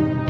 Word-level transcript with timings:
Thank 0.00 0.24
you. 0.24 0.29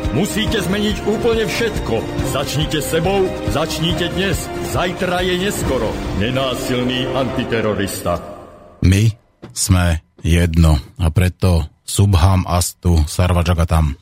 Musíte 0.11 0.59
zmeniť 0.59 1.07
úplne 1.07 1.47
všetko. 1.47 1.95
Začnite 2.35 2.83
sebou, 2.83 3.31
začnite 3.55 4.11
dnes. 4.11 4.35
Zajtra 4.75 5.23
je 5.23 5.39
neskoro. 5.39 5.87
Nenásilný 6.19 7.07
antiterorista. 7.15 8.19
My 8.83 9.07
sme 9.55 10.03
jedno 10.19 10.83
a 10.99 11.07
preto 11.15 11.63
Subham 11.87 12.43
Astu 12.43 13.07
Sarvajagatam. 13.07 13.95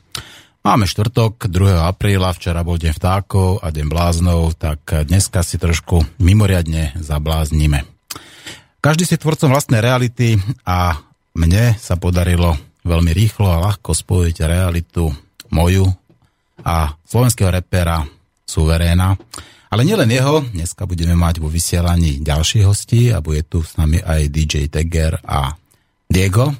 Máme 0.66 0.90
štvrtok, 0.90 1.46
2. 1.46 1.78
apríla, 1.78 2.34
včera 2.34 2.66
bol 2.66 2.74
deň 2.74 2.90
vtákov 2.90 3.62
a 3.62 3.70
deň 3.70 3.86
bláznov, 3.86 4.58
tak 4.58 4.82
dneska 5.06 5.46
si 5.46 5.62
trošku 5.62 6.02
mimoriadne 6.18 6.90
zabláznime. 6.98 7.86
Každý 8.82 9.06
si 9.06 9.14
tvorcom 9.14 9.54
vlastnej 9.54 9.78
reality 9.78 10.42
a 10.66 10.98
mne 11.38 11.78
sa 11.78 11.94
podarilo 11.94 12.58
veľmi 12.82 13.14
rýchlo 13.14 13.46
a 13.46 13.62
ľahko 13.62 13.94
spojiť 13.94 14.36
realitu 14.42 15.14
moju 15.54 16.00
a 16.64 16.94
slovenského 17.06 17.50
repera 17.50 18.04
Suveréna. 18.44 19.14
Ale 19.70 19.86
nielen 19.86 20.10
jeho, 20.10 20.42
dneska 20.42 20.82
budeme 20.82 21.14
mať 21.14 21.38
vo 21.38 21.46
vysielaní 21.46 22.18
ďalších 22.26 22.66
hostí 22.66 23.14
a 23.14 23.22
bude 23.22 23.46
tu 23.46 23.62
s 23.62 23.78
nami 23.78 24.02
aj 24.02 24.26
DJ 24.26 24.66
Teger 24.66 25.22
a 25.22 25.54
Diego. 26.10 26.50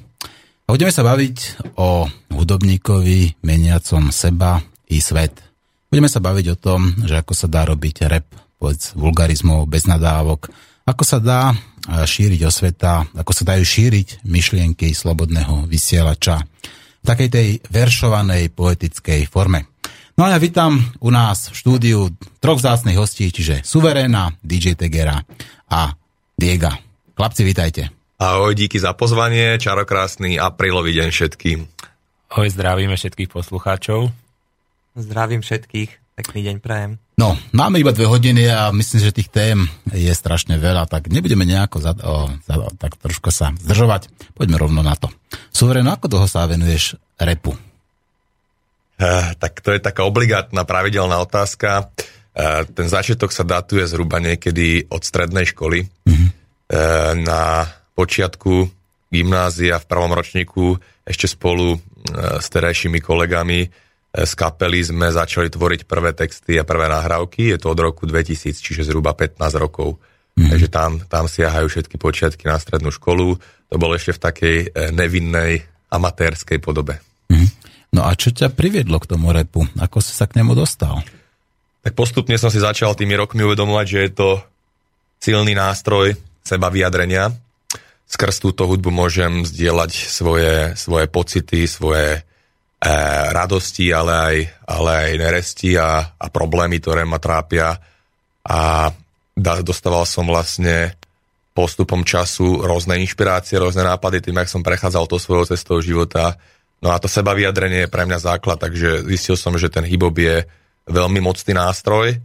A 0.63 0.69
budeme 0.71 0.95
sa 0.95 1.03
baviť 1.03 1.67
o 1.75 2.07
hudobníkovi 2.31 3.43
meniacom 3.43 4.15
seba 4.15 4.63
i 4.87 5.03
svet. 5.03 5.43
Budeme 5.91 6.07
sa 6.07 6.23
baviť 6.23 6.45
o 6.55 6.59
tom, 6.59 6.95
že 7.03 7.19
ako 7.19 7.35
sa 7.35 7.51
dá 7.51 7.67
robiť 7.67 8.07
rap, 8.07 8.27
povedz 8.55 8.95
vulgarizmov, 8.95 9.67
bez 9.67 9.83
nadávok, 9.83 10.47
ako 10.87 11.03
sa 11.03 11.19
dá 11.19 11.51
šíriť 11.83 12.47
osveta, 12.47 13.03
ako 13.11 13.31
sa 13.35 13.43
dajú 13.51 13.63
šíriť 13.65 14.23
myšlienky 14.23 14.95
slobodného 14.95 15.67
vysielača 15.67 16.47
v 17.01 17.05
takej 17.05 17.29
tej 17.33 17.47
veršovanej 17.67 18.53
poetickej 18.53 19.27
forme. 19.27 19.70
No 20.19 20.27
a 20.27 20.35
ja 20.35 20.39
vítam 20.43 20.83
u 20.99 21.07
nás 21.07 21.49
v 21.51 21.55
štúdiu 21.55 21.99
troch 22.43 22.59
vzácných 22.59 22.99
hostí, 22.99 23.31
čiže 23.31 23.63
Suveréna, 23.63 24.35
DJ 24.43 24.75
Tegera 24.75 25.23
a 25.71 25.95
Diega. 26.35 26.75
Chlapci, 27.15 27.41
vítajte. 27.47 27.93
Ahoj, 28.21 28.53
díky 28.53 28.77
za 28.77 28.93
pozvanie, 28.93 29.57
čarokrásny 29.57 30.37
aprílový 30.37 30.93
deň 30.93 31.09
všetkým. 31.09 31.59
Ahoj, 32.29 32.47
zdravíme 32.53 32.93
všetkých 32.93 33.31
poslucháčov. 33.31 34.13
Zdravím 34.99 35.41
všetkých. 35.41 35.89
Pekný 36.21 36.39
deň 36.43 36.55
prajem. 36.59 36.91
No, 37.15 37.39
máme 37.55 37.79
iba 37.79 37.95
dve 37.95 38.05
hodiny 38.05 38.45
a 38.51 38.69
myslím, 38.75 38.99
že 38.99 39.15
tých 39.15 39.31
tém 39.31 39.65
je 39.89 40.11
strašne 40.11 40.59
veľa, 40.59 40.85
tak 40.91 41.07
nebudeme 41.07 41.47
nejako 41.47 41.77
za, 41.79 41.93
o, 41.97 42.29
za, 42.45 42.55
tak 42.75 42.99
trošku 42.99 43.31
sa 43.31 43.55
zdržovať. 43.57 44.11
Poďme 44.35 44.59
rovno 44.59 44.83
na 44.83 44.93
to. 44.93 45.07
Suverén, 45.49 45.87
ako 45.87 46.11
dlho 46.11 46.27
sa 46.27 46.45
venuješ 46.45 46.99
repu? 47.15 47.55
Uh, 49.01 49.33
tak 49.41 49.65
to 49.65 49.73
je 49.73 49.81
taká 49.81 50.05
obligátna 50.05 50.61
pravidelná 50.61 51.17
otázka. 51.17 51.89
Uh, 52.37 52.69
ten 52.69 52.85
začiatok 52.85 53.33
sa 53.33 53.41
datuje 53.41 53.81
zhruba 53.89 54.21
niekedy 54.21 54.85
od 54.93 55.01
strednej 55.01 55.49
školy. 55.49 55.89
Uh, 56.05 57.17
na 57.17 57.65
počiatku 57.97 58.69
gymnázia 59.09 59.81
v 59.81 59.89
prvom 59.89 60.13
ročníku 60.13 60.77
ešte 61.03 61.27
spolu 61.27 61.75
s 62.15 62.47
terajšími 62.47 63.03
kolegami 63.03 63.67
z 64.11 64.33
kapely 64.35 64.83
sme 64.83 65.07
začali 65.11 65.47
tvoriť 65.47 65.87
prvé 65.87 66.11
texty 66.11 66.59
a 66.59 66.67
prvé 66.67 66.87
nahrávky. 66.87 67.55
Je 67.55 67.57
to 67.59 67.71
od 67.71 67.79
roku 67.79 68.03
2000, 68.03 68.55
čiže 68.59 68.87
zhruba 68.87 69.15
15 69.15 69.39
rokov. 69.55 69.99
Mm. 70.35 70.51
Takže 70.51 70.67
tam, 70.67 70.91
tam 71.07 71.27
siahajú 71.27 71.67
všetky 71.67 71.95
počiatky 71.95 72.47
na 72.47 72.59
strednú 72.59 72.91
školu. 72.91 73.35
To 73.71 73.75
bolo 73.75 73.95
ešte 73.95 74.15
v 74.15 74.23
takej 74.23 74.57
nevinnej 74.95 75.63
amatérskej 75.91 76.59
podobe. 76.59 77.10
No 77.91 78.07
a 78.07 78.15
čo 78.15 78.31
ťa 78.31 78.55
priviedlo 78.55 79.03
k 79.03 79.09
tomu 79.11 79.35
repu? 79.35 79.67
Ako 79.75 79.99
si 79.99 80.15
sa 80.15 80.23
k 80.23 80.39
nemu 80.39 80.55
dostal? 80.55 81.03
Tak 81.83 81.91
postupne 81.91 82.39
som 82.39 82.47
si 82.47 82.63
začal 82.63 82.95
tými 82.95 83.19
rokmi 83.19 83.43
uvedomovať, 83.43 83.85
že 83.87 83.99
je 83.99 84.11
to 84.15 84.29
silný 85.19 85.51
nástroj 85.51 86.15
seba 86.39 86.71
vyjadrenia. 86.71 87.35
Skrz 88.07 88.43
túto 88.43 88.63
hudbu 88.67 88.91
môžem 88.91 89.43
zdieľať 89.43 89.91
svoje, 90.07 90.75
svoje 90.79 91.05
pocity, 91.11 91.67
svoje 91.67 92.19
e, 92.19 92.91
radosti, 93.31 93.91
ale 93.91 94.13
aj, 94.13 94.35
ale 94.67 94.91
aj 94.91 95.11
neresti 95.19 95.75
a, 95.75 96.15
a 96.15 96.25
problémy, 96.31 96.79
ktoré 96.79 97.03
ma 97.03 97.19
trápia. 97.19 97.75
A 98.47 98.91
da, 99.35 99.53
dostával 99.63 100.07
som 100.07 100.27
vlastne 100.27 100.95
postupom 101.51 102.07
času 102.07 102.63
rôzne 102.63 102.99
inšpirácie, 103.03 103.59
rôzne 103.59 103.83
nápady 103.83 104.23
tým, 104.23 104.39
ak 104.39 104.47
som 104.47 104.63
prechádzal 104.63 105.07
to 105.07 105.19
svojou 105.19 105.43
cestou 105.47 105.83
života. 105.83 106.39
No 106.81 106.89
a 106.89 106.97
to 106.97 107.05
seba 107.05 107.37
vyjadrenie 107.37 107.85
je 107.85 107.93
pre 107.93 108.09
mňa 108.09 108.17
základ, 108.17 108.57
takže 108.57 109.05
zistil 109.05 109.37
som, 109.37 109.53
že 109.53 109.69
ten 109.69 109.85
hip 109.85 110.01
je 110.17 110.49
veľmi 110.89 111.21
mocný 111.21 111.53
nástroj 111.53 112.17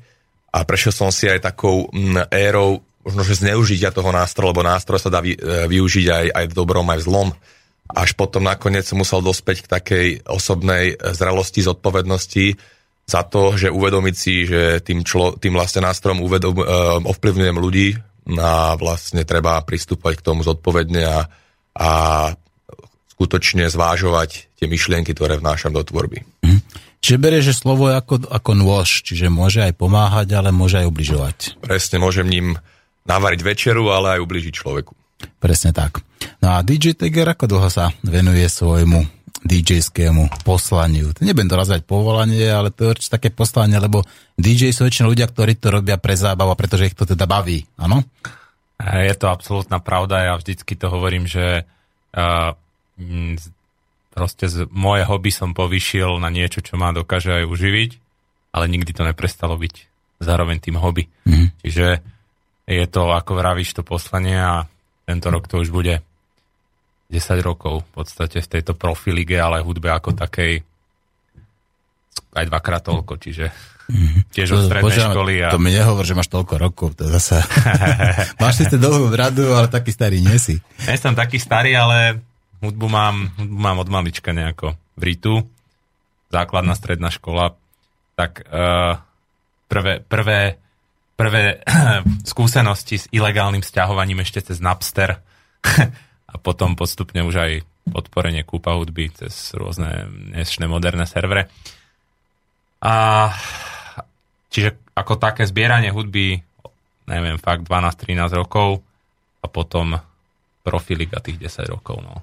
a 0.49 0.59
prešiel 0.65 0.93
som 0.97 1.13
si 1.13 1.29
aj 1.29 1.45
takou 1.45 1.93
mm, 1.93 2.33
érou 2.33 2.81
možno, 3.07 3.23
že 3.23 3.39
zneužitia 3.39 3.95
toho 3.95 4.11
nástroja, 4.11 4.51
lebo 4.51 4.67
nástroj 4.67 4.99
sa 4.99 5.13
dá 5.13 5.23
vy, 5.23 5.39
e, 5.39 5.71
využiť 5.71 6.07
aj, 6.11 6.27
aj 6.35 6.45
v 6.51 6.57
dobrom, 6.57 6.89
aj 6.91 6.99
v 6.99 7.07
zlom. 7.07 7.29
Až 7.87 8.19
potom 8.19 8.43
nakoniec 8.43 8.83
musel 8.99 9.23
dospäť 9.23 9.63
k 9.63 9.71
takej 9.71 10.07
osobnej 10.27 10.99
zrelosti, 11.15 11.63
zodpovednosti 11.63 12.59
za 13.07 13.23
to, 13.23 13.55
že 13.55 13.71
uvedomiť 13.71 14.15
si, 14.19 14.43
že 14.43 14.83
tým, 14.83 15.07
člo, 15.07 15.39
tým 15.39 15.55
vlastne 15.55 15.87
nástrojom 15.87 16.19
uvedom, 16.19 16.55
uh, 16.59 16.99
ovplyvňujem 17.07 17.55
ľudí 17.63 17.95
a 18.43 18.75
vlastne 18.75 19.23
treba 19.23 19.63
pristúpať 19.63 20.19
k 20.19 20.27
tomu 20.27 20.43
zodpovedne 20.43 21.03
a, 21.07 21.31
a 21.79 21.91
skutočne 23.17 23.65
zvážovať 23.73 24.53
tie 24.61 24.67
myšlienky, 24.69 25.17
ktoré 25.17 25.41
vnášam 25.41 25.73
do 25.73 25.81
tvorby. 25.81 26.23
Mhm. 26.45 26.61
Čiže 27.01 27.23
berie, 27.23 27.41
že 27.41 27.55
slovo 27.55 27.87
je 27.89 27.97
ako, 27.97 28.29
ako 28.29 28.51
nôž, 28.57 29.07
čiže 29.07 29.31
môže 29.31 29.63
aj 29.63 29.79
pomáhať, 29.79 30.37
ale 30.37 30.51
môže 30.51 30.81
aj 30.83 30.91
ubližovať. 30.91 31.37
Presne, 31.63 32.03
môžem 32.03 32.27
ním 32.27 32.47
navariť 33.07 33.41
večeru, 33.47 33.95
ale 33.95 34.19
aj 34.19 34.25
ubližiť 34.27 34.53
človeku. 34.53 34.93
Presne 35.39 35.71
tak. 35.71 36.03
No 36.43 36.59
a 36.59 36.67
DJ 36.67 36.99
Tiger 36.99 37.31
ako 37.31 37.47
dlho 37.47 37.71
sa 37.71 37.95
venuje 38.03 38.45
svojmu 38.51 39.07
DJ-skému 39.47 40.43
poslaniu. 40.43 41.15
Nebudem 41.23 41.47
dorazať 41.47 41.87
povolanie, 41.87 42.51
ale 42.51 42.75
to 42.75 42.91
je 42.91 42.93
určite 42.99 43.15
také 43.15 43.31
poslanie, 43.31 43.79
lebo 43.79 44.03
DJ 44.35 44.75
sú 44.75 44.83
väčšinou 44.83 45.15
ľudia, 45.15 45.31
ktorí 45.31 45.63
to 45.63 45.71
robia 45.71 45.97
pre 46.03 46.19
zábavu, 46.19 46.59
pretože 46.59 46.91
ich 46.91 46.99
to 46.99 47.07
teda 47.07 47.25
baví, 47.31 47.63
áno? 47.79 48.03
Je 48.83 49.15
to 49.17 49.31
absolútna 49.31 49.79
pravda, 49.81 50.27
ja 50.27 50.35
vždycky 50.37 50.75
to 50.77 50.91
hovorím, 50.93 51.25
že 51.25 51.65
uh, 51.65 52.53
proste 54.17 54.49
z, 54.49 54.65
moje 54.73 55.05
hobby 55.05 55.29
som 55.29 55.53
povyšil 55.53 56.17
na 56.17 56.33
niečo, 56.33 56.65
čo 56.65 56.81
ma 56.81 56.97
dokáže 56.97 57.45
aj 57.45 57.45
uživiť, 57.45 57.91
ale 58.57 58.73
nikdy 58.73 58.91
to 58.97 59.05
neprestalo 59.05 59.61
byť 59.61 59.75
zároveň 60.25 60.57
tým 60.65 60.81
hobby. 60.81 61.13
Mm. 61.29 61.53
Čiže 61.61 61.87
je 62.67 62.87
to, 62.89 63.13
ako 63.13 63.37
vravíš, 63.37 63.77
to 63.77 63.83
poslanie 63.85 64.41
a 64.41 64.65
tento 65.05 65.29
rok 65.29 65.47
to 65.47 65.61
už 65.61 65.71
bude 65.71 66.01
10 67.13 67.21
rokov 67.45 67.87
v 67.87 67.91
podstate 67.95 68.43
v 68.43 68.51
tejto 68.51 68.75
profilige, 68.75 69.39
ale 69.39 69.63
hudbe 69.63 69.93
ako 69.93 70.17
takej 70.17 70.65
aj 72.37 72.45
dvakrát 72.49 72.83
toľko, 72.85 73.17
čiže 73.21 73.53
mhm. 73.93 74.33
tiež 74.33 74.49
od 74.57 74.61
strednej 74.69 74.89
Bože, 74.89 75.05
školy. 75.13 75.35
A... 75.45 75.49
To 75.53 75.61
mi 75.63 75.71
nehovor, 75.73 76.05
že 76.05 76.17
máš 76.17 76.33
toľko 76.33 76.55
rokov, 76.57 76.89
to 76.99 77.09
zase... 77.09 77.39
máš 78.43 78.65
si 78.65 78.77
dlhú 78.77 79.13
bradu, 79.13 79.53
ale 79.53 79.69
taký 79.69 79.93
starý 79.93 80.19
nie 80.21 80.37
si. 80.41 80.59
Nie 80.85 80.99
som 80.99 81.15
taký 81.15 81.39
starý, 81.39 81.77
ale 81.77 82.21
hudbu 82.63 82.87
mám, 82.89 83.33
hudbu 83.37 83.59
mám 83.59 83.79
od 83.83 83.89
malička 83.89 84.33
nejako 84.33 84.77
v 84.97 85.03
Ritu, 85.03 85.35
základná 86.33 86.75
stredná 86.75 87.13
škola, 87.13 87.55
tak 88.17 88.45
uh, 88.49 88.97
prvé, 89.69 90.01
prvé 90.01 90.57
prvé 91.17 91.65
skúsenosti 92.31 93.01
s 93.01 93.07
ilegálnym 93.11 93.65
stiahovaním 93.65 94.23
ešte 94.23 94.53
cez 94.53 94.61
Napster 94.61 95.19
a 96.33 96.35
potom 96.37 96.77
postupne 96.77 97.25
už 97.25 97.35
aj 97.41 97.53
podporenie 97.89 98.45
kúpa 98.45 98.77
hudby 98.77 99.11
cez 99.11 99.57
rôzne 99.57 100.07
dnešné 100.37 100.69
moderné 100.69 101.09
servere. 101.09 101.49
A 102.85 103.33
čiže 104.53 104.77
ako 104.93 105.17
také 105.17 105.49
zbieranie 105.49 105.91
hudby, 105.91 106.39
neviem, 107.09 107.41
fakt 107.41 107.65
12-13 107.65 108.37
rokov 108.37 108.85
a 109.41 109.47
potom 109.49 109.97
profilík 110.61 111.17
a 111.17 111.25
tých 111.25 111.41
10 111.41 111.73
rokov. 111.73 112.03
No. 112.05 112.21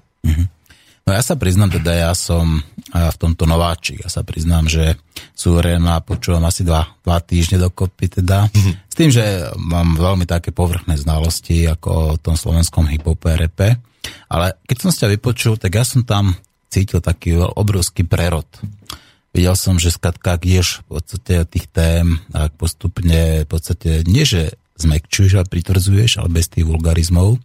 No 1.04 1.12
ja 1.12 1.20
sa 1.20 1.36
priznám, 1.36 1.68
teda 1.68 2.08
ja 2.08 2.12
som 2.16 2.64
v 2.88 3.16
tomto 3.20 3.44
nováčik. 3.44 4.00
Ja 4.00 4.08
sa 4.08 4.24
priznám, 4.24 4.72
že 4.72 4.96
súverena 5.36 6.00
počúvam 6.00 6.48
asi 6.48 6.64
dva, 6.64 6.88
dva 7.04 7.20
týždne 7.20 7.60
dokopy 7.60 8.22
teda. 8.22 8.48
Mm-hmm. 8.48 8.74
S 8.88 8.94
tým, 8.96 9.10
že 9.12 9.52
mám 9.60 10.00
veľmi 10.00 10.24
také 10.24 10.48
povrchné 10.48 10.96
znalosti 10.96 11.68
ako 11.68 12.16
o 12.16 12.20
tom 12.20 12.40
slovenskom 12.40 12.88
hiphope 12.88 13.36
repe. 13.36 13.76
Ale 14.32 14.56
keď 14.64 14.76
som 14.80 14.92
sa 14.96 15.04
vypočul, 15.12 15.60
tak 15.60 15.76
ja 15.76 15.84
som 15.84 16.08
tam 16.08 16.40
cítil 16.72 17.04
taký 17.04 17.36
obrovský 17.36 18.08
prerod. 18.08 18.48
Videl 19.34 19.58
som, 19.60 19.76
že 19.76 19.92
skatka, 19.92 20.40
ak 20.40 20.46
ješ 20.46 20.86
v 20.86 20.98
podstate 20.98 21.34
tých 21.50 21.66
tém, 21.68 22.16
ak 22.32 22.56
postupne 22.56 23.44
v 23.44 23.48
podstate 23.50 24.06
nie, 24.08 24.24
že 24.24 24.56
zmekčuješ 24.80 25.36
a 25.36 25.44
pritvrdzuješ, 25.44 26.22
ale 26.22 26.32
bez 26.32 26.48
tých 26.48 26.64
vulgarizmov, 26.64 27.42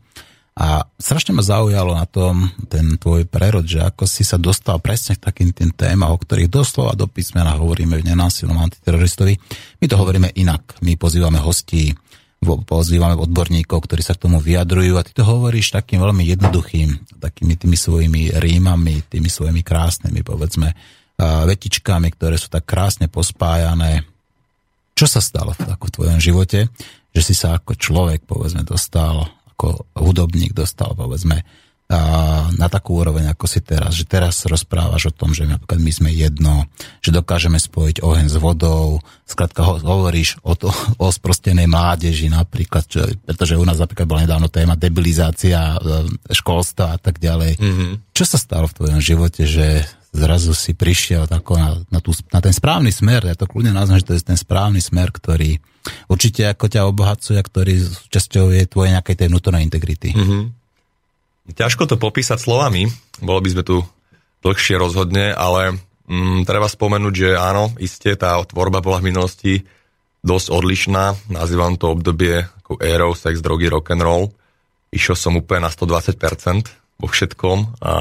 a 0.60 0.84
strašne 1.00 1.32
ma 1.32 1.40
zaujalo 1.40 1.96
na 1.96 2.04
tom 2.04 2.52
ten 2.68 3.00
tvoj 3.00 3.24
prerod, 3.32 3.64
že 3.64 3.80
ako 3.80 4.04
si 4.04 4.28
sa 4.28 4.36
dostal 4.36 4.84
presne 4.84 5.16
k 5.16 5.24
takým 5.24 5.56
tým 5.56 5.72
témam, 5.72 6.12
o 6.12 6.20
ktorých 6.20 6.52
doslova 6.52 7.00
do 7.00 7.08
písmena 7.08 7.56
hovoríme 7.56 7.96
v 7.96 8.12
nenásilnom 8.12 8.60
antiteroristovi. 8.60 9.40
My 9.80 9.86
to 9.88 9.96
hovoríme 9.96 10.36
inak. 10.36 10.76
My 10.84 11.00
pozývame 11.00 11.40
hostí, 11.40 11.96
pozývame 12.44 13.16
odborníkov, 13.16 13.88
ktorí 13.88 14.04
sa 14.04 14.20
k 14.20 14.28
tomu 14.28 14.44
vyjadrujú 14.44 15.00
a 15.00 15.04
ty 15.08 15.16
to 15.16 15.24
hovoríš 15.24 15.72
takým 15.72 16.04
veľmi 16.04 16.28
jednoduchým, 16.28 17.20
takými 17.24 17.56
tými 17.56 17.80
svojimi 17.80 18.22
rímami, 18.36 19.08
tými 19.08 19.32
svojimi 19.32 19.64
krásnymi, 19.64 20.28
povedzme, 20.28 20.76
vetičkami, 21.24 22.12
ktoré 22.20 22.36
sú 22.36 22.52
tak 22.52 22.68
krásne 22.68 23.08
pospájané. 23.08 24.04
Čo 24.92 25.08
sa 25.08 25.24
stalo 25.24 25.56
v, 25.56 25.72
tvojom 25.88 26.20
živote, 26.20 26.68
že 27.16 27.22
si 27.24 27.32
sa 27.32 27.56
ako 27.56 27.80
človek, 27.80 28.28
povedzme, 28.28 28.68
dostal 28.68 29.39
ako 29.60 29.84
hudobník 30.00 30.56
dostal, 30.56 30.96
povedzme, 30.96 31.44
na 32.54 32.70
takú 32.70 33.02
úroveň, 33.02 33.34
ako 33.34 33.50
si 33.50 33.66
teraz. 33.66 33.98
Že 33.98 34.06
teraz 34.06 34.46
rozprávaš 34.46 35.10
o 35.10 35.14
tom, 35.14 35.34
že 35.34 35.50
napríklad 35.50 35.82
my 35.82 35.92
sme 35.92 36.10
jedno, 36.14 36.70
že 37.02 37.10
dokážeme 37.10 37.58
spojiť 37.58 38.06
oheň 38.06 38.30
s 38.30 38.38
vodou, 38.38 39.02
skrátka 39.26 39.66
ho, 39.66 39.82
hovoríš 39.82 40.38
o, 40.46 40.54
to, 40.54 40.70
o 41.04 41.10
sprostenej 41.10 41.66
mládeži 41.66 42.30
napríklad, 42.30 42.86
čo, 42.86 43.04
pretože 43.26 43.58
u 43.58 43.66
nás 43.66 43.82
napríklad 43.82 44.06
bola 44.06 44.24
nedávno 44.24 44.54
téma 44.54 44.78
debilizácia 44.78 45.76
e, 45.76 45.78
školstva 46.30 46.96
a 46.96 46.98
tak 47.02 47.18
ďalej. 47.18 47.58
Mm-hmm. 47.58 47.92
Čo 48.14 48.24
sa 48.24 48.38
stalo 48.38 48.70
v 48.70 48.78
tvojom 48.78 49.02
živote, 49.02 49.50
že 49.50 49.90
zrazu 50.10 50.58
si 50.58 50.74
prišiel 50.74 51.30
tako 51.30 51.58
na, 51.58 51.78
na, 51.94 52.00
tú, 52.02 52.12
na 52.34 52.42
ten 52.42 52.54
správny 52.54 52.90
smer, 52.90 53.30
ja 53.30 53.36
to 53.38 53.46
kľudne 53.46 53.74
nazvem, 53.74 54.02
že 54.02 54.08
to 54.10 54.16
je 54.18 54.26
ten 54.26 54.40
správny 54.40 54.82
smer, 54.82 55.14
ktorý 55.14 55.62
určite 56.10 56.50
ako 56.50 56.66
ťa 56.66 56.90
obohacuje, 56.90 57.40
ktorý 57.40 57.74
časťou 58.10 58.52
je 58.54 58.64
tvoje 58.66 58.90
nejakej 58.94 59.16
tej 59.16 59.28
vnútornej 59.30 59.64
integrity. 59.66 60.10
Mm-hmm. 60.14 60.44
Ťažko 61.54 61.90
to 61.90 61.96
popísať 61.98 62.38
slovami, 62.38 62.90
bolo 63.22 63.40
by 63.42 63.50
sme 63.54 63.64
tu 63.66 63.82
dlhšie 64.46 64.76
rozhodne, 64.78 65.34
ale 65.34 65.78
mm, 66.06 66.46
treba 66.46 66.70
spomenúť, 66.70 67.14
že 67.14 67.30
áno, 67.38 67.74
iste 67.82 68.14
tá 68.18 68.38
tvorba 68.46 68.82
bola 68.82 69.02
v 69.02 69.10
minulosti 69.14 69.54
dosť 70.22 70.48
odlišná. 70.52 71.32
Nazývam 71.32 71.80
to 71.80 71.96
obdobie 71.96 72.44
ako 72.64 72.80
érou, 72.84 73.12
sex, 73.16 73.40
drogy, 73.40 73.72
rock 73.72 73.96
and 73.96 74.04
roll. 74.04 74.26
Išiel 74.94 75.16
som 75.16 75.38
úplne 75.38 75.70
na 75.70 75.72
120% 75.72 77.00
vo 77.00 77.08
všetkom 77.08 77.80
a 77.80 77.94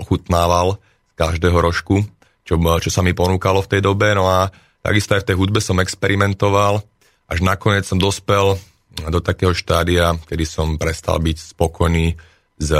ochutnával 0.00 0.80
každého 1.22 1.58
rožku, 1.62 2.02
čo, 2.42 2.58
čo 2.58 2.90
sa 2.90 3.06
mi 3.06 3.14
ponúkalo 3.14 3.62
v 3.62 3.70
tej 3.78 3.80
dobe. 3.86 4.10
No 4.18 4.26
a 4.26 4.50
takisto 4.82 5.14
aj 5.14 5.22
v 5.22 5.28
tej 5.30 5.36
hudbe 5.38 5.62
som 5.62 5.78
experimentoval 5.78 6.82
až 7.30 7.38
nakoniec 7.40 7.86
som 7.86 7.96
dospel 7.96 8.58
do 8.92 9.20
takého 9.24 9.56
štádia, 9.56 10.18
kedy 10.28 10.44
som 10.44 10.76
prestal 10.76 11.16
byť 11.22 11.56
spokojný 11.56 12.12
s 12.60 12.70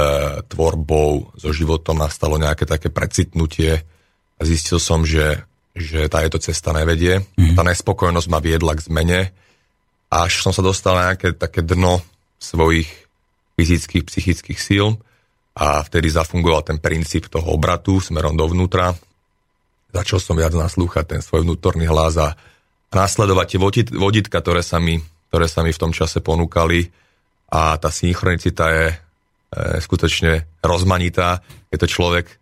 tvorbou, 0.45 1.33
so 1.33 1.49
životom, 1.49 1.97
nastalo 1.97 2.37
nejaké 2.37 2.69
také 2.69 2.93
precitnutie 2.93 3.81
a 4.37 4.41
zistil 4.45 4.77
som, 4.77 5.01
že, 5.01 5.41
že 5.73 6.05
tá 6.05 6.21
je 6.21 6.29
to 6.29 6.39
cesta 6.39 6.69
nevedie. 6.69 7.25
Mm. 7.33 7.57
Tá 7.57 7.65
nespokojnosť 7.65 8.27
ma 8.29 8.39
viedla 8.39 8.77
k 8.77 8.85
zmene, 8.85 9.21
až 10.13 10.45
som 10.45 10.53
sa 10.53 10.61
dostal 10.61 10.93
na 10.93 11.03
nejaké 11.11 11.33
také 11.33 11.65
dno 11.65 12.05
svojich 12.37 12.87
fyzických, 13.57 14.05
psychických 14.05 14.59
síl 14.61 15.01
a 15.53 15.85
vtedy 15.85 16.09
zafungoval 16.09 16.65
ten 16.65 16.81
princíp 16.81 17.29
toho 17.29 17.53
obratu 17.53 18.01
smerom 18.01 18.33
dovnútra. 18.33 18.97
Začal 19.93 20.17
som 20.17 20.33
viac 20.33 20.57
naslúchať 20.57 21.05
ten 21.05 21.21
svoj 21.21 21.45
vnútorný 21.45 21.85
hlas 21.85 22.17
a 22.17 22.33
následovať 22.89 23.45
tie 23.53 23.59
vodítka, 23.93 24.41
ktoré 24.41 24.65
sa, 24.65 24.81
mi, 24.81 24.97
ktoré 25.29 25.45
sa 25.45 25.61
mi 25.61 25.69
v 25.69 25.81
tom 25.81 25.93
čase 25.93 26.25
ponúkali 26.25 26.89
a 27.53 27.77
tá 27.77 27.93
synchronicita 27.93 28.65
je 28.73 28.85
e, 28.89 28.95
skutočne 29.77 30.57
rozmanitá. 30.65 31.45
Keď 31.69 31.77
to 31.77 31.87
človek 31.89 32.25
e, 32.25 32.35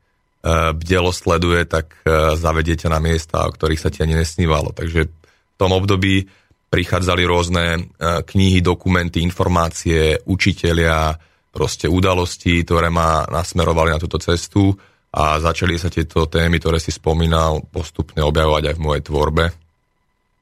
bdelo 0.72 1.12
sleduje, 1.12 1.68
tak 1.68 2.00
e, 2.08 2.40
zavediete 2.40 2.88
na 2.88 3.04
miesta, 3.04 3.44
o 3.44 3.52
ktorých 3.52 3.82
sa 3.84 3.92
ti 3.92 4.00
ani 4.08 4.16
nesnívalo. 4.16 4.72
Takže 4.72 5.02
v 5.12 5.56
tom 5.60 5.76
období 5.76 6.32
prichádzali 6.72 7.24
rôzne 7.28 7.64
e, 7.76 7.80
knihy, 8.24 8.64
dokumenty, 8.64 9.20
informácie, 9.20 10.24
učitelia, 10.24 11.12
proste 11.52 11.92
udalosti, 11.92 12.64
ktoré 12.64 12.88
ma 12.88 13.28
nasmerovali 13.28 13.92
na 13.92 14.00
túto 14.00 14.18
cestu 14.18 14.72
a 15.12 15.38
začali 15.38 15.76
sa 15.76 15.92
tieto 15.92 16.26
témy, 16.26 16.58
ktoré 16.58 16.80
si 16.80 16.96
spomínal, 16.96 17.68
postupne 17.68 18.24
objavovať 18.24 18.72
aj 18.72 18.76
v 18.80 18.84
mojej 18.84 19.04
tvorbe. 19.04 19.46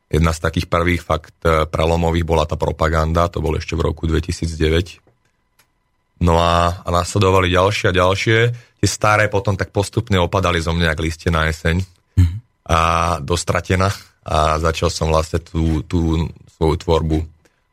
Jedna 0.09 0.33
z 0.33 0.39
takých 0.41 0.69
prvých 0.69 1.01
fakt 1.01 1.37
eh, 1.45 1.65
prelomových 1.65 2.25
bola 2.25 2.45
tá 2.45 2.53
propaganda, 2.53 3.29
to 3.29 3.41
bolo 3.41 3.57
ešte 3.57 3.73
v 3.73 3.89
roku 3.89 4.05
2009. 4.05 5.01
No 6.21 6.37
a, 6.37 6.85
a 6.85 6.89
nasledovali 6.93 7.49
ďalšie 7.49 7.89
a 7.89 7.97
ďalšie. 7.97 8.37
Tie 8.79 8.89
staré 8.89 9.31
potom 9.31 9.57
tak 9.57 9.73
postupne 9.73 10.19
opadali 10.21 10.61
zo 10.61 10.75
mňa, 10.75 10.93
ak 10.93 10.99
liste 10.99 11.31
na 11.31 11.47
jeseň 11.47 11.79
mm-hmm. 11.79 12.37
a 12.69 12.79
dostratená 13.23 13.89
a 14.27 14.59
začal 14.59 14.91
som 14.91 15.09
vlastne 15.09 15.39
tú, 15.39 15.81
tú 15.87 16.27
svoju 16.59 16.75
tvorbu 16.75 17.17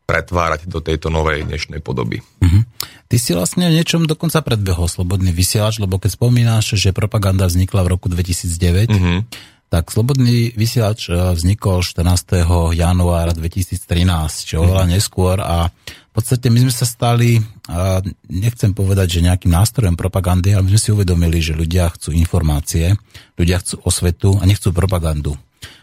pretvárať 0.07 0.71
do 0.71 0.79
tejto 0.79 1.11
novej 1.11 1.43
dnešnej 1.45 1.83
podoby. 1.83 2.23
Mm-hmm. 2.39 2.63
Ty 3.11 3.17
si 3.19 3.31
vlastne 3.35 3.67
v 3.67 3.83
niečom 3.83 4.07
dokonca 4.07 4.39
predbehol 4.41 4.87
Slobodný 4.87 5.35
vysielač, 5.35 5.83
lebo 5.83 5.99
keď 5.99 6.15
spomínaš, 6.15 6.79
že 6.79 6.95
propaganda 6.95 7.51
vznikla 7.51 7.83
v 7.83 7.93
roku 7.99 8.07
2009, 8.07 8.89
mm-hmm 8.89 9.21
tak 9.67 9.91
Slobodný 9.91 10.55
vysielač 10.55 11.11
e, 11.11 11.35
vznikol 11.35 11.83
14. 11.83 12.47
januára 12.79 13.35
2013, 13.35 14.47
čo 14.47 14.63
oveľa 14.63 14.87
mhm. 14.87 14.91
neskôr 14.95 15.37
a 15.43 15.71
v 16.17 16.25
podstate 16.25 16.49
my 16.49 16.65
sme 16.65 16.73
sa 16.73 16.89
stali, 16.89 17.37
nechcem 18.33 18.73
povedať, 18.73 19.21
že 19.21 19.27
nejakým 19.29 19.53
nástrojom 19.53 20.01
propagandy, 20.01 20.57
ale 20.57 20.65
my 20.65 20.73
sme 20.73 20.81
si 20.81 20.89
uvedomili, 20.89 21.45
že 21.45 21.53
ľudia 21.53 21.93
chcú 21.93 22.09
informácie, 22.17 22.97
ľudia 23.37 23.61
chcú 23.61 23.85
osvetu 23.85 24.33
a 24.41 24.49
nechcú 24.49 24.73
propagandu. 24.73 25.37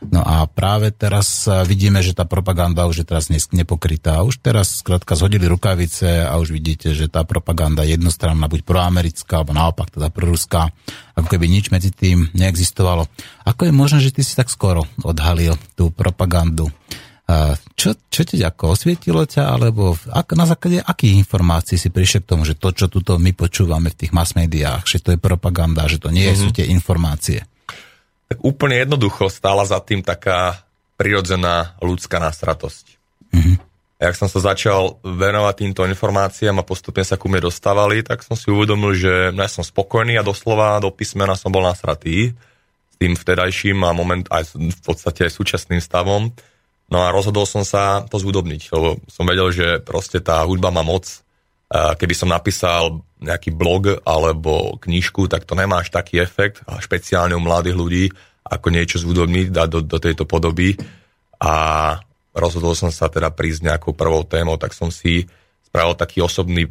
No 0.04 0.20
a 0.20 0.44
práve 0.46 0.92
teraz 0.92 1.48
vidíme, 1.64 2.04
že 2.04 2.12
tá 2.12 2.28
propaganda 2.28 2.84
už 2.86 3.04
je 3.04 3.08
teraz 3.08 3.32
nepokrytá. 3.32 4.20
Už 4.22 4.44
teraz 4.44 4.84
skrátka 4.84 5.16
zhodili 5.16 5.48
rukavice 5.48 6.28
a 6.28 6.36
už 6.40 6.52
vidíte, 6.52 6.92
že 6.92 7.08
tá 7.08 7.24
propaganda 7.24 7.88
je 7.88 7.96
jednostranná, 7.96 8.52
buď 8.52 8.68
proamerická, 8.68 9.40
alebo 9.40 9.56
naopak 9.56 9.96
teda 9.96 10.12
proruská, 10.12 10.70
ako 11.16 11.28
keby 11.32 11.48
nič 11.48 11.72
medzi 11.72 11.96
tým 11.96 12.28
neexistovalo. 12.36 13.08
Ako 13.48 13.68
je 13.68 13.74
možné, 13.74 14.00
že 14.04 14.12
ty 14.12 14.28
si 14.28 14.36
tak 14.36 14.52
skoro 14.52 14.84
odhalil 15.02 15.56
tú 15.80 15.88
propagandu? 15.94 16.68
Čo, 17.80 17.96
čo 18.12 18.22
ti 18.28 18.44
ako 18.44 18.76
osvietilo 18.76 19.24
ťa, 19.24 19.56
alebo 19.56 19.96
ak, 20.12 20.36
na 20.36 20.44
základe 20.44 20.84
akých 20.84 21.24
informácií 21.24 21.80
si 21.80 21.88
prišiel 21.88 22.28
k 22.28 22.30
tomu, 22.36 22.44
že 22.44 22.60
to, 22.60 22.76
čo 22.76 22.92
tuto 22.92 23.16
my 23.16 23.32
počúvame 23.32 23.88
v 23.88 23.98
tých 24.04 24.12
mass 24.12 24.36
médiách, 24.36 24.84
že 24.84 25.00
to 25.00 25.16
je 25.16 25.20
propaganda, 25.24 25.88
že 25.88 26.04
to 26.04 26.12
nie 26.12 26.28
mm-hmm. 26.28 26.44
sú 26.44 26.52
tie 26.52 26.68
informácie? 26.68 27.48
Tak 28.32 28.40
úplne 28.42 28.80
jednoducho 28.82 29.28
stála 29.28 29.68
za 29.68 29.82
tým 29.84 30.06
taká 30.06 30.64
prirodzená 30.96 31.76
ľudská 31.82 32.22
nastratosť. 32.22 32.86
Mm-hmm. 33.34 33.56
Jak 34.04 34.20
som 34.20 34.28
sa 34.28 34.52
začal 34.52 35.00
venovať 35.00 35.56
týmto 35.64 35.88
informáciám 35.88 36.60
a 36.60 36.68
postupne 36.68 37.08
sa 37.08 37.16
ku 37.16 37.32
mne 37.32 37.48
dostávali, 37.48 38.04
tak 38.04 38.20
som 38.20 38.36
si 38.36 38.52
uvedomil, 38.52 38.92
že 39.00 39.32
ja 39.32 39.48
som 39.48 39.64
spokojný 39.64 40.20
a 40.20 40.28
doslova 40.28 40.76
do 40.84 40.92
písmena 40.92 41.40
som 41.40 41.56
bol 41.56 41.64
nasratý 41.64 42.36
s 42.92 42.96
tým 43.00 43.16
vtedajším 43.16 43.80
a 43.88 43.96
moment 43.96 44.28
aj 44.28 44.60
v 44.60 44.82
podstate 44.84 45.26
aj 45.28 45.32
súčasným 45.32 45.80
stavom. 45.80 46.36
No 46.92 47.00
a 47.00 47.16
rozhodol 47.16 47.48
som 47.48 47.64
sa 47.64 48.04
to 48.06 48.20
zúdobniť, 48.20 48.76
lebo 48.76 49.00
som 49.08 49.24
vedel, 49.24 49.50
že 49.56 49.68
proste 49.80 50.20
tá 50.20 50.44
hudba 50.44 50.68
má 50.68 50.84
moc. 50.84 51.24
Keby 51.72 52.14
som 52.14 52.30
napísal 52.30 53.02
nejaký 53.24 53.56
blog 53.56 54.04
alebo 54.04 54.76
knižku, 54.84 55.32
tak 55.32 55.48
to 55.48 55.56
nemá 55.56 55.80
až 55.80 55.96
taký 55.96 56.20
efekt, 56.20 56.62
a 56.68 56.84
špeciálne 56.84 57.34
u 57.34 57.42
mladých 57.42 57.80
ľudí, 57.80 58.06
ako 58.44 58.68
niečo 58.70 59.00
zvúdobniť, 59.00 59.48
dať 59.50 59.68
do, 59.72 59.80
do 59.82 59.98
tejto 59.98 60.28
podoby. 60.28 60.76
A 61.40 61.54
rozhodol 62.36 62.76
som 62.76 62.92
sa 62.92 63.08
teda 63.08 63.32
prísť 63.32 63.72
nejakou 63.72 63.96
prvou 63.96 64.28
témou, 64.28 64.60
tak 64.60 64.76
som 64.76 64.92
si 64.92 65.24
spravil 65.64 65.96
taký 65.98 66.22
osobný 66.22 66.70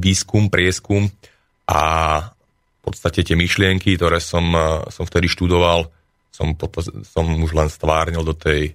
výskum, 0.00 0.50
prieskum 0.50 1.06
a 1.68 1.82
v 2.26 2.80
podstate 2.82 3.22
tie 3.22 3.36
myšlienky, 3.38 3.94
ktoré 3.98 4.18
som, 4.22 4.46
som 4.90 5.04
vtedy 5.06 5.30
študoval, 5.30 5.90
som, 6.30 6.54
som 7.06 7.24
už 7.42 7.52
len 7.54 7.70
stvárnil 7.70 8.22
do 8.22 8.34
tej, 8.34 8.74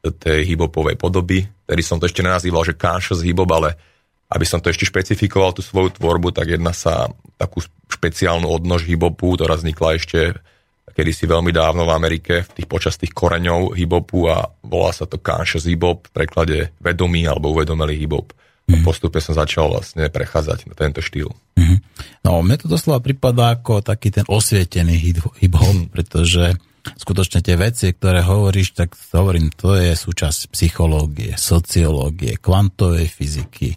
do 0.00 0.10
tej 0.12 0.48
hibopovej 0.48 0.96
podoby. 0.96 1.44
Tedy 1.68 1.82
som 1.84 2.00
to 2.00 2.08
ešte 2.08 2.24
nenazýval, 2.24 2.64
že 2.64 2.78
conscious 2.78 3.20
hibob, 3.20 3.50
ale 3.52 3.89
aby 4.30 4.46
som 4.46 4.62
to 4.62 4.70
ešte 4.70 4.86
špecifikoval, 4.86 5.52
tú 5.52 5.60
svoju 5.60 5.98
tvorbu, 5.98 6.30
tak 6.30 6.54
jedna 6.54 6.70
sa 6.70 7.10
takú 7.34 7.60
špeciálnu 7.90 8.46
odnož 8.46 8.86
hibopu, 8.86 9.34
ktorá 9.34 9.58
vznikla 9.58 9.98
ešte 9.98 10.38
kedysi 10.94 11.24
veľmi 11.26 11.50
dávno 11.54 11.86
v 11.88 11.94
Amerike, 11.96 12.44
v 12.44 12.50
tých 12.60 12.68
počas 12.68 12.94
tých 13.00 13.14
koreňov 13.14 13.74
hibopu 13.74 14.28
a 14.28 14.52
volá 14.60 14.92
sa 14.92 15.08
to 15.08 15.18
conscious 15.18 15.64
hibop, 15.64 16.06
v 16.10 16.12
preklade 16.12 16.58
vedomý 16.82 17.24
alebo 17.24 17.54
uvedomelý 17.56 17.96
hibop. 17.96 18.36
Mm. 18.70 18.86
Postupne 18.86 19.18
som 19.18 19.34
začal 19.34 19.66
vlastne 19.66 20.06
prechádzať 20.06 20.70
na 20.70 20.74
tento 20.78 21.02
štýl. 21.02 21.32
Mm-hmm. 21.58 21.78
No, 22.22 22.44
mne 22.44 22.56
to 22.60 22.70
doslova 22.70 23.02
prípada 23.02 23.58
ako 23.58 23.82
taký 23.82 24.14
ten 24.14 24.22
osvietený 24.30 25.18
hip-hop, 25.40 25.74
mm. 25.74 25.90
pretože 25.90 26.54
skutočne 26.96 27.44
tie 27.44 27.56
veci, 27.56 27.92
ktoré 27.92 28.24
hovoríš, 28.24 28.76
tak 28.76 28.96
hovorím, 29.12 29.52
to 29.52 29.76
je 29.76 29.92
súčasť 29.92 30.52
psychológie, 30.52 31.36
sociológie, 31.36 32.40
kvantovej 32.40 33.08
fyziky. 33.08 33.76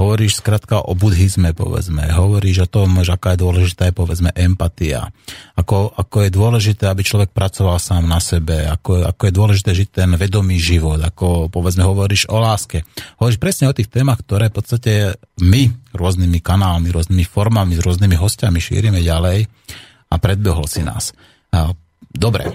Hovoríš 0.00 0.40
skrátka 0.40 0.80
o 0.80 0.96
buddhizme, 0.96 1.52
povedzme. 1.52 2.08
Hovoríš 2.08 2.64
o 2.64 2.70
tom, 2.72 3.04
že 3.04 3.12
aká 3.12 3.36
je 3.36 3.44
dôležitá 3.44 3.92
je, 3.92 3.92
povedzme, 3.92 4.32
empatia. 4.32 5.12
Ako, 5.60 5.92
ako 5.92 6.16
je 6.24 6.30
dôležité, 6.32 6.88
aby 6.88 7.04
človek 7.04 7.36
pracoval 7.36 7.76
sám 7.76 8.08
na 8.08 8.16
sebe. 8.16 8.64
Ako, 8.64 9.04
ako 9.04 9.22
je 9.28 9.36
dôležité 9.36 9.70
žiť 9.76 9.88
ten 9.92 10.10
vedomý 10.16 10.56
život. 10.56 10.96
Ako, 11.04 11.52
povedzme, 11.52 11.84
hovoríš 11.84 12.32
o 12.32 12.40
láske. 12.40 12.80
Hovoríš 13.20 13.36
presne 13.36 13.68
o 13.68 13.76
tých 13.76 13.92
témach, 13.92 14.24
ktoré 14.24 14.48
v 14.48 14.56
podstate 14.56 14.92
my 15.44 15.68
rôznymi 15.92 16.40
kanálmi, 16.40 16.88
rôznymi 16.88 17.24
formami, 17.28 17.76
s 17.76 17.84
rôznymi 17.84 18.16
hostiami 18.16 18.56
šírime 18.56 19.04
ďalej 19.04 19.52
a 20.08 20.14
predbehol 20.16 20.64
si 20.64 20.80
nás. 20.80 21.12
A, 21.52 21.76
dobre. 22.10 22.50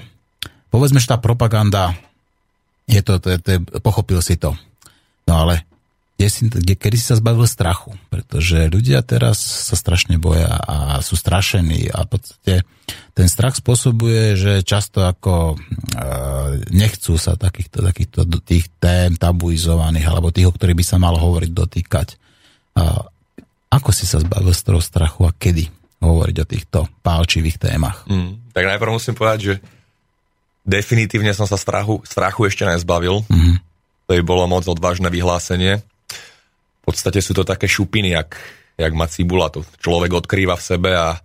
Povedzme, 0.69 0.99
že 0.99 1.11
tá 1.11 1.17
propaganda 1.17 1.95
je 2.85 3.01
to, 3.01 3.17
to, 3.17 3.39
to, 3.41 3.51
pochopil 3.81 4.21
si 4.21 4.37
to. 4.37 4.53
No 5.25 5.41
ale 5.41 5.65
kde 6.15 6.27
si, 6.31 6.41
kde, 6.47 6.73
kedy 6.79 6.95
si 6.95 7.11
sa 7.11 7.19
zbavil 7.19 7.43
strachu, 7.43 7.91
pretože 8.07 8.71
ľudia 8.71 9.03
teraz 9.03 9.35
sa 9.39 9.75
strašne 9.75 10.15
boja 10.15 10.47
a 10.47 11.03
sú 11.03 11.19
strašení 11.19 11.91
a 11.91 12.07
v 12.07 12.09
podstate 12.15 12.55
ten 13.11 13.27
strach 13.27 13.59
spôsobuje, 13.59 14.39
že 14.39 14.53
často 14.63 15.03
ako 15.03 15.55
e, 15.55 15.57
nechcú 16.71 17.19
sa 17.19 17.35
takýchto, 17.35 17.83
takýchto 17.83 18.19
tých 18.47 18.71
tém 18.79 19.19
tabuizovaných 19.19 20.07
alebo 20.07 20.31
tých, 20.31 20.47
o 20.47 20.55
ktorých 20.55 20.79
by 20.79 20.85
sa 20.87 20.97
malo 21.03 21.19
hovoriť, 21.19 21.51
dotýkať. 21.51 22.07
A 22.79 23.03
ako 23.75 23.89
si 23.91 24.07
sa 24.07 24.23
zbavil 24.23 24.55
z 24.55 24.71
toho 24.71 24.79
strachu 24.79 25.27
a 25.27 25.35
kedy 25.35 25.67
hovoriť 26.01 26.35
o 26.41 26.49
týchto 26.49 26.79
pálčivých 27.03 27.57
témach? 27.59 28.03
Mm, 28.09 28.51
tak 28.51 28.65
najprv 28.67 28.91
musím 28.95 29.15
povedať, 29.15 29.39
že 29.41 29.53
definitívne 30.65 31.31
som 31.31 31.45
sa 31.45 31.55
strachu, 31.55 32.03
strachu 32.03 32.49
ešte 32.49 32.65
nezbavil. 32.65 33.23
Mm-hmm. 33.27 33.55
To 34.05 34.11
by 34.13 34.23
bolo 34.25 34.45
moc 34.45 34.65
odvážne 34.69 35.09
vyhlásenie 35.09 35.81
v 36.85 36.93
podstate 36.93 37.17
sú 37.17 37.33
to 37.33 37.41
také 37.41 37.65
šupiny, 37.65 38.13
jak, 38.13 38.37
jak 38.77 38.93
má 38.93 39.09
cibula. 39.09 39.49
To 39.49 39.65
človek 39.81 40.21
odkrýva 40.21 40.53
v 40.53 40.67
sebe 40.69 40.93
a, 40.93 41.17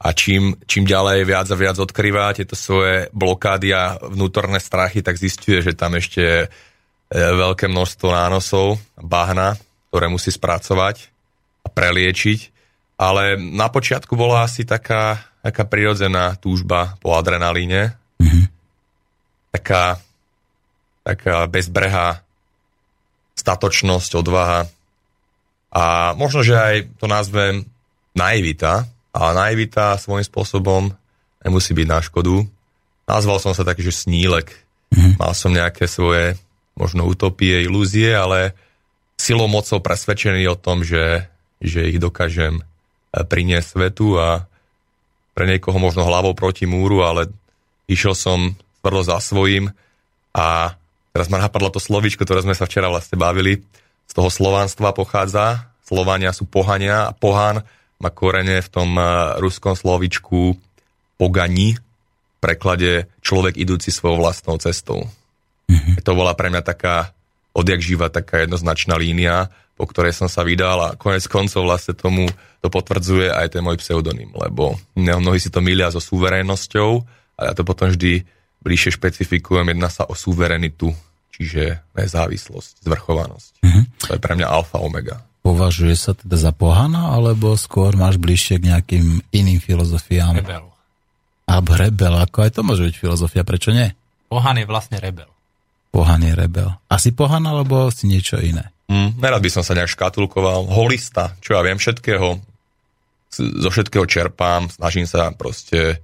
a 0.00 0.08
čím, 0.16 0.56
čím 0.64 0.88
ďalej 0.88 1.28
viac 1.28 1.44
a 1.52 1.60
viac 1.60 1.76
odkrýva 1.76 2.32
tieto 2.32 2.56
svoje 2.56 3.12
blokády 3.12 3.76
a 3.76 4.00
vnútorné 4.00 4.56
strachy, 4.64 5.04
tak 5.04 5.20
zistuje, 5.20 5.60
že 5.60 5.76
tam 5.76 6.00
ešte 6.00 6.48
je 7.12 7.20
veľké 7.36 7.68
množstvo 7.68 8.08
nánosov, 8.08 8.80
bahna, 8.96 9.60
ktoré 9.92 10.08
musí 10.08 10.32
spracovať 10.32 11.12
a 11.60 11.68
preliečiť. 11.68 12.53
Ale 12.94 13.34
na 13.36 13.66
počiatku 13.66 14.14
bola 14.14 14.46
asi 14.46 14.62
taká, 14.62 15.18
taká 15.42 15.66
prirodzená 15.66 16.38
túžba 16.38 16.94
po 17.02 17.18
adrenalíne. 17.18 17.98
Mm-hmm. 18.22 18.44
Taká, 19.54 19.98
taká 21.02 21.36
bezbrehá 21.50 22.22
statočnosť, 23.34 24.10
odvaha. 24.14 24.70
A 25.74 26.14
možno, 26.14 26.46
že 26.46 26.54
aj 26.54 26.76
to 27.02 27.10
nazvem 27.10 27.66
naivita, 28.14 28.86
a 29.14 29.30
naivita 29.30 29.94
svojím 29.94 30.26
spôsobom 30.26 30.82
nemusí 31.46 31.70
byť 31.70 31.86
na 31.86 32.02
škodu. 32.02 32.42
Nazval 33.06 33.38
som 33.38 33.54
sa 33.54 33.62
taký, 33.62 33.86
že 33.86 33.94
snílek. 33.94 34.50
Mm-hmm. 34.90 35.14
Mal 35.22 35.32
som 35.38 35.54
nejaké 35.54 35.86
svoje 35.86 36.34
možno 36.74 37.06
utopie, 37.06 37.62
ilúzie, 37.62 38.10
ale 38.10 38.58
silou 39.14 39.46
mocou 39.46 39.78
presvedčený 39.78 40.50
o 40.50 40.58
tom, 40.58 40.82
že, 40.82 41.30
že 41.62 41.86
ich 41.86 42.02
dokážem 42.02 42.58
priniesť 43.22 43.78
svetu 43.78 44.18
a 44.18 44.50
pre 45.34 45.46
niekoho 45.46 45.78
možno 45.78 46.06
hlavou 46.06 46.34
proti 46.34 46.66
múru, 46.66 47.06
ale 47.06 47.30
išiel 47.86 48.18
som 48.18 48.58
tvrdo 48.82 49.02
za 49.06 49.18
svojím 49.22 49.70
a 50.34 50.74
teraz 51.14 51.30
ma 51.30 51.38
napadlo 51.38 51.70
to 51.70 51.78
slovičko, 51.78 52.26
ktoré 52.26 52.42
sme 52.42 52.58
sa 52.58 52.66
včera 52.66 52.90
vlastne 52.90 53.14
bavili, 53.14 53.62
z 54.04 54.12
toho 54.12 54.28
slovanstva 54.28 54.92
pochádza. 54.92 55.70
Slovania 55.84 56.34
sú 56.34 56.48
pohania 56.48 57.08
a 57.08 57.16
pohán 57.16 57.64
má 58.02 58.10
korene 58.10 58.60
v 58.60 58.68
tom 58.68 58.90
eh, 58.98 59.38
ruskom 59.40 59.72
slovičku 59.72 60.58
pogani, 61.16 61.78
v 61.78 62.38
preklade 62.42 63.08
človek 63.24 63.56
idúci 63.56 63.88
svojou 63.88 64.20
vlastnou 64.20 64.60
cestou. 64.60 65.08
Mm-hmm. 65.70 66.04
To 66.04 66.12
bola 66.12 66.36
pre 66.36 66.52
mňa 66.52 66.60
taká 66.60 67.16
odjak 67.54 67.80
živa 67.80 68.10
taká 68.10 68.42
jednoznačná 68.44 68.98
línia, 68.98 69.48
po 69.74 69.86
ktorej 69.86 70.14
som 70.14 70.28
sa 70.30 70.42
vydal 70.42 70.78
a 70.82 70.94
konec 70.98 71.26
koncov 71.26 71.66
vlastne 71.66 71.94
tomu 71.94 72.26
to 72.62 72.68
potvrdzuje 72.70 73.30
aj 73.30 73.58
ten 73.58 73.62
môj 73.62 73.78
pseudonym, 73.78 74.30
lebo 74.34 74.78
mnohí 74.94 75.38
si 75.38 75.50
to 75.50 75.62
milia 75.62 75.90
so 75.90 76.02
suverénnosťou 76.02 76.90
a 77.38 77.40
ja 77.50 77.52
to 77.54 77.66
potom 77.66 77.90
vždy 77.90 78.22
bližšie 78.62 78.98
špecifikujem, 78.98 79.70
jedná 79.74 79.90
sa 79.90 80.06
o 80.06 80.14
suverenitu 80.14 80.94
čiže 81.34 81.82
nezávislosť, 81.98 82.86
zvrchovanosť. 82.86 83.52
Mm-hmm. 83.66 83.84
To 84.06 84.10
je 84.14 84.20
pre 84.22 84.32
mňa 84.38 84.46
alfa 84.46 84.78
omega. 84.78 85.18
Považuje 85.44 85.92
sa 85.98 86.14
teda 86.14 86.38
za 86.38 86.52
pohana, 86.54 87.12
alebo 87.12 87.58
skôr 87.58 87.92
máš 87.98 88.16
bližšie 88.16 88.62
k 88.62 88.70
nejakým 88.72 89.06
iným 89.34 89.60
filozofiám? 89.60 90.40
Rebel. 90.40 90.64
Alebo 91.44 91.70
rebel, 91.76 92.14
ako 92.16 92.38
aj 92.48 92.50
to 92.56 92.60
môže 92.64 92.82
byť 92.86 92.94
filozofia, 92.96 93.42
prečo 93.44 93.74
nie? 93.74 93.92
Pohan 94.32 94.56
je 94.56 94.64
vlastne 94.64 94.96
rebel. 94.96 95.28
Pohan 95.94 96.26
je 96.26 96.34
rebel. 96.34 96.74
Asi 96.90 97.14
pohan, 97.14 97.46
alebo 97.46 97.86
si 97.94 98.10
niečo 98.10 98.42
iné? 98.42 98.74
Mm, 98.90 99.14
nerad 99.22 99.38
by 99.38 99.50
som 99.54 99.62
sa 99.62 99.78
nejak 99.78 99.94
škatulkoval. 99.94 100.66
Holista, 100.66 101.38
čo 101.38 101.54
ja 101.54 101.62
viem 101.62 101.78
všetkého, 101.78 102.42
zo 103.38 103.68
všetkého 103.70 104.02
čerpám, 104.02 104.66
snažím 104.74 105.06
sa 105.06 105.30
proste 105.30 106.02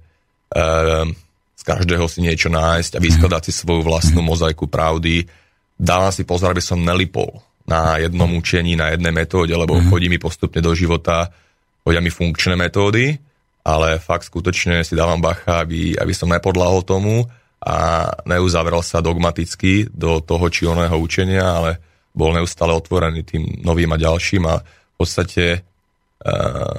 um, 0.55 1.11
z 1.59 1.63
každého 1.67 2.07
si 2.07 2.23
niečo 2.23 2.47
nájsť 2.47 2.97
a 2.97 3.03
vyskladať 3.03 3.41
si 3.45 3.51
svoju 3.51 3.83
vlastnú 3.83 4.23
mozaiku 4.23 4.65
pravdy. 4.65 5.27
Dávam 5.75 6.09
si 6.15 6.23
pozor, 6.23 6.55
aby 6.55 6.63
som 6.63 6.79
nelipol 6.79 7.43
na 7.67 7.99
jednom 7.99 8.31
učení, 8.33 8.79
na 8.79 8.95
jednej 8.95 9.13
metóde, 9.13 9.53
lebo 9.53 9.77
mm-hmm. 9.77 9.91
chodí 9.91 10.07
mi 10.09 10.17
postupne 10.17 10.63
do 10.63 10.73
života, 10.73 11.29
chodia 11.83 12.01
mi 12.01 12.09
funkčné 12.09 12.57
metódy, 12.57 13.19
ale 13.61 14.01
fakt 14.01 14.25
skutočne 14.25 14.81
si 14.81 14.97
dávam 14.97 15.21
bacha, 15.21 15.61
aby, 15.61 15.93
aby 15.99 16.13
som 16.15 16.31
nepodlahol 16.31 16.81
tomu 16.81 17.29
a 17.61 18.09
neuzavrel 18.25 18.81
sa 18.81 19.05
dogmaticky 19.05 19.93
do 19.93 20.17
toho 20.19 20.45
či 20.49 20.65
oného 20.65 20.97
učenia, 20.97 21.45
ale 21.45 21.77
bol 22.11 22.33
neustále 22.33 22.73
otvorený 22.73 23.21
tým 23.21 23.61
novým 23.61 23.93
a 23.93 24.01
ďalším 24.01 24.43
a 24.49 24.59
v 24.65 24.95
podstate 24.97 25.61
uh, 25.61 26.75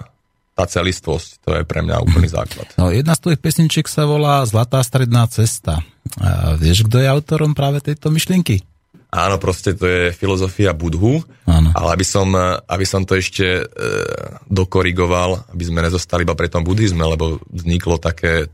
tá 0.53 0.65
celistvosť, 0.69 1.29
to 1.43 1.51
je 1.57 1.63
pre 1.65 1.81
mňa 1.81 2.03
úplný 2.05 2.29
základ. 2.29 2.69
No, 2.77 2.93
jedna 2.93 3.17
z 3.17 3.23
tvojich 3.25 3.41
pesničiek 3.41 3.87
sa 3.89 4.05
volá 4.05 4.45
Zlatá 4.45 4.85
stredná 4.85 5.25
cesta. 5.31 5.81
A 6.21 6.59
vieš, 6.61 6.85
kto 6.85 7.01
je 7.01 7.09
autorom 7.09 7.57
práve 7.57 7.81
tejto 7.81 8.13
myšlienky? 8.13 8.61
Áno, 9.13 9.37
proste 9.37 9.77
to 9.77 9.85
je 9.85 10.03
filozofia 10.17 10.73
Budhu, 10.73 11.21
Áno. 11.45 11.69
ale 11.77 11.89
aby 12.01 12.05
som, 12.05 12.33
aby 12.65 12.85
som 12.89 13.05
to 13.05 13.21
ešte 13.21 13.45
e, 13.45 13.65
dokorigoval, 14.49 15.53
aby 15.53 15.65
sme 15.69 15.85
nezostali 15.85 16.25
iba 16.25 16.33
pri 16.33 16.49
tom 16.49 16.65
buddhizme, 16.65 17.05
lebo 17.05 17.37
vzniklo 17.53 18.01
také, 18.01 18.49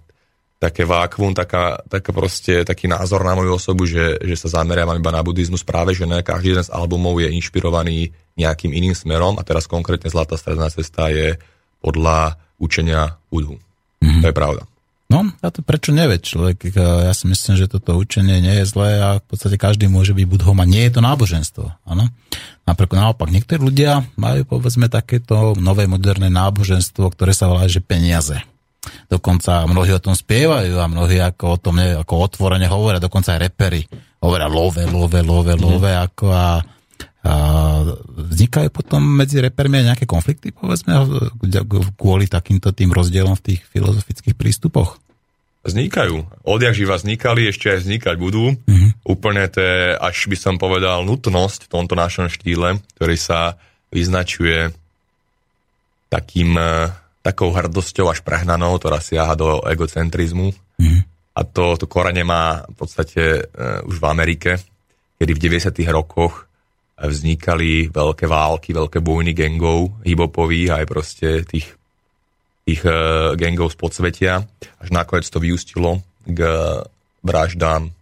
také 0.59 0.83
vákvum, 0.83 1.39
taká, 1.39 1.79
taká 1.87 2.11
proste, 2.11 2.67
taký 2.67 2.91
názor 2.91 3.23
na 3.23 3.39
moju 3.39 3.55
osobu, 3.55 3.87
že, 3.87 4.19
že 4.19 4.35
sa 4.35 4.61
zameriavam 4.61 4.99
iba 4.99 5.15
na 5.15 5.23
buddhizmus, 5.23 5.63
práve 5.63 5.95
že 5.95 6.03
ne, 6.03 6.19
každý 6.27 6.59
jeden 6.59 6.67
z 6.67 6.75
albumov 6.75 7.23
je 7.23 7.31
inšpirovaný 7.31 8.11
nejakým 8.35 8.75
iným 8.75 8.95
smerom 8.95 9.39
a 9.39 9.47
teraz 9.47 9.71
konkrétne 9.71 10.11
Zlatá 10.11 10.35
stredná 10.35 10.67
cesta 10.67 11.15
je 11.15 11.39
podľa 11.79 12.35
učenia 12.59 13.23
Budhu. 13.31 13.63
Mm-hmm. 14.03 14.23
To 14.23 14.27
je 14.27 14.35
pravda. 14.35 14.63
No, 15.09 15.25
a 15.41 15.49
to 15.49 15.65
prečo 15.65 15.89
nevie 15.89 16.21
človek? 16.21 16.69
Ja 16.77 17.17
si 17.17 17.33
myslím, 17.33 17.57
že 17.57 17.71
toto 17.71 17.97
učenie 17.97 18.45
nie 18.45 18.61
je 18.61 18.69
zlé 18.69 19.01
a 19.01 19.09
v 19.17 19.25
podstate 19.25 19.57
každý 19.57 19.89
môže 19.89 20.13
byť 20.13 20.27
budhom 20.29 20.61
a 20.61 20.69
nie 20.69 20.85
je 20.85 20.93
to 20.93 21.01
náboženstvo. 21.01 21.65
Áno? 21.89 22.13
Napríklad 22.69 23.09
naopak, 23.09 23.33
niektorí 23.33 23.57
ľudia 23.57 24.05
majú 24.21 24.45
povedzme 24.45 24.93
takéto 24.93 25.57
nové 25.57 25.89
moderné 25.89 26.29
náboženstvo, 26.29 27.09
ktoré 27.09 27.33
sa 27.33 27.49
volá, 27.49 27.65
že 27.65 27.81
peniaze. 27.81 28.45
Dokonca 29.11 29.67
mnohí 29.67 29.91
o 29.93 30.03
tom 30.03 30.15
spievajú 30.15 30.79
a 30.79 30.87
mnohí 30.87 31.19
ako 31.19 31.45
o 31.55 31.59
tom 31.59 31.83
ne, 31.83 31.99
ako 31.99 32.15
otvorene 32.31 32.71
hovoria, 32.71 33.03
dokonca 33.03 33.35
aj 33.35 33.43
repery 33.51 33.83
hovoria 34.23 34.47
love, 34.47 34.83
love, 34.87 35.21
love, 35.23 35.55
love, 35.59 35.91
mm. 35.91 36.03
ako 36.11 36.27
a 36.31 36.49
a 37.19 37.35
vznikajú 38.09 38.71
potom 38.71 39.03
medzi 39.03 39.43
repermi 39.43 39.83
aj 39.83 39.87
nejaké 39.93 40.07
konflikty, 40.07 40.55
povedzme, 40.55 40.97
kvôli 41.99 42.31
takýmto 42.31 42.71
tým 42.71 42.95
rozdielom 42.95 43.35
v 43.37 43.45
tých 43.53 43.61
filozofických 43.69 44.39
prístupoch? 44.39 45.03
Vznikajú. 45.67 46.25
Odjak 46.47 46.79
živa 46.79 46.97
vznikali, 46.97 47.51
ešte 47.51 47.75
aj 47.75 47.85
vznikať 47.85 48.17
budú. 48.17 48.55
Mm-hmm. 48.55 48.91
Úplne 49.05 49.45
to 49.51 49.59
je, 49.61 49.79
až 49.99 50.17
by 50.31 50.37
som 50.39 50.55
povedal, 50.57 51.03
nutnosť 51.05 51.67
v 51.67 51.73
tomto 51.75 51.99
našom 51.99 52.31
štýle, 52.31 52.79
ktorý 52.97 53.17
sa 53.19 53.59
vyznačuje 53.91 54.73
takým, 56.09 56.55
e, 56.55 56.95
takou 57.29 57.53
hrdosťou 57.53 58.09
až 58.09 58.25
prehnanou, 58.25 58.81
ktorá 58.81 59.05
siaha 59.05 59.37
do 59.37 59.61
egocentrizmu. 59.69 60.49
Mm. 60.81 61.05
A 61.37 61.41
to, 61.45 61.77
to 61.77 61.85
korene 61.85 62.25
má 62.25 62.65
v 62.65 62.75
podstate 62.75 63.45
uh, 63.45 63.85
už 63.85 64.01
v 64.01 64.09
Amerike, 64.09 64.51
kedy 65.21 65.33
v 65.37 65.43
90. 65.61 65.77
rokoch 65.93 66.49
vznikali 66.99 67.93
veľké 67.93 68.27
války, 68.27 68.75
veľké 68.75 68.99
bojny 68.99 69.37
gangov 69.37 70.03
hibopových 70.03 70.83
aj 70.83 70.85
proste 70.89 71.29
tých, 71.47 71.69
tých 72.67 72.81
uh, 72.83 73.37
gangov 73.37 73.71
z 73.71 73.77
podsvetia. 73.77 74.35
Až 74.81 74.89
nakoniec 74.89 75.29
to 75.29 75.39
vyústilo 75.39 76.03
k 76.25 76.41
vraždám 77.23 77.93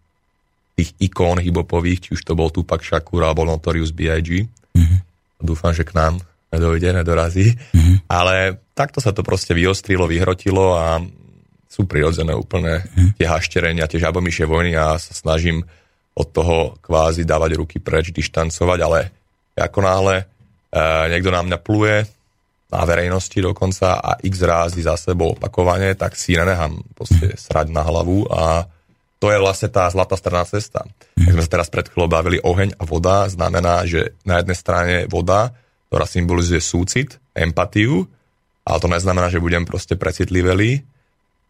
tých 0.76 0.92
ikón 1.02 1.40
hibopových, 1.40 2.09
či 2.09 2.11
už 2.14 2.23
to 2.23 2.37
bol 2.37 2.52
Tupac 2.52 2.85
Shakur 2.85 3.25
alebo 3.25 3.49
Notorious 3.49 3.90
B.I.G. 3.90 4.45
Mm-hmm. 4.76 4.99
Dúfam, 5.40 5.73
že 5.73 5.85
k 5.85 5.97
nám 5.97 6.21
nedojde, 6.57 6.97
nedorazí. 6.97 7.53
Mm-hmm. 7.53 8.09
Ale 8.09 8.59
takto 8.73 9.05
sa 9.05 9.13
to 9.13 9.21
proste 9.21 9.53
vyostrilo, 9.53 10.09
vyhrotilo 10.09 10.75
a 10.77 11.05
sú 11.69 11.85
prirodzené 11.85 12.33
úplne 12.33 12.81
mm-hmm. 12.81 13.21
tie 13.21 13.27
hašterenia, 13.29 13.91
tie 13.91 14.01
žabomyšie 14.01 14.49
vojny 14.49 14.73
a 14.73 14.97
sa 14.97 15.13
snažím 15.13 15.63
od 16.17 16.29
toho 16.33 16.81
kvázi 16.81 17.29
dávať 17.29 17.61
ruky 17.61 17.77
preč, 17.77 18.09
dištancovať, 18.09 18.79
ale 18.81 18.99
ako 19.53 19.79
náhle 19.85 20.17
e, 20.21 20.25
niekto 21.13 21.29
na 21.29 21.45
mňa 21.45 21.59
pluje, 21.61 22.09
na 22.73 22.83
verejnosti 22.83 23.37
dokonca 23.37 24.01
a 24.01 24.17
x 24.25 24.43
rázy 24.43 24.81
za 24.83 24.97
sebou 24.97 25.37
opakovane, 25.37 25.93
tak 25.95 26.17
si 26.17 26.35
nenechám 26.35 26.81
proste 26.97 27.37
srať 27.37 27.69
na 27.71 27.85
hlavu 27.85 28.27
a 28.33 28.67
to 29.17 29.33
je 29.33 29.39
vlastne 29.41 29.73
tá 29.73 29.89
zlatá 29.89 30.13
strana 30.19 30.45
cesta. 30.45 30.85
Jak 31.17 31.33
sme 31.33 31.45
sa 31.45 31.53
teraz 31.57 31.69
pred 31.73 31.89
chvíľou 31.89 32.13
bavili, 32.13 32.37
oheň 32.37 32.77
a 32.77 32.85
voda 32.85 33.25
znamená, 33.33 33.89
že 33.89 34.13
na 34.29 34.45
jednej 34.45 34.57
strane 34.59 34.95
voda, 35.09 35.57
ktorá 35.88 36.05
symbolizuje 36.05 36.61
súcit, 36.62 37.19
empatiu, 37.37 38.07
ale 38.66 38.78
to 38.83 38.88
neznamená, 38.90 39.31
že 39.31 39.43
budem 39.43 39.62
proste 39.62 39.95
precitlivelý 39.95 40.83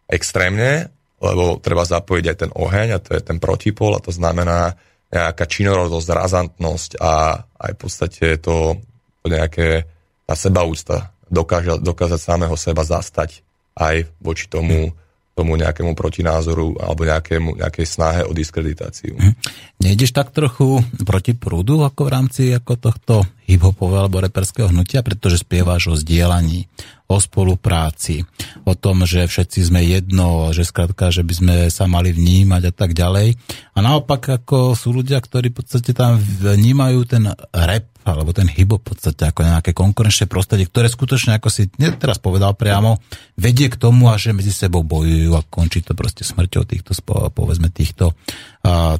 extrémne, 0.06 0.92
lebo 1.18 1.56
treba 1.58 1.88
zapojiť 1.88 2.24
aj 2.28 2.36
ten 2.36 2.50
oheň 2.52 2.88
a 2.92 3.02
to 3.02 3.16
je 3.16 3.22
ten 3.24 3.40
protipol 3.40 3.96
a 3.96 4.04
to 4.04 4.12
znamená 4.12 4.76
nejaká 5.08 5.48
činorodosť, 5.48 6.08
razantnosť 6.12 6.90
a 7.00 7.40
aj 7.40 7.70
v 7.72 7.78
podstate 7.78 8.26
to, 8.42 8.76
to 9.24 9.26
nejaké 9.32 9.88
tá 10.28 10.34
sebaúcta, 10.36 11.16
dokáže, 11.30 11.80
dokázať 11.80 12.20
samého 12.20 12.54
seba 12.58 12.84
zastať 12.84 13.40
aj 13.78 14.10
voči 14.20 14.50
tomu, 14.50 14.92
tomu 15.36 15.60
nejakému 15.60 15.92
protinázoru 15.92 16.80
alebo 16.80 17.04
nejakému, 17.04 17.60
nejakej 17.60 17.84
snahe 17.84 18.20
o 18.24 18.32
diskreditáciu. 18.32 19.20
Hm. 19.20 19.36
Nejdeš 19.84 20.16
tak 20.16 20.32
trochu 20.32 20.80
proti 21.04 21.36
prúdu 21.36 21.84
ako 21.84 22.08
v 22.08 22.12
rámci 22.16 22.42
ako 22.56 22.72
tohto 22.80 23.14
hip-hopového 23.44 24.08
alebo 24.08 24.24
reperského 24.24 24.72
hnutia, 24.72 25.04
pretože 25.04 25.44
spievaš 25.44 25.92
o 25.92 25.94
zdieľaní, 25.94 26.64
o 27.12 27.20
spolupráci, 27.20 28.24
o 28.64 28.72
tom, 28.72 29.04
že 29.04 29.28
všetci 29.28 29.60
sme 29.68 29.84
jedno, 29.84 30.56
že 30.56 30.64
skrátka, 30.64 31.12
že 31.12 31.20
by 31.20 31.34
sme 31.36 31.54
sa 31.68 31.84
mali 31.84 32.16
vnímať 32.16 32.62
a 32.66 32.72
tak 32.72 32.96
ďalej. 32.96 33.36
A 33.76 33.78
naopak 33.84 34.40
ako 34.40 34.72
sú 34.72 34.96
ľudia, 34.96 35.20
ktorí 35.20 35.52
v 35.52 35.58
podstate 35.60 35.92
tam 35.92 36.16
vnímajú 36.16 37.04
ten 37.04 37.28
rap 37.52 37.95
alebo 38.06 38.30
ten 38.30 38.46
hybo 38.46 38.78
v 38.78 38.94
podstate 38.94 39.26
ako 39.26 39.42
nejaké 39.42 39.74
konkurenčné 39.74 40.30
prostredie, 40.30 40.70
ktoré 40.70 40.86
skutočne, 40.86 41.42
ako 41.42 41.50
si 41.50 41.66
teraz 41.98 42.22
povedal 42.22 42.54
priamo, 42.54 43.02
vedie 43.34 43.66
k 43.66 43.74
tomu, 43.74 44.06
a 44.06 44.14
že 44.14 44.30
medzi 44.30 44.54
sebou 44.54 44.86
bojujú 44.86 45.34
a 45.34 45.42
končí 45.42 45.82
to 45.82 45.98
proste 45.98 46.22
smrťou 46.22 46.62
týchto, 46.70 46.94
povedzme, 47.34 47.66
týchto, 47.74 48.14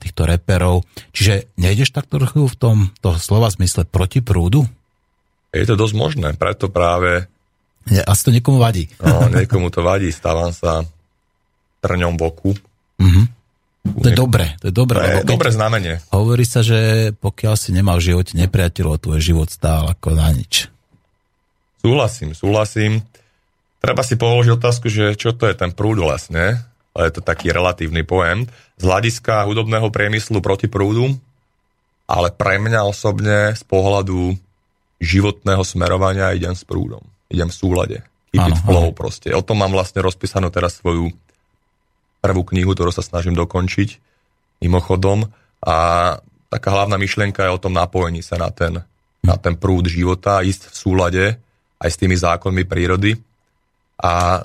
týchto 0.03 0.23
reperov. 0.27 0.83
Čiže 1.15 1.55
nejdeš 1.55 1.95
tak 1.95 2.11
trochu 2.11 2.51
v 2.51 2.57
tom 2.59 2.77
to 2.99 3.15
slova 3.15 3.47
zmysle 3.47 3.87
proti 3.87 4.27
prúdu? 4.27 4.67
Je 5.55 5.63
to 5.63 5.79
dosť 5.79 5.95
možné, 5.95 6.29
preto 6.35 6.67
práve... 6.67 7.31
Ja, 7.87 8.03
asi 8.11 8.27
to 8.27 8.35
niekomu 8.35 8.59
vadí. 8.59 8.91
No, 8.99 9.31
niekomu 9.31 9.71
to 9.71 9.87
vadí, 9.87 10.11
stávam 10.11 10.51
sa 10.51 10.83
trňom 11.87 12.19
boku. 12.19 12.59
Mm-hmm. 12.99 13.36
To 13.87 14.07
je 14.11 14.17
dobré, 14.17 14.59
to 14.59 14.69
je 14.71 14.75
dobré. 14.75 14.99
To 15.01 15.23
je 15.23 15.33
dobré 15.33 15.51
znamenie. 15.55 15.95
Hovorí 16.11 16.43
sa, 16.43 16.61
že 16.67 17.11
pokiaľ 17.17 17.55
si 17.55 17.71
nemá 17.71 17.95
v 17.95 18.13
živote 18.13 18.35
nepriateľov, 18.35 19.03
tvoj 19.03 19.21
život 19.23 19.49
stál 19.49 19.87
ako 19.91 20.19
na 20.19 20.31
nič. 20.35 20.69
Súhlasím, 21.81 22.35
súhlasím. 22.35 23.07
Treba 23.79 24.03
si 24.03 24.19
položiť 24.19 24.59
otázku, 24.59 24.91
že 24.91 25.15
čo 25.15 25.31
to 25.31 25.47
je 25.47 25.55
ten 25.55 25.71
prúd 25.71 26.03
vlastne, 26.03 26.59
ale 26.97 27.03
je 27.07 27.21
to 27.21 27.23
taký 27.23 27.55
relatívny 27.55 28.03
pojem, 28.03 28.51
z 28.81 28.83
hľadiska 28.83 29.47
hudobného 29.47 29.93
priemyslu 29.95 30.43
proti 30.43 30.67
prúdu, 30.67 31.15
ale 32.09 32.33
pre 32.35 32.59
mňa 32.59 32.89
osobne 32.89 33.55
z 33.55 33.63
pohľadu 33.69 34.35
životného 34.99 35.63
smerovania 35.63 36.33
idem 36.33 36.57
s 36.57 36.65
prúdom. 36.65 37.05
Idem 37.29 37.53
v 37.53 37.59
súlade. 37.59 37.99
Keep 38.33 38.49
it 38.49 38.61
flow 38.65 38.91
proste. 38.97 39.33
O 39.33 39.45
tom 39.45 39.61
mám 39.61 39.73
vlastne 39.73 40.01
rozpísanú 40.01 40.49
teraz 40.49 40.81
svoju 40.81 41.13
prvú 42.27 42.43
knihu, 42.51 42.75
ktorú 42.75 42.91
sa 42.91 43.07
snažím 43.07 43.39
dokončiť 43.39 44.03
mimochodom. 44.67 45.31
A 45.63 45.77
taká 46.51 46.69
hlavná 46.75 46.99
myšlienka 46.99 47.47
je 47.47 47.55
o 47.55 47.63
tom 47.63 47.79
napojení 47.79 48.27
sa 48.27 48.35
na 48.35 48.51
ten, 48.51 48.83
na 49.23 49.37
ten 49.39 49.55
prúd 49.55 49.87
života, 49.87 50.43
ísť 50.43 50.75
v 50.75 50.77
súlade 50.77 51.25
aj 51.79 51.91
s 51.95 52.01
tými 52.03 52.19
zákonmi 52.19 52.67
prírody. 52.67 53.15
A 54.03 54.43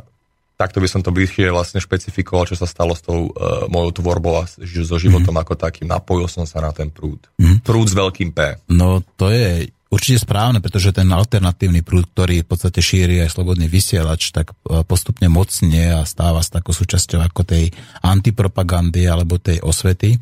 takto 0.61 0.77
by 0.77 0.87
som 0.87 1.01
to 1.01 1.09
bližšie 1.09 1.49
vlastne 1.49 1.81
špecifikoval, 1.81 2.45
čo 2.45 2.53
sa 2.53 2.69
stalo 2.69 2.93
s 2.93 3.01
tou 3.01 3.33
uh, 3.33 3.65
mojou 3.65 3.97
tvorbou 3.97 4.45
a 4.45 4.47
so 4.61 4.97
životom 5.01 5.33
mm. 5.33 5.41
ako 5.41 5.53
takým. 5.57 5.89
Napojil 5.89 6.29
som 6.29 6.45
sa 6.45 6.61
na 6.61 6.69
ten 6.69 6.93
prúd. 6.93 7.17
Mm. 7.41 7.65
Prúd 7.65 7.89
s 7.89 7.97
veľkým 7.97 8.29
P. 8.29 8.61
No 8.69 9.01
to 9.17 9.33
je 9.33 9.73
určite 9.91 10.23
správne, 10.23 10.63
pretože 10.63 10.95
ten 10.95 11.05
alternatívny 11.11 11.83
prúd, 11.83 12.07
ktorý 12.15 12.41
v 12.41 12.47
podstate 12.47 12.79
šíri 12.79 13.19
aj 13.21 13.35
slobodný 13.35 13.67
vysielač, 13.67 14.31
tak 14.31 14.55
e, 14.65 14.81
postupne 14.87 15.27
mocne 15.27 15.99
a 15.99 16.07
stáva 16.07 16.39
sa 16.39 16.63
takou 16.63 16.71
súčasťou 16.71 17.19
ako 17.19 17.43
tej 17.43 17.75
antipropagandy 17.99 19.05
alebo 19.05 19.37
tej 19.37 19.59
osvety. 19.59 20.15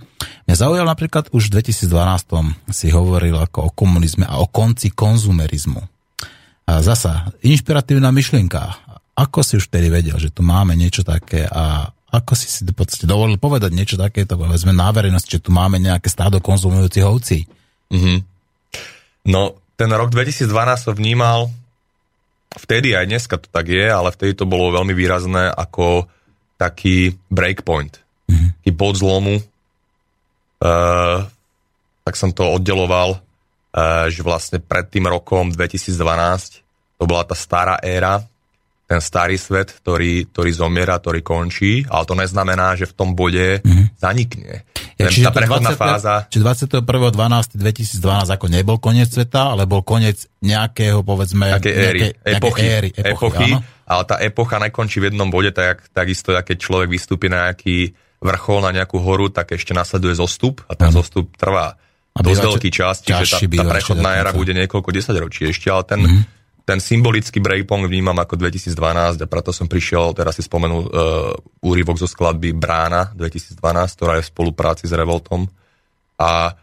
Mňa 0.50 0.56
zaujal 0.58 0.90
napríklad 0.90 1.30
už 1.30 1.54
v 1.54 1.62
2012 1.62 2.74
si 2.74 2.90
hovoril 2.90 3.38
ako 3.38 3.70
o 3.70 3.72
komunizme 3.72 4.26
a 4.26 4.42
o 4.42 4.50
konci 4.50 4.90
konzumerizmu. 4.90 5.80
A 6.70 6.82
zasa, 6.82 7.30
inšpiratívna 7.46 8.10
myšlienka. 8.10 8.90
Ako 9.18 9.46
si 9.46 9.58
už 9.58 9.70
vtedy 9.70 9.94
vedel, 9.94 10.18
že 10.18 10.34
tu 10.34 10.42
máme 10.42 10.74
niečo 10.74 11.06
také 11.06 11.46
a 11.46 11.94
ako 12.10 12.34
si 12.34 12.50
si 12.50 12.66
v 12.66 12.74
podstate 12.74 13.06
dovolil 13.06 13.38
povedať 13.38 13.70
niečo 13.70 13.94
takéto, 13.94 14.34
povedzme 14.34 14.74
na 14.74 14.90
verejnosti, 14.90 15.30
že 15.30 15.46
tu 15.46 15.54
máme 15.54 15.78
nejaké 15.78 16.10
stádo 16.10 16.42
konzumujúcich 16.42 17.06
ovcí? 17.06 17.46
Mm-hmm. 17.94 18.29
No, 19.28 19.60
ten 19.76 19.90
rok 19.92 20.12
2012 20.12 20.48
som 20.88 20.94
vnímal, 20.96 21.52
vtedy 22.56 22.96
aj 22.96 23.06
dneska 23.08 23.36
to 23.40 23.48
tak 23.52 23.70
je, 23.70 23.86
ale 23.88 24.10
vtedy 24.12 24.36
to 24.36 24.50
bolo 24.50 24.76
veľmi 24.76 24.96
výrazné 24.96 25.52
ako 25.52 26.08
taký 26.60 27.16
breakpoint, 27.32 28.00
mm-hmm. 28.28 28.50
taký 28.60 28.72
bod 28.76 28.96
zlomu. 29.00 29.40
Uh, 30.60 31.24
tak 32.04 32.20
som 32.20 32.36
to 32.36 32.44
oddeloval, 32.44 33.16
uh, 33.16 34.12
že 34.12 34.20
vlastne 34.20 34.60
pred 34.60 34.92
tým 34.92 35.08
rokom 35.08 35.56
2012 35.56 37.00
to 37.00 37.08
bola 37.08 37.24
tá 37.24 37.32
stará 37.32 37.80
éra, 37.80 38.20
ten 38.90 39.00
starý 39.00 39.40
svet, 39.40 39.72
ktorý, 39.80 40.28
ktorý 40.28 40.52
zomiera, 40.52 41.00
ktorý 41.00 41.24
končí, 41.24 41.88
ale 41.88 42.04
to 42.04 42.18
neznamená, 42.18 42.76
že 42.76 42.90
v 42.90 42.98
tom 42.98 43.16
bode 43.16 43.64
mm-hmm. 43.64 43.86
zanikne. 43.96 44.68
Ja, 45.00 45.08
čiže 45.08 45.32
tá 45.32 45.34
prechodná 45.34 45.72
20, 45.72 45.80
fáza... 45.80 46.14
Čiže 46.28 46.44
21.12.2012 46.84 48.36
ako 48.36 48.46
nebol 48.52 48.78
koniec 48.84 49.08
sveta, 49.08 49.56
ale 49.56 49.64
bol 49.64 49.80
koniec 49.80 50.28
nejakého, 50.44 51.08
povedzme... 51.08 51.56
Nejakej 51.56 51.72
éry, 51.74 52.00
nejaké, 52.12 52.36
epochy, 52.36 52.66
éry, 52.68 52.90
epochy, 52.92 53.48
epochy. 53.48 53.50
ale 53.88 54.04
tá 54.04 54.16
epocha 54.20 54.60
nekončí 54.60 55.00
v 55.00 55.08
jednom 55.08 55.32
bode, 55.32 55.56
tak, 55.56 55.88
takisto, 55.96 56.36
keď 56.36 56.58
človek 56.60 56.92
vystúpi 56.92 57.32
na 57.32 57.48
nejaký 57.48 57.96
vrchol, 58.20 58.60
na 58.60 58.76
nejakú 58.76 59.00
horu, 59.00 59.32
tak 59.32 59.56
ešte 59.56 59.72
nasleduje 59.72 60.20
zostup 60.20 60.68
a 60.68 60.76
ten 60.76 60.92
ano. 60.92 61.00
zostup 61.00 61.32
trvá 61.40 61.80
a 62.12 62.20
dosť 62.20 62.44
veľký 62.52 62.70
čas, 62.74 63.00
čiže 63.00 63.48
tá, 63.48 63.64
tá 63.64 63.64
prechodná 63.72 64.20
éra 64.20 64.36
bude 64.36 64.52
niekoľko 64.52 64.92
desaťročí 64.92 65.48
ešte, 65.48 65.72
ale 65.72 65.84
ten, 65.88 66.02
mm-hmm 66.04 66.39
ten 66.70 66.78
symbolický 66.78 67.42
breakpoint 67.42 67.90
vnímam 67.90 68.14
ako 68.14 68.38
2012 68.38 69.26
a 69.26 69.26
preto 69.26 69.50
som 69.50 69.66
prišiel, 69.66 70.14
teraz 70.14 70.38
si 70.38 70.46
spomenul 70.46 70.86
uh, 70.86 71.34
úryvok 71.66 71.98
zo 71.98 72.06
skladby 72.06 72.54
Brána 72.54 73.10
2012, 73.18 73.58
ktorá 73.98 74.22
je 74.22 74.30
v 74.30 74.30
spolupráci 74.30 74.86
s 74.86 74.94
Revoltom 74.94 75.50
a 76.22 76.54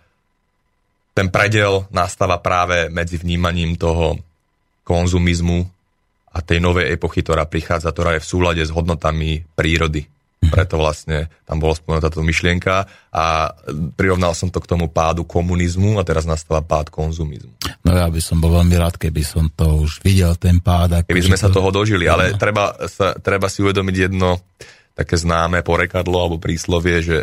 ten 1.10 1.26
predel 1.26 1.90
nastáva 1.90 2.38
práve 2.38 2.86
medzi 2.86 3.18
vnímaním 3.18 3.74
toho 3.74 4.14
konzumizmu 4.86 5.66
a 6.30 6.38
tej 6.38 6.62
novej 6.62 6.94
epochy, 6.94 7.26
ktorá 7.26 7.42
prichádza, 7.50 7.90
ktorá 7.90 8.14
je 8.14 8.22
v 8.22 8.30
súlade 8.30 8.62
s 8.62 8.70
hodnotami 8.70 9.42
prírody. 9.58 10.06
Preto 10.50 10.80
vlastne 10.80 11.30
tam 11.44 11.62
bola 11.62 11.74
spomenutá 11.76 12.08
táto 12.08 12.22
myšlienka 12.22 12.86
a 13.12 13.24
prirovnal 13.94 14.32
som 14.32 14.48
to 14.48 14.62
k 14.62 14.70
tomu 14.70 14.90
pádu 14.90 15.26
komunizmu 15.26 15.98
a 15.98 16.06
teraz 16.06 16.24
nastáva 16.24 16.62
pád 16.62 16.90
konzumizmu. 16.90 17.52
No 17.86 17.90
ja 17.94 18.06
by 18.06 18.20
som 18.22 18.38
bol 18.38 18.54
veľmi 18.56 18.76
rád, 18.78 18.98
keby 18.98 19.22
som 19.22 19.50
to 19.52 19.86
už 19.86 20.00
videl, 20.02 20.34
ten 20.38 20.58
pád. 20.62 21.06
Keby 21.06 21.26
sme 21.26 21.38
to... 21.38 21.42
sa 21.46 21.48
toho 21.50 21.68
dožili, 21.70 22.06
ale 22.06 22.34
no. 22.34 22.38
treba, 22.38 22.74
sa, 22.86 23.14
treba 23.18 23.46
si 23.46 23.62
uvedomiť 23.62 23.96
jedno 24.08 24.40
také 24.96 25.20
známe 25.20 25.60
porekadlo 25.60 26.16
alebo 26.16 26.40
príslovie, 26.40 27.04
že 27.04 27.18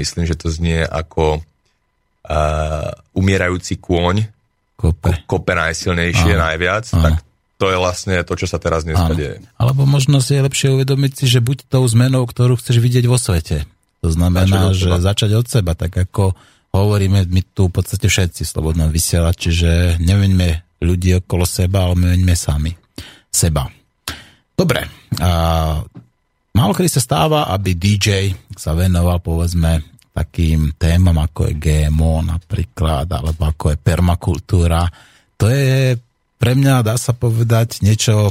myslím, 0.00 0.24
že 0.24 0.38
to 0.38 0.48
znie 0.48 0.80
ako 0.80 1.38
uh, 1.38 2.90
umierajúci 3.12 3.76
kôň 3.76 4.24
Kope. 4.78 5.26
kope 5.26 5.52
najsilnejšie, 5.58 6.38
najviac, 6.38 6.86
Áno. 6.94 7.02
tak 7.02 7.14
to 7.58 7.66
je 7.66 7.76
vlastne 7.76 8.14
to, 8.22 8.34
čo 8.38 8.46
sa 8.46 8.62
teraz 8.62 8.86
dneska 8.86 9.10
Áno. 9.10 9.18
deje. 9.18 9.42
Alebo 9.58 9.82
možno 9.82 10.22
si 10.22 10.38
je 10.38 10.46
lepšie 10.46 10.78
uvedomiť 10.78 11.12
si, 11.18 11.24
že 11.26 11.42
buď 11.42 11.66
tou 11.66 11.82
zmenou, 11.90 12.22
ktorú 12.22 12.54
chceš 12.54 12.78
vidieť 12.78 13.04
vo 13.10 13.18
svete. 13.18 13.66
To 14.06 14.14
znamená, 14.14 14.70
Začať 14.70 14.78
že 14.78 14.86
seba. 14.86 15.02
začať 15.02 15.30
od 15.34 15.46
seba, 15.50 15.72
tak 15.74 15.90
ako 15.90 16.38
hovoríme 16.70 17.26
my 17.26 17.42
tu 17.50 17.66
v 17.66 17.74
podstate 17.74 18.06
všetci 18.06 18.46
v 18.46 18.52
slobodnom 18.54 18.88
vysielači, 18.94 19.50
že 19.50 19.72
nemeňme 19.98 20.78
ľudí 20.86 21.18
okolo 21.18 21.42
seba, 21.42 21.90
ale 21.90 21.98
meňme 21.98 22.34
sami 22.38 22.70
seba. 23.26 23.66
Dobre, 24.54 24.86
a 25.18 25.30
málo 26.54 26.72
kedy 26.74 26.90
sa 26.90 27.02
stáva, 27.02 27.50
aby 27.50 27.74
DJ 27.74 28.34
sa 28.54 28.78
venoval 28.78 29.18
povedzme 29.18 29.82
takým 30.14 30.74
témam, 30.78 31.18
ako 31.18 31.50
je 31.50 31.54
GMO 31.58 32.22
napríklad, 32.22 33.06
alebo 33.06 33.50
ako 33.50 33.74
je 33.74 33.78
permakultúra. 33.78 34.82
To 35.38 35.46
je 35.46 35.94
pre 36.38 36.54
mňa, 36.54 36.86
dá 36.86 36.94
sa 36.94 37.12
povedať, 37.12 37.82
niečo 37.82 38.30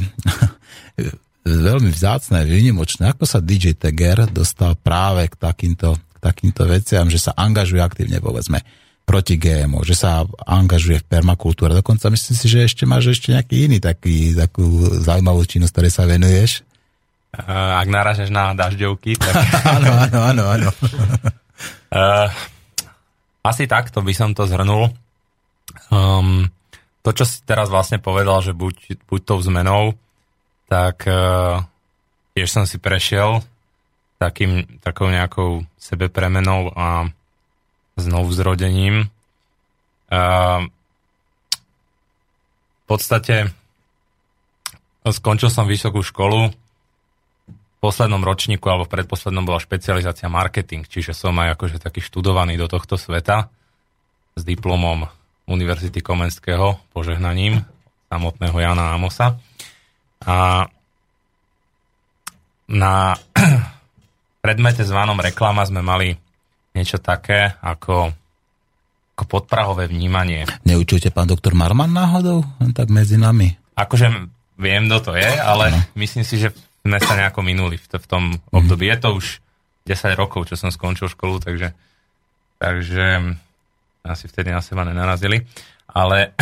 veľmi 1.44 1.92
vzácne, 1.92 2.44
výnimočné. 2.48 3.12
Ako 3.12 3.28
sa 3.28 3.44
DJ 3.44 3.76
Teger 3.76 4.28
dostal 4.28 4.76
práve 4.80 5.28
k 5.28 5.36
takýmto, 5.36 5.96
k 5.96 6.18
takýmto 6.18 6.64
veciam, 6.68 7.06
že 7.12 7.20
sa 7.20 7.36
angažuje 7.36 7.80
aktívne, 7.80 8.20
povedzme, 8.20 8.64
proti 9.08 9.40
GMO, 9.40 9.84
že 9.88 9.96
sa 9.96 10.28
angažuje 10.44 11.00
v 11.00 11.08
permakultúre. 11.08 11.72
Dokonca 11.72 12.12
myslím 12.12 12.36
si, 12.36 12.46
že 12.48 12.68
ešte 12.68 12.84
máš 12.84 13.16
ešte 13.16 13.32
nejaký 13.32 13.68
iný 13.68 13.78
taký, 13.80 14.36
takú 14.36 14.64
zaujímavú 15.00 15.44
činnosť, 15.48 15.72
ktorej 15.72 15.92
sa 15.92 16.04
venuješ. 16.04 16.64
Uh, 17.28 17.80
ak 17.80 17.88
naražeš 17.92 18.28
na 18.32 18.52
dažďovky, 18.52 19.16
tak 19.16 19.32
áno, 19.76 19.92
áno, 19.96 20.18
áno, 20.24 20.44
áno. 20.48 20.68
uh, 21.92 22.28
asi 23.44 23.64
takto 23.64 24.04
by 24.04 24.12
som 24.12 24.36
to 24.36 24.44
zhrnul. 24.44 24.92
Um, 25.88 26.48
to, 27.02 27.10
čo 27.14 27.24
si 27.24 27.40
teraz 27.46 27.70
vlastne 27.70 28.02
povedal, 28.02 28.42
že 28.42 28.52
buď, 28.52 29.06
buď 29.06 29.20
tou 29.24 29.38
zmenou, 29.40 29.94
tak 30.68 31.06
uh, 31.08 31.64
tiež 32.36 32.48
som 32.50 32.64
si 32.68 32.76
prešiel 32.76 33.40
takým, 34.18 34.66
takou 34.82 35.08
nejakou 35.08 35.64
sebepremenou 35.78 36.74
a 36.74 37.08
znovu 37.96 38.34
zrodením. 38.34 39.08
Uh, 40.10 40.66
v 42.82 42.84
podstate 42.84 43.52
skončil 45.08 45.48
som 45.48 45.64
vysokú 45.64 46.04
školu, 46.04 46.52
v 47.78 47.86
poslednom 47.86 48.26
ročníku 48.26 48.66
alebo 48.66 48.90
v 48.90 48.94
predposlednom 48.98 49.46
bola 49.46 49.62
špecializácia 49.62 50.26
marketing, 50.26 50.82
čiže 50.82 51.14
som 51.14 51.38
aj 51.38 51.54
akože 51.54 51.78
taký 51.78 52.02
študovaný 52.02 52.58
do 52.58 52.66
tohto 52.66 52.98
sveta 52.98 53.54
s 54.34 54.42
diplomom 54.42 55.06
Univerzity 55.48 56.04
Komenského 56.04 56.76
požehnaním 56.92 57.64
samotného 58.08 58.56
Jana 58.60 58.92
Amosa. 58.92 59.40
A 60.24 60.68
na 62.68 63.16
predmete 64.44 64.84
zvanom 64.84 65.16
reklama 65.18 65.64
sme 65.64 65.80
mali 65.80 66.12
niečo 66.76 67.00
také 67.00 67.56
ako, 67.64 68.12
ako 69.16 69.22
podprahové 69.24 69.88
vnímanie. 69.88 70.44
Ťa 70.68 71.10
pán 71.16 71.28
doktor 71.28 71.56
Marman 71.56 71.90
náhodou? 71.90 72.44
Len 72.60 72.76
tak 72.76 72.92
medzi 72.92 73.16
nami. 73.16 73.56
Akože 73.74 74.28
viem, 74.60 74.84
kto 74.86 75.10
to 75.10 75.12
je, 75.16 75.26
ale 75.26 75.72
No. 75.72 75.78
myslím 75.96 76.24
si, 76.28 76.38
že 76.38 76.52
sme 76.84 76.98
sa 77.00 77.16
nejako 77.18 77.40
minuli 77.42 77.76
v, 77.80 77.84
v 77.98 78.06
tom 78.06 78.24
období. 78.52 78.88
Je 78.88 78.98
to 79.00 79.08
už 79.16 79.26
10 79.88 80.12
rokov, 80.20 80.48
čo 80.52 80.54
som 80.60 80.68
skončil 80.68 81.08
školu, 81.08 81.40
takže, 81.40 81.72
takže 82.60 83.36
asi 84.04 84.30
vtedy 84.30 84.52
na 84.52 84.62
seba 84.62 84.86
nenarazili. 84.86 85.42
Ale 85.88 86.36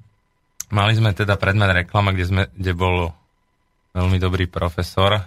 mali 0.78 0.92
sme 0.94 1.14
teda 1.14 1.38
predmet 1.40 1.72
reklama, 1.72 2.14
kde, 2.14 2.24
sme, 2.26 2.42
kde 2.52 2.72
bol 2.74 3.12
veľmi 3.94 4.18
dobrý 4.22 4.46
profesor 4.46 5.18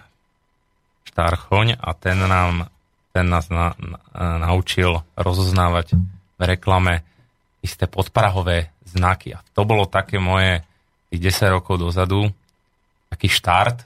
Štárchoň 1.03 1.77
a 1.77 1.89
ten, 1.93 2.17
nám, 2.17 2.71
ten 3.11 3.27
nás 3.27 3.51
na, 3.51 3.75
na, 3.77 3.99
naučil 4.39 5.03
rozoznávať 5.19 5.99
v 6.39 6.41
reklame 6.41 7.03
isté 7.63 7.87
podprahové 7.87 8.71
znaky. 8.87 9.35
A 9.35 9.39
to 9.55 9.63
bolo 9.63 9.87
také 9.87 10.19
moje 10.19 10.63
tých 11.11 11.37
10 11.37 11.55
rokov 11.59 11.79
dozadu, 11.79 12.31
taký 13.13 13.29
štart, 13.29 13.85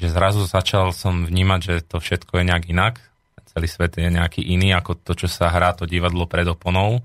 že 0.00 0.08
zrazu 0.10 0.42
začal 0.48 0.90
som 0.90 1.28
vnímať, 1.28 1.60
že 1.60 1.74
to 1.84 2.02
všetko 2.02 2.40
je 2.40 2.48
nejak 2.48 2.64
inak. 2.72 2.94
Celý 3.52 3.68
svet 3.68 4.00
je 4.00 4.08
nejaký 4.08 4.40
iný 4.40 4.72
ako 4.72 4.96
to, 4.96 5.12
čo 5.12 5.28
sa 5.28 5.52
hrá 5.52 5.76
to 5.76 5.84
divadlo 5.84 6.24
pred 6.24 6.48
oponou. 6.48 7.04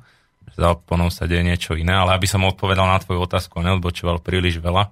Za 0.58 0.74
oponou 0.74 1.14
sa 1.14 1.30
deje 1.30 1.46
niečo 1.46 1.78
iné, 1.78 1.94
ale 1.94 2.18
aby 2.18 2.26
som 2.26 2.42
odpovedal 2.42 2.90
na 2.90 2.98
tvoju 2.98 3.30
otázku 3.30 3.62
a 3.62 3.66
neodbočoval 3.70 4.26
príliš 4.26 4.58
veľa, 4.58 4.90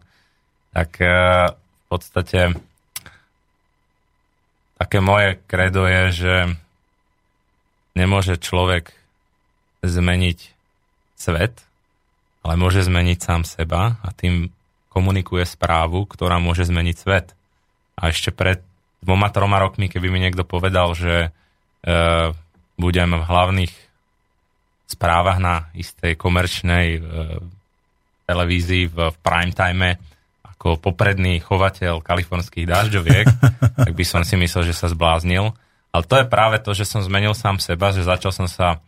tak 0.78 1.01
e, 1.01 1.10
v 1.49 1.86
podstate 1.89 2.54
také 4.78 5.01
moje 5.01 5.41
kredo 5.49 5.89
je, 5.89 6.04
že 6.13 6.36
nemôže 7.97 8.38
človek 8.38 8.93
zmeniť 9.82 10.39
svet, 11.17 11.65
ale 12.45 12.54
môže 12.62 12.86
zmeniť 12.86 13.17
sám 13.17 13.41
seba 13.41 13.97
a 14.06 14.10
tým 14.13 14.54
komunikuje 14.93 15.49
správu, 15.49 16.06
ktorá 16.06 16.38
môže 16.38 16.67
zmeniť 16.69 16.95
svet. 16.95 17.34
A 17.97 18.13
ešte 18.13 18.30
pred 18.30 18.62
dvoma, 19.01 19.34
troma 19.34 19.58
rokmi, 19.58 19.89
keby 19.89 20.13
mi 20.13 20.21
niekto 20.21 20.45
povedal, 20.45 20.93
že 20.93 21.15
e, 21.25 21.30
budem 22.78 23.10
v 23.17 23.23
hlavných 23.23 23.73
správach 24.86 25.41
na 25.41 25.69
istej 25.74 26.13
komerčnej 26.13 26.88
e, 26.98 27.00
televízii 28.30 28.89
v, 28.89 28.98
v 29.13 29.17
prime 29.21 29.54
time 29.54 29.98
ako 30.56 30.78
popredný 30.82 31.41
chovateľ 31.41 32.02
kalifornských 32.02 32.65
dažďoviek, 32.65 33.28
tak 33.86 33.93
by 33.93 34.06
som 34.06 34.21
si 34.21 34.38
myslel, 34.38 34.69
že 34.69 34.78
sa 34.78 34.89
zbláznil. 34.89 35.54
Ale 35.93 36.04
to 36.06 36.15
je 36.21 36.26
práve 36.28 36.58
to, 36.62 36.76
že 36.76 36.86
som 36.89 37.02
zmenil 37.02 37.34
sám 37.38 37.58
seba, 37.62 37.95
že 37.95 38.06
začal 38.06 38.34
som 38.34 38.48
sa 38.50 38.82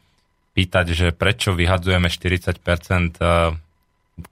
pýtať, 0.58 0.86
že 0.94 1.08
prečo 1.14 1.54
vyhadzujeme 1.54 2.10
40% 2.10 2.58
e, 2.58 3.26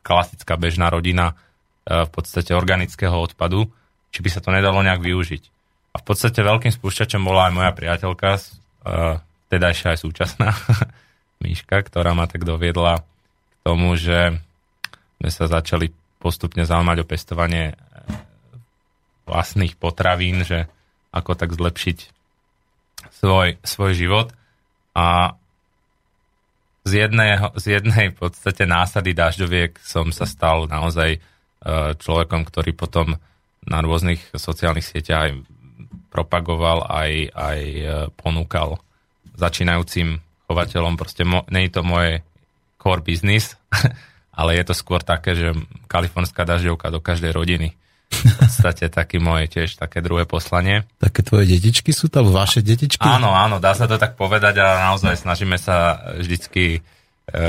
klasická 0.01 0.53
bežná 0.57 0.89
rodina 0.89 1.33
e, 1.33 2.05
v 2.05 2.09
podstate 2.09 2.53
organického 2.53 3.13
odpadu, 3.13 3.69
či 4.13 4.19
by 4.21 4.29
sa 4.29 4.41
to 4.41 4.53
nedalo 4.53 4.81
nejak 4.85 5.01
využiť. 5.01 5.43
A 5.95 6.01
v 6.01 6.03
podstate 6.03 6.43
veľkým 6.43 6.75
spúšťačom 6.75 7.23
bola 7.23 7.47
aj 7.47 7.53
moja 7.55 7.71
priateľka, 7.71 8.35
teda 9.47 9.71
ešte 9.71 9.87
aj 9.95 9.99
súčasná, 10.03 10.51
Míška, 11.45 11.85
ktorá 11.85 12.17
ma 12.17 12.25
tak 12.25 12.41
doviedla 12.41 13.05
k 13.05 13.55
tomu, 13.61 13.93
že 13.93 14.41
sme 15.21 15.29
sa 15.29 15.45
začali 15.45 15.93
postupne 16.17 16.65
zaujímať 16.65 16.97
o 17.05 17.05
pestovanie 17.05 17.65
eh, 17.71 17.75
vlastných 19.29 19.77
potravín, 19.77 20.41
že 20.41 20.65
ako 21.13 21.37
tak 21.37 21.53
zlepšiť 21.53 21.97
svoj, 23.13 23.61
svoj 23.61 23.91
život. 23.93 24.27
A 24.97 25.37
z 26.85 27.05
jednej, 27.05 27.37
z 27.55 27.65
jednej 27.79 28.09
podstate 28.09 28.65
násady 28.65 29.13
dažďoviek 29.13 29.77
som 29.79 30.09
sa 30.09 30.25
stal 30.25 30.65
naozaj 30.65 31.21
eh, 31.21 31.21
človekom, 31.93 32.41
ktorý 32.41 32.73
potom 32.73 33.21
na 33.65 33.81
rôznych 33.81 34.21
sociálnych 34.33 34.85
sieťach 34.85 35.21
aj 35.29 35.31
propagoval, 36.15 36.87
aj, 36.87 37.11
aj 37.35 37.59
e, 37.59 37.83
ponúkal 38.15 38.79
začínajúcim 39.35 40.23
chovateľom. 40.45 40.95
Proste 40.95 41.25
mo, 41.25 41.43
nie 41.49 41.67
je 41.67 41.73
to 41.73 41.81
moje 41.81 42.21
core 42.79 43.01
business, 43.01 43.57
ale 44.39 44.57
je 44.57 44.63
to 44.65 44.73
skôr 44.77 45.01
také, 45.01 45.33
že 45.33 45.57
kalifornská 45.89 46.45
dažďovka 46.45 46.93
do 46.93 47.01
každej 47.01 47.33
rodiny. 47.33 47.73
V 48.05 48.35
podstate 48.37 48.87
taký 48.87 49.17
moje 49.17 49.49
tiež 49.49 49.75
také 49.75 49.99
druhé 49.99 50.29
poslanie. 50.29 50.85
Také 51.01 51.25
tvoje 51.25 51.49
detičky 51.49 51.91
sú 51.91 52.07
tam, 52.07 52.29
vaše 52.29 52.61
detičky? 52.61 53.03
Áno, 53.03 53.33
áno, 53.33 53.57
dá 53.57 53.73
sa 53.73 53.89
to 53.89 53.97
tak 53.97 54.15
povedať 54.15 54.61
a 54.61 54.93
naozaj 54.93 55.19
snažíme 55.19 55.57
sa 55.57 55.99
vždycky 56.15 56.79
e, 56.79 57.39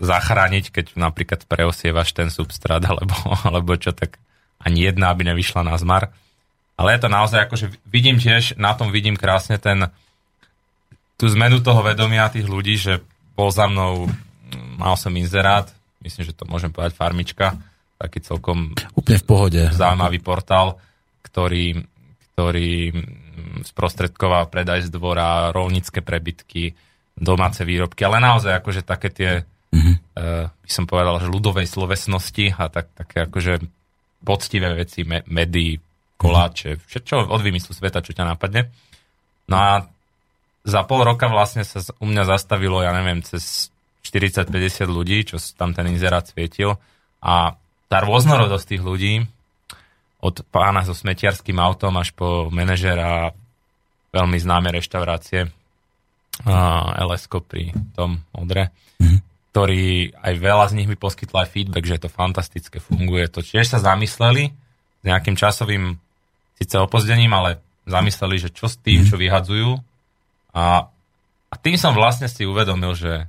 zachrániť, 0.00 0.64
keď 0.72 0.86
napríklad 0.98 1.46
preosievaš 1.46 2.16
ten 2.16 2.32
substrát 2.32 2.82
alebo, 2.90 3.14
alebo 3.44 3.76
čo, 3.76 3.92
tak 3.94 4.18
ani 4.60 4.88
jedna, 4.88 5.12
aby 5.12 5.28
nevyšla 5.30 5.64
na 5.64 5.76
zmar. 5.76 6.12
Ale 6.80 6.96
je 6.96 7.00
to 7.04 7.08
naozaj 7.12 7.44
akože 7.44 7.66
vidím 7.84 8.16
tiež, 8.16 8.56
na 8.56 8.72
tom 8.72 8.88
vidím 8.88 9.16
krásne 9.16 9.60
ten 9.60 9.92
tú 11.20 11.28
zmenu 11.28 11.60
toho 11.60 11.84
vedomia 11.84 12.32
tých 12.32 12.48
ľudí, 12.48 12.80
že 12.80 13.04
bol 13.36 13.52
za 13.52 13.68
mnou, 13.68 14.08
mal 14.80 14.96
som 14.96 15.12
inzerát, 15.12 15.68
myslím, 16.00 16.24
že 16.24 16.32
to 16.32 16.48
môžem 16.48 16.72
povedať 16.72 16.96
farmička, 16.96 17.60
taký 18.00 18.24
celkom 18.24 18.72
Úplne 18.96 19.20
v 19.20 19.26
pohode. 19.28 19.62
zaujímavý 19.68 20.24
portál, 20.24 20.80
ktorý, 21.20 21.84
ktorý 22.32 22.96
sprostredkoval 23.68 24.48
predaj 24.48 24.88
z 24.88 24.90
dvora, 24.96 25.52
rolnícke 25.52 26.00
prebytky, 26.00 26.72
domáce 27.12 27.60
výrobky, 27.68 28.00
ale 28.08 28.16
naozaj 28.24 28.56
akože 28.56 28.80
také 28.80 29.12
tie, 29.12 29.30
mm-hmm. 29.44 29.94
uh, 30.16 30.48
by 30.48 30.70
som 30.72 30.88
povedal, 30.88 31.20
že 31.20 31.28
ľudovej 31.28 31.68
slovesnosti 31.68 32.56
a 32.56 32.72
tak, 32.72 32.96
také 32.96 33.28
akože 33.28 33.60
poctivé 34.24 34.72
veci, 34.72 35.04
me, 35.04 35.20
medy, 35.28 35.76
koláče, 36.16 36.80
všetko 36.80 37.28
od 37.28 37.40
vymyslu 37.44 37.76
sveta, 37.76 38.00
čo 38.00 38.16
ťa 38.16 38.24
napadne. 38.24 38.72
No 39.52 39.56
a 39.60 39.84
za 40.64 40.80
pol 40.84 41.04
roka 41.04 41.26
vlastne 41.26 41.64
sa 41.64 41.80
u 42.00 42.06
mňa 42.06 42.24
zastavilo, 42.28 42.84
ja 42.84 42.92
neviem, 42.92 43.24
cez 43.24 43.72
40-50 44.04 44.88
ľudí, 44.88 45.24
čo 45.24 45.36
tam 45.56 45.72
ten 45.72 45.88
inzerát 45.88 46.24
svietil. 46.24 46.76
A 47.20 47.56
tá 47.88 47.98
rôznorodosť 48.00 48.76
tých 48.76 48.82
ľudí, 48.84 49.14
od 50.20 50.44
pána 50.52 50.84
so 50.84 50.92
smetiarským 50.92 51.56
autom 51.56 51.96
až 51.96 52.12
po 52.12 52.52
manažera 52.52 53.32
veľmi 54.12 54.36
známe 54.36 54.68
reštaurácie 54.68 55.48
ls 57.00 57.24
pri 57.48 57.72
tom 57.96 58.20
Odre, 58.32 58.72
mm-hmm. 59.00 59.18
ktorý 59.52 60.12
aj 60.12 60.34
veľa 60.36 60.64
z 60.72 60.76
nich 60.76 60.88
mi 60.88 60.96
poskytla 60.96 61.44
aj 61.44 61.52
feedback, 61.52 61.84
že 61.88 61.96
je 61.96 62.02
to 62.04 62.10
fantastické, 62.12 62.76
funguje 62.80 63.28
to. 63.32 63.40
Tiež 63.40 63.68
sa 63.68 63.78
zamysleli 63.80 64.52
s 65.00 65.04
nejakým 65.04 65.36
časovým 65.36 65.96
síce 66.60 66.76
opozdením, 66.76 67.32
ale 67.32 67.60
zamysleli, 67.88 68.36
že 68.40 68.52
čo 68.52 68.68
s 68.68 68.76
tým, 68.76 69.04
mm-hmm. 69.04 69.10
čo 69.10 69.16
vyhadzujú. 69.16 69.70
A, 70.50 70.90
a 71.50 71.54
tým 71.58 71.78
som 71.78 71.94
vlastne 71.94 72.26
si 72.26 72.46
uvedomil, 72.46 72.94
že 72.94 73.26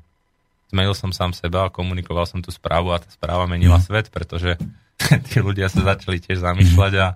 zmenil 0.72 0.96
som 0.96 1.12
sám 1.12 1.36
seba 1.36 1.68
a 1.68 1.74
komunikoval 1.74 2.24
som 2.24 2.40
tú 2.40 2.50
správu 2.50 2.96
a 2.96 3.02
tá 3.04 3.10
správa 3.12 3.44
menila 3.46 3.78
mm. 3.78 3.86
svet, 3.86 4.08
pretože 4.08 4.56
tí 5.28 5.44
ľudia 5.44 5.68
sa 5.68 5.84
začali 5.84 6.24
tiež 6.24 6.42
zamýšľať 6.42 6.94
a 7.02 7.08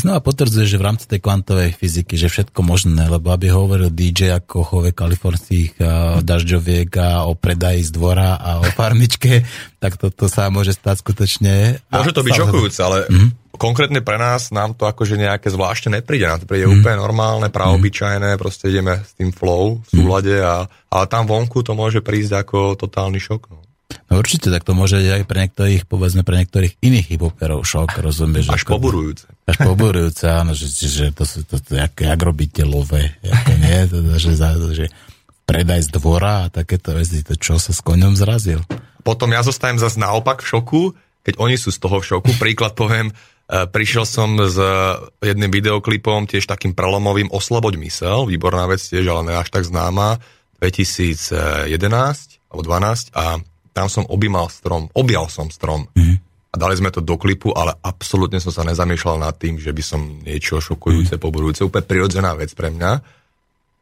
znova 0.00 0.18
potvrdzuje, 0.24 0.66
že 0.66 0.80
v 0.80 0.86
rámci 0.90 1.04
tej 1.06 1.22
kvantovej 1.22 1.76
fyziky, 1.78 2.18
že 2.18 2.26
všetko 2.26 2.60
možné, 2.66 3.06
lebo 3.06 3.30
aby 3.30 3.52
hovoril 3.52 3.94
DJ 3.94 4.34
ako 4.42 4.66
chove 4.66 4.90
kalifornských 4.90 5.78
dažďoviek 6.24 6.90
a 6.98 7.30
o 7.30 7.38
predaji 7.38 7.86
z 7.86 7.90
dvora 7.94 8.34
a 8.34 8.64
o 8.64 8.66
farmičke, 8.74 9.46
tak 9.78 9.94
toto 10.00 10.26
sa 10.26 10.50
môže 10.50 10.74
stať 10.74 11.04
skutočne. 11.04 11.78
Môže 11.94 12.10
to 12.10 12.26
byť 12.26 12.32
šokujúce, 12.34 12.78
ale 12.82 13.06
mm-hmm. 13.06 13.58
konkrétne 13.60 14.00
pre 14.02 14.18
nás 14.18 14.50
nám 14.50 14.74
to 14.74 14.88
akože 14.88 15.14
nejaké 15.14 15.52
zvláštne 15.52 16.02
nepríde. 16.02 16.26
Nám 16.26 16.42
to 16.42 16.50
príde 16.50 16.66
mm-hmm. 16.66 16.82
úplne 16.82 16.98
normálne, 16.98 17.48
praobyčajné, 17.52 18.34
proste 18.34 18.74
ideme 18.74 18.98
s 18.98 19.14
tým 19.14 19.30
flow 19.30 19.78
v 19.78 19.88
súlade, 19.94 20.34
a, 20.42 20.66
ale 20.90 21.04
tam 21.06 21.28
vonku 21.28 21.62
to 21.62 21.76
môže 21.78 22.02
prísť 22.02 22.42
ako 22.46 22.74
totálny 22.74 23.20
šok. 23.20 23.42
No. 23.52 23.64
No 24.10 24.18
určite, 24.18 24.50
tak 24.50 24.64
to 24.66 24.74
môže 24.74 24.98
aj 24.98 25.26
pre 25.26 25.46
niektorých, 25.46 25.86
povedzme 25.86 26.26
pre 26.26 26.42
niektorých 26.42 26.80
iných 26.82 27.14
hypoperov 27.14 27.62
šok, 27.62 28.00
rozumieš? 28.02 28.50
Až 28.50 28.66
poburujúce. 28.66 29.28
Až 29.44 29.56
poburujúce, 29.60 30.24
áno, 30.24 30.56
že, 30.56 30.72
že 30.72 31.12
to, 31.12 31.28
to, 31.28 31.60
to, 31.60 31.72
jak, 31.76 31.92
jak 32.00 32.20
robíte 32.20 32.64
love, 32.64 32.96
ako 33.20 33.52
nie, 33.60 33.78
to, 33.92 33.98
že, 34.16 34.32
že 34.72 34.86
predaj 35.44 35.84
z 35.84 35.90
dvora 35.92 36.48
a 36.48 36.52
takéto 36.52 36.96
veci, 36.96 37.20
to 37.20 37.36
čo 37.36 37.60
sa 37.60 37.76
s 37.76 37.84
koňom 37.84 38.16
zrazil. 38.16 38.64
Potom 39.04 39.28
ja 39.36 39.44
zostajem 39.44 39.76
zase 39.76 40.00
naopak 40.00 40.40
v 40.40 40.48
šoku, 40.48 40.82
keď 41.20 41.34
oni 41.36 41.60
sú 41.60 41.68
z 41.68 41.78
toho 41.80 42.00
v 42.00 42.08
šoku. 42.08 42.30
Príklad 42.40 42.72
poviem, 42.72 43.12
e, 43.12 43.14
prišiel 43.68 44.08
som 44.08 44.32
s 44.40 44.56
jedným 45.20 45.52
videoklipom, 45.52 46.24
tiež 46.24 46.48
takým 46.48 46.72
prelomovým 46.72 47.28
Osloboď 47.28 47.76
mysel, 47.84 48.24
výborná 48.24 48.64
vec 48.64 48.80
tiež, 48.80 49.04
ale 49.12 49.28
ne 49.28 49.34
až 49.36 49.52
tak 49.52 49.68
známa, 49.68 50.24
2011 50.64 51.76
alebo 52.48 52.62
12 52.64 53.12
a 53.12 53.44
tam 53.74 53.86
som 53.90 54.06
objímal 54.06 54.48
strom, 54.48 54.88
objal 54.96 55.28
som 55.28 55.50
strom. 55.50 55.90
Mm-hmm. 55.92 56.13
A 56.54 56.56
dali 56.56 56.78
sme 56.78 56.94
to 56.94 57.02
do 57.02 57.18
klipu, 57.18 57.50
ale 57.50 57.74
absolútne 57.82 58.38
som 58.38 58.54
sa 58.54 58.62
nezamýšľal 58.62 59.18
nad 59.18 59.34
tým, 59.34 59.58
že 59.58 59.74
by 59.74 59.82
som 59.82 60.22
niečo 60.22 60.62
šokujúce, 60.62 61.18
poborujúce, 61.18 61.66
úplne 61.66 61.82
prirodzená 61.82 62.30
vec 62.38 62.54
pre 62.54 62.70
mňa. 62.70 62.92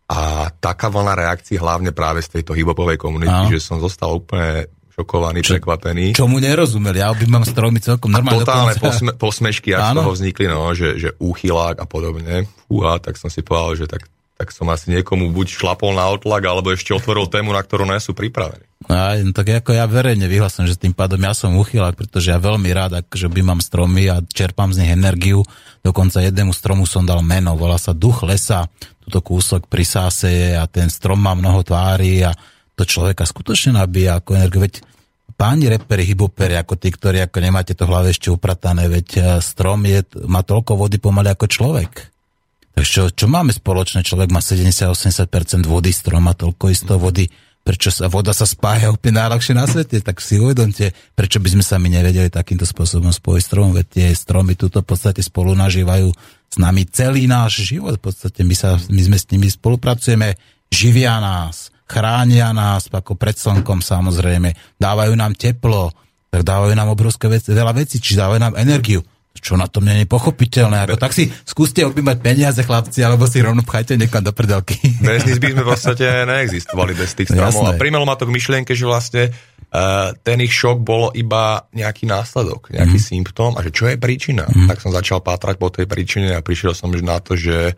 A 0.09 0.49
taká 0.57 0.89
vlna 0.89 1.13
reakcií, 1.13 1.61
hlavne 1.61 1.93
práve 1.93 2.25
z 2.25 2.41
tejto 2.41 2.57
hibopovej 2.57 2.97
komunity, 2.97 3.53
že 3.53 3.61
som 3.61 3.77
zostal 3.77 4.17
úplne 4.17 4.73
šokovaný, 4.93 5.45
čo, 5.45 5.57
prekvapený. 5.57 6.17
Čomu 6.17 6.41
nerozumel, 6.41 6.97
ja 6.97 7.13
objímam 7.13 7.45
stromy 7.45 7.81
celkom 7.81 8.13
normálne. 8.13 8.45
Totálne 8.45 8.77
posme, 8.77 9.13
posmešky, 9.25 9.73
ak 9.77 9.93
z 9.93 9.97
toho 10.01 10.13
vznikli, 10.13 10.47
no, 10.49 10.73
že, 10.73 10.97
že 10.97 11.13
úchylák 11.17 11.81
a 11.81 11.87
podobne. 11.89 12.49
Fúha, 12.69 13.01
tak 13.01 13.21
som 13.21 13.29
si 13.29 13.45
povedal, 13.45 13.85
že 13.85 13.87
tak 13.89 14.09
tak 14.33 14.51
som 14.51 14.67
asi 14.75 14.91
niekomu 14.91 15.31
buď 15.31 15.55
šlapol 15.55 15.95
na 15.95 16.11
otlak, 16.11 16.43
alebo 16.43 16.75
ešte 16.75 16.91
otvoril 16.91 17.31
tému, 17.31 17.55
na 17.55 17.63
ktorú 17.63 17.87
nie 17.87 18.03
sú 18.03 18.11
pripravení. 18.11 18.67
Aj, 18.91 19.19
no 19.23 19.31
tak 19.31 19.63
ako 19.63 19.79
ja 19.79 19.87
verejne 19.87 20.27
vyhlasujem, 20.27 20.67
že 20.67 20.81
tým 20.81 20.97
pádom 20.97 21.23
ja 21.23 21.37
som 21.37 21.55
uchylák, 21.55 21.95
pretože 21.95 22.35
ja 22.35 22.43
veľmi 22.43 22.71
rád, 22.75 23.05
akože 23.05 23.31
by 23.31 23.41
mám 23.45 23.61
stromy 23.63 24.11
a 24.11 24.19
čerpám 24.25 24.75
z 24.75 24.83
nich 24.83 24.93
energiu. 24.97 25.47
Dokonca 25.87 26.19
jednému 26.19 26.51
stromu 26.51 26.89
som 26.89 27.07
dal 27.07 27.23
meno, 27.23 27.55
volá 27.55 27.79
sa 27.79 27.95
Duch 27.95 28.27
lesa, 28.27 28.67
tuto 29.03 29.23
kúsok 29.23 29.71
pri 29.71 29.85
sáse 29.87 30.59
a 30.59 30.67
ten 30.67 30.91
strom 30.91 31.23
má 31.23 31.35
mnoho 31.35 31.63
tvári 31.63 32.27
a 32.27 32.35
to 32.75 32.83
človeka 32.83 33.23
skutočne 33.23 33.79
nabíja 33.79 34.19
ako 34.19 34.35
energiu. 34.35 34.65
Veď 34.67 34.83
páni 35.37 35.67
reperi, 35.67 36.07
hyboperi, 36.07 36.55
ako 36.55 36.79
tí, 36.79 36.95
ktorí 36.95 37.19
ako 37.23 37.39
nemáte 37.43 37.75
to 37.75 37.87
hlave 37.87 38.15
ešte 38.15 38.31
upratané, 38.31 38.87
veď 38.87 39.09
eh, 39.19 39.23
strom 39.43 39.83
je, 39.87 40.07
má 40.27 40.47
toľko 40.47 40.79
vody 40.79 41.03
pomaly 41.03 41.35
ako 41.35 41.47
človek. 41.51 41.93
Takže 42.73 42.89
čo, 42.89 43.03
čo 43.13 43.27
máme 43.29 43.53
spoločné? 43.53 44.01
Človek 44.01 44.33
má 44.33 44.41
70-80% 44.41 45.69
vody, 45.69 45.93
strom 45.93 46.25
má 46.25 46.33
toľko 46.33 46.73
isto 46.73 46.97
vody. 46.97 47.29
Prečo 47.63 47.95
sa 47.95 48.11
voda 48.11 48.35
sa 48.35 48.43
spája 48.43 48.91
úplne 48.91 49.23
najľahšie 49.23 49.55
na 49.55 49.71
svete? 49.71 50.03
Tak 50.03 50.19
si 50.19 50.43
uvedomte, 50.43 50.91
prečo 51.15 51.39
by 51.39 51.55
sme 51.55 51.63
sa 51.63 51.79
my 51.79 51.87
nevedeli 51.95 52.27
takýmto 52.27 52.67
spôsobom 52.67 53.15
spojiť 53.15 53.43
stromom, 53.47 53.71
veď 53.71 53.87
tie 53.87 54.07
stromy 54.11 54.59
tuto 54.59 54.83
v 54.83 54.91
podstate 54.91 55.23
spolu 55.23 55.55
nažívajú 55.55 56.11
s 56.51 56.57
nami 56.59 56.83
celý 56.91 57.31
náš 57.31 57.63
život. 57.63 58.03
V 58.03 58.11
podstate 58.11 58.43
my, 58.43 58.55
sa, 58.59 58.75
my 58.91 59.03
sme 59.07 59.15
s 59.15 59.31
nimi 59.31 59.47
spolupracujeme, 59.47 60.35
živia 60.75 61.23
nás, 61.23 61.71
chránia 61.87 62.51
nás 62.51 62.91
ako 62.91 63.15
pred 63.15 63.39
slnkom 63.39 63.79
samozrejme, 63.79 64.59
dávajú 64.83 65.15
nám 65.15 65.39
teplo, 65.39 65.95
tak 66.35 66.43
dávajú 66.43 66.75
nám 66.75 66.91
obrovské 66.91 67.31
veci, 67.31 67.55
veľa 67.55 67.79
vecí, 67.79 68.03
či 68.03 68.19
dávajú 68.19 68.41
nám 68.43 68.59
energiu 68.59 69.07
čo 69.43 69.59
na 69.59 69.67
tom 69.67 69.83
nie 69.83 70.03
je 70.03 70.07
pochopiteľné. 70.07 70.87
Ako, 70.87 71.03
tak 71.03 71.11
si 71.11 71.27
skúste 71.43 71.83
objímať 71.83 72.23
peniaze, 72.23 72.63
chlapci, 72.63 73.03
alebo 73.03 73.27
si 73.27 73.43
rovno 73.43 73.67
pchajte 73.67 73.99
niekam 73.99 74.23
do 74.23 74.31
predelky. 74.31 74.79
Bez 75.03 75.27
nich 75.27 75.43
by 75.43 75.51
sme 75.51 75.63
v 75.67 75.71
podstate 75.75 76.07
neexistovali 76.31 76.95
bez 76.95 77.11
tých 77.19 77.35
stromov. 77.35 77.75
A 77.75 77.77
primelo 77.77 78.07
ma 78.07 78.15
to 78.15 78.31
k 78.31 78.35
myšlienke, 78.39 78.71
že 78.79 78.87
vlastne 78.87 79.35
uh, 79.35 80.15
ten 80.23 80.39
ich 80.39 80.55
šok 80.55 80.79
bolo 80.87 81.11
iba 81.11 81.67
nejaký 81.75 82.07
následok, 82.07 82.71
nejaký 82.71 82.99
mm. 83.03 83.07
symptóm 83.11 83.59
a 83.59 83.67
že 83.67 83.75
čo 83.75 83.91
je 83.91 83.99
príčina. 83.99 84.47
Mm. 84.47 84.71
Tak 84.71 84.79
som 84.79 84.95
začal 84.95 85.19
pátrať 85.19 85.59
po 85.59 85.75
tej 85.75 85.91
príčine 85.91 86.39
a 86.39 86.41
prišiel 86.41 86.79
som 86.79 86.95
na 86.95 87.19
to, 87.19 87.35
že 87.35 87.75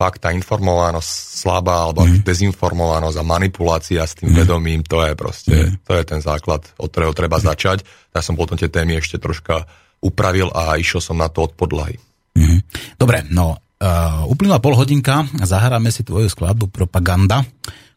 fakt 0.00 0.24
tá 0.24 0.34
informovanosť 0.34 1.10
slabá 1.46 1.86
alebo 1.86 2.02
mm. 2.02 2.26
dezinformovanosť 2.26 3.16
a 3.20 3.24
manipulácia 3.28 4.02
s 4.02 4.18
tým 4.18 4.32
mm. 4.32 4.36
vedomím, 4.42 4.80
to 4.82 4.98
je 5.04 5.12
proste, 5.12 5.54
mm. 5.54 5.86
to 5.86 5.92
je 5.94 6.02
ten 6.08 6.18
základ, 6.24 6.64
od 6.80 6.88
ktorého 6.90 7.14
treba 7.14 7.38
začať. 7.38 7.84
Ja 8.10 8.24
som 8.24 8.34
potom 8.34 8.58
tie 8.58 8.66
témy 8.66 8.98
ešte 8.98 9.22
troška 9.22 9.68
upravil 10.02 10.50
a 10.50 10.76
išiel 10.76 10.98
som 10.98 11.16
na 11.16 11.30
to 11.30 11.46
od 11.46 11.54
podlahy. 11.54 11.96
Mm-hmm. 12.34 12.60
Dobre, 12.98 13.22
no 13.30 13.54
uh, 13.54 14.26
uplynula 14.26 14.58
pol 14.58 14.74
hodinka, 14.74 15.24
zahráme 15.46 15.94
si 15.94 16.02
tvoju 16.02 16.26
skladbu 16.26 16.68
Propaganda, 16.68 17.46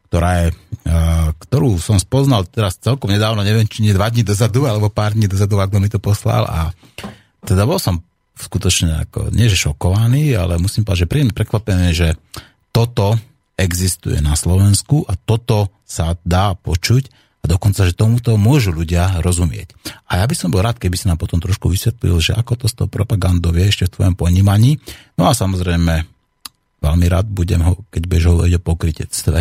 ktorá 0.08 0.46
je, 0.46 0.48
uh, 0.54 1.34
ktorú 1.36 1.82
som 1.82 1.98
spoznal 1.98 2.46
teraz 2.46 2.78
celkom 2.78 3.10
nedávno, 3.10 3.42
neviem, 3.42 3.66
či 3.66 3.82
nie 3.82 3.92
dva 3.92 4.14
dní 4.14 4.22
dozadu, 4.22 4.70
alebo 4.70 4.94
pár 4.94 5.18
dní 5.18 5.26
dozadu, 5.26 5.58
ako 5.58 5.82
mi 5.82 5.90
to 5.90 5.98
poslal 5.98 6.46
a 6.46 6.70
teda 7.46 7.66
bol 7.66 7.82
som 7.82 8.02
skutočne 8.36 9.08
ako, 9.08 9.32
nie 9.32 9.48
že 9.48 9.70
šokovaný, 9.70 10.36
ale 10.36 10.60
musím 10.60 10.84
povedať, 10.84 11.08
že 11.08 11.10
príjemne 11.10 11.36
prekvapený, 11.36 11.88
že 11.96 12.10
toto 12.76 13.16
existuje 13.56 14.20
na 14.20 14.36
Slovensku 14.36 15.08
a 15.08 15.16
toto 15.16 15.72
sa 15.88 16.20
dá 16.28 16.52
počuť 16.60 17.25
a 17.46 17.52
dokonca, 17.54 17.86
že 17.86 17.94
tomuto 17.94 18.34
môžu 18.42 18.74
ľudia 18.74 19.22
rozumieť. 19.22 19.78
A 20.10 20.18
ja 20.18 20.26
by 20.26 20.34
som 20.34 20.50
bol 20.50 20.66
rád, 20.66 20.82
keby 20.82 20.98
si 20.98 21.06
nám 21.06 21.22
potom 21.22 21.38
trošku 21.38 21.70
vysvetlil, 21.70 22.18
že 22.18 22.34
ako 22.34 22.58
to 22.58 22.66
s 22.66 22.74
tou 22.74 22.90
propagandou 22.90 23.54
je 23.54 23.70
ešte 23.70 23.86
v 23.86 23.94
tvojom 24.02 24.16
ponímaní. 24.18 24.82
No 25.14 25.30
a 25.30 25.38
samozrejme, 25.38 26.10
veľmi 26.82 27.06
rád 27.06 27.30
budem, 27.30 27.62
ho, 27.62 27.86
keď 27.94 28.02
budeš 28.10 28.26
hovoriť 28.34 28.54
o 28.58 28.66
pokrytectve, 28.66 29.40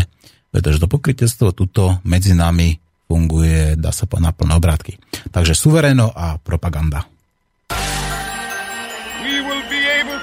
pretože 0.53 0.85
to 0.85 0.87
pokrytectvo 0.93 1.57
tuto 1.57 2.05
medzi 2.05 2.37
nami 2.37 2.77
funguje, 3.09 3.81
dá 3.81 3.89
sa 3.89 4.05
povedať, 4.05 4.27
na 4.29 4.37
plné 4.37 4.53
obrátky. 4.61 4.93
Takže 5.33 5.57
suvereno 5.57 6.13
a 6.13 6.37
propaganda. 6.37 7.09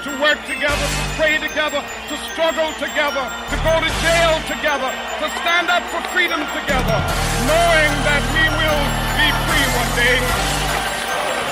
to 0.02 0.10
work 0.18 0.40
together, 0.50 0.88
to 0.98 1.04
pray 1.14 1.38
together, 1.38 1.78
to 2.10 2.11
struggle 2.32 2.72
together, 2.80 3.24
to 3.52 3.56
go 3.60 3.74
to 3.76 3.90
jail 4.00 4.34
together, 4.48 4.88
to 5.20 5.26
stand 5.44 5.68
up 5.68 5.84
for 5.92 6.00
freedom 6.16 6.40
together, 6.56 6.98
knowing 7.44 7.92
that 8.08 8.24
we 8.32 8.44
will 8.56 8.84
be 9.20 9.28
free 9.44 9.66
one 9.76 9.92
day. 10.00 10.16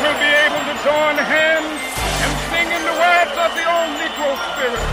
We'll 0.01 0.17
be 0.17 0.33
able 0.49 0.65
to 0.73 0.77
join 0.81 1.15
hands 1.21 1.81
and 2.25 2.33
sing 2.49 2.69
in 2.73 2.83
the 2.89 2.97
words 2.97 3.35
of 3.37 3.51
the 3.53 3.65
old 3.69 3.93
Negro 4.01 4.33
spirit. 4.57 4.85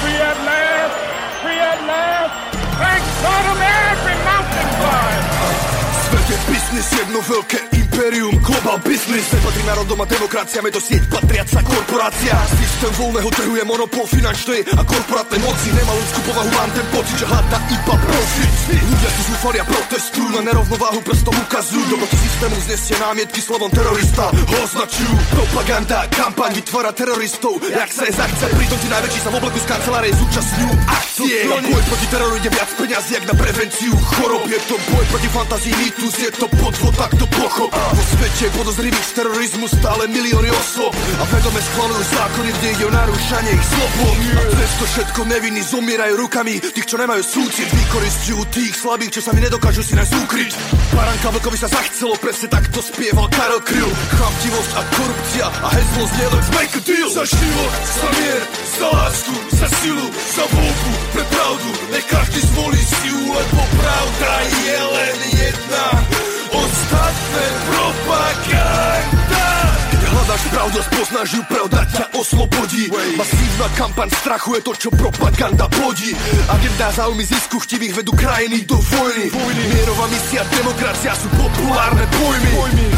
Free 0.00 0.20
at 0.24 0.38
last, 0.40 0.96
free 1.44 1.60
at 1.60 1.80
last, 1.84 2.32
thank 2.80 3.04
God 3.20 3.44
every 3.60 4.16
mountain 4.24 4.68
climb. 4.80 5.25
Business, 6.66 6.98
jedno 6.98 7.20
wielkie 7.22 7.60
imperium 7.78 8.34
global 8.42 8.78
business. 8.82 9.30
Nepatrí 9.30 9.62
národom 9.66 10.02
a 10.02 10.06
demokraciám, 10.06 10.66
je 10.66 10.74
to 10.74 10.82
sieť 10.82 11.02
patriaca 11.06 11.62
korporácia. 11.62 12.34
Systém 12.58 12.92
voľného 12.98 13.30
trhu 13.30 13.54
je 13.54 13.64
monopol 13.64 14.02
finančnej 14.10 14.66
a 14.74 14.82
korporátnej 14.82 15.38
moci. 15.46 15.70
Nemá 15.70 15.94
ľudskú 15.94 16.20
povahu, 16.26 16.50
mám 16.50 16.70
ten 16.74 16.86
pocit, 16.90 17.16
že 17.22 17.26
hľadá 17.30 17.58
iba 17.70 17.94
profit. 17.94 18.52
Ľudia 18.66 19.10
sú 19.14 19.22
zúfali 19.30 19.58
a 19.62 19.64
protestujú, 19.66 20.28
na 20.34 20.42
nerovnováhu 20.42 21.00
prstom 21.06 21.34
ukazujú. 21.38 21.84
Do 21.86 21.96
proti 22.02 22.18
systému 22.18 22.56
znesie 22.66 22.96
námietky 22.98 23.38
slovom 23.38 23.70
terorista 23.70 24.26
Ho 24.34 24.56
označujú. 24.66 25.14
Propaganda, 25.30 26.10
kampaň 26.10 26.50
vytvára 26.58 26.90
teroristov 26.90 27.62
Jak 27.62 27.90
sa 27.94 28.10
je 28.10 28.12
zachce, 28.18 28.44
pritom 28.50 28.78
tí 28.82 28.88
najväčší 28.90 29.20
sa 29.22 29.30
v 29.30 29.38
obleku 29.38 29.58
z 29.62 29.66
kancelárie 29.70 30.10
zúčastňujú 30.18 30.72
akcie. 30.90 31.36
Na 31.46 31.62
boj 31.62 31.82
proti 31.86 32.06
teroru 32.10 32.34
ide 32.34 32.50
viac 32.50 32.70
peniazí, 32.74 33.14
jak 33.14 33.24
na 33.30 33.34
prevenciu 33.38 33.94
chorob 34.18 34.42
Je 34.50 34.58
to 34.66 34.74
boj 34.90 35.04
proti 35.14 35.28
fantázii, 35.30 35.74
mýtus, 35.78 36.14
je 36.18 36.30
to 36.34 36.46
podvod, 36.60 36.94
tak 36.96 37.12
to 37.16 37.26
pochop 37.28 37.70
Vo 37.72 38.02
svete 38.16 38.46
podozrivých 38.56 39.06
z 39.06 39.12
terorizmu 39.22 39.66
stále 39.70 40.08
milióny 40.10 40.50
osôb. 40.52 40.92
A 40.92 41.24
vedome 41.30 41.60
schvalujú 41.60 42.02
zákony, 42.12 42.50
kde 42.60 42.68
ide 42.76 42.84
o 42.84 42.92
narúšanie 42.92 43.50
ich 43.54 43.66
slobod 43.66 44.16
A 44.36 44.42
cez 44.56 44.70
to 44.76 44.84
všetko 44.96 45.20
nevinní 45.28 45.62
zomierajú 45.62 46.14
rukami 46.20 46.54
Tých, 46.60 46.88
čo 46.88 46.96
nemajú 46.96 47.22
súcit, 47.22 47.68
vykoristujú 47.68 48.40
tých 48.52 48.74
slabých, 48.74 49.20
čo 49.20 49.20
sa 49.24 49.30
mi 49.32 49.40
nedokážu 49.44 49.82
si 49.84 49.94
nájsť 49.96 50.14
úkryť 50.26 50.52
Baranka 50.96 51.28
vlkovi 51.28 51.58
sa 51.60 51.68
zachcelo, 51.68 52.16
presne 52.16 52.48
takto 52.48 52.80
spieval 52.80 53.28
Karel 53.28 53.60
Kryl. 53.60 53.90
Chamtivosť 54.16 54.72
a 54.80 54.82
korupcia 54.96 55.46
a 55.52 55.68
hezlo 55.76 56.04
znie 56.08 56.26
let's 56.32 56.50
make 56.56 56.72
a 56.72 56.82
deal. 56.88 57.08
Za 57.12 57.24
život, 57.28 57.72
za 57.84 58.08
mier, 58.16 58.42
za 58.80 58.88
lásku, 58.88 59.34
za 59.60 59.68
silu, 59.84 60.06
za 60.08 60.44
voľbu, 60.48 60.92
pre 61.12 61.24
pravdu. 61.28 61.68
Nech 61.92 62.06
každý 62.08 62.40
zvolí 62.48 62.80
si 62.80 63.06
lebo 63.12 63.60
pravda 63.76 64.30
je 64.64 64.78
len 64.80 65.18
jedna 65.36 65.86
Ostatné 66.52 67.46
propaganda 67.66 69.55
Keď 70.16 70.24
hľadáš 70.24 70.48
pravdu 70.48 70.78
spoznáš 70.80 71.28
ju, 71.36 71.42
pravda 71.44 71.80
ťa 71.92 72.04
oslobodí. 72.16 72.88
Masívna 73.20 73.68
kampaň 73.76 74.08
strachu 74.16 74.56
je 74.56 74.60
to, 74.64 74.72
čo 74.72 74.88
propaganda 74.96 75.68
plodí. 75.68 76.16
Agenda 76.48 76.88
záujmy 76.88 77.20
zisku 77.20 77.60
chtivých 77.60 78.00
vedú 78.00 78.16
krajiny 78.16 78.64
do 78.64 78.80
vojny. 78.80 79.28
Mierová 79.76 80.08
misia, 80.08 80.40
demokracia 80.48 81.12
sú 81.20 81.28
populárne 81.36 82.00
pojmy. 82.16 82.52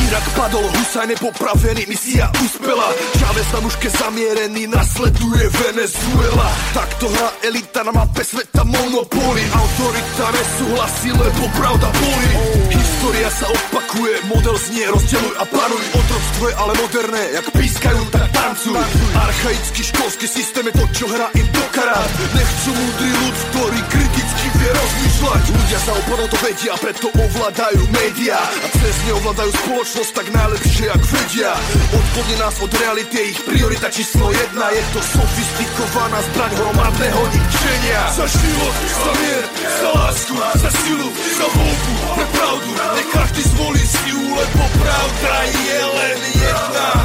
Irak 0.07 0.27
padol, 0.39 0.63
Husajn 0.71 1.11
je 1.11 1.19
popravený, 1.19 1.83
misia 1.91 2.31
uspela. 2.39 2.87
Chávez 3.19 3.49
na 3.51 3.61
mužke 3.67 3.89
zamierený, 3.91 4.63
nasleduje 4.71 5.43
Venezuela. 5.59 6.47
Takto 6.71 7.11
hrá 7.19 7.29
elita 7.51 7.83
na 7.83 7.99
mape 7.99 8.23
sveta 8.23 8.63
monopóly. 8.63 9.43
Autorita 9.59 10.27
nesúhlasí, 10.39 11.11
lebo 11.19 11.51
pravda 11.59 11.91
boli. 11.99 12.31
História 12.71 13.31
sa 13.35 13.51
opakuje, 13.51 14.23
model 14.31 14.55
znie, 14.71 14.87
rozdeluj 14.87 15.35
a 15.35 15.45
panuj. 15.51 15.83
Otroctvo 15.99 16.43
je 16.47 16.55
ale 16.57 16.73
moderné, 16.79 17.07
jak 17.17 17.47
pískajú, 17.57 18.03
tak 18.13 18.29
tancuj. 18.37 18.77
Archaický 19.17 19.81
školský 19.81 20.27
systém 20.29 20.67
je 20.69 20.75
to, 20.77 20.85
čo 20.93 21.07
hrá 21.09 21.33
im 21.33 21.47
do 21.49 21.65
karát. 21.73 22.11
Nechcú 22.37 22.71
múdry 22.77 23.11
ľud, 23.17 23.37
ktorý 23.49 23.81
kriticky 23.89 24.47
vie 24.61 24.71
rozmýšľať. 24.77 25.43
Ľudia 25.49 25.79
sa 25.81 25.93
oporou 25.97 26.29
to 26.29 26.39
vedia, 26.45 26.75
preto 26.77 27.09
ovládajú 27.17 27.81
médiá. 27.89 28.41
A 28.41 28.67
cez 28.77 28.97
ne 29.09 29.13
ovládajú 29.25 29.51
spoločnosť 29.65 30.11
tak 30.13 30.27
najlepšie, 30.37 30.87
ak 30.93 31.03
vedia. 31.09 31.53
Odkloni 31.97 32.37
nás 32.37 32.55
od 32.61 32.73
reality 32.77 33.15
je 33.17 33.25
ich 33.33 33.41
priorita 33.47 33.89
číslo 33.89 34.29
jedna. 34.29 34.67
Je 34.75 34.83
to 34.93 35.01
sofistikovaná 35.01 36.19
zbraň 36.33 36.53
hromadného 36.61 37.23
ničenia. 37.33 38.01
Za 38.13 38.27
život, 38.29 38.75
za 38.85 39.13
mier, 39.17 39.45
za 39.65 39.89
lásku, 39.97 40.35
za 40.37 40.71
silu, 40.85 41.09
za 41.15 41.47
voľbu, 41.57 41.93
pre 42.21 42.27
pravdu. 42.37 42.71
Nech 43.01 43.09
každý 43.15 43.43
zvolí 43.55 43.85
si 43.87 44.03
ju, 44.13 44.21
lebo 44.35 44.63
pravda 44.83 45.33
je 45.47 45.81
len 45.89 46.19
jedna 46.37 46.98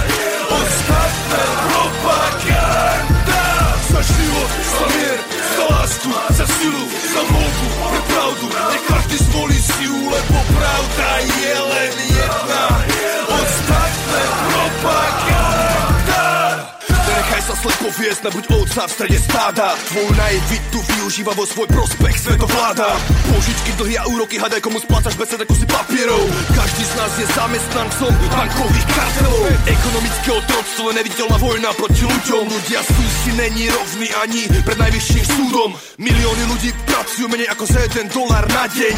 život, 4.03 4.49
za 4.51 4.85
mier, 4.91 5.19
za 5.55 5.63
lásku, 5.71 6.09
za 6.37 6.45
silu, 6.59 6.85
za 7.13 7.21
voľbu, 7.31 7.67
pre 7.89 8.01
pravdu. 8.11 8.45
Nech 8.51 8.83
každý 8.87 9.17
zvolí 9.31 9.59
si 9.59 9.83
ju, 9.87 9.97
lebo 10.11 10.37
pravda 10.51 11.07
je 11.23 11.53
len 11.71 11.93
jedna. 12.11 12.65
Ostatné 13.33 14.21
propaganda 14.47 16.27
Nenechaj 17.03 17.41
sa 17.45 17.53
slepo 17.59 17.72
viesť, 17.91 18.32
nebuď 18.32 18.46
ovca 18.56 18.88
v 18.88 18.91
strede 18.96 19.19
stáda. 19.19 19.76
Tvoj 19.91 20.08
naivitu 20.15 20.80
využíva 20.80 21.34
vo 21.36 21.43
svoj 21.43 21.67
prospech 21.67 22.15
svetovláda 22.15 22.96
Požičky, 23.34 23.72
dlhy 23.76 23.96
a 24.00 24.08
úroky, 24.08 24.39
hadaj 24.39 24.63
komu 24.63 24.80
splácaš 24.80 25.19
bez 25.19 25.36
kusy 25.36 25.65
papierov 25.67 26.24
Každý 26.56 26.84
z 26.88 26.93
nás 26.96 27.12
je 27.19 27.28
zamestnancom 27.36 28.12
bankových 28.32 28.88
kartelov 28.88 29.43
Ekonomické 29.67 30.30
otroctvo 30.32 30.86
neviditeľná 30.96 31.38
vojna 31.43 31.69
proti 31.76 32.04
ľuďom 32.08 32.43
Ľudia 32.48 32.80
sú 32.88 33.04
si 33.24 33.32
není 33.36 33.67
rovní 33.67 34.08
ani 34.24 34.41
pred 34.63 34.78
najvyšším 34.80 35.26
súdom. 35.26 35.69
Milióny 36.00 36.43
ľudí 36.52 36.69
pracujú 36.88 37.28
menej 37.32 37.48
ako 37.52 37.63
za 37.67 37.80
jeden 37.88 38.08
dolár 38.12 38.46
na 38.52 38.67
deň. 38.67 38.96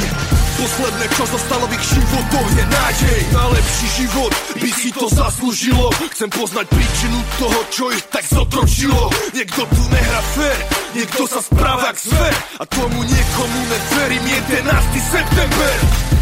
Posledné, 0.56 1.06
čo 1.20 1.24
zostalo 1.28 1.68
v 1.68 1.76
ich 1.76 1.86
životov 1.94 2.46
je 2.56 2.64
nádej. 2.64 3.20
Na 3.36 3.44
lepší 3.52 3.88
život 4.02 4.32
by 4.56 4.70
si 4.72 4.90
to 4.96 5.06
zaslúžilo. 5.12 5.92
Chcem 6.16 6.30
poznať 6.32 6.66
príčinu 6.72 7.20
toho, 7.38 7.60
čo 7.70 7.84
ich 7.92 8.06
tak 8.08 8.24
zotročilo 8.24 8.75
Niekto 8.76 9.64
tu 9.72 9.84
nehrá 9.88 10.20
fér, 10.36 10.60
niekto 10.92 11.24
sa 11.32 11.40
správa 11.40 11.96
k 11.96 12.12
zver 12.12 12.36
A 12.60 12.68
tomu 12.68 13.08
niekomu 13.08 13.60
neverím 13.72 14.20
11. 14.28 14.68
september. 15.00 15.74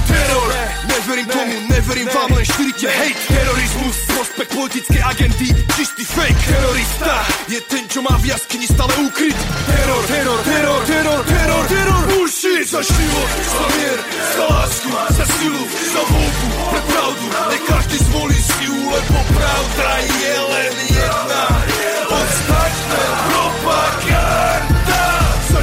Teror, 0.06 0.50
neverím 0.86 1.28
tomu, 1.34 1.56
neverím 1.74 2.08
vám, 2.14 2.30
len 2.30 2.46
šírite 2.46 2.86
hate 2.94 3.22
Terorizmus, 3.26 3.98
prospekt 4.06 4.52
politickej 4.54 5.02
agendy, 5.02 5.50
čistý 5.74 6.06
fake. 6.06 6.38
Terorista 6.46 7.16
je 7.50 7.60
ten, 7.66 7.90
čo 7.90 8.06
má 8.06 8.14
v 8.22 8.30
jaskyni 8.30 8.70
stále 8.70 8.94
ukryt 9.02 9.34
Teror, 9.66 10.04
teror, 10.06 10.40
teror, 10.46 10.82
teror, 10.86 11.22
teror, 11.26 11.64
teror. 11.66 12.02
Bullshit 12.14 12.70
za 12.70 12.86
život, 12.86 13.30
za 13.50 13.66
mier, 13.82 14.00
za 14.38 14.46
lásku, 14.46 14.90
za 15.10 15.26
silu, 15.42 15.64
za 15.90 16.02
voľbu, 16.06 16.48
pre 16.70 16.82
pravdu. 16.86 17.26
Nech 17.50 17.64
každý 17.66 17.98
zvolí 17.98 18.38
si 18.38 18.62
ju, 18.70 18.78
lebo 18.94 19.18
pravda 19.42 19.88
je 20.06 20.36
len 20.54 20.74
jedna 20.86 21.63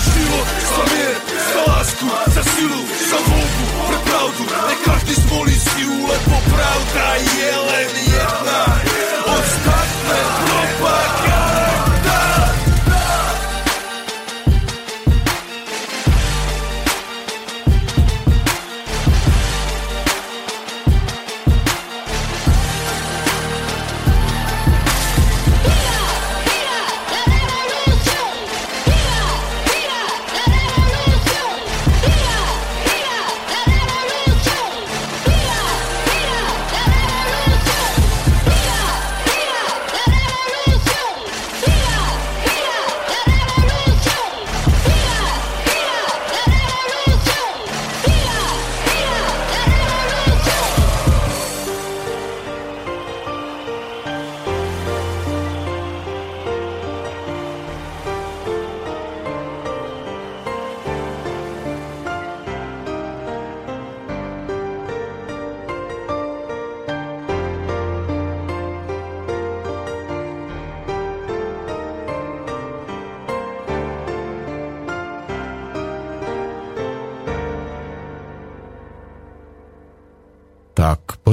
Za 0.00 0.12
život, 0.16 0.46
za 0.64 0.82
mier, 0.96 1.16
za 1.52 1.72
lásku, 1.72 2.06
za 2.32 2.42
silu, 2.56 2.82
za 2.88 3.18
voľbu, 3.20 3.64
pre 3.84 3.98
pravdu 4.08 4.42
Nech 4.48 4.80
každý 4.80 5.14
zvolí 5.28 5.52
si 5.52 5.84
ju, 5.84 6.08
pravda 6.48 7.04
je 7.20 7.50
len 7.68 8.09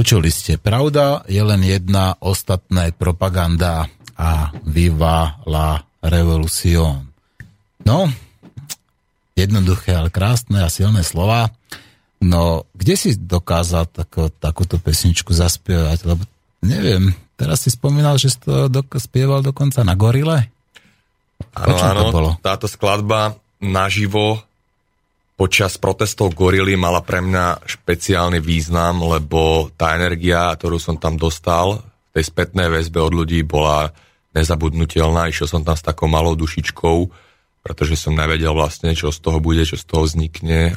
počuli 0.07 0.31
ste, 0.31 0.55
pravda 0.55 1.27
je 1.27 1.43
len 1.43 1.59
jedna, 1.67 2.15
ostatné 2.23 2.95
propaganda 2.95 3.91
a 4.15 4.55
viva 4.63 5.43
la 5.43 5.83
revolución. 5.99 7.11
No, 7.83 8.07
jednoduché, 9.35 9.99
ale 9.99 10.07
krásne 10.07 10.63
a 10.63 10.71
silné 10.71 11.03
slova. 11.03 11.51
No, 12.23 12.63
kde 12.71 12.95
si 12.95 13.19
dokázal 13.19 13.91
tako, 13.91 14.31
takúto 14.31 14.79
pesničku 14.79 15.35
zaspievať? 15.35 16.07
Lebo 16.07 16.23
neviem, 16.63 17.11
teraz 17.35 17.67
si 17.67 17.75
spomínal, 17.75 18.15
že 18.15 18.31
si 18.31 18.39
to 18.39 18.71
dok- 18.71 19.03
spieval 19.03 19.43
dokonca 19.43 19.83
na 19.83 19.91
gorile? 19.91 20.47
Áno, 21.51 21.75
áno, 21.83 22.15
bolo? 22.15 22.31
táto 22.39 22.71
skladba 22.71 23.35
naživo 23.59 24.39
počas 25.37 25.77
protestov 25.77 26.33
Gorily 26.33 26.73
mala 26.73 27.05
pre 27.05 27.21
mňa 27.21 27.61
špeciálny 27.61 28.41
význam, 28.41 29.05
lebo 29.05 29.69
tá 29.77 29.93
energia, 29.93 30.49
ktorú 30.57 30.81
som 30.81 30.97
tam 30.97 31.13
dostal 31.13 31.85
v 32.09 32.11
tej 32.17 32.25
spätnej 32.33 32.73
väzbe 32.73 32.97
od 32.97 33.13
ľudí 33.13 33.45
bola 33.45 33.93
nezabudnutelná. 34.33 35.29
Išiel 35.29 35.45
som 35.45 35.61
tam 35.61 35.77
s 35.77 35.85
takou 35.85 36.09
malou 36.09 36.33
dušičkou, 36.33 36.97
pretože 37.61 37.93
som 37.93 38.17
nevedel 38.17 38.49
vlastne, 38.49 38.97
čo 38.97 39.13
z 39.13 39.21
toho 39.21 39.37
bude, 39.37 39.61
čo 39.61 39.77
z 39.77 39.85
toho 39.85 40.09
vznikne, 40.09 40.73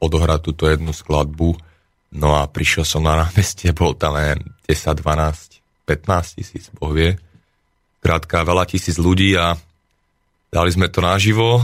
odohrať 0.00 0.40
túto 0.40 0.64
jednu 0.72 0.96
skladbu. 0.96 1.52
No 2.16 2.40
a 2.40 2.48
prišiel 2.48 2.88
som 2.88 3.04
na 3.04 3.28
námestie, 3.28 3.76
bol 3.76 3.92
tam 3.92 4.16
neviem, 4.16 4.40
10, 4.72 5.04
12, 5.04 5.60
15 5.84 6.40
tisíc, 6.40 6.64
boh 6.72 6.96
vie. 6.96 7.20
Krátka, 8.00 8.40
veľa 8.40 8.64
tisíc 8.64 8.96
ľudí 8.96 9.36
a 9.36 9.52
dali 10.48 10.70
sme 10.72 10.88
to 10.88 11.04
naživo 11.04 11.60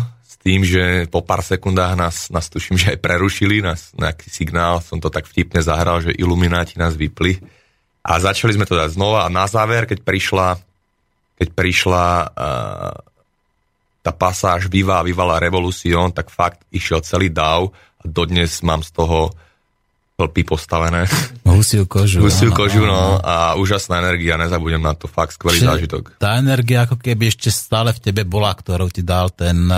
tým, 0.49 0.65
že 0.65 1.05
po 1.13 1.21
pár 1.21 1.45
sekundách 1.45 1.93
nás, 1.93 2.33
nás 2.33 2.49
tuším, 2.49 2.81
že 2.81 2.97
aj 2.97 3.05
prerušili, 3.05 3.61
nás 3.61 3.93
nejaký 3.93 4.33
signál, 4.33 4.81
som 4.81 4.97
to 4.97 5.13
tak 5.13 5.29
vtipne 5.29 5.61
zahral, 5.61 6.01
že 6.01 6.17
ilumináti 6.17 6.81
nás 6.81 6.97
vypli. 6.97 7.37
A 8.01 8.17
začali 8.17 8.57
sme 8.57 8.65
to 8.65 8.73
dať 8.73 8.97
znova 8.97 9.29
a 9.29 9.29
na 9.29 9.45
záver, 9.45 9.85
keď 9.85 10.01
prišla, 10.01 10.57
keď 11.37 11.49
prišla 11.53 12.05
uh, 12.33 12.97
tá 14.01 14.13
pasáž 14.17 14.73
Viva 14.73 15.05
Viva 15.05 15.29
la 15.29 15.37
Revolution, 15.37 16.09
tak 16.17 16.33
fakt 16.33 16.65
išiel 16.73 17.05
celý 17.05 17.29
dáv 17.29 17.69
a 18.01 18.09
dodnes 18.09 18.65
mám 18.65 18.81
z 18.81 18.97
toho 18.97 19.29
plpy 20.19 20.43
postavené. 20.43 21.07
Husiu 21.47 21.87
kožu. 21.87 22.19
Husiu 22.19 22.51
áno, 22.51 22.59
kožu, 22.59 22.83
áno. 22.83 22.91
no, 22.91 23.03
a 23.23 23.55
úžasná 23.55 24.03
energia, 24.03 24.35
nezabudem 24.35 24.83
na 24.83 24.99
to, 24.99 25.07
fakt 25.07 25.39
skvelý 25.39 25.63
Čiže 25.63 25.71
zážitok. 25.71 26.03
Tá 26.19 26.43
energia 26.43 26.91
ako 26.91 26.99
keby 26.99 27.31
ešte 27.31 27.55
stále 27.55 27.95
v 27.95 28.03
tebe 28.03 28.27
bola, 28.27 28.51
ktorú 28.51 28.91
ti 28.91 29.07
dal 29.07 29.31
ten, 29.31 29.71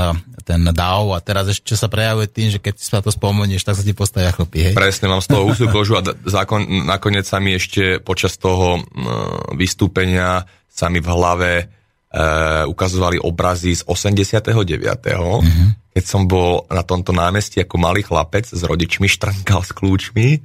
ten 0.48 0.60
dáv 0.72 1.12
a 1.12 1.20
teraz 1.20 1.52
ešte 1.52 1.76
sa 1.76 1.92
prejavuje 1.92 2.32
tým, 2.32 2.48
že 2.56 2.58
keď 2.58 2.74
si 2.80 2.88
sa 2.88 3.04
to 3.04 3.12
spomenieš, 3.12 3.68
tak 3.68 3.76
sa 3.76 3.84
ti 3.84 3.92
postavia 3.92 4.32
chlopy, 4.32 4.72
hej? 4.72 4.74
Presne, 4.74 5.12
mám 5.12 5.20
z 5.20 5.28
toho 5.28 5.44
husiu 5.44 5.68
kožu 5.76 6.00
a 6.00 6.02
zákon, 6.08 6.64
nakoniec 6.88 7.28
sa 7.28 7.36
mi 7.36 7.52
ešte 7.52 8.00
počas 8.00 8.40
toho 8.40 8.80
vystúpenia 9.52 10.48
sa 10.72 10.88
mi 10.88 11.04
v 11.04 11.08
hlave 11.12 11.52
e, 11.60 11.64
ukazovali 12.64 13.20
obrazy 13.20 13.76
z 13.76 13.84
89. 13.84 14.56
Mm-hmm. 14.56 15.68
Keď 15.90 16.04
som 16.06 16.30
bol 16.30 16.66
na 16.70 16.86
tomto 16.86 17.10
námestí 17.10 17.58
ako 17.58 17.76
malý 17.78 18.06
chlapec 18.06 18.46
s 18.46 18.62
rodičmi, 18.62 19.10
štrnkal 19.10 19.66
s 19.66 19.74
kľúčmi 19.74 20.38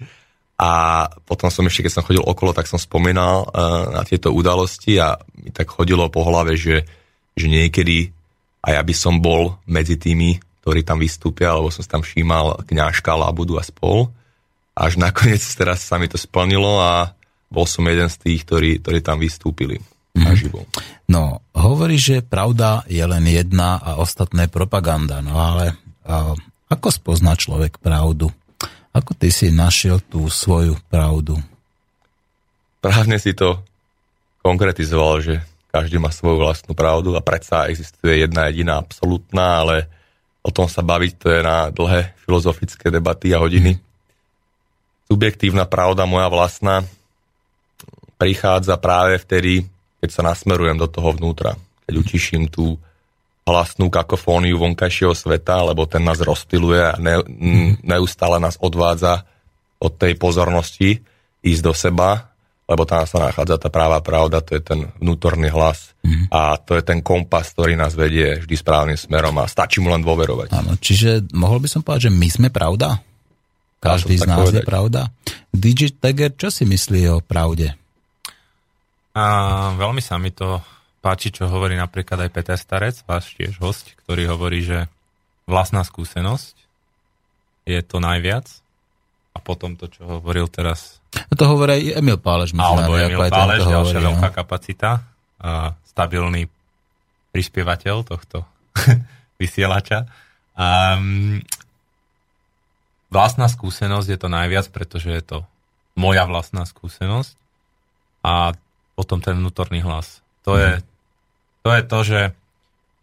a 0.58 1.06
potom 1.28 1.54
som 1.54 1.68
ešte, 1.68 1.86
keď 1.86 1.94
som 1.94 2.06
chodil 2.08 2.24
okolo, 2.24 2.56
tak 2.56 2.66
som 2.66 2.82
spomínal 2.82 3.46
e, 3.46 3.48
na 3.94 4.02
tieto 4.02 4.34
udalosti 4.34 4.98
a 4.98 5.20
mi 5.38 5.54
tak 5.54 5.70
chodilo 5.70 6.10
po 6.10 6.26
hlave, 6.26 6.58
že, 6.58 6.88
že 7.38 7.46
niekedy 7.46 8.10
a 8.66 8.74
ja 8.74 8.82
by 8.82 8.96
som 8.98 9.22
bol 9.22 9.62
medzi 9.70 10.02
tými, 10.02 10.42
ktorí 10.66 10.82
tam 10.82 10.98
vystúpia, 10.98 11.54
lebo 11.54 11.70
som 11.70 11.86
tam 11.86 12.02
všímal 12.02 12.66
kňažka, 12.66 13.14
Labudu 13.14 13.62
a 13.62 13.64
spol. 13.64 14.10
Až 14.74 14.98
nakoniec 14.98 15.46
teraz 15.60 15.86
sa 15.86 16.02
mi 16.02 16.10
to 16.10 16.18
splnilo 16.18 16.82
a 16.82 17.14
bol 17.54 17.70
som 17.70 17.86
jeden 17.86 18.10
z 18.10 18.18
tých, 18.18 18.42
ktorí, 18.50 18.82
ktorí 18.82 19.00
tam 19.06 19.22
vystúpili 19.22 19.78
naživo. 20.16 20.64
No, 21.12 21.44
hovorí, 21.52 22.00
že 22.00 22.24
pravda 22.24 22.88
je 22.88 23.04
len 23.04 23.28
jedna 23.28 23.78
a 23.78 24.00
ostatné 24.00 24.48
propaganda. 24.48 25.20
No 25.20 25.36
ale 25.36 25.76
a, 26.08 26.34
ako 26.72 26.88
spozná 26.90 27.36
človek 27.36 27.78
pravdu? 27.78 28.32
Ako 28.96 29.12
ty 29.12 29.28
si 29.30 29.52
našiel 29.52 30.00
tú 30.00 30.32
svoju 30.32 30.80
pravdu? 30.88 31.36
Právne 32.80 33.20
si 33.20 33.36
to 33.36 33.60
konkretizoval, 34.40 35.20
že 35.20 35.44
každý 35.76 36.00
má 36.00 36.08
svoju 36.08 36.40
vlastnú 36.40 36.72
pravdu 36.72 37.12
a 37.20 37.22
predsa 37.26 37.68
existuje 37.68 38.24
jedna 38.24 38.48
jediná 38.48 38.80
absolútna, 38.80 39.66
ale 39.66 39.92
o 40.40 40.54
tom 40.54 40.72
sa 40.72 40.80
baviť 40.80 41.12
to 41.20 41.28
je 41.28 41.42
na 41.44 41.68
dlhé 41.74 42.16
filozofické 42.24 42.88
debaty 42.88 43.36
a 43.36 43.44
hodiny. 43.44 43.76
Subjektívna 45.12 45.68
pravda, 45.68 46.08
moja 46.08 46.32
vlastná, 46.32 46.88
prichádza 48.16 48.80
práve 48.80 49.20
vtedy, 49.20 49.68
keď 50.06 50.10
sa 50.14 50.22
nasmerujem 50.22 50.78
do 50.78 50.86
toho 50.86 51.18
vnútra. 51.18 51.58
Keď 51.90 51.94
utiším 51.98 52.46
tú 52.54 52.78
hlasnú 53.46 53.90
kakofóniu 53.90 54.62
vonkajšieho 54.62 55.18
sveta, 55.18 55.66
lebo 55.66 55.90
ten 55.90 56.06
nás 56.06 56.22
rozptiluje 56.22 56.82
a 56.82 56.94
ne, 57.02 57.26
neustále 57.82 58.38
nás 58.38 58.62
odvádza 58.62 59.26
od 59.82 59.98
tej 59.98 60.14
pozornosti 60.18 61.02
ísť 61.42 61.62
do 61.62 61.74
seba, 61.74 62.34
lebo 62.66 62.86
tam 62.90 63.06
sa 63.06 63.30
nachádza 63.30 63.62
tá 63.62 63.70
práva 63.70 64.02
pravda, 64.02 64.42
to 64.42 64.58
je 64.58 64.62
ten 64.66 64.90
vnútorný 64.98 65.54
hlas 65.54 65.94
a 66.34 66.58
to 66.58 66.74
je 66.74 66.82
ten 66.82 67.06
kompas, 67.06 67.54
ktorý 67.54 67.78
nás 67.78 67.94
vedie 67.94 68.42
vždy 68.42 68.56
správnym 68.58 68.98
smerom 68.98 69.38
a 69.38 69.46
stačí 69.46 69.78
mu 69.78 69.94
len 69.94 70.02
dôverovať. 70.02 70.50
Áno, 70.54 70.74
čiže 70.82 71.30
mohol 71.38 71.62
by 71.62 71.70
som 71.70 71.82
povedať, 71.86 72.10
že 72.10 72.12
my 72.18 72.30
sme 72.30 72.50
pravda? 72.50 72.98
Každý 73.78 74.18
z 74.18 74.26
nás 74.26 74.50
je 74.50 74.66
povedať. 74.66 74.66
pravda? 74.66 75.02
DJ 75.54 75.94
Tiger, 76.02 76.34
čo 76.34 76.50
si 76.50 76.66
myslí 76.66 77.06
o 77.14 77.22
pravde? 77.22 77.78
A 79.16 79.24
veľmi 79.80 80.04
sa 80.04 80.20
mi 80.20 80.36
to 80.36 80.60
páči, 81.00 81.32
čo 81.32 81.48
hovorí 81.48 81.80
napríklad 81.80 82.28
aj 82.28 82.34
Peter 82.36 82.60
Starec, 82.60 83.00
váš 83.08 83.32
tiež 83.40 83.64
host, 83.64 83.96
ktorý 84.04 84.28
hovorí, 84.28 84.60
že 84.60 84.92
vlastná 85.48 85.88
skúsenosť 85.88 86.56
je 87.64 87.80
to 87.80 88.04
najviac. 88.04 88.46
A 89.36 89.44
potom 89.44 89.76
to, 89.76 89.92
čo 89.92 90.20
hovoril 90.20 90.48
teraz 90.48 91.04
No 91.16 91.34
to 91.36 91.46
hovorí 91.48 91.72
aj 91.80 92.04
Emil 92.04 92.20
Pálež. 92.20 92.52
medzi 92.52 92.68
alebo 92.68 92.96
Emil 92.96 93.20
aj 93.24 93.32
Pálež, 93.32 93.60
to 93.64 93.72
ďalšia 93.72 94.00
hovorí, 94.00 94.04
no. 94.04 94.08
veľká 94.20 94.30
kapacita, 94.36 94.90
a 95.40 95.52
stabilný 95.88 96.48
prispievateľ 97.32 97.96
tohto 98.04 98.44
vysielača. 99.42 100.08
A, 100.56 101.00
vlastná 103.12 103.48
skúsenosť 103.48 104.08
je 104.12 104.20
to 104.20 104.28
najviac, 104.28 104.68
pretože 104.76 105.08
je 105.08 105.24
to 105.24 105.38
moja 105.96 106.28
vlastná 106.28 106.68
skúsenosť 106.68 107.40
a 108.28 108.52
potom 108.96 109.20
ten 109.20 109.36
vnútorný 109.36 109.80
hlas. 109.80 110.24
To, 110.44 110.56
je, 110.56 110.80
to 111.62 111.70
je 111.70 111.82
to, 111.84 112.00
že 112.02 112.20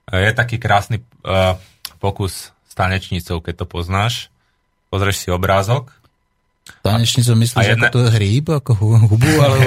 je 0.09 0.31
taký 0.33 0.57
krásny 0.57 1.01
uh, 1.23 1.55
pokus 1.97 2.51
s 2.51 2.73
tanečnicou, 2.73 3.39
keď 3.39 3.63
to 3.63 3.67
poznáš. 3.67 4.33
Pozrieš 4.89 5.25
si 5.25 5.29
obrázok 5.29 5.93
Tanečnicu 6.63 7.35
myslíš, 7.35 7.67
jedna- 7.67 7.91
ako 7.91 7.93
to 7.93 8.01
je 8.07 8.11
hríb, 8.15 8.47
ako 8.47 8.71
hu- 8.79 9.07
hubu, 9.11 9.33
alebo... 9.35 9.67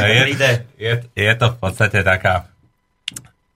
je, 0.00 0.20
je, 0.80 0.92
je 1.12 1.32
to 1.36 1.46
v 1.46 1.56
podstate 1.60 2.00
taká 2.00 2.48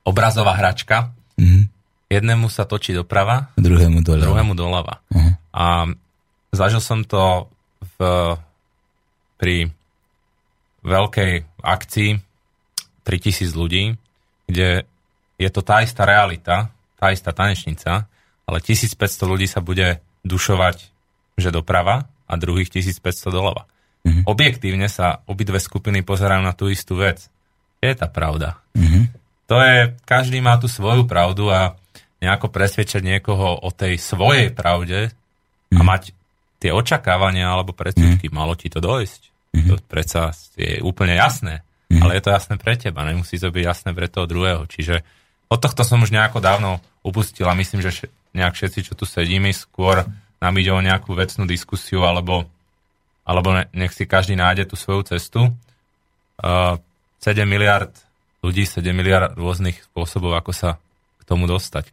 obrazová 0.04 0.52
hračka. 0.54 1.12
Mhm. 1.40 1.72
Jednému 2.12 2.46
sa 2.52 2.68
točí 2.68 2.92
doprava, 2.92 3.48
Druhému 3.56 4.04
dole. 4.04 4.22
druhému 4.22 4.52
doľava. 4.52 5.00
Mhm. 5.08 5.32
A 5.50 5.64
zažil 6.52 6.84
som 6.84 7.00
to 7.00 7.48
v, 7.96 8.36
pri 9.34 9.72
veľkej 10.84 11.32
akcii 11.64 12.10
3000 13.04 13.56
ľudí, 13.56 13.96
kde 14.46 14.84
je 15.40 15.48
to 15.50 15.60
tá 15.64 15.80
istá 15.82 16.04
realita, 16.04 16.70
tá 17.00 17.10
istá 17.10 17.32
tanečnica, 17.32 18.06
ale 18.44 18.58
1500 18.60 19.00
ľudí 19.24 19.48
sa 19.48 19.64
bude 19.64 19.98
dušovať, 20.24 20.76
že 21.40 21.48
doprava 21.50 22.06
a 22.28 22.32
druhých 22.36 22.70
1500 22.70 23.32
doľava. 23.32 23.64
Mhm. 24.04 24.28
Objektívne 24.28 24.88
sa 24.92 25.24
obidve 25.24 25.56
skupiny 25.56 26.04
pozerajú 26.04 26.44
na 26.44 26.52
tú 26.52 26.68
istú 26.68 27.00
vec. 27.00 27.26
Je 27.80 27.92
tá 27.96 28.08
pravda. 28.08 28.60
Mhm. 28.76 29.12
To 29.48 29.60
je, 29.60 29.92
každý 30.08 30.40
má 30.40 30.56
tú 30.56 30.68
svoju 30.72 31.04
pravdu 31.04 31.52
a 31.52 31.76
nejako 32.24 32.48
presvedčať 32.48 33.04
niekoho 33.04 33.60
o 33.60 33.68
tej 33.68 34.00
svojej 34.00 34.48
pravde 34.48 35.12
a 35.68 35.80
mať 35.84 36.16
tie 36.56 36.72
očakávania 36.72 37.52
alebo 37.52 37.76
predsudky, 37.76 38.32
malo 38.32 38.56
ti 38.56 38.72
to 38.72 38.80
dojsť. 38.80 39.33
To 39.54 39.78
predsa 39.86 40.34
je 40.58 40.82
úplne 40.82 41.14
jasné, 41.14 41.62
ale 41.88 42.18
je 42.18 42.22
to 42.26 42.34
jasné 42.34 42.58
pre 42.58 42.74
teba, 42.74 43.06
nemusí 43.06 43.38
to 43.38 43.54
byť 43.54 43.64
jasné 43.64 43.90
pre 43.94 44.10
toho 44.10 44.26
druhého. 44.26 44.66
Čiže 44.66 45.06
od 45.46 45.62
tohto 45.62 45.86
som 45.86 46.02
už 46.02 46.10
nejako 46.10 46.42
dávno 46.42 46.82
upustil 47.06 47.46
a 47.46 47.54
myslím, 47.54 47.78
že 47.84 48.10
nejak 48.34 48.58
všetci, 48.58 48.90
čo 48.90 48.92
tu 48.98 49.06
sedíme, 49.06 49.54
skôr 49.54 50.02
nám 50.42 50.54
ide 50.58 50.74
o 50.74 50.82
nejakú 50.82 51.14
vecnú 51.14 51.46
diskusiu 51.46 52.02
alebo, 52.02 52.50
alebo 53.22 53.54
ne, 53.54 53.64
nech 53.72 53.94
si 53.94 54.10
každý 54.10 54.34
nájde 54.34 54.66
tú 54.68 54.74
svoju 54.74 55.06
cestu. 55.06 55.54
Uh, 56.42 56.82
7 57.22 57.46
miliard 57.46 57.94
ľudí, 58.44 58.66
7 58.66 58.90
miliard 58.92 59.32
rôznych 59.38 59.80
spôsobov, 59.88 60.36
ako 60.36 60.52
sa 60.52 60.70
k 61.16 61.22
tomu 61.24 61.48
dostať. 61.48 61.88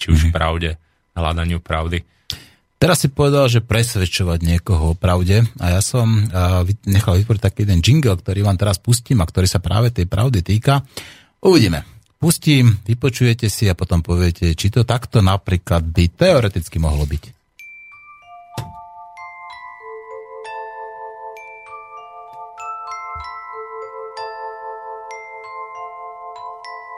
Či 0.00 0.06
už 0.10 0.20
k 0.28 0.34
pravde, 0.34 0.74
hľadaniu 1.14 1.62
pravdy. 1.62 2.02
Teraz 2.84 3.00
si 3.00 3.08
povedal, 3.08 3.48
že 3.48 3.64
presvedčovať 3.64 4.44
niekoho 4.44 4.92
o 4.92 4.98
pravde 4.98 5.40
a 5.56 5.72
ja 5.72 5.80
som 5.80 6.28
nechal 6.84 7.16
vytvoriť 7.16 7.40
taký 7.40 7.64
jeden 7.64 7.80
jingle, 7.80 8.12
ktorý 8.20 8.44
vám 8.44 8.60
teraz 8.60 8.76
pustím 8.76 9.24
a 9.24 9.28
ktorý 9.28 9.48
sa 9.48 9.56
práve 9.56 9.88
tej 9.88 10.04
pravdy 10.04 10.44
týka. 10.44 10.84
Uvidíme. 11.40 11.88
Pustím, 12.20 12.76
vypočujete 12.84 13.48
si 13.48 13.72
a 13.72 13.74
potom 13.76 14.04
poviete, 14.04 14.52
či 14.52 14.68
to 14.68 14.84
takto 14.84 15.24
napríklad 15.24 15.80
by 15.80 16.12
teoreticky 16.12 16.76
mohlo 16.76 17.08
byť. 17.08 17.24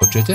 Počujete? 0.03 0.35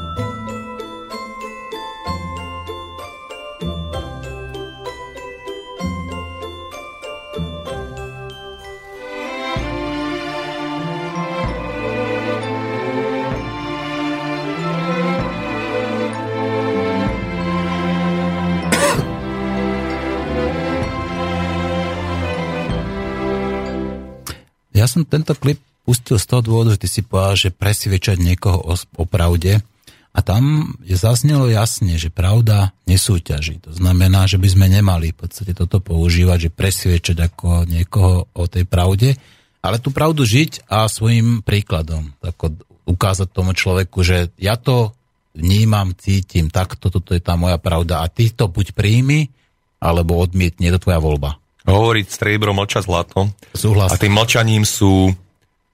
Som 25.01 25.09
tento 25.09 25.33
klip 25.33 25.57
pustil 25.81 26.21
z 26.21 26.29
toho 26.29 26.45
dôvodu, 26.45 26.77
že 26.77 26.85
ty 26.85 26.87
si 26.87 27.01
povedal, 27.01 27.33
že 27.33 27.49
presviečať 27.49 28.21
niekoho 28.21 28.61
o, 28.61 28.77
o 28.77 29.03
pravde. 29.09 29.65
A 30.11 30.19
tam 30.19 30.75
je 30.83 30.93
zaznelo 30.93 31.47
jasne, 31.49 31.95
že 31.97 32.13
pravda 32.13 32.75
nesúťaží. 32.85 33.63
To 33.65 33.71
znamená, 33.73 34.27
že 34.29 34.37
by 34.37 34.47
sme 34.51 34.67
nemali 34.69 35.15
v 35.15 35.25
podstate 35.25 35.55
toto 35.57 35.79
používať, 35.81 36.37
že 36.47 36.53
presviečať 36.53 37.17
ako 37.31 37.65
niekoho 37.65 38.27
o 38.29 38.43
tej 38.45 38.67
pravde, 38.67 39.15
ale 39.63 39.79
tú 39.79 39.89
pravdu 39.89 40.27
žiť 40.27 40.67
a 40.67 40.85
svojim 40.91 41.41
príkladom. 41.41 42.11
Tako 42.19 42.59
ukázať 42.85 43.31
tomu 43.31 43.55
človeku, 43.55 44.03
že 44.03 44.35
ja 44.35 44.59
to 44.59 44.91
vnímam, 45.31 45.95
cítim, 45.95 46.51
takto, 46.51 46.91
toto 46.91 47.15
je 47.15 47.23
tá 47.23 47.39
moja 47.39 47.55
pravda 47.55 48.03
a 48.03 48.11
ty 48.11 48.29
to 48.29 48.51
buď 48.51 48.75
príjmi, 48.75 49.31
alebo 49.79 50.19
odmietni, 50.19 50.69
je 50.69 50.75
to 50.75 50.91
tvoja 50.91 50.99
voľba. 50.99 51.40
Hovoriť 51.65 52.05
striebro, 52.09 52.57
mlčať 52.57 52.89
zlato. 52.89 53.29
Súhlas. 53.53 53.93
A 53.93 53.99
tým 53.99 54.17
mlčaním 54.17 54.65
sú 54.65 55.13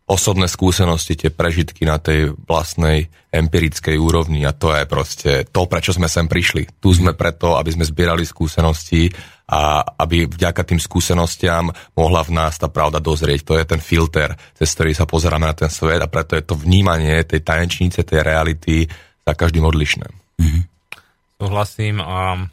osobné 0.07 0.47
skúsenosti, 0.47 1.19
tie 1.19 1.27
prežitky 1.27 1.83
na 1.83 1.99
tej 1.99 2.31
vlastnej 2.31 3.11
empirickej 3.27 3.99
úrovni 3.99 4.47
a 4.47 4.55
to 4.55 4.71
je 4.71 4.87
proste 4.87 5.31
to, 5.51 5.67
prečo 5.67 5.91
sme 5.91 6.07
sem 6.07 6.31
prišli. 6.31 6.79
Tu 6.79 6.95
sme 6.95 7.11
preto, 7.11 7.59
aby 7.59 7.75
sme 7.75 7.83
zbierali 7.83 8.23
skúsenosti 8.23 9.11
a 9.51 9.83
aby 9.83 10.23
vďaka 10.23 10.63
tým 10.63 10.79
skúsenostiam 10.79 11.71
mohla 11.95 12.23
v 12.23 12.31
nás 12.39 12.55
tá 12.55 12.71
pravda 12.71 13.03
dozrieť. 13.03 13.43
To 13.51 13.59
je 13.59 13.67
ten 13.67 13.83
filter, 13.83 14.31
cez 14.55 14.71
ktorý 14.75 14.95
sa 14.95 15.03
pozeráme 15.03 15.43
na 15.43 15.55
ten 15.55 15.67
svet 15.67 15.99
a 15.99 16.07
preto 16.07 16.39
je 16.39 16.43
to 16.43 16.55
vnímanie 16.55 17.19
tej 17.27 17.43
tanečnice, 17.43 18.07
tej 18.07 18.23
reality 18.23 18.87
za 19.27 19.33
každým 19.35 19.67
odlišné. 19.67 20.07
Mhm. 20.39 20.61
Súhlasím 21.37 21.99
a 21.99 22.47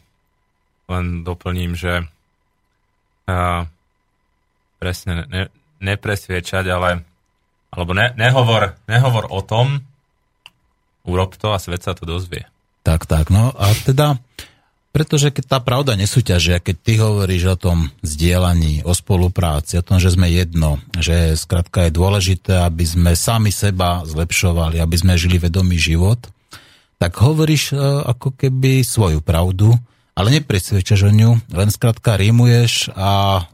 len 0.91 1.07
doplním, 1.23 1.79
že 1.79 2.05
presne 4.79 5.13
ne, 5.29 5.43
nepresviečať, 5.81 6.65
ale 6.69 7.05
alebo 7.75 7.91
ne, 7.91 8.15
nehovor, 8.15 8.79
nehovor 8.87 9.27
o 9.35 9.43
tom, 9.43 9.83
urob 11.03 11.35
to 11.35 11.51
a 11.51 11.59
svet 11.59 11.83
sa 11.83 11.99
to 11.99 12.07
dozvie. 12.07 12.47
Tak, 12.87 13.11
tak, 13.11 13.35
no 13.35 13.51
a 13.51 13.75
teda, 13.83 14.23
pretože 14.95 15.35
keď 15.35 15.45
tá 15.51 15.59
pravda 15.59 15.99
nesúťaží, 15.99 16.55
a 16.55 16.63
keď 16.63 16.77
ty 16.79 16.93
hovoríš 17.03 17.45
o 17.51 17.59
tom 17.59 17.91
zdieľaní, 18.07 18.87
o 18.87 18.95
spolupráci, 18.95 19.83
o 19.83 19.83
tom, 19.83 19.99
že 19.99 20.15
sme 20.15 20.31
jedno, 20.31 20.79
že 20.95 21.35
skrátka 21.35 21.91
je 21.91 21.97
dôležité, 21.99 22.63
aby 22.63 22.87
sme 22.87 23.19
sami 23.19 23.51
seba 23.51 24.07
zlepšovali, 24.07 24.79
aby 24.79 24.97
sme 24.97 25.19
žili 25.19 25.43
vedomý 25.43 25.75
život, 25.75 26.23
tak 27.03 27.19
hovoríš 27.19 27.75
e, 27.75 27.77
ako 28.07 28.39
keby 28.39 28.87
svoju 28.87 29.19
pravdu, 29.19 29.75
ale 30.15 30.29
nepresvedčaš 30.41 31.07
o 31.07 31.13
ňu, 31.13 31.31
len 31.51 31.69
skrátka 31.71 32.15
rímuješ 32.15 32.95
a 32.95 33.45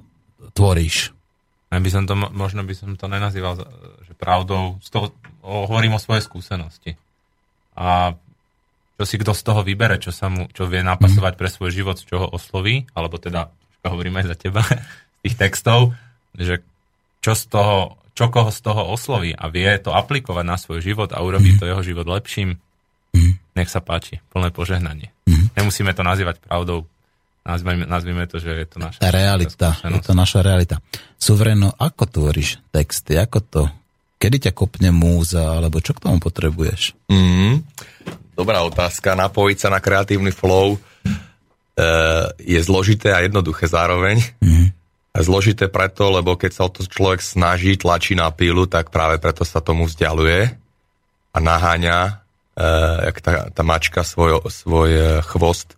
tvoríš. 0.52 1.16
Ja 1.70 1.78
by 1.78 1.90
som 1.90 2.04
to, 2.04 2.18
mo- 2.18 2.32
možno 2.34 2.66
by 2.66 2.74
som 2.76 2.98
to 3.00 3.06
nenazýval, 3.08 3.56
za- 3.56 3.70
že 4.04 4.12
pravdou, 4.18 4.76
z 4.84 4.88
toho, 4.92 5.06
hovorím 5.40 5.96
o 5.96 6.02
svojej 6.02 6.24
skúsenosti. 6.26 7.00
A 7.78 8.12
čo 9.00 9.04
si 9.08 9.16
kto 9.16 9.32
z 9.32 9.42
toho 9.46 9.64
vybere, 9.64 9.96
čo, 9.96 10.12
sa 10.12 10.28
mu, 10.28 10.52
čo 10.52 10.68
vie 10.68 10.84
napasovať 10.84 11.40
pre 11.40 11.48
svoj 11.48 11.72
život, 11.72 11.96
z 11.96 12.04
čoho 12.04 12.28
osloví, 12.28 12.84
alebo 12.92 13.16
teda, 13.16 13.48
troška 13.48 13.88
hovorím 13.96 14.20
aj 14.20 14.26
za 14.28 14.36
teba, 14.36 14.60
z 15.16 15.20
tých 15.24 15.36
textov, 15.40 15.96
že 16.36 16.60
čo 17.24 17.32
z 17.32 17.44
toho, 17.48 17.96
čo 18.12 18.28
koho 18.28 18.52
z 18.52 18.60
toho 18.60 18.82
osloví 18.92 19.32
a 19.32 19.48
vie 19.48 19.70
to 19.80 19.96
aplikovať 19.96 20.44
na 20.44 20.60
svoj 20.60 20.84
život 20.84 21.08
a 21.16 21.24
urobí 21.24 21.56
to 21.56 21.64
jeho 21.64 21.80
život 21.80 22.04
lepším, 22.04 22.60
nech 23.56 23.70
sa 23.72 23.80
páči, 23.80 24.20
plné 24.28 24.52
požehnanie. 24.52 25.08
Nemusíme 25.60 25.92
to 25.92 26.00
nazývať 26.00 26.40
pravdou, 26.40 26.88
nazvime, 27.44 27.84
nazvime 27.84 28.24
to, 28.24 28.40
že 28.40 28.64
je 28.64 28.66
to 28.66 28.78
naša 28.80 29.00
realita, 29.12 29.76
je 29.84 30.00
to 30.00 30.16
naša 30.16 30.40
realita. 30.40 30.80
Suvereno, 31.20 31.76
ako 31.76 32.08
tvoríš 32.08 32.64
texty, 32.72 33.20
ako 33.20 33.38
to, 33.44 33.62
kedy 34.16 34.48
ťa 34.48 34.52
kopne 34.56 34.88
múza, 34.88 35.60
alebo 35.60 35.84
čo 35.84 35.92
k 35.92 36.08
tomu 36.08 36.16
potrebuješ? 36.16 36.96
Mm, 37.12 37.60
dobrá 38.32 38.64
otázka. 38.64 39.12
Napojiť 39.12 39.58
sa 39.60 39.68
na 39.68 39.84
kreatívny 39.84 40.32
flow 40.32 40.76
e, 40.76 40.78
je 42.40 42.60
zložité 42.64 43.12
a 43.12 43.20
jednoduché 43.20 43.68
zároveň. 43.68 44.16
Mhm. 44.40 44.66
A 45.10 45.26
zložité 45.26 45.66
preto, 45.66 46.06
lebo 46.06 46.38
keď 46.38 46.50
sa 46.54 46.62
o 46.64 46.70
to 46.70 46.86
človek 46.86 47.18
snaží, 47.18 47.74
tlačí 47.74 48.14
na 48.14 48.30
pílu, 48.30 48.70
tak 48.70 48.94
práve 48.94 49.18
preto 49.18 49.42
sa 49.42 49.58
tomu 49.58 49.90
vzdialuje 49.90 50.54
a 51.34 51.38
naháňa, 51.42 52.19
jak 53.10 53.16
tá, 53.20 53.32
tá 53.50 53.62
mačka 53.64 54.04
svoj, 54.04 54.44
svoj 54.48 54.90
e, 54.90 55.04
chvost, 55.24 55.74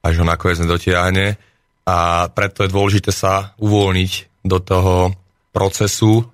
až 0.00 0.20
ho 0.20 0.24
nakoniec 0.24 0.60
nedotiahne. 0.64 1.36
A 1.84 2.28
preto 2.32 2.64
je 2.64 2.72
dôležité 2.72 3.12
sa 3.12 3.52
uvoľniť 3.60 4.42
do 4.44 4.58
toho 4.60 5.12
procesu 5.52 6.24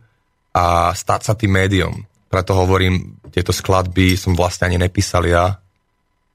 a 0.55 0.95
stať 0.95 1.21
sa 1.27 1.33
tým 1.35 1.51
médium. 1.55 2.07
Preto 2.31 2.55
hovorím, 2.55 3.19
tieto 3.35 3.51
skladby 3.51 4.15
som 4.15 4.39
vlastne 4.39 4.71
ani 4.71 4.79
nepísal 4.79 5.27
ja, 5.27 5.59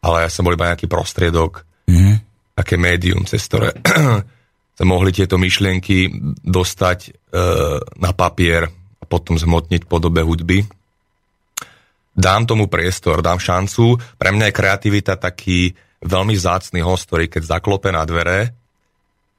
ale 0.04 0.28
ja 0.28 0.30
som 0.32 0.44
bol 0.44 0.56
iba 0.56 0.72
nejaký 0.72 0.88
prostriedok, 0.92 1.64
Mhm. 1.86 2.18
také 2.58 2.82
médium, 2.82 3.30
cez 3.30 3.46
ktoré 3.46 3.78
sa 4.78 4.84
mohli 4.84 5.14
tieto 5.14 5.38
myšlienky 5.38 6.10
dostať 6.42 7.00
e, 7.06 7.10
na 8.02 8.12
papier 8.12 8.66
a 9.00 9.04
potom 9.06 9.38
zhmotniť 9.38 9.86
v 9.86 9.90
podobe 9.90 10.26
hudby. 10.26 10.66
Dám 12.16 12.48
tomu 12.48 12.72
priestor, 12.72 13.20
dám 13.20 13.44
šancu. 13.44 14.00
Pre 14.00 14.30
mňa 14.32 14.50
je 14.50 14.58
kreativita 14.58 15.20
taký 15.20 15.76
veľmi 16.00 16.34
vzácný 16.34 16.80
host, 16.80 17.12
ktorý 17.12 17.28
keď 17.28 17.60
zaklope 17.60 17.92
na 17.92 18.08
dvere, 18.08 18.56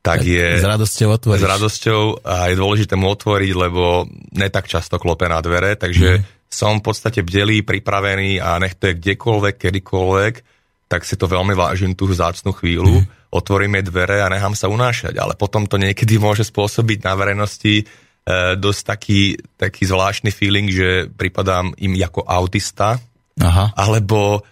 tak 0.07 0.23
je... 0.23 0.63
S 0.63 0.63
radosťou 0.63 1.09
otvoríš. 1.19 1.43
S 1.43 1.51
radosťou 1.51 2.03
a 2.23 2.37
je 2.53 2.55
dôležité 2.55 2.95
mu 2.95 3.11
otvoriť, 3.11 3.53
lebo 3.59 4.07
ne 4.39 4.49
tak 4.55 4.71
často 4.71 5.03
klope 5.03 5.27
na 5.27 5.43
dvere, 5.43 5.75
takže 5.75 6.23
mm. 6.23 6.47
som 6.47 6.79
v 6.79 6.87
podstate 6.87 7.27
bdelý, 7.27 7.67
pripravený 7.67 8.39
a 8.39 8.55
nech 8.63 8.79
to 8.79 8.95
je 8.95 8.99
kdekoľvek, 9.03 9.55
kedykoľvek, 9.59 10.35
tak 10.87 11.03
si 11.03 11.19
to 11.19 11.27
veľmi 11.27 11.59
vážim 11.59 11.99
tú 11.99 12.07
vzácnú 12.07 12.55
chvíľu, 12.55 13.03
mm. 13.03 13.35
otvorím 13.35 13.83
jej 13.83 13.85
dvere 13.91 14.23
a 14.23 14.31
nechám 14.31 14.55
sa 14.55 14.71
unášať, 14.71 15.19
ale 15.19 15.35
potom 15.35 15.67
to 15.67 15.75
niekedy 15.75 16.23
môže 16.23 16.47
spôsobiť 16.47 17.03
na 17.03 17.19
verejnosti 17.19 17.83
dosť 18.59 18.81
taký, 18.83 19.21
taký 19.55 19.87
zvláštny 19.87 20.35
feeling, 20.35 20.67
že 20.67 21.07
pripadám 21.09 21.71
im 21.79 21.95
ako 21.97 22.27
autista, 22.27 22.99
Aha. 23.39 23.71
alebo 23.79 24.43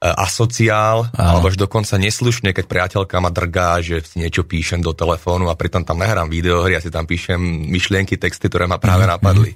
e, 0.00 0.08
asociál, 0.08 1.12
Áno. 1.12 1.28
alebo 1.36 1.52
až 1.52 1.60
dokonca 1.60 2.00
neslušne, 2.00 2.56
keď 2.56 2.64
priateľka 2.64 3.20
ma 3.20 3.28
drgá, 3.28 3.84
že 3.84 4.00
si 4.00 4.16
niečo 4.18 4.48
píšem 4.48 4.80
do 4.80 4.96
telefónu 4.96 5.52
a 5.52 5.58
pritom 5.58 5.84
tam 5.84 6.00
nahrám 6.00 6.32
videohry 6.32 6.72
a 6.72 6.80
si 6.80 6.88
tam 6.88 7.04
píšem 7.04 7.36
myšlienky, 7.68 8.16
texty, 8.16 8.48
ktoré 8.48 8.64
ma 8.64 8.80
práve 8.80 9.04
Mhm, 9.04 9.10
napadli. 9.12 9.52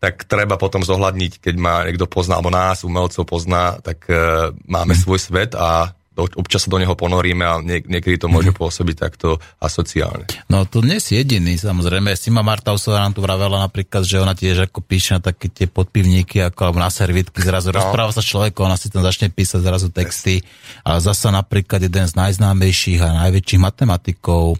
Tak 0.00 0.28
treba 0.28 0.60
potom 0.60 0.84
zohľadniť, 0.84 1.40
keď 1.40 1.54
ma 1.56 1.80
niekto 1.84 2.04
pozná, 2.04 2.36
alebo 2.36 2.52
nás, 2.52 2.84
umelcov 2.84 3.24
pozná, 3.24 3.80
tak 3.80 4.04
e, 4.08 4.16
máme 4.64 4.96
Mhm. 4.96 5.00
svoj 5.00 5.18
svet 5.20 5.52
a 5.56 5.92
občas 6.16 6.66
sa 6.66 6.70
do 6.70 6.78
neho 6.78 6.94
ponoríme 6.94 7.44
a 7.44 7.58
nie, 7.58 7.82
niekedy 7.82 8.16
to 8.16 8.30
môže 8.30 8.54
pôsobiť 8.54 8.96
takto 8.96 9.42
asociálne. 9.58 10.30
No 10.46 10.62
nie 10.86 10.98
si 11.02 11.18
jediný, 11.18 11.58
samozrejme. 11.58 12.14
Sima 12.14 12.46
Martausová 12.46 13.02
nám 13.02 13.18
tu 13.18 13.20
vravela 13.20 13.58
napríklad, 13.66 14.06
že 14.06 14.22
ona 14.22 14.38
tiež 14.38 14.70
ako 14.70 14.78
píše 14.84 15.18
na 15.18 15.20
také 15.20 15.50
tie 15.50 15.66
podpivníky, 15.66 16.38
ako 16.46 16.70
alebo 16.70 16.78
na 16.78 16.90
servítky, 16.90 17.42
zrazu 17.42 17.74
no. 17.74 17.82
rozpráva 17.82 18.14
sa 18.14 18.22
s 18.22 18.30
človekom, 18.30 18.70
ona 18.70 18.78
si 18.78 18.88
tam 18.88 19.02
začne 19.02 19.34
písať 19.34 19.60
zrazu 19.60 19.88
texty. 19.90 20.44
Ale 20.86 21.02
zasa 21.02 21.34
napríklad 21.34 21.82
jeden 21.82 22.06
z 22.06 22.14
najznámejších 22.14 23.00
a 23.02 23.26
najväčších 23.26 23.60
matematikov, 23.60 24.58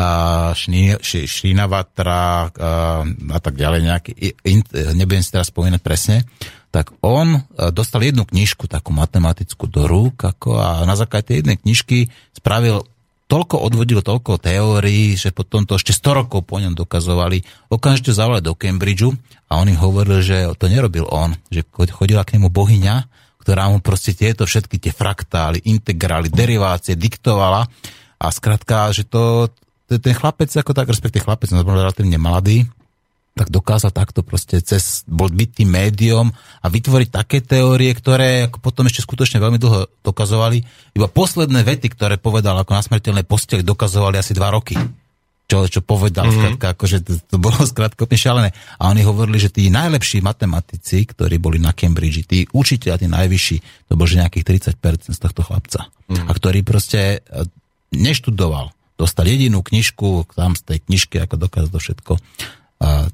a 0.00 0.08
Šní, 0.56 0.96
Ši- 0.96 1.28
Šínavatra 1.28 2.48
a, 2.48 3.04
a 3.04 3.38
tak 3.44 3.52
ďalej, 3.60 3.80
nejaký, 3.84 4.12
in, 4.48 4.64
nebudem 4.96 5.20
si 5.20 5.28
teraz 5.28 5.52
spomínať 5.52 5.80
presne, 5.84 6.24
tak 6.70 6.94
on 7.02 7.38
e, 7.38 7.40
dostal 7.74 8.06
jednu 8.06 8.22
knižku, 8.22 8.70
takú 8.70 8.94
matematickú 8.94 9.66
do 9.66 9.90
rúk, 9.90 10.22
ako, 10.22 10.58
a 10.58 10.68
na 10.86 10.94
základe 10.94 11.34
tej 11.34 11.36
jednej 11.42 11.58
knižky 11.58 12.10
spravil 12.30 12.86
toľko 13.30 13.62
odvodil, 13.62 14.02
toľko 14.02 14.42
teórií, 14.42 15.14
že 15.14 15.30
potom 15.30 15.62
to 15.62 15.78
ešte 15.78 15.94
100 15.94 16.26
rokov 16.26 16.50
po 16.50 16.58
ňom 16.58 16.74
dokazovali. 16.74 17.70
Okamžite 17.70 18.10
zavolali 18.10 18.42
do 18.42 18.58
Cambridgeu 18.58 19.14
a 19.46 19.62
on 19.62 19.70
im 19.70 19.78
hovoril, 19.78 20.18
že 20.18 20.50
to 20.58 20.66
nerobil 20.66 21.06
on, 21.06 21.38
že 21.46 21.62
chodila 21.70 22.26
k 22.26 22.38
nemu 22.38 22.50
bohyňa, 22.50 23.06
ktorá 23.38 23.70
mu 23.70 23.78
proste 23.78 24.18
tieto 24.18 24.46
všetky 24.46 24.82
tie 24.82 24.90
fraktály, 24.90 25.62
integrály, 25.62 26.26
derivácie 26.26 26.98
diktovala 26.98 27.70
a 28.18 28.26
skrátka, 28.34 28.90
že 28.90 29.06
to, 29.06 29.46
ten 29.86 30.12
chlapec, 30.12 30.50
ako 30.50 30.74
tak, 30.74 30.90
respektíve 30.90 31.24
chlapec, 31.24 31.54
on 31.54 31.62
bol 31.62 31.78
relatívne 31.78 32.18
mladý, 32.18 32.66
tak 33.40 33.48
dokázal 33.48 33.88
takto 33.88 34.20
proste 34.20 34.60
cez, 34.60 35.00
bol 35.08 35.32
byť 35.32 35.64
tým 35.64 35.72
médium 35.72 36.28
a 36.60 36.68
vytvoriť 36.68 37.08
také 37.08 37.40
teórie, 37.40 37.88
ktoré 37.96 38.52
ako 38.52 38.60
potom 38.60 38.84
ešte 38.84 39.00
skutočne 39.00 39.40
veľmi 39.40 39.56
dlho 39.56 39.88
dokazovali. 40.04 40.60
Iba 40.92 41.08
posledné 41.08 41.64
vety, 41.64 41.88
ktoré 41.96 42.20
povedal 42.20 42.52
ako 42.60 42.76
na 42.76 42.84
smrteľnej 42.84 43.24
posteli, 43.24 43.64
dokazovali 43.64 44.20
asi 44.20 44.36
dva 44.36 44.52
roky. 44.52 44.76
Čo, 45.48 45.66
čo 45.66 45.80
povedal, 45.80 46.28
mm-hmm. 46.28 46.60
skrátka, 46.60 46.66
akože 46.76 46.96
to, 47.00 47.12
to 47.16 47.36
bolo 47.40 47.56
skrátka 47.72 48.04
úplne 48.04 48.20
šialené. 48.20 48.50
A 48.76 48.92
oni 48.92 49.08
hovorili, 49.08 49.40
že 49.40 49.48
tí 49.48 49.72
najlepší 49.72 50.20
matematici, 50.20 51.08
ktorí 51.08 51.40
boli 51.40 51.56
na 51.56 51.72
Cambridge, 51.72 52.28
tí 52.28 52.44
učiteľa, 52.52 53.00
tí 53.00 53.08
najvyšší, 53.08 53.56
to 53.88 53.96
bolo 53.96 54.04
že 54.04 54.20
nejakých 54.20 54.76
30% 54.76 55.16
z 55.16 55.18
tohto 55.18 55.40
chlapca. 55.48 55.88
Mm-hmm. 55.88 56.28
A 56.28 56.30
ktorý 56.36 56.60
proste 56.60 57.24
e, 57.24 57.48
neštudoval, 57.96 58.70
dostal 59.00 59.24
jedinú 59.24 59.64
knižku, 59.64 60.28
tam 60.36 60.52
z 60.52 60.62
tej 60.76 60.78
knižky, 60.84 61.16
ako 61.24 61.40
dokázal 61.40 61.72
to 61.72 61.80
všetko 61.80 62.12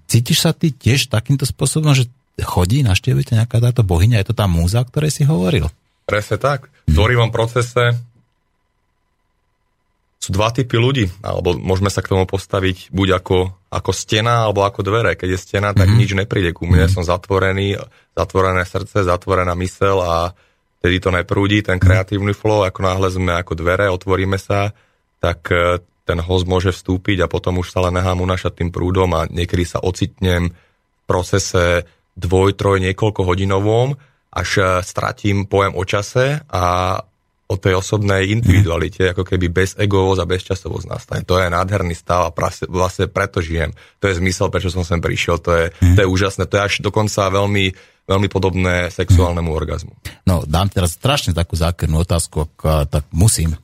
cítiš 0.07 0.47
sa 0.47 0.55
ty 0.55 0.71
tiež 0.71 1.11
takýmto 1.11 1.45
spôsobom, 1.45 1.93
že 1.93 2.07
chodí, 2.43 2.85
naštevujete 2.85 3.35
nejaká 3.37 3.59
táto 3.59 3.83
bohyňa, 3.83 4.23
je 4.23 4.29
to 4.33 4.35
tá 4.37 4.47
múza, 4.47 4.85
o 4.85 4.89
ktorej 4.89 5.11
si 5.11 5.23
hovoril? 5.25 5.67
Presne 6.07 6.39
tak. 6.39 6.71
V 6.87 6.95
tvorivom 6.95 7.35
procese 7.35 7.97
sú 10.23 10.35
dva 10.35 10.51
typy 10.51 10.75
ľudí, 10.79 11.07
alebo 11.23 11.55
môžeme 11.55 11.91
sa 11.91 12.03
k 12.03 12.11
tomu 12.11 12.27
postaviť 12.27 12.91
buď 12.91 13.09
ako, 13.23 13.39
ako 13.71 13.91
stena, 13.95 14.47
alebo 14.47 14.67
ako 14.67 14.83
dvere. 14.83 15.14
Keď 15.14 15.29
je 15.35 15.39
stena, 15.39 15.71
tak 15.71 15.87
mm-hmm. 15.87 16.01
nič 16.03 16.11
nepríde 16.19 16.51
ku 16.51 16.67
mne, 16.67 16.87
mm-hmm. 16.87 16.95
som 16.99 17.07
zatvorený, 17.07 17.79
zatvorené 18.14 18.67
srdce, 18.67 19.07
zatvorená 19.07 19.55
mysel 19.55 20.03
a 20.03 20.35
tedy 20.83 20.99
to 20.99 21.11
neprúdi, 21.14 21.62
ten 21.62 21.79
kreatívny 21.79 22.35
flow, 22.35 22.67
ako 22.67 22.81
náhle 22.83 23.09
sme 23.11 23.33
ako 23.39 23.55
dvere, 23.59 23.87
otvoríme 23.91 24.39
sa, 24.39 24.75
tak 25.19 25.51
e, 25.51 25.83
ten 26.07 26.23
host 26.23 26.47
môže 26.47 26.71
vstúpiť 26.71 27.27
a 27.27 27.31
potom 27.31 27.59
už 27.59 27.75
sa 27.75 27.83
len 27.91 27.99
nechám 27.99 28.23
unašať 28.23 28.63
tým 28.63 28.71
prúdom 28.71 29.11
a 29.19 29.27
niekedy 29.27 29.67
sa 29.67 29.83
ocitnem 29.83 30.55
v 30.55 31.03
procese 31.11 31.83
dvoj, 32.15 32.55
troj, 32.55 32.79
niekoľko 32.81 33.27
hodinovom, 33.27 33.99
až 34.31 34.51
eh, 34.63 34.67
stratím 34.87 35.51
pojem 35.51 35.75
o 35.75 35.83
čase 35.83 36.47
a 36.47 36.65
o 37.47 37.55
tej 37.55 37.79
osobnej 37.79 38.35
individualite, 38.35 39.15
ako 39.15 39.23
keby 39.23 39.47
bez 39.55 39.79
egovosť 39.79 40.19
a 40.19 40.27
bez 40.27 40.43
časovosť 40.51 40.87
nastane. 40.91 41.23
To 41.31 41.39
je 41.39 41.47
nádherný 41.47 41.95
stav 41.95 42.27
a 42.27 42.35
vlastne 42.67 43.07
preto 43.07 43.39
žijem. 43.39 43.71
To 44.03 44.11
je 44.11 44.19
zmysel, 44.19 44.51
prečo 44.51 44.67
som 44.67 44.83
sem 44.83 44.99
prišiel. 44.99 45.39
To 45.47 45.55
je, 45.55 45.65
to 45.95 46.01
je 46.03 46.11
úžasné. 46.11 46.51
To 46.51 46.59
je 46.59 46.67
až 46.67 46.75
dokonca 46.83 47.31
veľmi, 47.31 47.71
veľmi 48.11 48.27
podobné 48.27 48.91
sexuálnemu 48.91 49.47
orgazmu. 49.47 49.95
No, 50.27 50.43
dám 50.43 50.75
teraz 50.75 50.99
strašne 50.99 51.39
takú 51.39 51.55
zákernú 51.55 52.03
otázku, 52.03 52.51
ak 52.51 52.91
tak 52.91 53.07
musím 53.15 53.55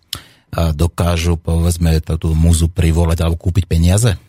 dokážu, 0.52 1.40
povedzme, 1.40 2.04
tú 2.04 2.36
múzu 2.36 2.68
privolať 2.68 3.24
alebo 3.24 3.40
kúpiť 3.40 3.64
peniaze? 3.64 4.20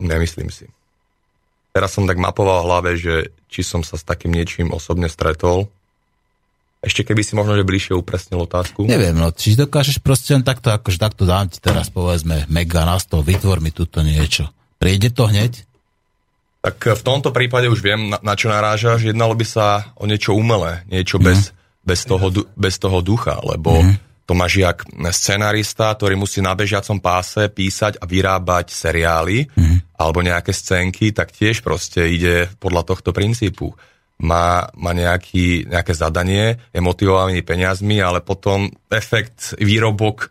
Nemyslím 0.00 0.48
si. 0.48 0.66
Teraz 1.72 1.92
som 1.92 2.04
tak 2.08 2.20
mapoval 2.20 2.64
v 2.64 2.66
hlave, 2.68 2.90
že 2.96 3.14
či 3.48 3.60
som 3.64 3.84
sa 3.84 3.96
s 3.96 4.04
takým 4.04 4.32
niečím 4.32 4.72
osobne 4.72 5.08
stretol. 5.12 5.68
Ešte 6.82 7.06
keby 7.06 7.22
si 7.22 7.38
možno, 7.38 7.54
že 7.54 7.68
bližšie 7.68 7.94
upresnil 7.94 8.42
otázku. 8.42 8.84
Neviem, 8.90 9.14
no, 9.14 9.30
či 9.30 9.54
dokážeš 9.54 10.02
proste 10.02 10.34
len 10.34 10.42
takto, 10.42 10.74
akože 10.74 10.98
takto 10.98 11.22
dám 11.22 11.46
ti 11.46 11.62
teraz, 11.62 11.88
povedzme, 11.94 12.50
mega 12.50 12.82
na 12.82 12.98
stôl, 12.98 13.22
vytvor 13.22 13.62
mi 13.62 13.70
túto 13.70 14.02
niečo. 14.02 14.50
Príde 14.82 15.14
to 15.14 15.30
hneď? 15.30 15.62
Tak 16.62 16.98
v 16.98 17.02
tomto 17.06 17.30
prípade 17.30 17.70
už 17.70 17.78
viem, 17.78 18.10
na, 18.10 18.18
na 18.18 18.34
čo 18.34 18.50
narážaš. 18.50 19.06
Jednalo 19.06 19.38
by 19.38 19.46
sa 19.46 19.94
o 19.94 20.10
niečo 20.10 20.34
umelé, 20.34 20.82
niečo 20.90 21.22
mm. 21.22 21.24
bez 21.24 21.54
bez 21.82 22.06
toho, 22.06 22.30
bez 22.54 22.78
toho 22.78 23.02
ducha, 23.02 23.42
lebo 23.42 23.82
mm. 23.82 24.26
to 24.26 24.32
máš 24.38 24.62
jak 24.62 24.78
scenarista, 25.10 25.92
ktorý 25.94 26.14
musí 26.14 26.38
na 26.38 26.54
bežiacom 26.54 27.02
páse 27.02 27.50
písať 27.50 27.98
a 27.98 28.06
vyrábať 28.06 28.70
seriály 28.70 29.50
mm. 29.50 29.98
alebo 29.98 30.22
nejaké 30.22 30.54
scénky, 30.54 31.10
tak 31.10 31.34
tiež 31.34 31.60
proste 31.60 32.06
ide 32.06 32.48
podľa 32.62 32.94
tohto 32.94 33.10
princípu. 33.10 33.74
Má, 34.22 34.70
má 34.78 34.94
nejaký, 34.94 35.66
nejaké 35.66 35.98
zadanie, 35.98 36.54
je 36.70 36.78
motivovaný 36.78 37.42
peniazmi, 37.42 37.98
ale 37.98 38.22
potom 38.22 38.70
efekt, 38.86 39.58
výrobok 39.58 40.30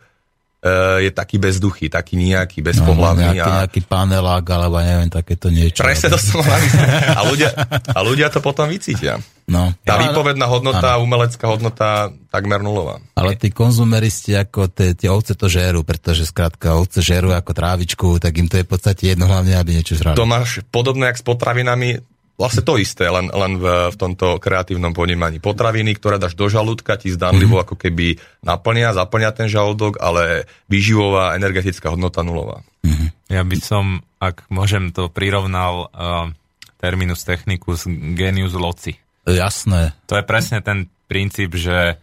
je 1.01 1.09
taký 1.09 1.41
bezduchý, 1.41 1.89
taký 1.89 2.22
nejaký, 2.22 2.62
bezpohľavný. 2.62 3.26
No, 3.26 3.34
nejaký, 3.34 3.49
a... 3.49 3.57
nejaký 3.66 3.82
panelák, 3.82 4.45
alebo 4.45 4.78
neviem, 4.78 5.09
takéto 5.09 5.49
niečo. 5.49 5.82
Presne 5.82 6.14
to 6.14 6.22
som 6.22 6.45
a 6.45 7.22
ľudia, 7.26 7.49
a 7.89 7.99
ľudia 8.05 8.30
to 8.30 8.45
potom 8.45 8.70
vycítia. 8.70 9.18
No. 9.49 9.74
Tá 9.82 9.97
ja, 9.97 10.05
výpovedná 10.05 10.45
hodnota, 10.45 11.01
ano. 11.01 11.09
umelecká 11.09 11.49
hodnota 11.49 12.14
takmer 12.30 12.62
nulová. 12.62 13.01
Ale 13.18 13.34
tí 13.36 13.49
konzumeristi 13.49 14.38
ako 14.38 14.70
tie, 14.70 14.93
tie 14.93 15.09
ovce 15.09 15.34
to 15.34 15.49
žerú, 15.49 15.82
pretože 15.82 16.30
skrátka 16.30 16.78
ovce 16.78 17.01
žerú 17.01 17.34
ako 17.34 17.51
trávičku, 17.57 18.07
tak 18.22 18.38
im 18.38 18.45
to 18.45 18.62
je 18.62 18.64
v 18.64 18.70
podstate 18.70 19.03
jedno 19.18 19.26
hlavne, 19.26 19.57
aby 19.57 19.82
niečo 19.82 19.97
žrali. 19.97 20.14
To 20.14 20.30
máš 20.30 20.62
podobné, 20.70 21.09
jak 21.09 21.20
s 21.20 21.26
potravinami, 21.26 21.99
vlastne 22.41 22.65
to 22.65 22.81
isté, 22.81 23.05
len, 23.05 23.29
len 23.29 23.61
v, 23.61 23.93
v 23.93 23.95
tomto 23.95 24.41
kreatívnom 24.41 24.97
ponímaní. 24.97 25.37
Potraviny, 25.37 25.93
ktoré 25.93 26.17
dáš 26.17 26.33
do 26.33 26.49
žalúdka, 26.49 26.97
ti 26.97 27.13
zdanlivo 27.13 27.61
mm-hmm. 27.61 27.65
ako 27.69 27.75
keby 27.77 28.17
naplnia, 28.41 28.97
zaplnia 28.97 29.29
ten 29.29 29.45
žalúdok, 29.45 30.01
ale 30.01 30.49
výživová 30.65 31.37
energetická 31.37 31.93
hodnota 31.93 32.25
nulová. 32.25 32.65
Mm-hmm. 32.81 33.09
Ja 33.29 33.45
by 33.45 33.57
som, 33.61 34.01
ak 34.17 34.49
môžem, 34.49 34.89
to 34.89 35.13
prirovnal 35.13 35.93
uh, 35.93 36.33
terminus 36.81 37.21
technicus 37.21 37.85
genius 38.17 38.57
loci. 38.57 38.97
Jasné. 39.29 39.93
To 40.09 40.17
je 40.17 40.25
presne 40.25 40.65
ten 40.65 40.89
princíp, 41.05 41.53
že 41.53 42.01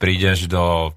prídeš 0.00 0.48
do 0.48 0.96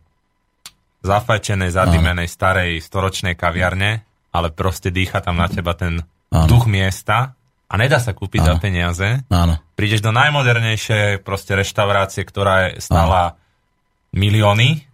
zafajčenej, 1.03 1.71
zadimenej, 1.75 2.27
starej 2.31 2.79
storočnej 2.79 3.35
kaviarne, 3.35 4.03
ale 4.31 4.47
proste 4.51 4.91
dýcha 4.91 5.19
tam 5.19 5.39
na 5.39 5.51
teba 5.51 5.75
ten 5.75 6.03
Áno. 6.31 6.47
duch 6.47 6.67
miesta 6.67 7.38
a 7.69 7.73
nedá 7.77 8.01
sa 8.01 8.17
kúpiť 8.17 8.41
Áno. 8.41 8.47
za 8.49 8.53
peniaze. 8.57 9.07
Áno. 9.29 9.61
Prídeš 9.77 10.01
do 10.01 10.09
najmodernejšej 10.09 11.21
proste 11.21 11.53
reštaurácie, 11.53 12.25
ktorá 12.25 12.73
je 12.73 12.81
stála 12.81 13.21
Áno. 13.31 13.37
milióny 14.17 14.89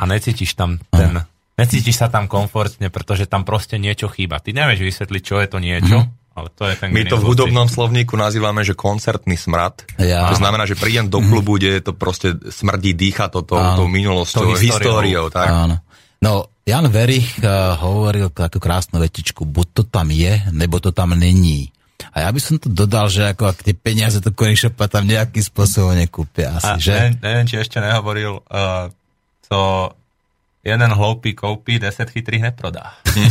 a 0.00 0.02
necítiš 0.08 0.56
tam 0.56 0.80
Áno. 0.90 0.96
ten... 0.96 1.12
Necítiš 1.58 1.98
sa 1.98 2.06
tam 2.06 2.30
komfortne, 2.30 2.86
pretože 2.86 3.26
tam 3.26 3.42
proste 3.42 3.82
niečo 3.82 4.06
chýba. 4.06 4.38
Ty 4.38 4.54
nevieš 4.54 4.78
vysvetliť, 4.78 5.22
čo 5.26 5.42
je 5.42 5.48
to 5.50 5.58
niečo, 5.58 6.06
mm. 6.06 6.38
ale 6.38 6.54
to 6.54 6.70
je 6.70 6.74
ten 6.78 6.94
My 6.94 7.02
to 7.02 7.18
v 7.18 7.34
hudobnom 7.34 7.66
slovníku 7.66 8.14
nazývame, 8.14 8.62
že 8.62 8.78
koncertný 8.78 9.34
smrad. 9.34 9.82
Ja. 9.98 10.30
To 10.30 10.38
znamená, 10.38 10.70
že 10.70 10.78
prídem 10.78 11.10
do 11.10 11.18
mhm. 11.18 11.26
klubu, 11.26 11.58
kde 11.58 11.82
to 11.82 11.98
proste 11.98 12.38
smrdí, 12.46 12.94
dýcha 12.94 13.26
to 13.26 13.42
tou, 13.42 13.58
tou 13.58 13.90
minulosťou, 13.90 14.54
históriou. 14.54 14.70
históriou. 14.70 15.24
Tak? 15.34 15.48
Áno. 15.50 15.76
No, 16.22 16.46
Jan 16.62 16.86
Verich 16.94 17.42
uh, 17.42 17.74
hovoril 17.74 18.30
takú 18.30 18.62
krásnu 18.62 19.02
vetičku, 19.02 19.42
buď 19.42 19.66
to 19.74 19.82
tam 19.82 20.14
je, 20.14 20.46
nebo 20.54 20.78
to 20.78 20.94
tam 20.94 21.18
není. 21.18 21.74
A 22.14 22.24
ja 22.24 22.28
by 22.30 22.40
som 22.40 22.62
to 22.62 22.70
dodal, 22.70 23.10
že 23.10 23.26
ako 23.26 23.50
ak 23.50 23.66
tie 23.66 23.74
peniaze 23.74 24.22
to 24.22 24.30
Konišopa 24.30 24.86
tam 24.86 25.06
nejakým 25.06 25.42
spôsobom 25.42 25.98
nekúpia 25.98 26.54
asi, 26.54 26.70
a 26.70 26.78
že? 26.78 26.94
Neviem, 26.94 27.14
neviem, 27.22 27.46
či 27.50 27.56
ešte 27.58 27.82
nehovoril, 27.82 28.38
uh, 28.38 28.86
co 29.50 29.58
jeden 30.68 30.92
hloupý 30.92 31.32
koupí, 31.32 31.80
deset 31.80 32.10
chytrých 32.10 32.52
neprodá. 32.52 32.92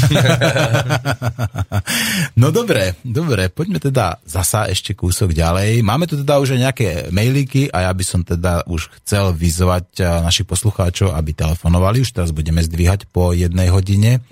no 2.42 2.50
dobre, 2.50 2.98
dobre, 3.06 3.54
poďme 3.54 3.78
teda 3.78 4.18
zasa 4.26 4.66
ešte 4.72 4.98
kúsok 4.98 5.36
ďalej. 5.36 5.86
Máme 5.86 6.10
tu 6.10 6.18
teda 6.18 6.42
už 6.42 6.58
nejaké 6.58 7.14
mailíky 7.14 7.70
a 7.70 7.88
ja 7.88 7.92
by 7.94 8.04
som 8.04 8.26
teda 8.26 8.66
už 8.66 8.90
chcel 9.04 9.36
vyzvať 9.36 9.88
eh, 10.02 10.06
našich 10.24 10.50
poslucháčov, 10.50 11.14
aby 11.14 11.38
telefonovali. 11.38 12.02
Už 12.02 12.16
teraz 12.16 12.34
budeme 12.34 12.64
zdvíhať 12.64 13.06
po 13.12 13.36
jednej 13.36 13.70
hodine. 13.70 14.24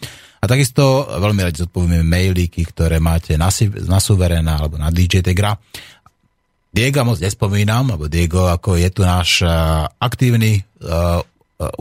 A 0.46 0.52
takisto 0.54 1.10
veľmi 1.10 1.42
radi 1.42 1.66
zodpovieme 1.66 2.06
mailíky, 2.06 2.70
ktoré 2.70 3.02
máte 3.02 3.34
na, 3.34 3.50
na 3.90 3.98
Suverena 3.98 4.62
alebo 4.62 4.78
na 4.78 4.94
DJ 4.94 5.26
Tegra. 5.26 5.58
Diego 6.70 7.02
moc 7.02 7.18
nespomínam, 7.18 7.90
lebo 7.90 8.06
Diego 8.06 8.54
ako 8.54 8.78
je 8.78 8.90
tu 8.94 9.02
náš 9.02 9.42
uh, 9.42 9.90
aktívny 9.98 10.62
uh, 10.86 11.26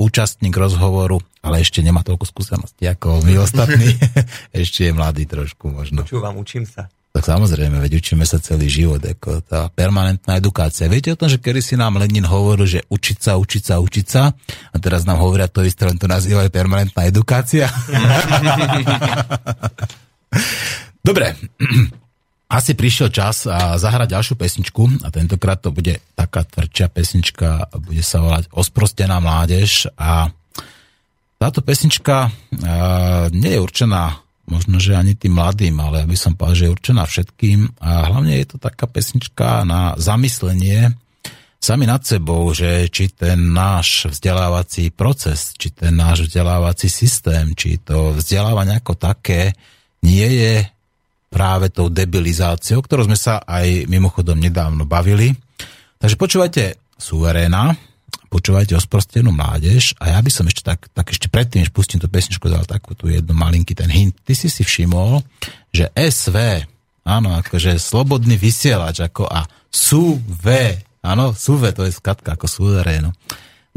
účastník 0.00 0.56
rozhovoru, 0.56 1.20
ale 1.44 1.60
ešte 1.60 1.84
nemá 1.84 2.00
toľko 2.00 2.24
skúseností 2.24 2.88
ako 2.88 3.20
my 3.28 3.36
ostatní. 3.36 4.00
ešte 4.56 4.88
je 4.88 4.92
mladý 4.96 5.28
trošku 5.28 5.68
možno. 5.68 6.08
Počúvam, 6.08 6.40
učím 6.40 6.64
sa. 6.64 6.88
Tak 7.14 7.30
samozrejme, 7.30 7.78
veď 7.78 8.02
učíme 8.02 8.26
sa 8.26 8.42
celý 8.42 8.66
život, 8.66 8.98
ako 8.98 9.38
tá 9.46 9.70
permanentná 9.70 10.34
edukácia. 10.34 10.90
Viete 10.90 11.14
o 11.14 11.18
tom, 11.18 11.30
že 11.30 11.38
kedy 11.38 11.62
si 11.62 11.78
nám 11.78 11.94
Lenin 11.94 12.26
hovoril, 12.26 12.66
že 12.66 12.82
učiť 12.90 13.18
sa, 13.22 13.38
učiť 13.38 13.62
sa, 13.62 13.78
učiť 13.78 14.06
sa 14.10 14.34
a 14.74 14.76
teraz 14.82 15.06
nám 15.06 15.22
hovoria 15.22 15.46
to 15.46 15.62
isté, 15.62 15.86
len 15.86 15.94
to 15.94 16.10
nazývajú 16.10 16.50
permanentná 16.50 17.06
edukácia. 17.06 17.70
Dobre, 21.06 21.38
asi 22.58 22.74
prišiel 22.74 23.14
čas 23.14 23.46
a 23.46 23.78
zahrať 23.78 24.10
ďalšiu 24.10 24.34
pesničku 24.34 25.06
a 25.06 25.08
tentokrát 25.14 25.62
to 25.62 25.70
bude 25.70 26.02
taká 26.18 26.42
tvrdšia 26.42 26.90
pesnička, 26.90 27.70
bude 27.78 28.02
sa 28.02 28.26
volať 28.26 28.50
Osprostená 28.50 29.22
mládež 29.22 29.86
a 29.94 30.34
táto 31.38 31.62
pesnička 31.62 32.26
uh, 32.26 33.30
nie 33.30 33.54
je 33.54 33.62
určená 33.62 34.23
možno, 34.44 34.76
že 34.76 34.96
ani 34.96 35.16
tým 35.16 35.36
mladým, 35.36 35.76
ale 35.80 36.04
aby 36.04 36.16
som 36.16 36.36
povedal, 36.36 36.56
že 36.56 36.64
je 36.68 36.74
určená 36.76 37.02
všetkým 37.08 37.80
a 37.80 38.12
hlavne 38.12 38.36
je 38.40 38.46
to 38.54 38.56
taká 38.60 38.84
pesnička 38.84 39.64
na 39.64 39.96
zamyslenie 39.96 40.92
sami 41.64 41.88
nad 41.88 42.04
sebou, 42.04 42.52
že 42.52 42.92
či 42.92 43.08
ten 43.08 43.56
náš 43.56 44.12
vzdelávací 44.12 44.92
proces, 44.92 45.56
či 45.56 45.72
ten 45.72 45.96
náš 45.96 46.28
vzdelávací 46.28 46.92
systém, 46.92 47.56
či 47.56 47.80
to 47.80 48.12
vzdelávanie 48.12 48.84
ako 48.84 49.00
také 49.00 49.56
nie 50.04 50.28
je 50.28 50.68
práve 51.32 51.72
tou 51.72 51.88
debilizáciou, 51.88 52.84
ktorou 52.84 53.08
sme 53.08 53.16
sa 53.16 53.40
aj 53.48 53.88
mimochodom 53.88 54.36
nedávno 54.36 54.84
bavili. 54.84 55.32
Takže 55.96 56.20
počúvajte 56.20 56.62
Suveréna, 57.00 57.72
počúvajte 58.34 58.74
osprostenú 58.74 59.30
mládež 59.30 59.94
a 60.02 60.10
ja 60.10 60.18
by 60.18 60.30
som 60.34 60.50
ešte 60.50 60.66
tak, 60.66 60.90
tak 60.90 61.14
ešte 61.14 61.30
predtým, 61.30 61.62
než 61.62 61.70
pustím 61.70 62.02
tú 62.02 62.10
pesničku, 62.10 62.50
dal 62.50 62.66
takú 62.66 62.98
tu 62.98 63.06
jednu 63.06 63.30
malinký 63.30 63.78
ten 63.78 63.86
hint. 63.86 64.18
Ty 64.26 64.34
si 64.34 64.50
si 64.50 64.66
všimol, 64.66 65.22
že 65.70 65.94
SV, 65.94 66.66
áno, 67.06 67.38
akože 67.38 67.78
slobodný 67.78 68.34
vysielač, 68.34 69.06
ako 69.06 69.30
a 69.30 69.46
sú 69.70 70.18
V, 70.18 70.74
Áno, 71.04 71.36
SUVE, 71.36 71.76
to 71.76 71.84
je 71.84 71.92
skatka 71.92 72.32
ako 72.32 72.48
suverénu. 72.48 73.12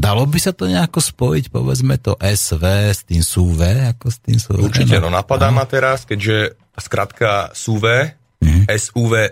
Dalo 0.00 0.24
by 0.24 0.38
sa 0.40 0.56
to 0.56 0.64
nejako 0.64 1.04
spojiť, 1.04 1.52
povedzme 1.52 2.00
to 2.00 2.16
SV 2.16 2.64
s 2.88 3.04
tým 3.04 3.20
SUVE, 3.20 3.92
ako 3.92 4.06
s 4.08 4.18
tým 4.24 4.40
SUVE? 4.40 4.64
Určite, 4.64 4.96
no 4.96 5.12
napadá 5.12 5.52
ma 5.52 5.68
teraz, 5.68 6.08
keďže 6.08 6.56
skratka 6.80 7.52
SUVE, 7.52 8.16
mm-hmm. 8.40 8.64
SUVE, 8.72 9.24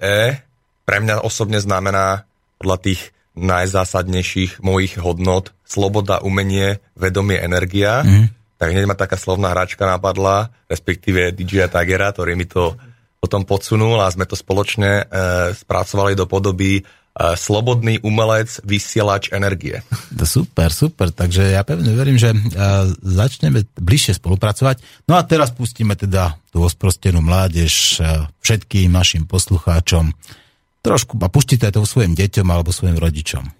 pre 0.84 0.96
mňa 1.00 1.24
osobne 1.24 1.56
znamená 1.56 2.28
podľa 2.60 2.76
tých 2.84 3.15
najzásadnejších 3.36 4.64
mojich 4.64 4.96
hodnot 4.98 5.52
sloboda, 5.62 6.24
umenie, 6.24 6.80
vedomie, 6.96 7.36
energia. 7.38 8.02
Mm-hmm. 8.02 8.26
Tak 8.56 8.68
hneď 8.72 8.84
ma 8.88 8.96
taká 8.96 9.20
slovná 9.20 9.52
hračka 9.52 9.84
napadla, 9.84 10.48
respektíve 10.66 11.36
DJ 11.36 11.68
Tagera, 11.68 12.10
ktorý 12.10 12.32
mi 12.34 12.48
to 12.48 12.74
potom 13.20 13.44
podsunul 13.44 14.00
a 14.00 14.08
sme 14.08 14.24
to 14.24 14.36
spoločne 14.36 15.04
e, 15.04 15.04
spracovali 15.52 16.16
do 16.16 16.24
podoby 16.24 16.80
slobodný 17.16 18.04
umelec, 18.04 18.60
vysielač 18.60 19.32
energie. 19.32 19.80
Super, 20.12 20.68
super. 20.68 21.08
Takže 21.08 21.56
ja 21.56 21.64
pevne 21.64 21.96
verím, 21.96 22.20
že 22.20 22.36
začneme 23.00 23.64
bližšie 23.72 24.20
spolupracovať. 24.20 25.08
No 25.08 25.16
a 25.16 25.24
teraz 25.24 25.48
pustíme 25.48 25.96
teda 25.96 26.36
tú 26.52 26.60
osprostenú 26.60 27.24
mládež 27.24 28.04
všetkým 28.44 28.92
našim 28.92 29.24
poslucháčom. 29.24 30.12
Trošku 30.86 31.18
a 31.18 31.26
puštite 31.26 31.66
to 31.74 31.82
svojim 31.82 32.14
deťom 32.14 32.46
alebo 32.46 32.70
svojim 32.70 32.94
rodičom. 32.94 33.50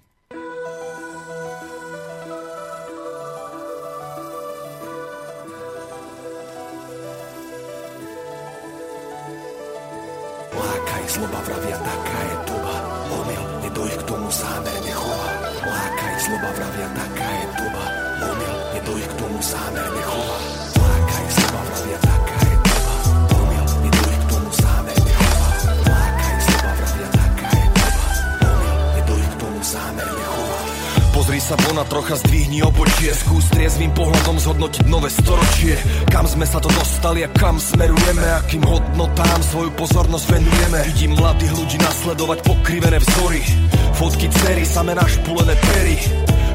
Sa 31.47 31.55
von 31.62 31.78
a 31.78 31.86
trocha 31.86 32.18
zdvihni 32.18 32.59
obočie 32.66 33.14
Skús 33.14 33.47
triezvým 33.55 33.94
pohľadom 33.94 34.34
zhodnotiť 34.42 34.84
nové 34.90 35.07
storočie. 35.07 35.78
Kam 36.11 36.26
sme 36.26 36.42
sa 36.42 36.59
to 36.59 36.66
dostali 36.74 37.22
a 37.22 37.30
kam 37.30 37.62
smerujeme? 37.62 38.26
Akým 38.42 38.66
hodnotám 38.66 39.40
svoju 39.47 39.70
pozornosť 39.78 40.26
venujeme? 40.26 40.78
Vidím 40.90 41.14
mladých 41.14 41.55
ľudí 41.55 41.78
nasledovať 41.78 42.38
pokrivené 42.42 42.99
vzory. 42.99 43.47
Fotky 43.94 44.26
cery, 44.26 44.66
samé 44.66 44.99
našpulené 44.99 45.55
pery. 45.55 45.97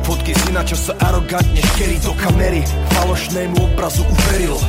Fotky 0.04 0.36
syna, 0.36 0.68
čo 0.68 0.76
sa 0.76 0.92
arogantne 1.00 1.64
škerí 1.64 1.96
do 2.04 2.12
kamery. 2.20 2.60
Falošnému 2.92 3.56
obrazu 3.72 4.04
uveril 4.04 4.60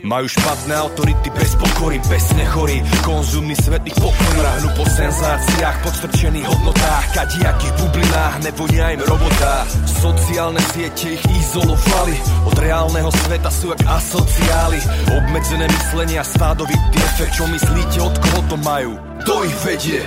majú 0.00 0.24
špatné 0.24 0.74
autority 0.80 1.28
bez 1.36 1.52
pokory, 1.60 2.00
bez 2.08 2.24
nechory 2.32 2.80
Konzumný 3.04 3.52
svet 3.60 3.84
ich 3.84 3.96
Ráhnu 4.32 4.68
po 4.74 4.84
senzáciách, 4.88 5.76
podstrčených 5.84 6.46
hodnotách 6.48 7.04
Kadiakých 7.12 7.74
bublinách, 7.78 8.34
nevonia 8.40 8.96
im 8.96 9.02
robotá 9.04 9.68
Sociálne 9.84 10.62
siete 10.72 11.14
ich 11.14 11.24
izolovali 11.28 12.16
Od 12.48 12.56
reálneho 12.56 13.10
sveta 13.12 13.50
sú 13.52 13.70
jak 13.76 13.82
asociály 13.86 14.80
Obmedzené 15.12 15.68
myslenie 15.68 16.18
a 16.18 16.26
stádový 16.26 16.74
defekt 16.90 17.36
Čo 17.36 17.44
myslíte, 17.52 17.98
od 18.00 18.14
koho 18.16 18.40
to 18.48 18.56
majú? 18.64 18.92
Kto 19.22 19.34
ich 19.44 19.56
vedie? 19.62 20.00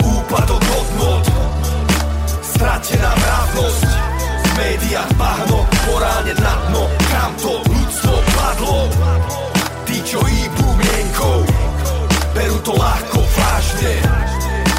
Úpadok 0.00 0.62
hodnot 0.62 1.24
Stratená 2.40 3.10
mravnosť 3.12 3.88
V 4.15 4.15
médiách 4.56 5.12
bahno, 5.20 5.60
morálne 5.92 6.34
na 6.40 6.54
dno 6.68 6.82
Kam 7.12 7.32
to 7.40 7.52
ľudstvo 7.68 8.14
padlo? 8.34 8.78
Tí, 9.86 9.96
čo 10.02 10.18
hýbu 10.18 10.66
mienkou 10.74 11.38
Berú 12.36 12.58
to 12.60 12.72
ľahko 12.76 13.20
vážne. 13.32 13.94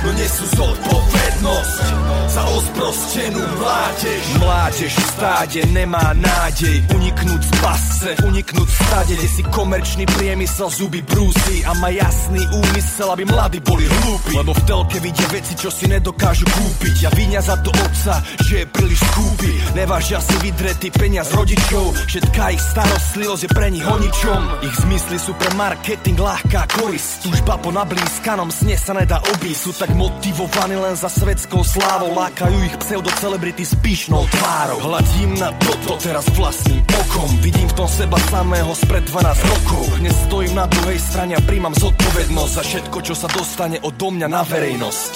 No 0.06 0.14
nesú 0.14 0.46
zodpovednosť 0.54 1.86
za 2.30 2.44
osprostenú 2.54 3.42
mládež. 3.58 4.24
Mládež 4.38 4.94
v 4.94 5.06
stáde 5.10 5.60
nemá 5.74 6.14
nádej 6.14 6.86
Uniknúť 6.94 7.42
z 7.42 7.52
pasce, 7.60 8.10
uniknúť 8.24 8.70
v 8.70 8.78
stáde 8.78 9.14
Kde 9.18 9.28
si 9.28 9.44
komerčný 9.50 10.06
priemysel 10.06 10.70
zuby 10.70 11.02
brúsi 11.02 11.66
A 11.66 11.74
má 11.82 11.90
jasný 11.90 12.46
úmysel, 12.46 13.10
aby 13.10 13.26
mladí 13.26 13.60
boli 13.60 13.90
hlúpi. 13.90 14.38
Lebo 14.38 14.54
v 14.54 14.62
telke 14.70 15.02
vidia 15.02 15.28
veci, 15.34 15.58
čo 15.58 15.74
si 15.74 15.90
nedokážu 15.90 16.46
kúpiť. 16.46 16.98
A 17.08 17.12
vinia 17.18 17.42
za 17.42 17.58
to 17.66 17.74
otca, 17.74 18.22
že 18.46 18.64
je 18.64 18.66
príliš 18.70 19.02
skúpi 19.02 19.57
Nevážia 19.76 20.22
si 20.24 20.36
vydretý 20.40 20.88
peniaz 20.94 21.34
rodičov. 21.34 21.96
Všetká 22.08 22.56
ich 22.56 22.64
starostlivosť 22.64 23.44
je 23.44 23.50
pre 23.52 23.68
nich 23.72 23.84
o 23.84 23.98
ničom 24.00 24.42
Ich 24.64 24.76
zmysly 24.84 25.18
sú 25.20 25.34
pre 25.36 25.52
marketing 25.56 26.20
ľahká 26.20 26.70
korist 26.78 27.26
Túžba 27.26 27.60
po 27.60 27.74
nablískanom 27.74 28.52
sne 28.54 28.76
sa 28.80 28.96
nedá 28.96 29.20
obísť. 29.20 29.60
Sú 29.60 29.72
tak 29.76 29.92
motivovaní 29.98 30.78
len 30.78 30.96
za 30.96 31.10
svetskou 31.12 31.66
slávou. 31.66 32.14
Lákajú 32.16 32.58
ich 32.64 32.76
pseudo-celebrity 32.80 33.64
s 33.68 33.74
pyšnou 33.80 34.24
tvárou. 34.32 34.80
Hladím 34.80 35.36
na 35.36 35.52
toto 35.64 36.00
teraz 36.00 36.26
vlastným 36.38 36.84
okom. 36.88 37.30
Vidím 37.44 37.68
v 37.68 37.78
tom 37.78 37.90
seba 37.90 38.18
samého 38.30 38.72
spred 38.78 39.04
12 39.10 39.52
rokov. 39.52 39.84
Dnes 40.00 40.16
stojím 40.28 40.54
na 40.56 40.66
druhej 40.70 41.00
strane 41.00 41.34
a 41.38 41.42
príjmam 41.44 41.76
zodpovednosť 41.76 42.54
Za 42.58 42.64
všetko, 42.64 42.98
čo 43.02 43.14
sa 43.14 43.28
dostane 43.30 43.78
odo 43.82 44.08
mňa 44.10 44.28
na 44.30 44.42
verejnosť. 44.42 45.14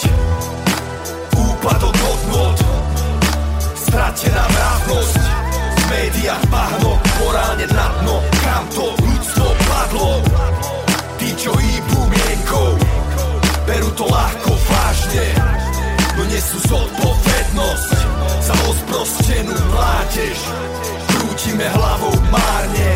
Úpadok 1.38 1.96
hodnot 1.98 2.61
Stratená 3.92 4.48
mravnosť 4.48 5.20
V 5.52 5.84
médiách 5.92 6.44
bahno 6.48 6.96
Morálne 7.20 7.68
na 7.76 7.88
dno 8.00 8.24
Kam 8.40 8.64
to 8.72 8.88
ľudstvo 9.04 9.48
padlo 9.68 10.24
Tí, 11.20 11.36
čo 11.36 11.52
hýbu 11.52 12.00
mienkou 12.08 12.72
Berú 13.68 13.92
to 14.00 14.08
ľahko 14.08 14.52
vážne 14.72 15.28
no 16.12 16.24
nesú 16.28 16.58
zodpovednosť 16.70 17.92
za 18.46 18.56
osprostenú 18.68 19.56
mládež. 19.74 20.38
Krútime 21.08 21.66
hlavou 21.72 22.14
márne, 22.30 22.90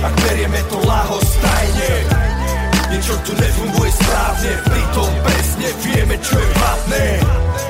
ak 0.00 0.14
berieme 0.26 0.60
to 0.72 0.80
lahostajne. 0.82 1.92
Niečo 2.88 3.14
tu 3.22 3.32
nefunguje 3.36 3.90
správne, 3.94 4.52
pritom 4.64 5.10
presne 5.22 5.68
vieme, 5.86 6.16
čo 6.18 6.34
je 6.34 6.48
platné. 6.56 7.06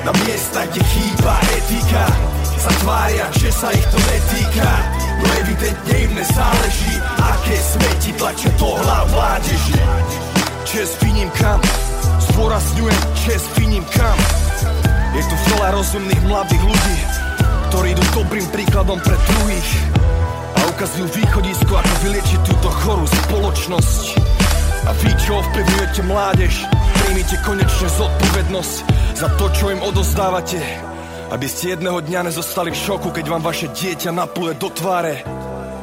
Na 0.07 0.11
miesta, 0.25 0.63
kde 0.73 0.81
chýba 0.89 1.33
etika, 1.53 2.05
sa 2.65 2.71
tvária, 2.81 3.25
že 3.37 3.49
sa 3.53 3.69
ich 3.69 3.85
to 3.93 3.97
netýka. 4.09 4.69
No 5.21 5.27
evidentne 5.37 5.95
im 6.01 6.11
nezáleží, 6.17 6.97
aké 7.21 7.55
smeti 7.61 8.11
tlačia 8.17 8.49
do 8.57 8.73
hlav 8.73 9.05
mládeži. 9.13 9.77
Čes 10.65 10.97
viním 11.05 11.29
kam, 11.37 11.61
zdôrazňujem, 12.33 13.01
čes 13.21 13.45
viním 13.61 13.85
kam. 13.93 14.17
Je 15.13 15.21
tu 15.21 15.35
veľa 15.53 15.77
rozumných 15.77 16.23
mladých 16.25 16.63
ľudí, 16.65 16.97
ktorí 17.69 17.93
idú 17.93 18.03
dobrým 18.17 18.47
príkladom 18.49 18.97
pre 18.97 19.13
druhých 19.13 19.71
a 20.57 20.59
ukazujú 20.73 21.05
východisko, 21.13 21.73
ako 21.77 21.93
vyliečiť 22.01 22.39
túto 22.49 22.69
chorú 22.81 23.05
spoločnosť. 23.05 24.03
A 24.89 24.91
vy, 25.05 25.13
čo 25.21 25.37
ovplyvňujete 25.37 26.01
mládež, 26.09 26.65
príjmite 26.97 27.37
konečne 27.45 27.87
zodpovednosť 27.93 28.75
za 29.21 29.29
to, 29.37 29.45
čo 29.53 29.69
im 29.69 29.81
odozdávate, 29.85 30.94
aby 31.33 31.47
ste 31.49 31.73
jedného 31.73 32.01
dňa 32.01 32.29
nezostali 32.29 32.69
v 32.69 32.81
šoku, 32.81 33.09
keď 33.09 33.25
vám 33.31 33.43
vaše 33.45 33.71
dieťa 33.71 34.13
napluje 34.13 34.53
do 34.61 34.69
tváre 34.69 35.25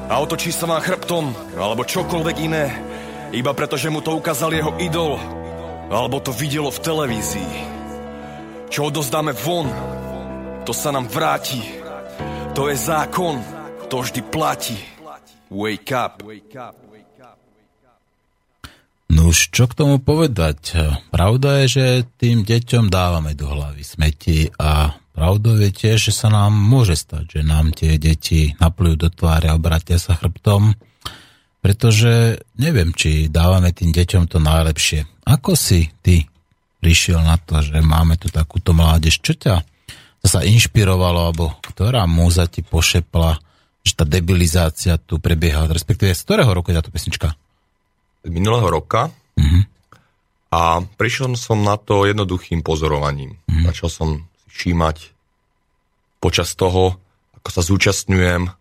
a 0.06 0.14
otočí 0.20 0.52
sa 0.52 0.68
vám 0.68 0.84
chrbtom, 0.84 1.56
alebo 1.56 1.88
čokoľvek 1.88 2.36
iné, 2.44 2.68
iba 3.32 3.56
preto, 3.56 3.80
že 3.80 3.88
mu 3.88 4.04
to 4.04 4.12
ukázal 4.12 4.52
jeho 4.52 4.76
idol, 4.76 5.16
alebo 5.88 6.20
to 6.20 6.36
videlo 6.36 6.68
v 6.68 6.82
televízii. 6.84 7.54
Čo 8.68 8.92
odozdáme 8.92 9.32
von, 9.32 9.68
to 10.68 10.72
sa 10.76 10.92
nám 10.92 11.08
vráti. 11.08 11.60
To 12.52 12.68
je 12.68 12.76
zákon, 12.76 13.40
to 13.88 14.04
vždy 14.04 14.20
platí. 14.28 14.76
Wake 15.52 15.92
up. 15.92 16.20
No 19.12 19.28
už 19.28 19.52
čo 19.52 19.68
k 19.68 19.76
tomu 19.76 20.00
povedať? 20.00 20.76
Pravda 21.12 21.64
je, 21.64 21.66
že 21.68 21.86
tým 22.16 22.48
deťom 22.48 22.88
dávame 22.88 23.36
do 23.36 23.52
hlavy 23.52 23.84
smeti 23.84 24.48
a 24.56 24.96
pravdou 25.12 25.60
je 25.60 25.70
tiež, 25.70 26.08
že 26.08 26.12
sa 26.12 26.28
nám 26.32 26.52
môže 26.52 26.96
stať, 26.96 27.38
že 27.38 27.40
nám 27.44 27.72
tie 27.76 28.00
deti 28.00 28.56
naplujú 28.58 28.96
do 28.96 29.08
tváre 29.12 29.52
a 29.52 29.56
obratia 29.56 30.00
sa 30.00 30.16
chrbtom, 30.16 30.74
pretože 31.62 32.42
neviem, 32.58 32.90
či 32.96 33.30
dávame 33.30 33.70
tým 33.70 33.94
deťom 33.94 34.26
to 34.26 34.42
najlepšie. 34.42 35.06
Ako 35.28 35.54
si 35.54 35.92
ty 36.02 36.26
prišiel 36.82 37.22
na 37.22 37.38
to, 37.38 37.62
že 37.62 37.78
máme 37.78 38.18
tu 38.18 38.26
takúto 38.26 38.74
mládež? 38.74 39.22
Čo 39.22 39.38
ťa 39.38 39.54
sa 40.22 40.40
inšpirovalo, 40.42 41.30
alebo 41.30 41.54
ktorá 41.62 42.06
múza 42.10 42.50
ti 42.50 42.66
pošepla, 42.66 43.38
že 43.82 43.92
tá 43.94 44.06
debilizácia 44.06 44.98
tu 44.98 45.18
prebieha, 45.18 45.66
respektíve 45.66 46.14
z 46.14 46.22
ktorého 46.26 46.50
roku 46.50 46.70
je 46.70 46.78
táto 46.78 46.94
pesnička? 46.94 47.34
minulého 48.22 48.70
roka 48.70 49.10
Mhm. 49.34 49.66
a 50.52 50.78
prišiel 50.94 51.34
som 51.34 51.64
na 51.64 51.74
to 51.74 52.06
jednoduchým 52.06 52.62
pozorovaním. 52.62 53.34
Mhm. 53.50 53.66
Začal 53.72 53.88
som 53.90 54.08
všímať 54.52 54.96
počas 56.22 56.54
toho, 56.54 57.00
ako 57.42 57.48
sa 57.50 57.62
zúčastňujem 57.64 58.52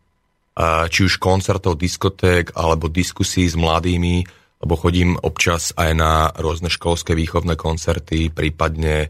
či 0.91 0.99
už 1.07 1.17
koncertov, 1.17 1.79
diskoték 1.79 2.53
alebo 2.59 2.91
diskusí 2.91 3.47
s 3.47 3.55
mladými, 3.55 4.27
lebo 4.61 4.73
chodím 4.77 5.17
občas 5.17 5.73
aj 5.79 5.91
na 5.95 6.13
rôzne 6.37 6.69
školské 6.69 7.17
výchovné 7.17 7.57
koncerty, 7.57 8.29
prípadne 8.29 9.07
e, 9.07 9.09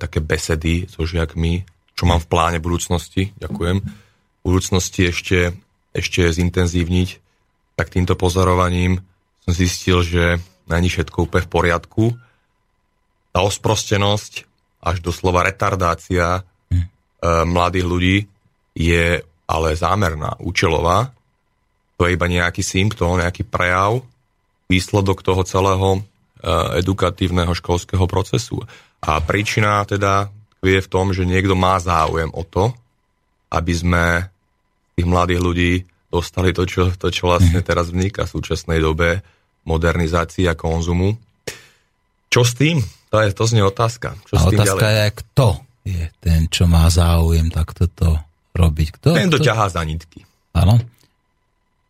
také 0.00 0.24
besedy 0.24 0.88
so 0.88 1.04
žiakmi, 1.04 1.66
čo 1.92 2.08
mám 2.08 2.24
v 2.24 2.30
pláne 2.30 2.58
budúcnosti, 2.62 3.36
ďakujem, 3.36 3.84
v 3.84 4.40
budúcnosti 4.40 5.12
ešte, 5.12 5.52
ešte 5.92 6.24
zintenzívniť, 6.24 7.08
tak 7.76 7.92
týmto 7.92 8.16
pozorovaním 8.16 9.04
som 9.44 9.52
zistil, 9.52 10.00
že 10.00 10.40
není 10.70 10.88
všetko 10.88 11.28
úplne 11.28 11.44
v 11.44 11.52
poriadku. 11.52 12.04
Tá 13.34 13.44
osprostenosť, 13.44 14.46
až 14.82 14.98
doslova 14.98 15.46
retardácia 15.46 16.38
e, 16.38 16.42
mladých 17.46 17.86
ľudí 17.86 18.16
je 18.74 19.22
ale 19.46 19.68
zámerná, 19.78 20.34
účelová. 20.42 21.14
To 22.00 22.08
je 22.08 22.18
iba 22.18 22.26
nejaký 22.26 22.66
symptóm, 22.66 23.22
nejaký 23.22 23.46
prejav, 23.46 24.02
výsledok 24.66 25.22
toho 25.22 25.46
celého 25.46 25.88
e, 25.96 26.00
edukatívneho 26.82 27.54
školského 27.54 28.04
procesu. 28.10 28.58
A 28.98 29.22
príčina 29.22 29.86
teda 29.86 30.34
je 30.62 30.78
v 30.82 30.90
tom, 30.90 31.14
že 31.14 31.26
niekto 31.26 31.54
má 31.54 31.78
záujem 31.78 32.30
o 32.34 32.42
to, 32.42 32.74
aby 33.54 33.72
sme 33.74 34.04
tých 34.98 35.06
mladých 35.06 35.40
ľudí 35.42 35.72
dostali 36.12 36.52
to, 36.52 36.68
čo, 36.68 36.92
to, 36.94 37.08
čo 37.08 37.30
vlastne 37.30 37.60
teraz 37.64 37.88
vzniká 37.88 38.28
v 38.28 38.34
súčasnej 38.36 38.78
dobe, 38.78 39.24
modernizácia 39.64 40.52
konzumu. 40.58 41.16
Čo 42.28 42.42
s 42.44 42.52
tým? 42.56 42.78
To, 43.12 43.20
je, 43.20 43.28
to 43.36 43.44
znie 43.44 43.60
otázka. 43.60 44.16
Čo 44.24 44.40
A 44.40 44.48
otázka 44.48 44.88
ďalej? 44.88 44.96
je, 44.96 45.06
kto 45.20 45.46
je 45.84 46.04
ten, 46.24 46.40
čo 46.48 46.64
má 46.64 46.88
záujem 46.88 47.52
takto 47.52 47.84
to 47.92 48.16
robiť. 48.56 48.88
Kto? 48.96 49.08
Ten, 49.12 49.28
kto 49.28 49.44
ťahá 49.44 49.68
za 49.68 49.84
nitky. 49.84 50.24
Áno. 50.56 50.80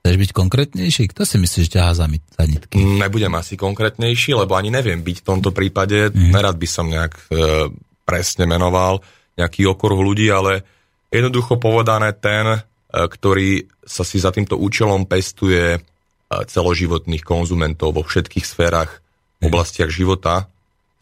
Chceš 0.03 0.19
byť 0.19 0.31
konkrétnejší? 0.35 1.15
Kto 1.15 1.23
si 1.23 1.39
myslíš, 1.39 1.71
že 1.71 1.75
ťahá 1.79 1.95
za, 1.95 2.11
za 2.11 2.43
nitky? 2.43 2.75
Nebudem 2.75 3.31
asi 3.39 3.55
konkrétnejší, 3.55 4.35
lebo 4.35 4.59
ani 4.59 4.75
neviem 4.75 4.99
byť 4.99 5.23
v 5.23 5.27
tomto 5.27 5.55
prípade. 5.55 6.11
Mm. 6.11 6.35
Nerad 6.35 6.59
by 6.59 6.67
som 6.67 6.91
nejak 6.91 7.15
e, 7.15 7.71
presne 8.03 8.51
menoval 8.51 8.99
nejaký 9.39 9.71
okruh 9.71 10.03
ľudí, 10.03 10.27
ale 10.27 10.67
jednoducho 11.07 11.63
povedané 11.63 12.19
ten, 12.19 12.51
e, 12.51 12.59
ktorý 12.91 13.71
sa 13.87 14.03
si 14.03 14.19
za 14.19 14.35
týmto 14.35 14.59
účelom 14.59 15.07
pestuje 15.07 15.79
e, 15.79 15.81
celoživotných 16.27 17.23
konzumentov 17.23 17.95
vo 17.95 18.03
všetkých 18.03 18.43
sférach, 18.43 18.99
oblastiach 19.39 19.91
života. 19.91 20.51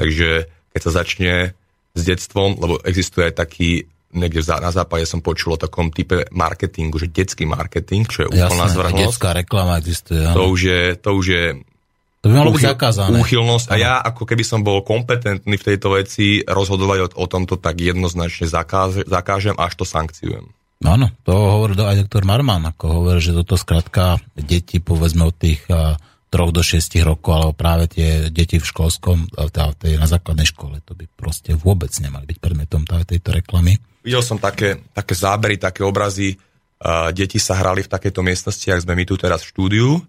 Takže 0.00 0.28
keď 0.72 0.80
sa 0.80 0.92
začne 1.04 1.32
s 1.92 2.02
detstvom, 2.06 2.56
lebo 2.56 2.80
existuje 2.86 3.28
aj 3.28 3.34
taký, 3.36 3.70
niekde 4.14 4.40
na 4.46 4.72
západe 4.72 5.04
som 5.04 5.20
počul 5.20 5.54
o 5.54 5.58
takom 5.60 5.90
type 5.92 6.26
marketingu, 6.32 6.96
že 6.96 7.10
detský 7.10 7.44
marketing, 7.44 8.06
čo 8.06 8.26
je 8.26 8.28
úplná 8.32 8.66
Jasné, 8.66 8.74
zvrhlosť. 8.74 9.04
detská 9.04 9.30
reklama 9.36 9.76
existuje. 9.76 10.22
To 10.32 10.42
už 10.48 10.60
je, 10.64 10.80
to 10.96 11.10
už 11.14 11.26
je 11.26 11.44
To 12.20 12.26
by 12.28 12.34
malo 12.36 12.50
byť 12.52 12.64
zakázané. 12.76 13.16
Úchylnosť. 13.16 13.66
A 13.72 13.74
ja, 13.80 13.92
ako 14.00 14.22
keby 14.28 14.44
som 14.44 14.60
bol 14.60 14.84
kompetentný 14.84 15.56
v 15.56 15.66
tejto 15.66 15.96
veci, 15.96 16.44
rozhodovať 16.44 16.98
o, 17.04 17.08
o 17.22 17.26
tomto 17.26 17.56
tak 17.56 17.80
jednoznačne 17.80 18.46
zakáže, 18.46 19.08
zakážem, 19.08 19.56
až 19.58 19.72
to 19.76 19.84
sankciujem. 19.88 20.46
Áno, 20.80 21.12
to 21.28 21.32
hovorí 21.36 21.76
do- 21.76 21.84
aj 21.84 22.08
doktor 22.08 22.24
Marman, 22.24 22.64
ako 22.64 23.04
hovorí, 23.04 23.20
že 23.20 23.36
toto 23.36 23.60
skrátka 23.60 24.16
deti, 24.32 24.80
povedzme 24.80 25.28
od 25.28 25.36
tých 25.36 25.60
troch 26.30 26.54
do 26.54 26.62
šiestich 26.62 27.02
rokov, 27.02 27.34
alebo 27.34 27.54
práve 27.58 27.90
tie 27.90 28.30
deti 28.30 28.62
v 28.62 28.64
školskom, 28.64 29.34
teda 29.34 29.74
v 29.74 29.76
tej, 29.76 29.92
na 29.98 30.06
základnej 30.06 30.46
škole, 30.46 30.78
to 30.86 30.94
by 30.94 31.04
proste 31.10 31.58
vôbec 31.58 31.90
nemali 31.98 32.24
byť 32.30 32.38
predmetom 32.38 32.86
tá- 32.86 33.02
tejto 33.02 33.34
reklamy. 33.34 33.82
Videl 34.06 34.22
som 34.22 34.38
také, 34.38 34.78
také 34.94 35.12
zábery, 35.18 35.58
také 35.58 35.82
obrazy. 35.82 36.38
Uh, 36.80 37.12
deti 37.12 37.36
sa 37.36 37.58
hrali 37.58 37.84
v 37.84 37.92
takejto 37.92 38.24
miestnosti, 38.24 38.64
ak 38.64 38.86
sme 38.88 38.96
my 38.96 39.04
tu 39.04 39.18
teraz 39.20 39.44
v 39.44 39.50
štúdiu, 39.52 40.00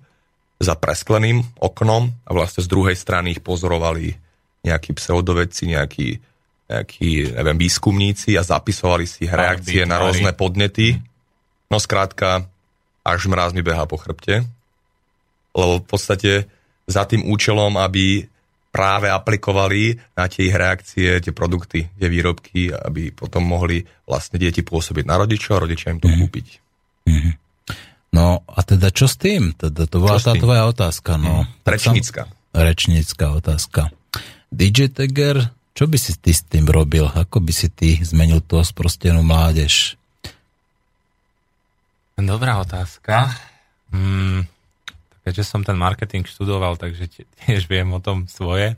za 0.62 0.78
preskleným 0.78 1.42
oknom 1.58 2.14
a 2.24 2.30
vlastne 2.32 2.62
z 2.62 2.70
druhej 2.70 2.94
strany 2.94 3.34
ich 3.36 3.42
pozorovali 3.42 4.14
nejakí 4.62 4.94
pseudovedci, 4.94 5.74
nejakí, 5.74 6.22
nejakí 6.70 7.34
neviem, 7.34 7.58
výskumníci 7.58 8.38
a 8.38 8.46
zapisovali 8.46 9.10
si 9.10 9.26
reakcie 9.26 9.90
na 9.90 9.98
rôzne 9.98 10.38
podnety. 10.38 11.02
No 11.66 11.82
skrátka, 11.82 12.46
až 13.02 13.26
mráz 13.26 13.58
mi 13.58 13.66
beha 13.66 13.90
po 13.90 13.98
chrbte. 13.98 14.46
Lebo 15.52 15.84
v 15.84 15.86
podstate 15.86 16.32
za 16.88 17.04
tým 17.06 17.28
účelom, 17.28 17.76
aby 17.76 18.26
práve 18.72 19.12
aplikovali 19.12 20.00
na 20.16 20.32
tie 20.32 20.48
ich 20.48 20.56
reakcie, 20.56 21.20
tie 21.20 21.34
produkty, 21.36 21.92
tie 21.92 22.08
výrobky, 22.08 22.72
aby 22.72 23.12
potom 23.12 23.44
mohli 23.44 23.84
vlastne 24.08 24.40
deti 24.40 24.64
pôsobiť 24.64 25.04
na 25.04 25.20
rodičov 25.20 25.60
a 25.60 25.64
rodičia 25.68 25.92
im 25.92 26.00
to 26.00 26.08
kúpiť. 26.08 26.48
No 28.12 28.44
a 28.44 28.60
teda 28.64 28.92
čo 28.92 29.08
s 29.08 29.16
tým? 29.16 29.56
Teda 29.56 29.88
to 29.88 30.04
bola 30.04 30.20
tá 30.20 30.36
tým? 30.36 30.44
tvoja 30.44 30.64
otázka. 30.68 31.16
No. 31.16 31.48
Tak 31.64 31.80
som- 31.80 31.96
Rečnícka. 31.96 32.22
Rečnícka 32.52 33.26
otázka. 33.32 33.82
DJ 34.52 34.92
Teger, 34.92 35.48
čo 35.72 35.88
by 35.88 35.96
si 35.96 36.20
ty 36.20 36.36
s 36.36 36.44
tým 36.44 36.68
robil? 36.68 37.08
Ako 37.08 37.40
by 37.40 37.52
si 37.56 37.72
ty 37.72 37.96
zmenil 38.04 38.44
tú 38.44 38.60
osprostenú 38.60 39.24
mládež? 39.24 39.96
Dobrá 42.20 42.60
otázka. 42.60 43.32
Mm, 43.96 44.44
keďže 45.22 45.44
som 45.46 45.62
ten 45.62 45.78
marketing 45.78 46.26
študoval, 46.26 46.78
takže 46.78 47.06
tie- 47.10 47.30
tiež 47.46 47.70
viem 47.70 47.90
o 47.94 48.02
tom 48.02 48.26
svoje 48.26 48.78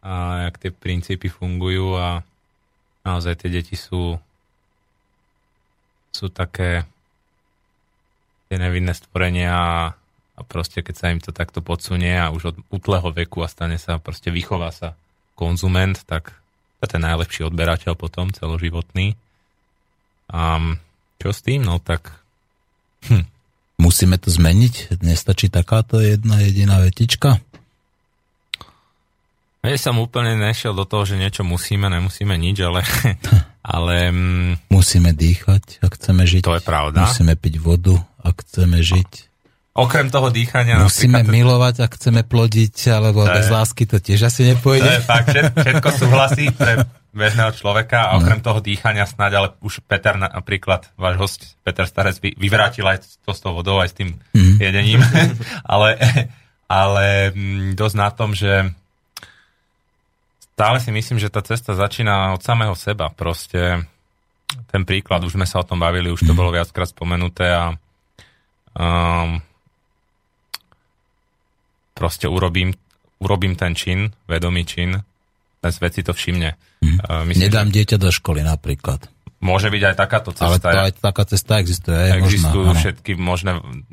a 0.00 0.48
jak 0.48 0.54
tie 0.56 0.70
princípy 0.72 1.28
fungujú 1.28 1.92
a 1.96 2.24
naozaj 3.04 3.36
tie 3.44 3.50
deti 3.52 3.76
sú 3.76 4.16
sú 6.10 6.26
také 6.32 6.84
tie 8.50 8.56
nevinné 8.58 8.90
stvorenia 8.96 9.54
a, 9.54 9.74
a 10.34 10.40
proste 10.42 10.82
keď 10.82 10.94
sa 10.96 11.06
im 11.14 11.22
to 11.22 11.30
takto 11.30 11.62
podsunie 11.62 12.18
a 12.18 12.34
už 12.34 12.42
od 12.50 12.56
útleho 12.74 13.14
veku 13.14 13.46
a 13.46 13.48
stane 13.48 13.78
sa, 13.78 14.02
proste 14.02 14.34
vychová 14.34 14.74
sa 14.74 14.98
konzument, 15.38 15.94
tak 16.04 16.34
to 16.82 16.88
je 16.88 16.98
ten 16.98 17.04
najlepší 17.06 17.46
odberateľ 17.46 17.94
potom 17.94 18.34
celoživotný. 18.34 19.14
A 20.34 20.58
čo 21.22 21.30
s 21.30 21.40
tým? 21.46 21.62
No 21.62 21.78
tak 21.78 22.10
Musíme 23.80 24.14
to 24.14 24.28
zmeniť? 24.28 25.00
Nestačí 25.00 25.48
takáto 25.48 25.98
jedna 25.98 26.36
jediná 26.38 26.78
vetička? 26.78 27.40
Ja 29.60 29.76
som 29.76 29.96
úplne 29.96 30.36
nešiel 30.36 30.72
do 30.72 30.84
toho, 30.84 31.04
že 31.04 31.16
niečo 31.16 31.40
musíme, 31.42 31.88
nemusíme 31.88 32.32
nič, 32.34 32.60
ale, 32.60 32.80
ale 33.66 34.08
mm, 34.08 34.68
Musíme 34.68 35.12
dýchať, 35.12 35.80
ak 35.80 35.92
chceme 35.96 36.24
žiť. 36.24 36.42
to 36.42 36.56
je 36.56 36.62
pravda. 36.62 37.04
Musíme 37.06 37.34
piť 37.34 37.54
vodu, 37.58 37.96
ak 38.18 38.40
chceme 38.42 38.80
žiť. 38.80 39.10
Okrem 39.70 40.08
toho 40.08 40.28
dýchania 40.28 40.80
Musíme 40.80 41.20
napríklad, 41.20 41.30
milovať, 41.30 41.74
ak 41.78 41.92
chceme 41.94 42.20
plodiť, 42.22 42.74
alebo 42.90 43.22
To 43.22 43.30
bez 43.30 43.46
je- 43.46 43.54
lásky 43.54 43.84
to 43.84 43.96
tiež 43.96 44.20
asi 44.26 44.42
to 44.42 44.48
nepôjde. 44.50 44.88
je 44.90 45.00
fakt, 45.02 45.28
všet- 45.28 45.52
všetko 45.54 45.88
súhlasí 45.94 46.46
pre 46.52 46.72
bežného 47.10 47.50
človeka 47.50 48.10
a 48.10 48.16
okrem 48.22 48.38
toho 48.38 48.62
dýchania 48.62 49.02
snáď, 49.02 49.32
ale 49.34 49.48
už 49.66 49.82
Peter 49.82 50.14
na- 50.14 50.30
napríklad, 50.30 50.90
váš 50.94 51.16
host 51.18 51.40
Peter 51.66 51.86
Starec 51.86 52.22
vy, 52.22 52.38
vyvrátil 52.38 52.86
aj 52.86 53.02
to 53.26 53.34
s 53.34 53.40
tou 53.42 53.50
vodou, 53.50 53.82
aj 53.82 53.90
s 53.90 53.98
tým 53.98 54.10
jedením, 54.62 55.02
ale, 55.66 55.98
ale 56.70 57.34
mm, 57.34 57.74
dosť 57.74 57.96
na 57.98 58.08
tom, 58.14 58.30
že 58.30 58.70
stále 60.54 60.78
si 60.78 60.92
myslím, 60.92 61.18
že 61.18 61.32
tá 61.32 61.42
cesta 61.42 61.72
začína 61.72 62.36
od 62.36 62.42
samého 62.44 62.76
seba. 62.76 63.08
Proste 63.10 63.88
ten 64.70 64.82
príklad, 64.84 65.24
už 65.24 65.34
sme 65.34 65.48
sa 65.48 65.62
o 65.62 65.66
tom 65.66 65.80
bavili, 65.80 66.12
už 66.12 66.26
to 66.26 66.36
bolo 66.36 66.52
viackrát 66.52 66.90
spomenuté 66.90 67.48
a 67.48 67.74
um, 68.76 69.40
proste 71.96 72.28
urobím, 72.28 72.76
urobím 73.18 73.56
ten 73.56 73.72
čin, 73.72 74.12
vedomý 74.28 74.68
čin, 74.68 75.00
ten 75.64 75.72
svet 75.72 75.96
si 75.96 76.02
to 76.04 76.12
všimne. 76.12 76.54
Mhm. 76.80 76.96
Myslím, 77.26 77.42
Nedám 77.44 77.66
že 77.66 77.74
dieťa 77.76 77.96
do 77.96 78.08
školy 78.08 78.40
napríklad. 78.40 79.04
môže 79.38 79.68
byť 79.68 79.82
aj 79.82 79.94
takáto 79.94 80.30
Ale 80.34 80.56
cesta. 80.56 80.68
to, 80.68 80.78
aj 80.82 80.92
taká 80.98 81.22
cesta 81.24 81.52
existuje. 81.56 81.96
Je 81.98 82.12
Existujú 82.14 82.60
možná, 82.62 82.70
áno. 82.70 82.78
všetky 82.78 83.10
možné, 83.14 83.50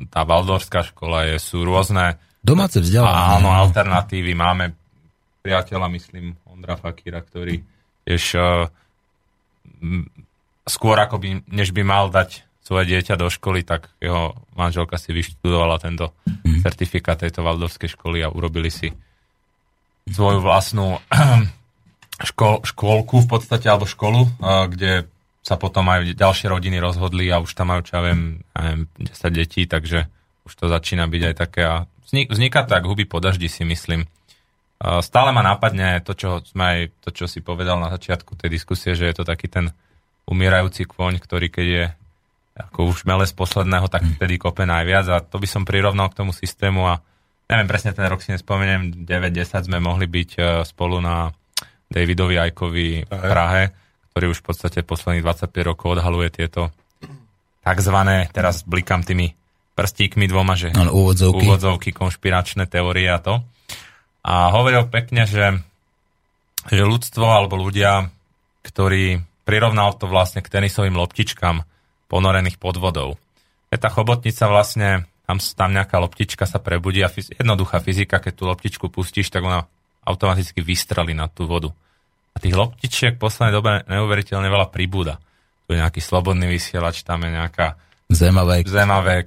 tá 0.08 0.20
Valdorská 0.22 0.80
škola 0.82 1.24
je, 1.26 1.36
sú 1.38 1.62
rôzne 1.62 2.16
Domáce 2.38 2.78
vzdelávanie. 2.78 3.34
áno, 3.38 3.48
alternatívy. 3.50 4.32
Máme 4.32 4.72
priateľa, 5.38 5.88
myslím, 5.90 6.24
Ondra 6.46 6.74
Fakíra, 6.74 7.20
ktorý 7.20 7.60
tiež 8.02 8.24
uh, 8.34 8.68
m, 9.78 10.08
skôr 10.62 10.96
ako 10.96 11.16
by, 11.16 11.28
než 11.46 11.70
by 11.70 11.82
mal 11.82 12.08
dať 12.08 12.44
svoje 12.60 12.84
dieťa 12.86 13.14
do 13.14 13.26
školy, 13.26 13.64
tak 13.64 13.88
jeho 13.96 14.32
manželka 14.52 14.96
si 14.96 15.10
vyštudovala 15.10 15.76
tento 15.78 16.12
Mhm. 16.40 16.60
certifikát 16.62 17.16
tejto 17.16 17.40
Valdovskej 17.40 17.88
školy 17.90 18.20
a 18.20 18.28
urobili 18.28 18.68
si 18.68 18.88
svoju 20.06 20.38
vlastnú 20.38 20.96
škol, 22.22 22.66
škôlku 22.66 23.22
v 23.22 23.28
podstate, 23.30 23.70
alebo 23.70 23.86
školu, 23.86 24.26
kde 24.42 25.06
sa 25.46 25.56
potom 25.56 25.88
aj 25.88 26.12
ďalšie 26.12 26.50
rodiny 26.50 26.76
rozhodli 26.82 27.30
a 27.32 27.40
už 27.40 27.56
tam 27.56 27.72
majú, 27.72 27.86
čo 27.86 27.96
ja 27.96 28.02
viem, 28.04 28.44
neviem 28.52 28.82
10 29.00 29.32
detí, 29.32 29.64
takže 29.64 30.10
už 30.44 30.52
to 30.52 30.66
začína 30.68 31.08
byť 31.08 31.22
aj 31.32 31.34
také 31.34 31.62
a 31.64 31.74
vznik, 32.04 32.28
vzniká 32.28 32.68
to 32.68 32.76
ako 32.76 32.92
huby 32.92 33.08
po 33.08 33.20
daždi, 33.20 33.48
si 33.48 33.64
myslím. 33.64 34.04
Stále 34.78 35.34
ma 35.34 35.42
napadne 35.42 35.98
to 36.04 36.14
čo, 36.14 36.44
sme 36.44 36.64
aj, 36.64 36.80
to, 37.02 37.10
čo 37.10 37.24
si 37.26 37.42
povedal 37.42 37.80
na 37.82 37.90
začiatku 37.90 38.38
tej 38.38 38.60
diskusie, 38.60 38.92
že 38.94 39.10
je 39.10 39.14
to 39.16 39.24
taký 39.26 39.50
ten 39.50 39.74
umierajúci 40.28 40.84
kôň, 40.84 41.18
ktorý 41.18 41.48
keď 41.48 41.66
je 41.66 41.84
ako 42.58 42.90
už 42.90 43.06
mele 43.06 43.24
z 43.24 43.34
posledného, 43.34 43.86
tak 43.86 44.02
vtedy 44.18 44.36
kope 44.36 44.66
najviac 44.66 45.06
a 45.08 45.16
to 45.22 45.38
by 45.38 45.46
som 45.46 45.62
prirovnal 45.62 46.10
k 46.10 46.18
tomu 46.18 46.34
systému 46.34 46.90
a 46.90 47.00
neviem 47.46 47.70
presne 47.70 47.94
ten 47.94 48.04
rok 48.04 48.20
si 48.20 48.34
nespomeniem, 48.34 49.06
9-10 49.06 49.70
sme 49.70 49.78
mohli 49.78 50.10
byť 50.10 50.30
uh, 50.38 50.46
spolu 50.66 50.98
na 50.98 51.30
Davidovi 51.88 52.36
Ajkovi 52.36 52.88
v 53.04 53.08
Prahe, 53.08 53.72
ktorý 54.12 54.36
už 54.36 54.44
v 54.44 54.46
podstate 54.52 54.78
posledných 54.84 55.24
25 55.24 55.48
rokov 55.64 55.96
odhaluje 55.96 56.28
tieto 56.30 56.68
takzvané, 57.64 58.28
teraz 58.32 58.64
blikám 58.64 59.04
tými 59.04 59.32
prstíkmi 59.76 60.26
dvoma, 60.26 60.58
že 60.58 60.74
Áno, 60.74 60.90
úvodzovky. 60.90 61.44
úvodzovky, 61.44 61.88
konšpiračné 61.94 62.66
teórie 62.66 63.06
a 63.06 63.22
to. 63.22 63.44
A 64.26 64.50
hovoril 64.50 64.90
pekne, 64.90 65.24
že, 65.24 65.54
že 66.66 66.82
ľudstvo 66.82 67.22
alebo 67.22 67.54
ľudia, 67.54 68.10
ktorí 68.66 69.22
prirovnal 69.46 69.94
to 69.96 70.10
vlastne 70.10 70.42
k 70.42 70.50
tenisovým 70.50 70.98
loptičkám 70.98 71.62
ponorených 72.10 72.58
pod 72.58 72.76
vodou. 72.76 73.16
Je 73.70 73.78
tá 73.78 73.88
chobotnica 73.88 74.48
vlastne, 74.50 75.06
tam, 75.28 75.38
tam 75.38 75.70
nejaká 75.72 76.00
loptička 76.02 76.44
sa 76.44 76.58
prebudí 76.58 77.00
a 77.04 77.08
fyz, 77.12 77.32
jednoduchá 77.36 77.78
fyzika, 77.78 78.18
keď 78.18 78.32
tú 78.34 78.44
loptičku 78.48 78.90
pustíš, 78.90 79.30
tak 79.30 79.46
ona 79.46 79.68
automaticky 80.08 80.64
vystrelí 80.64 81.12
na 81.12 81.28
tú 81.28 81.44
vodu. 81.44 81.68
A 82.32 82.40
tých 82.40 82.56
loptičiek 82.56 83.14
v 83.14 83.22
poslednej 83.22 83.52
dobe 83.52 83.72
neuveriteľne 83.84 84.48
veľa 84.48 84.72
pribúda. 84.72 85.20
Tu 85.68 85.76
je 85.76 85.82
nejaký 85.84 86.00
slobodný 86.00 86.48
vysielač, 86.48 87.04
tam 87.04 87.28
je 87.28 87.36
nejaká 87.36 87.76
Zemavek, 88.08 88.64
Zemavek, 88.64 89.26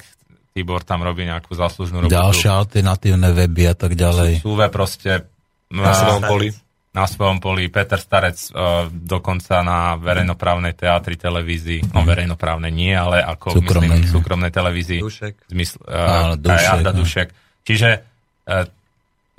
Tibor 0.52 0.82
tam 0.82 1.06
robí 1.06 1.24
nejakú 1.24 1.54
záslužnú 1.54 2.04
robotu. 2.04 2.18
ďalšie 2.18 2.50
alternatívne 2.50 3.30
weby 3.32 3.72
a 3.72 3.76
tak 3.78 3.94
ďalej. 3.94 4.42
Súve 4.42 4.68
proste 4.68 5.30
Na 5.72 5.94
svojom 5.96 6.24
poli. 6.28 6.50
na 6.92 7.06
svojom 7.08 7.40
poli. 7.40 7.72
Peter 7.72 7.96
Starec 7.96 8.52
uh, 8.52 8.90
dokonca 8.92 9.64
na 9.64 9.96
verejnoprávnej 9.96 10.76
teatri, 10.76 11.16
televízii, 11.16 11.94
no 11.96 12.04
verejnoprávnej 12.04 12.68
nie, 12.68 12.92
ale 12.92 13.24
ako 13.24 13.64
Súkromnej, 13.64 14.04
myslím, 14.04 14.12
súkromnej 14.12 14.52
televízii. 14.52 15.00
Dušek. 15.00 15.36
Zmysl, 15.48 15.78
uh, 15.88 16.36
Dušek, 16.36 16.52
aj 16.52 16.64
Janda 16.68 16.92
no. 16.92 16.98
Dušek. 17.00 17.28
Čiže 17.64 17.90
uh, 17.96 18.66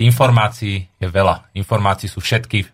informácií 0.01 0.87
je 0.97 1.07
veľa. 1.07 1.53
Informácií 1.53 2.09
sú 2.09 2.23
všetky, 2.23 2.65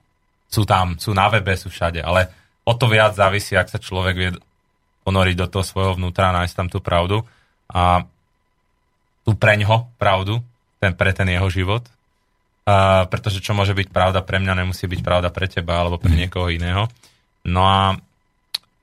sú 0.49 0.63
tam, 0.63 0.95
sú 0.97 1.11
na 1.11 1.28
webe, 1.28 1.53
sú 1.53 1.70
všade, 1.70 1.99
ale 2.01 2.32
o 2.65 2.74
to 2.78 2.86
viac 2.86 3.17
závisí, 3.17 3.57
ak 3.57 3.70
sa 3.70 3.80
človek 3.82 4.15
vie 4.15 4.30
ponoriť 5.03 5.36
do 5.36 5.47
toho 5.49 5.65
svojho 5.65 5.97
vnútra, 5.97 6.36
nájsť 6.36 6.55
tam 6.55 6.67
tú 6.70 6.80
pravdu 6.80 7.26
a 7.70 8.05
tú 9.26 9.34
preňho 9.38 9.89
pravdu, 9.97 10.41
ten, 10.82 10.93
pre 10.93 11.11
ten 11.13 11.28
jeho 11.30 11.49
život. 11.49 11.86
A, 12.70 13.05
pretože 13.09 13.41
čo 13.41 13.57
môže 13.57 13.74
byť 13.74 13.89
pravda 13.89 14.22
pre 14.22 14.38
mňa, 14.38 14.65
nemusí 14.65 14.86
byť 14.86 15.01
pravda 15.01 15.30
pre 15.34 15.49
teba 15.49 15.82
alebo 15.82 15.97
pre 15.97 16.13
niekoho 16.13 16.49
iného. 16.53 16.86
No 17.45 17.65
a 17.65 17.97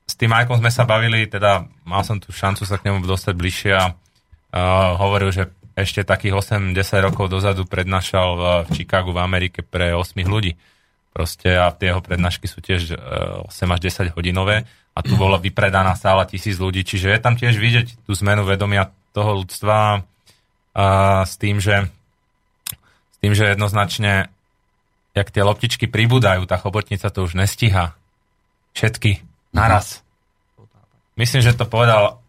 s 0.06 0.14
tým 0.14 0.30
Majkom 0.30 0.58
sme 0.58 0.70
sa 0.70 0.86
bavili, 0.86 1.26
teda 1.26 1.66
mal 1.82 2.02
som 2.06 2.18
tu 2.22 2.30
šancu 2.30 2.62
sa 2.62 2.78
k 2.78 2.90
nemu 2.90 3.06
dostať 3.06 3.34
bližšie 3.34 3.72
a 3.74 3.84
uh, 3.90 4.94
hovoril, 5.02 5.34
že 5.34 5.50
ešte 5.76 6.08
takých 6.08 6.40
8-10 6.40 6.72
rokov 7.04 7.28
dozadu 7.28 7.68
prednášal 7.68 8.28
v, 8.32 8.42
Chicagu 8.72 9.12
v 9.12 9.20
Amerike 9.20 9.60
pre 9.60 9.92
8 9.92 10.16
ľudí. 10.24 10.56
Proste 11.12 11.52
a 11.52 11.68
tie 11.72 11.92
jeho 11.92 12.00
prednášky 12.00 12.48
sú 12.48 12.64
tiež 12.64 12.96
uh, 12.96 13.44
8 13.52 13.76
až 13.76 13.80
10 14.08 14.16
hodinové 14.16 14.64
a 14.96 15.04
tu 15.04 15.12
bola 15.20 15.36
vypredaná 15.36 15.92
sála 15.92 16.24
tisíc 16.24 16.56
ľudí, 16.56 16.80
čiže 16.80 17.12
je 17.12 17.20
tam 17.20 17.36
tiež 17.36 17.60
vidieť 17.60 18.08
tú 18.08 18.12
zmenu 18.16 18.48
vedomia 18.48 18.88
toho 19.12 19.44
ľudstva 19.44 20.00
uh, 20.00 21.22
s 21.28 21.36
tým, 21.36 21.60
že 21.60 21.92
s 23.12 23.16
tým, 23.20 23.36
že 23.36 23.52
jednoznačne 23.52 24.32
jak 25.16 25.32
tie 25.32 25.40
loptičky 25.40 25.88
pribúdajú, 25.88 26.44
tá 26.44 26.60
chobotnica 26.60 27.08
to 27.08 27.24
už 27.24 27.40
nestíha. 27.40 27.96
Všetky 28.76 29.24
naraz. 29.56 30.04
Myslím, 31.16 31.40
že 31.40 31.56
to 31.56 31.64
povedal 31.64 32.20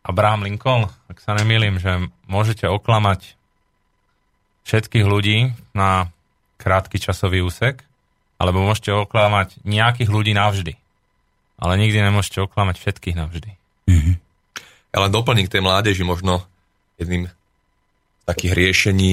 Abraham 0.00 0.48
Lincoln, 0.48 0.88
ak 1.12 1.20
sa 1.20 1.36
nemýlim, 1.36 1.76
že 1.76 2.08
môžete 2.24 2.64
oklamať 2.64 3.36
všetkých 4.64 5.04
ľudí 5.04 5.52
na 5.76 6.08
krátky 6.56 6.96
časový 6.96 7.44
úsek, 7.44 7.84
alebo 8.40 8.64
môžete 8.64 8.96
oklamať 8.96 9.60
nejakých 9.68 10.08
ľudí 10.08 10.32
navždy. 10.32 10.74
Ale 11.60 11.76
nikdy 11.76 12.00
nemôžete 12.00 12.40
oklamať 12.42 12.80
všetkých 12.80 13.18
navždy. 13.20 13.50
Ja 14.92 14.98
len 15.00 15.12
doplním 15.12 15.48
k 15.48 15.58
tej 15.58 15.62
mládeži 15.64 16.04
možno 16.04 16.44
jedným 16.96 17.28
z 17.28 18.24
takých 18.24 18.52
riešení 18.56 19.12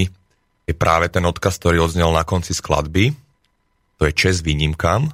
je 0.70 0.74
práve 0.78 1.12
ten 1.12 1.24
odkaz, 1.26 1.60
ktorý 1.60 1.84
odznel 1.84 2.12
na 2.16 2.24
konci 2.24 2.56
skladby. 2.56 3.12
To 4.00 4.08
je 4.08 4.14
čest 4.14 4.46
výnimkám. 4.46 5.08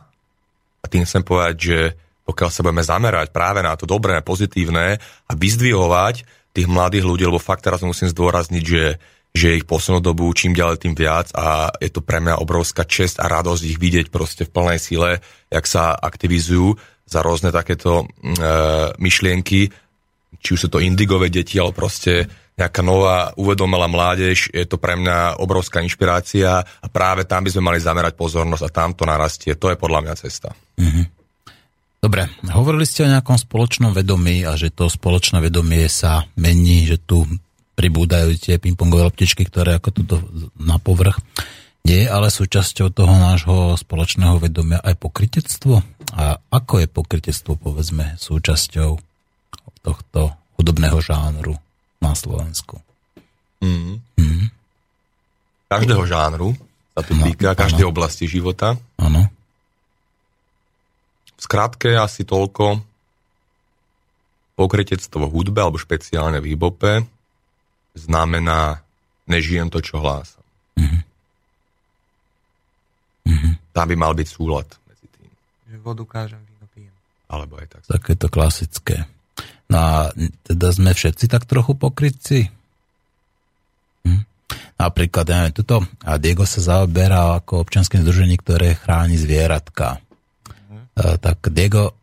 A 0.81 0.85
tým 0.85 1.07
chcem 1.07 1.25
povedať, 1.25 1.55
že 1.57 1.79
pokiaľ 2.25 2.49
sa 2.49 2.61
budeme 2.65 2.83
zamerať 2.83 3.29
práve 3.29 3.61
na 3.61 3.77
to 3.77 3.85
dobré, 3.85 4.17
pozitívne 4.25 4.97
a 5.01 5.31
vyzdvihovať 5.31 6.44
tých 6.55 6.71
mladých 6.71 7.03
ľudí, 7.03 7.27
lebo 7.27 7.43
fakt 7.43 7.67
teraz 7.67 7.83
musím 7.83 8.07
zdôrazniť, 8.07 8.63
že, 8.63 8.97
že 9.35 9.59
ich 9.59 9.67
poslednú 9.67 9.99
dobu 9.99 10.31
čím 10.31 10.55
ďalej 10.55 10.87
tým 10.87 10.95
viac 10.95 11.35
a 11.35 11.75
je 11.83 11.91
to 11.91 11.99
pre 11.99 12.23
mňa 12.23 12.39
obrovská 12.39 12.87
čest 12.87 13.19
a 13.19 13.27
radosť 13.27 13.63
ich 13.67 13.77
vidieť 13.77 14.07
proste 14.07 14.47
v 14.47 14.53
plnej 14.55 14.79
sile, 14.79 15.19
jak 15.51 15.65
sa 15.67 15.91
aktivizujú 15.91 16.79
za 17.05 17.19
rôzne 17.19 17.51
takéto 17.51 18.07
e, 18.07 18.35
myšlienky, 18.97 19.69
či 20.39 20.49
už 20.55 20.59
sú 20.65 20.69
to 20.71 20.81
indigové 20.81 21.27
deti, 21.29 21.59
ale 21.59 21.75
proste 21.75 22.25
nejaká 22.55 22.79
nová 22.79 23.35
uvedomelá 23.35 23.91
mládež, 23.91 24.47
je 24.55 24.63
to 24.63 24.79
pre 24.79 24.95
mňa 24.95 25.43
obrovská 25.43 25.83
inšpirácia 25.83 26.63
a 26.63 26.87
práve 26.87 27.27
tam 27.27 27.43
by 27.43 27.51
sme 27.51 27.67
mali 27.67 27.79
zamerať 27.83 28.15
pozornosť 28.15 28.63
a 28.63 28.73
tam 28.73 28.95
to 28.95 29.03
narastie. 29.03 29.59
To 29.59 29.75
je 29.75 29.77
podľa 29.77 30.07
mňa 30.07 30.13
cesta. 30.15 30.55
Dobre, 32.05 32.29
hovorili 32.53 32.85
ste 32.85 33.01
o 33.01 33.09
nejakom 33.09 33.33
spoločnom 33.33 33.89
vedomí 33.89 34.45
a 34.45 34.53
že 34.53 34.69
to 34.69 34.93
spoločné 34.93 35.41
vedomie 35.41 35.89
sa 35.89 36.29
mení, 36.37 36.85
že 36.85 37.01
tu 37.01 37.25
pribúdajú 37.73 38.37
tie 38.37 38.61
pingpongové 38.61 39.09
loptičky, 39.09 39.41
ktoré 39.49 39.81
ako 39.81 39.89
tu 39.89 40.01
na 40.61 40.77
povrch. 40.77 41.17
Je 41.81 42.05
ale 42.05 42.29
súčasťou 42.29 42.93
toho 42.93 43.09
nášho 43.09 43.73
spoločného 43.73 44.37
vedomia 44.37 44.77
aj 44.85 45.01
pokrytectvo? 45.01 45.81
A 46.13 46.37
ako 46.53 46.85
je 46.85 46.87
pokrytectvo, 46.93 47.57
povedzme, 47.57 48.21
súčasťou 48.21 49.01
tohto 49.81 50.21
hudobného 50.61 51.01
žánru 51.01 51.57
na 52.05 52.13
Slovensku? 52.13 52.85
Mm. 53.65 53.97
Mhm. 54.21 54.45
Každého 55.73 56.05
žánru 56.05 56.53
sa 56.93 57.01
to 57.01 57.17
No, 57.17 57.25
týka, 57.25 57.57
áno. 57.57 57.59
každej 57.65 57.85
oblasti 57.89 58.29
života. 58.29 58.77
Áno. 59.01 59.25
Skratke 61.45 61.93
asi 61.93 62.25
toľko 62.25 62.81
pokrytectvo 64.57 65.29
v 65.29 65.33
hudbe, 65.35 65.61
alebo 65.61 65.77
špeciálne 65.77 66.41
v 66.41 66.55
hibope, 66.55 67.05
znamená 67.93 68.81
nežijem 69.29 69.69
to, 69.69 69.77
čo 69.83 70.01
hlásam. 70.01 70.41
Tam 73.75 73.91
by 73.91 73.95
mal 73.99 74.15
byť 74.15 74.27
súlad 74.31 74.71
medzi 74.87 75.07
tým. 75.11 75.27
Že 75.67 75.77
vodu 75.83 76.03
kážem, 76.07 76.39
víno 76.47 76.65
pijem. 76.71 76.95
Alebo 77.27 77.59
aj 77.59 77.67
tak. 77.75 77.81
Takéto 77.83 78.31
klasické. 78.31 79.03
No 79.67 79.75
a 79.75 79.91
teda 80.47 80.71
sme 80.71 80.95
všetci 80.95 81.27
tak 81.27 81.43
trochu 81.43 81.75
pokrytci? 81.75 82.47
Hm? 84.07 84.23
Napríklad, 84.79 85.27
ja 85.27 85.35
neviem, 85.43 85.59
tuto, 85.59 85.83
a 86.07 86.15
Diego 86.15 86.47
sa 86.47 86.63
zaoberá 86.63 87.35
ako 87.35 87.67
občanské 87.67 87.99
združenie, 87.99 88.39
ktoré 88.39 88.79
chráni 88.79 89.19
zvieratka. 89.19 89.99
A, 90.95 91.19
tak 91.19 91.51
Diego, 91.51 91.93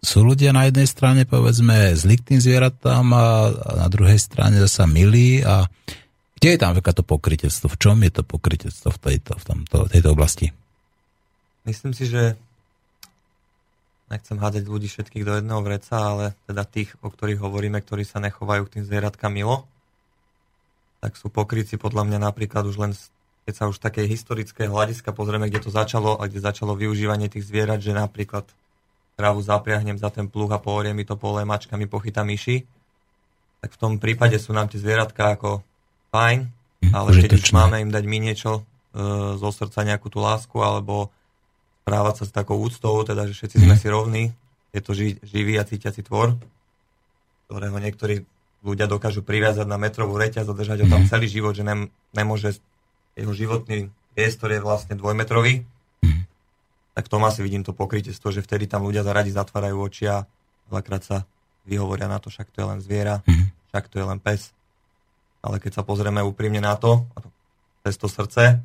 sú 0.00 0.24
ľudia 0.24 0.50
na 0.50 0.66
jednej 0.66 0.88
strane, 0.88 1.22
povedzme, 1.28 1.94
zlí 1.94 2.18
k 2.18 2.34
tým 2.34 2.40
zvieratám 2.40 3.06
a, 3.14 3.26
na 3.84 3.88
druhej 3.88 4.18
strane 4.18 4.58
zasa 4.58 4.84
milí 4.90 5.42
a 5.46 5.70
Kde 6.40 6.56
je 6.56 6.62
tam 6.64 6.72
to 6.72 7.04
pokrytectvo? 7.04 7.68
V 7.68 7.76
čom 7.76 8.00
je 8.00 8.08
to 8.16 8.24
pokrytectvo 8.24 8.88
v 8.96 8.98
tejto, 8.98 9.36
v 9.36 9.44
tomto, 9.44 9.76
tejto 9.92 10.08
oblasti? 10.16 10.48
Myslím 11.68 11.92
si, 11.92 12.08
že 12.08 12.32
nechcem 14.08 14.40
hádať 14.40 14.64
ľudí 14.64 14.88
všetkých 14.88 15.20
do 15.20 15.36
jedného 15.36 15.60
vreca, 15.60 16.00
ale 16.00 16.32
teda 16.48 16.64
tých, 16.64 16.96
o 17.04 17.12
ktorých 17.12 17.44
hovoríme, 17.44 17.76
ktorí 17.84 18.08
sa 18.08 18.24
nechovajú 18.24 18.66
k 18.66 18.72
tým 18.80 18.84
zvieratkám 18.88 19.28
milo, 19.28 19.68
tak 21.04 21.20
sú 21.20 21.28
pokryci 21.28 21.76
podľa 21.76 22.08
mňa 22.08 22.18
napríklad 22.32 22.64
už 22.64 22.76
len, 22.80 22.96
keď 23.48 23.54
sa 23.56 23.64
už 23.70 23.80
také 23.80 24.04
historické 24.04 24.68
hľadiska 24.68 25.10
pozrieme, 25.16 25.48
kde 25.48 25.64
to 25.64 25.70
začalo 25.72 26.20
a 26.20 26.28
kde 26.28 26.44
začalo 26.44 26.76
využívanie 26.76 27.32
tých 27.32 27.48
zvierat, 27.48 27.80
že 27.80 27.96
napríklad 27.96 28.44
krávu 29.20 29.40
zapriahnem 29.44 30.00
za 30.00 30.08
ten 30.08 30.28
pluh 30.28 30.48
a 30.48 30.60
pohorie 30.60 30.96
mi 30.96 31.04
to 31.04 31.16
pole 31.16 31.44
mačkami 31.44 31.84
pochytá 31.84 32.24
myši, 32.24 32.64
tak 33.60 33.76
v 33.76 33.80
tom 33.80 33.92
prípade 34.00 34.40
sú 34.40 34.56
nám 34.56 34.72
tie 34.72 34.80
zvieratka 34.80 35.36
ako 35.36 35.60
fajn, 36.08 36.48
ale 36.96 37.08
keď 37.20 37.36
už 37.36 37.52
máme 37.52 37.84
im 37.84 37.92
dať 37.92 38.04
my 38.08 38.18
niečo 38.18 38.50
e, 38.56 38.62
zo 39.36 39.50
srdca, 39.52 39.84
nejakú 39.84 40.08
tú 40.08 40.24
lásku, 40.24 40.56
alebo 40.56 41.12
správať 41.84 42.14
sa 42.22 42.24
s 42.24 42.32
takou 42.32 42.56
úctou, 42.56 42.96
teda, 43.04 43.28
že 43.28 43.36
všetci 43.36 43.56
sme 43.60 43.76
si 43.76 43.86
rovní, 43.92 44.24
je 44.72 44.80
to 44.80 44.96
ži, 44.96 45.20
živý 45.20 45.60
a 45.60 45.68
cítiaci 45.68 46.00
tvor, 46.00 46.40
ktorého 47.50 47.76
niektorí 47.76 48.24
ľudia 48.64 48.86
dokážu 48.86 49.24
priviazať 49.24 49.66
na 49.66 49.80
metrovú 49.80 50.16
reťaz 50.16 50.46
a 50.48 50.54
držať 50.56 50.84
ho 50.84 50.88
tam 50.88 51.02
celý 51.08 51.26
život, 51.28 51.56
že 51.56 51.64
nem, 51.64 51.88
nemôže, 52.12 52.60
jeho 53.16 53.32
životný 53.34 53.90
priestor 54.14 54.52
je 54.52 54.60
vlastne 54.60 54.94
dvojmetrový, 54.98 55.64
tak 56.94 57.06
v 57.06 57.12
tom 57.16 57.22
asi 57.24 57.40
vidím 57.40 57.62
to 57.62 57.72
pokrytectvo, 57.72 58.28
že 58.34 58.44
vtedy 58.44 58.66
tam 58.66 58.84
ľudia 58.84 59.06
zaradi 59.06 59.30
zatvárajú 59.30 59.76
oči 59.78 60.04
a 60.10 60.26
veľakrát 60.68 61.00
sa 61.00 61.16
vyhovoria 61.64 62.10
na 62.10 62.18
to, 62.18 62.28
však 62.28 62.50
to 62.50 62.60
je 62.60 62.66
len 62.66 62.80
zviera, 62.82 63.22
však 63.70 63.84
to 63.88 63.96
je 64.02 64.06
len 64.06 64.18
pes. 64.18 64.50
Ale 65.40 65.56
keď 65.62 65.80
sa 65.80 65.82
pozrieme 65.86 66.20
úprimne 66.20 66.60
na 66.60 66.76
to, 66.76 67.08
a 67.16 67.24
to 67.24 67.28
cez 67.86 67.96
to 67.96 68.08
srdce, 68.10 68.60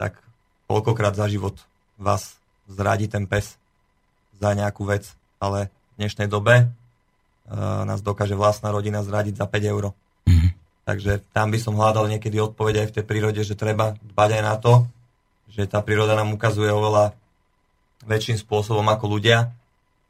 tak 0.00 0.18
koľkokrát 0.66 1.14
za 1.14 1.30
život 1.30 1.54
vás 2.00 2.34
zradí 2.66 3.06
ten 3.06 3.28
pes 3.28 3.54
za 4.40 4.50
nejakú 4.56 4.82
vec, 4.82 5.14
ale 5.38 5.70
v 5.94 6.02
dnešnej 6.02 6.26
dobe 6.26 6.66
uh, 6.66 7.86
nás 7.86 8.02
dokáže 8.02 8.34
vlastná 8.34 8.74
rodina 8.74 9.06
zradiť 9.06 9.38
za 9.38 9.46
5 9.46 9.62
eur. 9.70 9.94
Takže 10.84 11.24
tam 11.32 11.48
by 11.48 11.58
som 11.60 11.80
hľadal 11.80 12.12
niekedy 12.12 12.36
odpoveď 12.36 12.84
aj 12.84 12.86
v 12.92 12.94
tej 13.00 13.04
prírode, 13.08 13.40
že 13.40 13.56
treba 13.56 13.96
dbať 14.04 14.30
aj 14.36 14.42
na 14.44 14.54
to, 14.60 14.84
že 15.48 15.64
tá 15.64 15.80
príroda 15.80 16.12
nám 16.12 16.36
ukazuje 16.36 16.68
oveľa 16.68 17.16
väčším 18.04 18.36
spôsobom 18.36 18.84
ako 18.92 19.16
ľudia, 19.16 19.48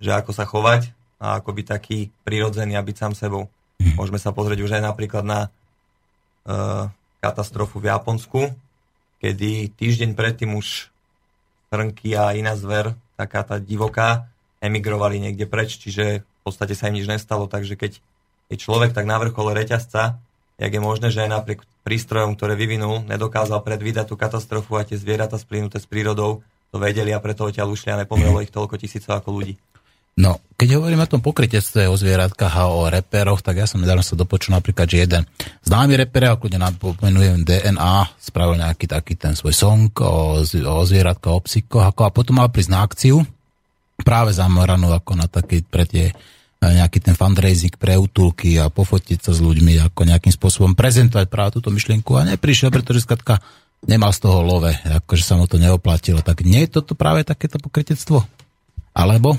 že 0.02 0.10
ako 0.10 0.34
sa 0.34 0.44
chovať 0.44 0.90
a 1.22 1.38
ako 1.38 1.50
byť 1.54 1.66
taký 1.66 2.10
prirodzený 2.26 2.74
a 2.74 2.82
byť 2.82 2.96
sám 2.98 3.12
sebou. 3.14 3.46
Môžeme 3.94 4.18
sa 4.18 4.34
pozrieť 4.34 4.66
už 4.66 4.74
aj 4.76 4.82
napríklad 4.82 5.22
na 5.22 5.40
uh, 5.46 6.90
katastrofu 7.22 7.78
v 7.78 7.94
Japonsku, 7.94 8.40
kedy 9.22 9.72
týždeň 9.78 10.18
predtým 10.18 10.58
už 10.58 10.90
srnky 11.70 12.18
a 12.18 12.34
iná 12.34 12.58
zver, 12.58 12.98
taká 13.14 13.46
tá 13.46 13.56
divoká, 13.62 14.26
emigrovali 14.58 15.22
niekde 15.22 15.46
preč, 15.46 15.78
čiže 15.78 16.24
v 16.24 16.40
podstate 16.42 16.74
sa 16.76 16.90
im 16.90 16.98
nič 16.98 17.08
nestalo, 17.08 17.46
takže 17.46 17.78
keď 17.78 18.00
je 18.52 18.56
človek 18.60 18.92
tak 18.92 19.08
na 19.08 19.16
vrchole 19.16 19.56
reťazca, 19.56 20.20
jak 20.58 20.72
je 20.72 20.82
možné, 20.82 21.10
že 21.10 21.24
aj 21.26 21.30
napriek 21.30 21.60
prístrojom, 21.82 22.38
ktoré 22.38 22.54
vyvinul, 22.54 23.04
nedokázal 23.04 23.60
predvídať 23.60 24.10
tú 24.10 24.16
katastrofu 24.16 24.80
a 24.80 24.86
tie 24.86 24.96
zvieratá 24.96 25.36
splínuté 25.36 25.82
s 25.82 25.86
prírodou 25.86 26.40
to 26.74 26.82
vedeli 26.82 27.14
a 27.14 27.22
preto 27.22 27.46
odtiaľ 27.46 27.70
ušli 27.70 27.94
a 27.94 28.02
nepomrelo 28.02 28.42
ich 28.42 28.50
toľko 28.50 28.74
tisícov 28.74 29.14
ako 29.14 29.30
ľudí. 29.30 29.54
No, 30.14 30.38
keď 30.54 30.78
hovoríme 30.78 31.06
o 31.06 31.10
tom 31.10 31.22
pokrytectve 31.22 31.90
o 31.90 31.98
zvieratkách 31.98 32.54
a 32.54 32.70
o 32.70 32.86
reperoch, 32.86 33.42
tak 33.42 33.62
ja 33.62 33.66
som 33.66 33.82
nedávno 33.82 34.02
sa 34.02 34.14
dopočul 34.14 34.54
napríklad, 34.54 34.86
že 34.86 35.02
jeden 35.02 35.22
známy 35.66 35.98
reper, 35.98 36.34
ako 36.34 36.50
napomenujem 36.54 37.42
DNA, 37.42 38.14
spravil 38.22 38.62
nejaký 38.62 38.86
taký 38.86 39.18
ten 39.18 39.34
svoj 39.34 39.54
song 39.54 39.90
o, 40.02 40.38
o 40.42 40.82
zvieratkách, 40.86 41.34
o 41.34 41.42
psíkoch, 41.42 41.82
ako 41.82 42.00
a 42.06 42.14
potom 42.14 42.38
mal 42.38 42.50
prísť 42.50 42.70
na 42.70 42.86
akciu, 42.86 43.26
práve 44.06 44.30
zameranú 44.34 44.94
ako 44.94 45.18
na 45.18 45.26
taký 45.26 45.66
pre 45.66 45.86
tie 45.86 46.14
nejaký 46.62 47.02
ten 47.02 47.14
fundraising 47.16 47.74
pre 47.76 47.98
útulky 47.98 48.56
a 48.56 48.72
pofotiť 48.72 49.18
sa 49.20 49.32
s 49.36 49.40
ľuďmi, 49.40 49.80
ako 49.84 50.00
nejakým 50.08 50.32
spôsobom 50.32 50.72
prezentovať 50.72 51.26
práve 51.28 51.60
túto 51.60 51.68
myšlienku 51.68 52.16
a 52.16 52.24
neprišiel, 52.24 52.72
pretože 52.72 53.04
skratka 53.04 53.42
nemal 53.84 54.12
z 54.16 54.24
toho 54.24 54.40
love, 54.40 54.72
akože 54.72 55.24
sa 55.24 55.36
mu 55.36 55.44
to 55.44 55.60
neoplatilo. 55.60 56.24
Tak 56.24 56.44
nie 56.44 56.64
je 56.64 56.80
toto 56.80 56.96
práve 56.96 57.24
takéto 57.24 57.60
pokrytectvo? 57.60 58.24
Alebo? 58.96 59.36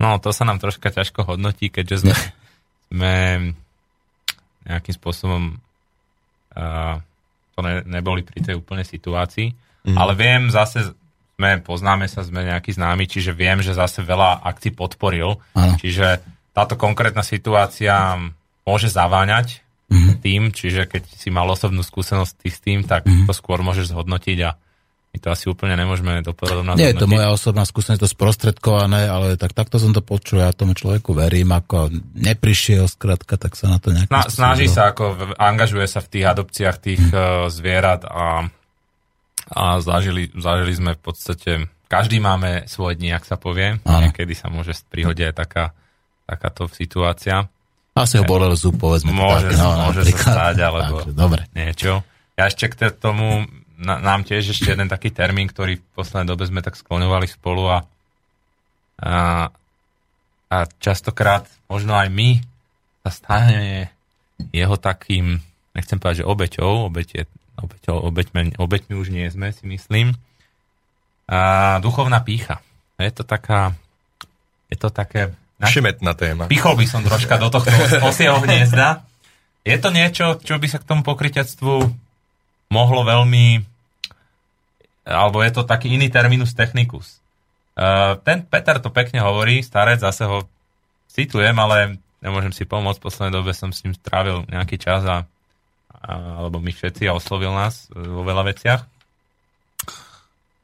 No, 0.00 0.16
to 0.16 0.32
sa 0.32 0.48
nám 0.48 0.56
troška 0.62 0.88
ťažko 0.88 1.28
hodnotí, 1.28 1.68
keďže 1.68 2.08
sme, 2.08 2.14
sme 2.90 3.14
nejakým 4.64 4.94
spôsobom 4.96 5.60
uh, 6.56 6.96
to 7.56 7.60
ne, 7.60 7.84
neboli 7.84 8.24
pri 8.24 8.40
tej 8.40 8.54
úplnej 8.56 8.88
situácii. 8.88 9.52
Mm. 9.84 9.96
Ale 9.96 10.12
viem, 10.16 10.42
zase 10.48 10.96
sme, 11.40 11.56
poznáme 11.58 12.04
sa, 12.04 12.20
sme 12.20 12.44
nejakí 12.44 12.70
známi, 12.70 13.08
čiže 13.08 13.32
viem, 13.32 13.58
že 13.58 13.72
zase 13.72 14.04
veľa 14.04 14.44
akcií 14.44 14.70
podporil. 14.70 15.40
Áno. 15.52 15.74
Čiže 15.74 16.20
táto 16.52 16.76
konkrétna 16.76 17.24
situácia 17.24 18.20
môže 18.62 18.86
zaváňať 18.86 19.64
Mhm. 19.88 20.12
tým, 20.20 20.42
čiže 20.50 20.84
keď 20.84 21.02
si 21.08 21.28
mal 21.28 21.48
osobnú 21.48 21.80
skúsenosť 21.80 22.32
ty 22.36 22.48
s 22.48 22.60
tým, 22.60 22.84
tak 22.84 23.02
Mhm. 23.02 23.24
to 23.24 23.32
skôr 23.32 23.58
môžeš 23.58 23.90
zhodnotiť 23.90 24.38
a 24.44 24.54
my 25.10 25.18
to 25.18 25.28
asi 25.28 25.50
úplne 25.50 25.74
nemôžeme 25.74 26.22
doporovnať. 26.22 26.78
Nie 26.78 26.94
je 26.94 27.02
to 27.02 27.10
moja 27.10 27.26
osobná 27.28 27.66
skúsenosť, 27.66 27.98
to 27.98 28.06
sprostredkované, 28.06 29.10
ale 29.10 29.34
tak 29.34 29.50
takto 29.50 29.82
som 29.82 29.90
to 29.90 29.98
počul, 29.98 30.38
ja 30.38 30.52
tomu 30.52 30.70
človeku 30.72 31.10
verím, 31.10 31.50
ako 31.50 31.90
neprišiel 32.14 32.86
skrátka, 32.86 33.34
tak 33.34 33.58
sa 33.58 33.66
na 33.66 33.82
to 33.82 33.90
Sna- 33.90 34.06
spôsobom- 34.06 34.30
snaží 34.30 34.66
sa, 34.68 34.94
ako 34.94 35.04
angažuje 35.34 35.82
sa 35.84 35.98
v 35.98 36.08
tých 36.08 36.24
adopciách 36.28 36.76
tých 36.78 37.02
uh, 37.08 37.20
zvierat 37.48 38.06
a, 38.06 38.46
a 39.50 39.82
zažili, 39.82 40.30
zažili 40.32 40.72
sme 40.72 40.90
v 40.94 41.02
podstate, 41.02 41.50
každý 41.90 42.22
máme 42.22 42.70
svoj 42.70 42.94
dní, 42.94 43.10
ak 43.10 43.26
sa 43.26 43.34
povie. 43.34 43.82
Niekedy 43.82 44.30
sa 44.38 44.46
môže 44.46 44.78
prihodiť 44.94 45.30
aj 45.30 45.34
taká, 45.34 45.64
takáto 46.22 46.70
situácia. 46.70 47.50
Asi 47.98 48.22
ho 48.22 48.24
bolel 48.24 48.54
zub, 48.54 48.78
povedzme. 48.78 49.10
to 49.10 49.18
Môže, 49.18 49.50
tak, 49.50 49.58
no, 49.58 49.90
môže 49.90 50.06
sa 50.14 50.18
stať, 50.54 50.56
alebo 50.62 51.02
Takže, 51.02 51.18
dobre. 51.18 51.42
niečo. 51.50 52.06
Ja 52.38 52.46
ešte 52.46 52.70
k 52.70 52.94
tomu, 52.94 53.44
na, 53.74 53.98
nám 53.98 54.22
tiež 54.22 54.54
ešte 54.54 54.70
jeden 54.70 54.86
taký 54.86 55.10
termín, 55.10 55.50
ktorý 55.50 55.82
v 55.82 55.84
poslednej 55.98 56.30
dobe 56.30 56.46
sme 56.46 56.62
tak 56.62 56.78
skloňovali 56.78 57.26
spolu 57.26 57.66
a, 57.66 57.78
a, 59.02 59.14
a 60.46 60.56
častokrát 60.78 61.50
možno 61.66 61.98
aj 61.98 62.08
my 62.14 62.38
sa 63.02 63.10
stane 63.10 63.90
jeho 64.54 64.76
takým, 64.78 65.42
nechcem 65.74 65.98
povedať, 65.98 66.22
že 66.22 66.30
obeťou, 66.30 66.88
obeť 66.88 67.08
je, 67.18 67.22
obeťou, 67.60 67.96
obeťme, 68.10 68.56
obeťmi 68.56 68.94
už 68.96 69.12
nie 69.12 69.28
sme, 69.28 69.52
si 69.52 69.64
myslím. 69.68 70.16
A 71.30 71.78
duchovná 71.78 72.20
pícha. 72.24 72.64
Je 72.98 73.12
to 73.14 73.22
taká, 73.22 73.76
je 74.68 74.76
to 74.76 74.90
také 74.90 75.32
Šimetná 75.60 76.16
téma. 76.16 76.48
Pichol 76.48 76.72
by 76.72 76.86
som 76.88 77.04
troška 77.04 77.36
do 77.36 77.52
tohto 77.52 77.68
osieho 78.08 78.40
hniezda. 78.40 79.04
Je 79.60 79.76
to 79.76 79.92
niečo, 79.92 80.40
čo 80.40 80.56
by 80.56 80.66
sa 80.72 80.80
k 80.80 80.88
tomu 80.88 81.04
pokryťactvu 81.04 81.74
mohlo 82.72 83.00
veľmi... 83.04 83.60
Alebo 85.04 85.44
je 85.44 85.52
to 85.52 85.68
taký 85.68 85.92
iný 85.92 86.08
terminus 86.08 86.56
technicus. 86.56 87.20
Uh, 87.76 88.16
ten 88.24 88.40
Peter 88.44 88.80
to 88.80 88.88
pekne 88.88 89.20
hovorí, 89.20 89.60
starec, 89.60 90.00
zase 90.00 90.24
ho 90.24 90.48
citujem, 91.12 91.56
ale 91.56 92.00
nemôžem 92.24 92.52
si 92.56 92.64
pomôcť. 92.64 93.00
V 93.00 93.06
poslednej 93.10 93.34
dobe 93.36 93.52
som 93.52 93.68
s 93.68 93.84
ním 93.84 93.92
strávil 93.92 94.48
nejaký 94.48 94.80
čas 94.80 95.04
a 95.04 95.28
alebo 96.00 96.58
my 96.64 96.72
všetci 96.72 97.04
a 97.06 97.16
oslovil 97.16 97.52
nás 97.52 97.92
e, 97.92 98.00
vo 98.00 98.24
veľa 98.24 98.48
veciach. 98.48 98.80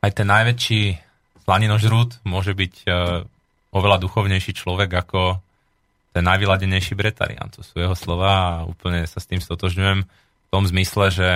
Aj 0.01 0.13
ten 0.13 0.29
najväčší 0.29 0.83
slaninožrút 1.47 2.23
môže 2.27 2.59
byť 2.59 2.75
uh, 2.91 3.23
oveľa 3.71 4.03
duchovnejší 4.03 4.55
človek 4.55 4.91
ako 4.91 5.39
ten 6.11 6.25
najvyladenejší 6.27 6.99
bretarian. 6.99 7.47
To 7.55 7.63
sú 7.63 7.79
jeho 7.79 7.95
slova 7.95 8.33
a 8.35 8.51
úplne 8.67 9.07
sa 9.07 9.23
s 9.23 9.31
tým 9.31 9.39
stotožňujem 9.39 10.03
v 10.03 10.49
tom 10.51 10.67
zmysle, 10.67 11.13
že 11.15 11.29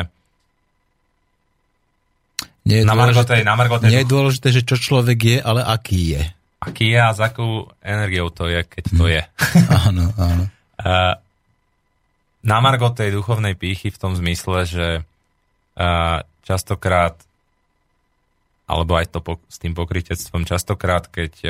Nie 2.66 2.82
je, 2.82 2.84
na 2.86 2.98
Margo 2.98 3.22
tej, 3.22 3.46
na 3.46 3.54
Margo 3.54 3.78
tej 3.78 3.90
nie 3.90 4.02
je 4.02 4.12
dôležité, 4.12 4.48
že 4.50 4.66
čo 4.66 4.76
človek 4.78 5.18
je, 5.18 5.38
ale 5.38 5.62
aký 5.62 6.18
je. 6.18 6.22
aký 6.58 6.90
je 6.90 6.98
a 7.00 7.10
s 7.14 7.20
akou 7.22 7.70
energiou 7.82 8.34
to 8.34 8.50
je, 8.50 8.60
keď 8.66 8.84
to 8.98 9.04
je. 9.06 9.22
Áno, 9.88 10.10
áno. 10.16 10.44
Na 12.40 12.58
Margo 12.64 12.88
tej 12.88 13.12
duchovnej 13.12 13.52
pýchy 13.52 13.92
v 13.92 14.00
tom 14.00 14.16
zmysle, 14.16 14.64
že 14.64 14.86
uh, 15.00 16.24
častokrát 16.44 17.20
alebo 18.70 18.94
aj 18.94 19.10
to 19.10 19.18
po, 19.18 19.42
s 19.50 19.58
tým 19.58 19.74
pokrytectvom, 19.74 20.46
častokrát, 20.46 21.10
keď 21.10 21.42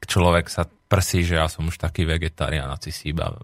človek 0.00 0.48
sa 0.48 0.64
prsí, 0.64 1.28
že 1.28 1.36
ja 1.36 1.44
som 1.52 1.68
už 1.68 1.76
taký 1.76 2.08
vegetarián, 2.08 2.72
a 2.72 2.80
si 2.80 3.12
iba 3.12 3.36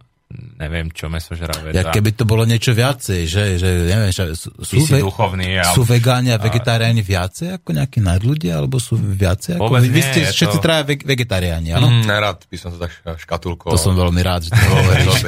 neviem 0.56 0.88
čo, 0.88 1.06
mesožravé. 1.06 1.70
Ja, 1.70 1.88
keby 1.88 2.12
to 2.12 2.22
bolo 2.22 2.42
niečo 2.42 2.70
viacej, 2.70 3.24
že, 3.24 3.56
že 3.56 3.68
neviem, 3.84 4.08
že 4.08 4.32
sú, 4.32 4.50
Ty 4.54 4.78
si 4.78 4.92
ve- 4.92 5.02
duchovný. 5.02 5.56
A, 5.56 5.72
sú 5.72 5.82
vegáni 5.82 6.28
a 6.28 6.38
vegetariáni 6.38 7.00
viacej 7.00 7.56
ako 7.56 7.68
nejakí 7.72 7.98
nadľudia, 7.98 8.58
alebo 8.58 8.76
sú 8.76 8.94
viacej 8.94 9.56
ako... 9.56 9.62
Vôbec 9.64 9.82
Vy, 9.82 9.88
vy 9.88 9.98
nie, 9.98 10.06
ste 10.06 10.20
všetci 10.28 10.58
to- 10.58 10.64
traja 10.64 10.82
ve- 10.82 10.98
vegetariáni, 10.98 11.72
áno? 11.72 11.88
Mm, 11.88 12.04
nerad 12.04 12.38
by 12.44 12.56
som 12.56 12.68
sa 12.70 12.78
tak 12.82 12.92
škatulkoval. 13.18 13.72
To 13.72 13.80
som 13.80 13.92
veľmi 13.92 14.20
rád, 14.20 14.46
že 14.46 14.50
to 14.50 14.62
hovoríš. 14.72 15.22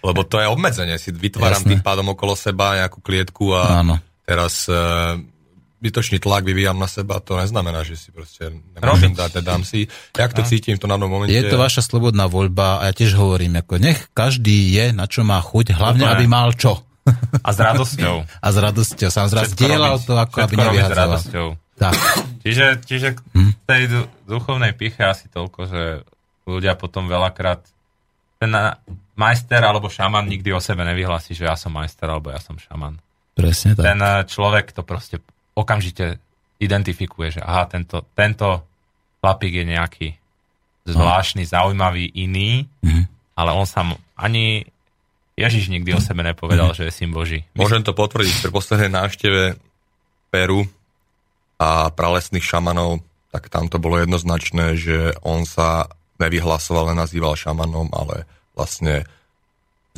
Lebo 0.00 0.20
to 0.24 0.36
je 0.36 0.46
obmedzenie, 0.46 0.96
si 0.96 1.10
vytváram 1.10 1.60
Jasné. 1.60 1.70
tým 1.70 1.80
pádom 1.80 2.06
okolo 2.10 2.32
seba 2.32 2.76
nejakú 2.76 3.00
klietku 3.00 3.52
a 3.52 3.80
Áno. 3.80 4.00
teraz 4.22 4.64
e, 4.66 4.76
bytočný 5.80 6.16
tlak 6.16 6.42
vyvíjam 6.42 6.76
na 6.76 6.84
seba, 6.84 7.18
to 7.18 7.34
neznamená, 7.34 7.80
že 7.80 7.96
si 7.96 8.08
proste 8.08 8.48
nemôžem 8.74 9.10
dať, 9.10 9.30
nedám 9.36 9.62
si. 9.62 9.88
Jak 10.12 10.30
to 10.30 10.42
cítim 10.42 10.76
v 10.76 10.80
tom 10.80 10.90
danom 10.90 11.08
momente? 11.08 11.32
Je 11.32 11.42
to 11.42 11.56
vaša 11.56 11.80
slobodná 11.80 12.24
voľba 12.26 12.78
a 12.78 12.86
ja 12.86 12.94
tiež 12.94 13.12
hovorím, 13.14 13.56
ako 13.56 13.76
nech 13.76 14.08
každý 14.10 14.54
je, 14.70 14.84
na 14.90 15.04
čo 15.04 15.20
má 15.22 15.38
chuť, 15.38 15.72
hlavne, 15.72 16.04
aby 16.06 16.24
mal 16.24 16.52
čo. 16.52 16.84
A 17.40 17.48
s 17.48 17.58
radosťou. 17.58 18.16
A 18.44 18.46
s 18.46 18.56
radosťou. 18.56 19.08
Sám 19.08 19.26
zraz 19.26 19.48
Všetko 19.48 19.60
dielal 19.62 19.94
robiť- 19.94 20.04
to, 20.04 20.14
ako 20.14 20.36
aby 20.38 20.52
robiť 20.52 20.54
s 20.54 20.68
nevyhadzoval. 20.68 21.00
radosťou. 21.08 21.46
Tak. 21.74 21.94
Čiže, 22.40 22.66
čiže 22.82 23.08
Hm? 23.30 23.52
tej 23.64 23.82
du- 23.88 24.08
duchovnej 24.26 24.72
piche 24.72 25.00
asi 25.02 25.26
toľko, 25.26 25.60
že 25.64 25.82
ľudia 26.44 26.74
potom 26.74 27.04
veľakrát 27.06 27.64
ten 28.36 28.48
na- 28.48 28.76
majster 29.14 29.58
alebo 29.58 29.86
šaman 29.86 30.24
nikdy 30.24 30.48
o 30.50 30.58
sebe 30.58 30.80
nevyhlási, 30.82 31.32
že 31.32 31.44
ja 31.44 31.54
som 31.54 31.70
majster 31.70 32.04
alebo 32.04 32.28
ja 32.28 32.38
som 32.38 32.54
šaman. 32.54 33.00
Presne 33.32 33.72
tak. 33.72 33.84
Ten 33.86 33.98
eh, 33.98 34.24
človek 34.24 34.70
to 34.70 34.82
proste 34.82 35.24
okamžite 35.54 36.18
identifikuje, 36.60 37.38
že 37.38 37.40
aha, 37.40 37.66
tento, 37.66 38.04
tento 38.12 38.62
chlapík 39.20 39.52
je 39.60 39.66
nejaký 39.66 40.08
zvláštny, 40.88 41.44
zaujímavý, 41.44 42.08
iný, 42.16 42.66
Mhm. 42.82 43.04
ale 43.36 43.50
on 43.52 43.66
sa 43.68 43.84
mu 43.84 43.96
ani 44.16 44.64
Ježiš 45.40 45.72
nikdy 45.72 45.96
o 45.96 46.00
sebe 46.04 46.20
nepovedal, 46.20 46.76
že 46.76 46.88
je 46.88 46.92
syn 46.92 47.16
Boží. 47.16 47.48
Môžem 47.56 47.80
to 47.80 47.96
potvrdiť. 47.96 48.44
Pri 48.44 48.52
poslednej 48.52 48.92
návšteve 48.92 49.56
Peru 50.28 50.68
a 51.56 51.88
pralesných 51.88 52.44
šamanov, 52.44 53.00
tak 53.32 53.48
tam 53.48 53.72
to 53.72 53.80
bolo 53.80 53.96
jednoznačné, 54.04 54.76
že 54.76 55.16
on 55.24 55.48
sa 55.48 55.88
nevyhlasoval, 56.20 56.92
nenazýval 56.92 57.40
šamanom, 57.40 57.88
ale 57.96 58.28
vlastne 58.52 59.08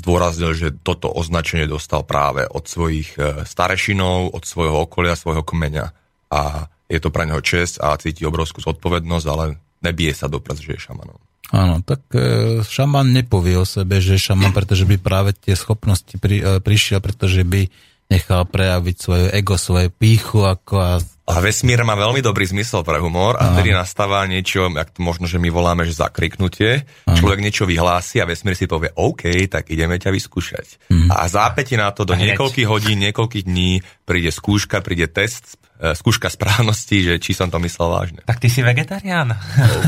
zdôraznil, 0.02 0.50
že 0.58 0.74
toto 0.74 1.06
označenie 1.06 1.70
dostal 1.70 2.02
práve 2.02 2.42
od 2.50 2.66
svojich 2.66 3.14
e, 3.14 3.46
starešinov, 3.46 4.34
od 4.34 4.42
svojho 4.42 4.82
okolia, 4.82 5.14
svojho 5.14 5.46
kmeňa. 5.46 5.94
A 6.34 6.66
je 6.90 6.98
to 6.98 7.14
pre 7.14 7.22
neho 7.24 7.38
čest 7.38 7.78
a 7.78 7.94
cíti 7.94 8.26
obrovskú 8.26 8.58
zodpovednosť, 8.58 9.26
ale 9.30 9.62
nebije 9.78 10.12
sa 10.12 10.26
do 10.26 10.42
že 10.42 10.74
je 10.74 10.80
šamanom. 10.90 11.16
Áno, 11.54 11.84
tak 11.86 12.02
e, 12.16 12.64
šaman 12.66 13.14
nepovie 13.14 13.60
o 13.60 13.68
sebe, 13.68 14.02
že 14.02 14.18
je 14.18 14.26
šaman, 14.26 14.50
pretože 14.50 14.88
by 14.88 14.96
práve 14.98 15.30
tie 15.38 15.54
schopnosti 15.54 16.10
pri, 16.18 16.42
e, 16.42 16.44
prišiel, 16.58 16.98
pretože 16.98 17.46
by 17.46 17.70
nechal 18.10 18.42
prejaviť 18.48 18.96
svoje 18.98 19.26
ego, 19.30 19.54
svoje 19.54 19.88
píchu 19.88 20.42
ako 20.42 20.74
a 20.80 20.92
A 21.22 21.38
vesmír 21.38 21.78
má 21.80 21.94
veľmi 21.94 22.18
dobrý 22.18 22.42
zmysel 22.44 22.82
pre 22.82 22.98
humor 22.98 23.38
a 23.38 23.54
vtedy 23.54 23.70
nastáva 23.70 24.26
niečo, 24.26 24.66
jak 24.68 24.90
to 24.90 25.00
možno, 25.00 25.24
že 25.24 25.38
my 25.38 25.48
voláme, 25.48 25.82
že 25.82 25.94
zakriknutie. 25.94 26.82
Človek 27.06 27.38
niečo 27.38 27.62
vyhlási 27.62 28.18
a 28.18 28.26
vesmír 28.26 28.52
si 28.52 28.66
povie, 28.66 28.90
OK, 28.92 29.22
tak 29.46 29.68
ideme 29.68 29.96
ťa 29.96 30.10
vyskúšať. 30.10 30.90
A 31.08 31.22
zápäti 31.24 31.74
na 31.74 31.88
to 31.88 32.02
do 32.02 32.12
Hneď. 32.12 32.34
niekoľkých 32.34 32.66
hodín, 32.66 32.98
niekoľkých 33.00 33.44
dní 33.44 33.70
príde 34.02 34.28
skúška, 34.28 34.80
príde 34.80 35.06
test, 35.06 35.54
e, 35.78 35.94
skúška 35.94 36.26
správnosti, 36.26 36.96
že 37.00 37.14
či 37.16 37.32
som 37.32 37.46
to 37.46 37.60
myslel 37.60 37.86
vážne. 37.88 38.20
Tak 38.22 38.38
ty 38.38 38.50
si 38.50 38.58
vegetarián. 38.60 39.30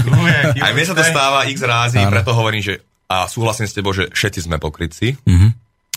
Aj 0.65 0.71
mne 0.71 0.87
sa 0.87 0.95
to 0.95 1.03
stáva 1.03 1.45
x 1.45 1.59
rázy, 1.61 1.99
preto 2.05 2.31
hovorím, 2.31 2.63
že 2.63 2.75
a 3.05 3.27
súhlasím 3.27 3.67
s 3.67 3.75
tebou, 3.75 3.91
že 3.91 4.07
všetci 4.07 4.47
sme 4.47 4.57
pokrytci. 4.57 5.19
Mhm. 5.21 5.49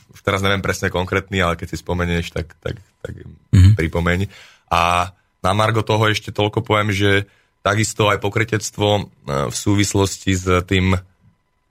Už 0.10 0.20
teraz 0.24 0.42
neviem 0.42 0.60
presne 0.60 0.90
konkrétny, 0.90 1.38
ale 1.38 1.54
keď 1.54 1.68
si 1.72 1.78
spomenieš, 1.78 2.34
tak, 2.34 2.58
tak, 2.58 2.82
tak 3.00 3.14
Mhm. 3.54 3.78
pripomeň. 3.78 4.20
A 4.68 5.14
na 5.42 5.52
Margo 5.54 5.86
toho 5.86 6.10
ešte 6.10 6.34
toľko 6.34 6.66
poviem, 6.66 6.90
že 6.94 7.30
takisto 7.62 8.08
aj 8.08 8.24
pokrytectvo 8.24 8.88
e, 8.98 9.02
v 9.52 9.56
súvislosti 9.56 10.32
s 10.34 10.46
tým 10.66 10.96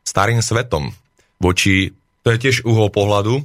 starým 0.06 0.44
svetom 0.44 0.93
voči, 1.40 1.93
to 2.24 2.32
je 2.32 2.38
tiež 2.38 2.56
uhol 2.64 2.88
pohľadu, 2.93 3.44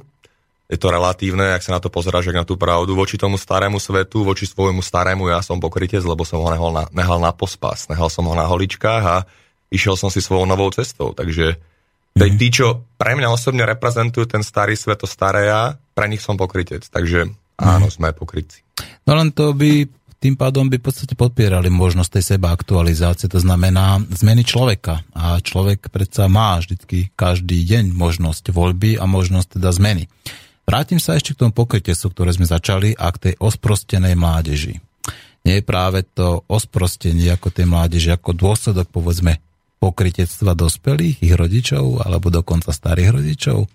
je 0.72 0.80
to 0.80 0.88
relatívne, 0.88 1.52
ak 1.52 1.60
sa 1.60 1.76
na 1.76 1.80
to 1.84 1.92
pozeráš, 1.92 2.32
ak 2.32 2.40
na 2.40 2.48
tú 2.48 2.56
pravdu, 2.56 2.96
voči 2.96 3.20
tomu 3.20 3.36
starému 3.36 3.76
svetu, 3.76 4.24
voči 4.24 4.48
svojmu 4.48 4.80
starému 4.80 5.28
ja 5.28 5.44
som 5.44 5.60
pokrytec, 5.60 6.00
lebo 6.00 6.24
som 6.24 6.40
ho 6.40 6.48
nehal 6.48 6.72
na, 6.72 6.84
nehal 6.96 7.20
na 7.20 7.28
pospas, 7.28 7.92
nehal 7.92 8.08
som 8.08 8.24
ho 8.24 8.32
na 8.32 8.48
holičkách 8.48 9.04
a 9.04 9.28
išiel 9.68 10.00
som 10.00 10.08
si 10.08 10.24
svojou 10.24 10.48
novou 10.48 10.72
cestou. 10.72 11.12
Takže 11.12 11.60
tí, 12.16 12.28
tí, 12.40 12.48
čo 12.48 12.88
pre 12.96 13.12
mňa 13.12 13.28
osobne 13.28 13.68
reprezentujú 13.68 14.24
ten 14.32 14.40
starý 14.40 14.72
svet, 14.72 15.04
to 15.04 15.08
staré 15.08 15.52
ja, 15.52 15.76
pre 15.92 16.08
nich 16.08 16.24
som 16.24 16.40
pokrytec. 16.40 16.88
Takže 16.88 17.28
áno, 17.60 17.92
sme 17.92 18.16
pokrytci. 18.16 18.64
No 19.04 19.12
len 19.12 19.28
to 19.36 19.52
by 19.52 19.84
tým 20.22 20.38
pádom 20.38 20.70
by 20.70 20.78
v 20.78 20.86
podstate 20.86 21.18
podpierali 21.18 21.66
možnosť 21.66 22.10
tej 22.14 22.24
seba 22.38 22.54
aktualizácie, 22.54 23.26
to 23.26 23.42
znamená 23.42 23.98
zmeny 24.14 24.46
človeka. 24.46 25.02
A 25.18 25.42
človek 25.42 25.90
predsa 25.90 26.30
má 26.30 26.62
vždycky 26.62 27.10
každý 27.18 27.66
deň 27.66 27.90
možnosť 27.90 28.54
voľby 28.54 29.02
a 29.02 29.04
možnosť 29.10 29.58
teda 29.58 29.74
zmeny. 29.74 30.06
Vrátim 30.62 31.02
sa 31.02 31.18
ešte 31.18 31.34
k 31.34 31.42
tomu 31.42 31.50
pokrytectvu, 31.50 32.14
ktoré 32.14 32.30
sme 32.30 32.46
začali 32.46 32.94
a 32.94 33.10
k 33.10 33.18
tej 33.18 33.34
osprostenej 33.42 34.14
mládeži. 34.14 34.78
Nie 35.42 35.58
je 35.58 35.66
práve 35.66 36.06
to 36.06 36.46
osprostenie 36.46 37.26
ako 37.34 37.50
tej 37.50 37.66
mládeži, 37.66 38.14
ako 38.14 38.30
dôsledok 38.30 38.94
povedzme 38.94 39.42
pokrytectva 39.82 40.54
dospelých, 40.54 41.18
ich 41.18 41.34
rodičov 41.34 42.06
alebo 42.06 42.30
dokonca 42.30 42.70
starých 42.70 43.10
rodičov. 43.10 43.66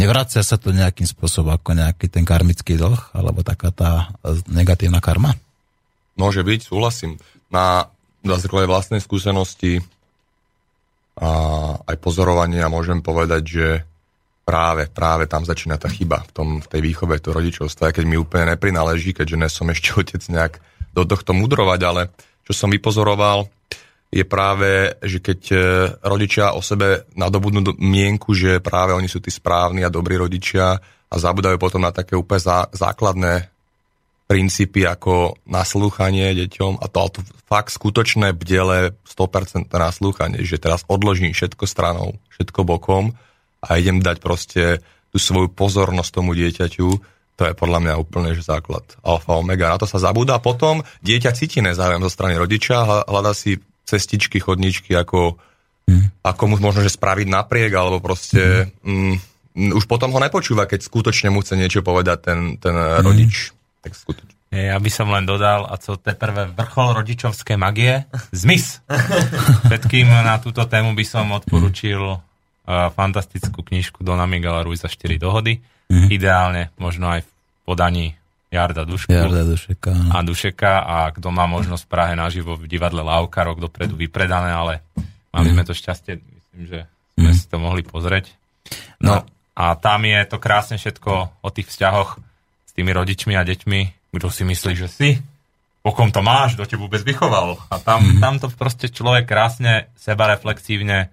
Nevracia 0.00 0.40
sa 0.40 0.56
to 0.56 0.72
nejakým 0.72 1.04
spôsobom 1.04 1.52
ako 1.52 1.76
nejaký 1.76 2.08
ten 2.08 2.24
karmický 2.24 2.80
dlh 2.80 3.12
alebo 3.12 3.44
taká 3.44 3.68
tá 3.68 4.08
e, 4.24 4.40
negatívna 4.48 5.04
karma? 5.04 5.36
Môže 6.14 6.46
byť, 6.46 6.60
súhlasím. 6.70 7.18
Na, 7.50 7.90
na 8.22 8.36
základe 8.38 8.70
vlastnej 8.70 9.02
skúsenosti 9.02 9.82
a 11.14 11.30
aj 11.86 11.96
pozorovania 12.02 12.66
môžem 12.66 12.98
povedať, 12.98 13.42
že 13.46 13.68
práve, 14.42 14.90
práve 14.90 15.30
tam 15.30 15.46
začína 15.46 15.78
tá 15.78 15.86
chyba 15.86 16.26
v, 16.26 16.30
tom, 16.34 16.48
v 16.58 16.66
tej 16.66 16.80
výchove, 16.82 17.22
to 17.22 17.30
rodičovstvo, 17.30 17.86
aj 17.86 17.94
keď 17.96 18.04
mi 18.04 18.18
úplne 18.18 18.54
neprináleží, 18.54 19.14
keďže 19.14 19.36
ne 19.38 19.48
som 19.48 19.70
ešte 19.70 19.94
otec 20.00 20.22
nejak 20.26 20.58
do 20.94 21.02
tohto 21.06 21.34
mudrovať, 21.34 21.80
ale 21.86 22.02
čo 22.44 22.52
som 22.52 22.70
vypozoroval, 22.70 23.46
je 24.14 24.22
práve, 24.22 24.94
že 25.02 25.18
keď 25.18 25.40
e, 25.50 25.56
rodičia 26.06 26.54
o 26.54 26.62
sebe 26.62 27.10
nadobudnú 27.18 27.60
do- 27.66 27.74
mienku, 27.82 28.30
že 28.30 28.62
práve 28.62 28.94
oni 28.94 29.10
sú 29.10 29.18
tí 29.18 29.26
správni 29.26 29.82
a 29.82 29.90
dobrí 29.90 30.14
rodičia 30.14 30.78
a 31.10 31.14
zabudajú 31.18 31.58
potom 31.58 31.82
na 31.82 31.90
také 31.90 32.14
úplne 32.14 32.38
zá, 32.38 32.70
základné 32.70 33.53
princípy 34.24 34.88
ako 34.88 35.36
naslúchanie 35.44 36.32
deťom 36.32 36.80
a 36.80 36.86
to, 36.88 36.96
ale 36.96 37.10
to 37.12 37.20
fakt 37.44 37.70
skutočné 37.76 38.32
bdele 38.32 38.96
100% 39.04 39.68
naslúchanie, 39.68 40.40
že 40.42 40.56
teraz 40.56 40.82
odložím 40.88 41.36
všetko 41.36 41.68
stranou, 41.68 42.16
všetko 42.32 42.64
bokom 42.64 43.12
a 43.60 43.68
idem 43.76 44.00
dať 44.00 44.16
proste 44.24 44.80
tú 45.12 45.20
svoju 45.20 45.52
pozornosť 45.52 46.10
tomu 46.10 46.32
dieťaťu, 46.32 46.88
to 47.34 47.42
je 47.42 47.54
podľa 47.54 47.78
mňa 47.82 47.94
úplne 48.00 48.30
že 48.32 48.46
základ 48.46 48.82
alfa 49.02 49.34
omega. 49.38 49.74
Na 49.74 49.78
to 49.78 49.86
sa 49.90 49.98
zabúda 49.98 50.38
potom 50.40 50.86
dieťa 51.02 51.30
cíti 51.34 51.60
nezáujem 51.60 52.02
zo 52.02 52.10
strany 52.10 52.38
rodiča, 52.38 52.82
hľa- 52.82 53.06
hľada 53.10 53.32
si 53.34 53.60
cestičky, 53.84 54.40
chodničky, 54.40 54.96
ako, 54.96 55.36
ako 56.24 56.42
mu 56.48 56.56
možno, 56.58 56.80
že 56.80 56.96
spraviť 56.96 57.28
napriek, 57.28 57.72
alebo 57.76 58.00
proste 58.00 58.72
mm, 58.80 59.14
mm, 59.52 59.70
už 59.76 59.84
potom 59.84 60.10
ho 60.10 60.18
nepočúva, 60.18 60.64
keď 60.64 60.80
skutočne 60.82 61.28
mu 61.28 61.44
chce 61.44 61.54
niečo 61.60 61.84
povedať 61.84 62.18
ten, 62.24 62.38
ten 62.56 62.74
rodič. 63.04 63.53
Tak 63.84 63.92
skutočne. 63.92 64.40
Ja 64.54 64.78
by 64.80 64.90
som 64.90 65.10
len 65.10 65.28
dodal, 65.28 65.66
a 65.68 65.76
co 65.76 65.98
teprve 65.98 66.48
vrchol 66.54 67.04
rodičovskej 67.04 67.58
magie, 67.60 68.08
zmiz. 68.32 68.80
Všetkým 69.68 70.08
na 70.08 70.40
túto 70.40 70.64
tému 70.64 70.96
by 70.96 71.04
som 71.04 71.28
odporučil 71.34 72.00
uh, 72.00 72.18
fantastickú 72.94 73.60
knižku 73.60 74.00
Dona 74.00 74.24
Miguela 74.24 74.64
Ruiza 74.64 74.88
4 74.88 75.20
dohody. 75.20 75.60
Ideálne, 75.90 76.72
možno 76.80 77.12
aj 77.12 77.26
v 77.26 77.30
podaní 77.68 78.06
Jarda 78.54 78.86
Dušku 78.86 79.10
Jarda 79.10 79.42
Dušeka. 79.42 80.14
a 80.14 80.16
Dušeka 80.22 80.72
a 80.86 80.96
kto 81.10 81.28
má 81.34 81.50
možnosť 81.50 81.84
v 81.84 81.90
Prahe 81.90 82.14
naživo 82.14 82.54
v 82.54 82.70
divadle 82.70 83.02
Lávka 83.02 83.42
rok 83.42 83.58
dopredu 83.58 83.98
vypredané, 83.98 84.54
ale 84.54 84.80
mali 85.34 85.50
sme 85.50 85.66
to 85.66 85.74
šťastie, 85.74 86.22
myslím, 86.22 86.62
že 86.70 86.80
sme 87.18 87.30
si 87.34 87.44
to 87.50 87.58
mohli 87.58 87.82
pozrieť. 87.82 88.30
No, 89.02 89.26
a 89.58 89.64
tam 89.74 90.06
je 90.06 90.18
to 90.30 90.38
krásne 90.38 90.78
všetko 90.78 91.42
o 91.42 91.48
tých 91.50 91.66
vzťahoch 91.66 92.22
tými 92.74 92.90
rodičmi 92.90 93.34
a 93.38 93.46
deťmi, 93.46 94.12
kto 94.14 94.28
si 94.30 94.42
myslí, 94.42 94.72
že 94.74 94.88
si, 94.90 95.08
po 95.84 95.92
kom 95.92 96.08
to 96.08 96.24
máš, 96.24 96.56
kto 96.56 96.64
ťa 96.74 96.78
vôbec 96.80 97.02
vychoval. 97.04 97.60
A 97.68 97.76
tam, 97.76 98.00
mm. 98.02 98.20
tam 98.20 98.34
to 98.40 98.48
proste 98.50 98.88
človek 98.88 99.28
krásne, 99.28 99.92
sebareflexívne 100.00 101.12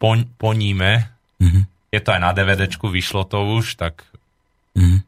poň, 0.00 0.28
poníme. 0.36 1.10
Mhm. 1.40 1.68
Je 1.94 2.00
to 2.02 2.10
aj 2.10 2.20
na 2.20 2.34
DVDčku, 2.34 2.90
vyšlo 2.90 3.22
to 3.24 3.38
už, 3.54 3.78
tak 3.78 4.02
Mhm. 4.74 4.98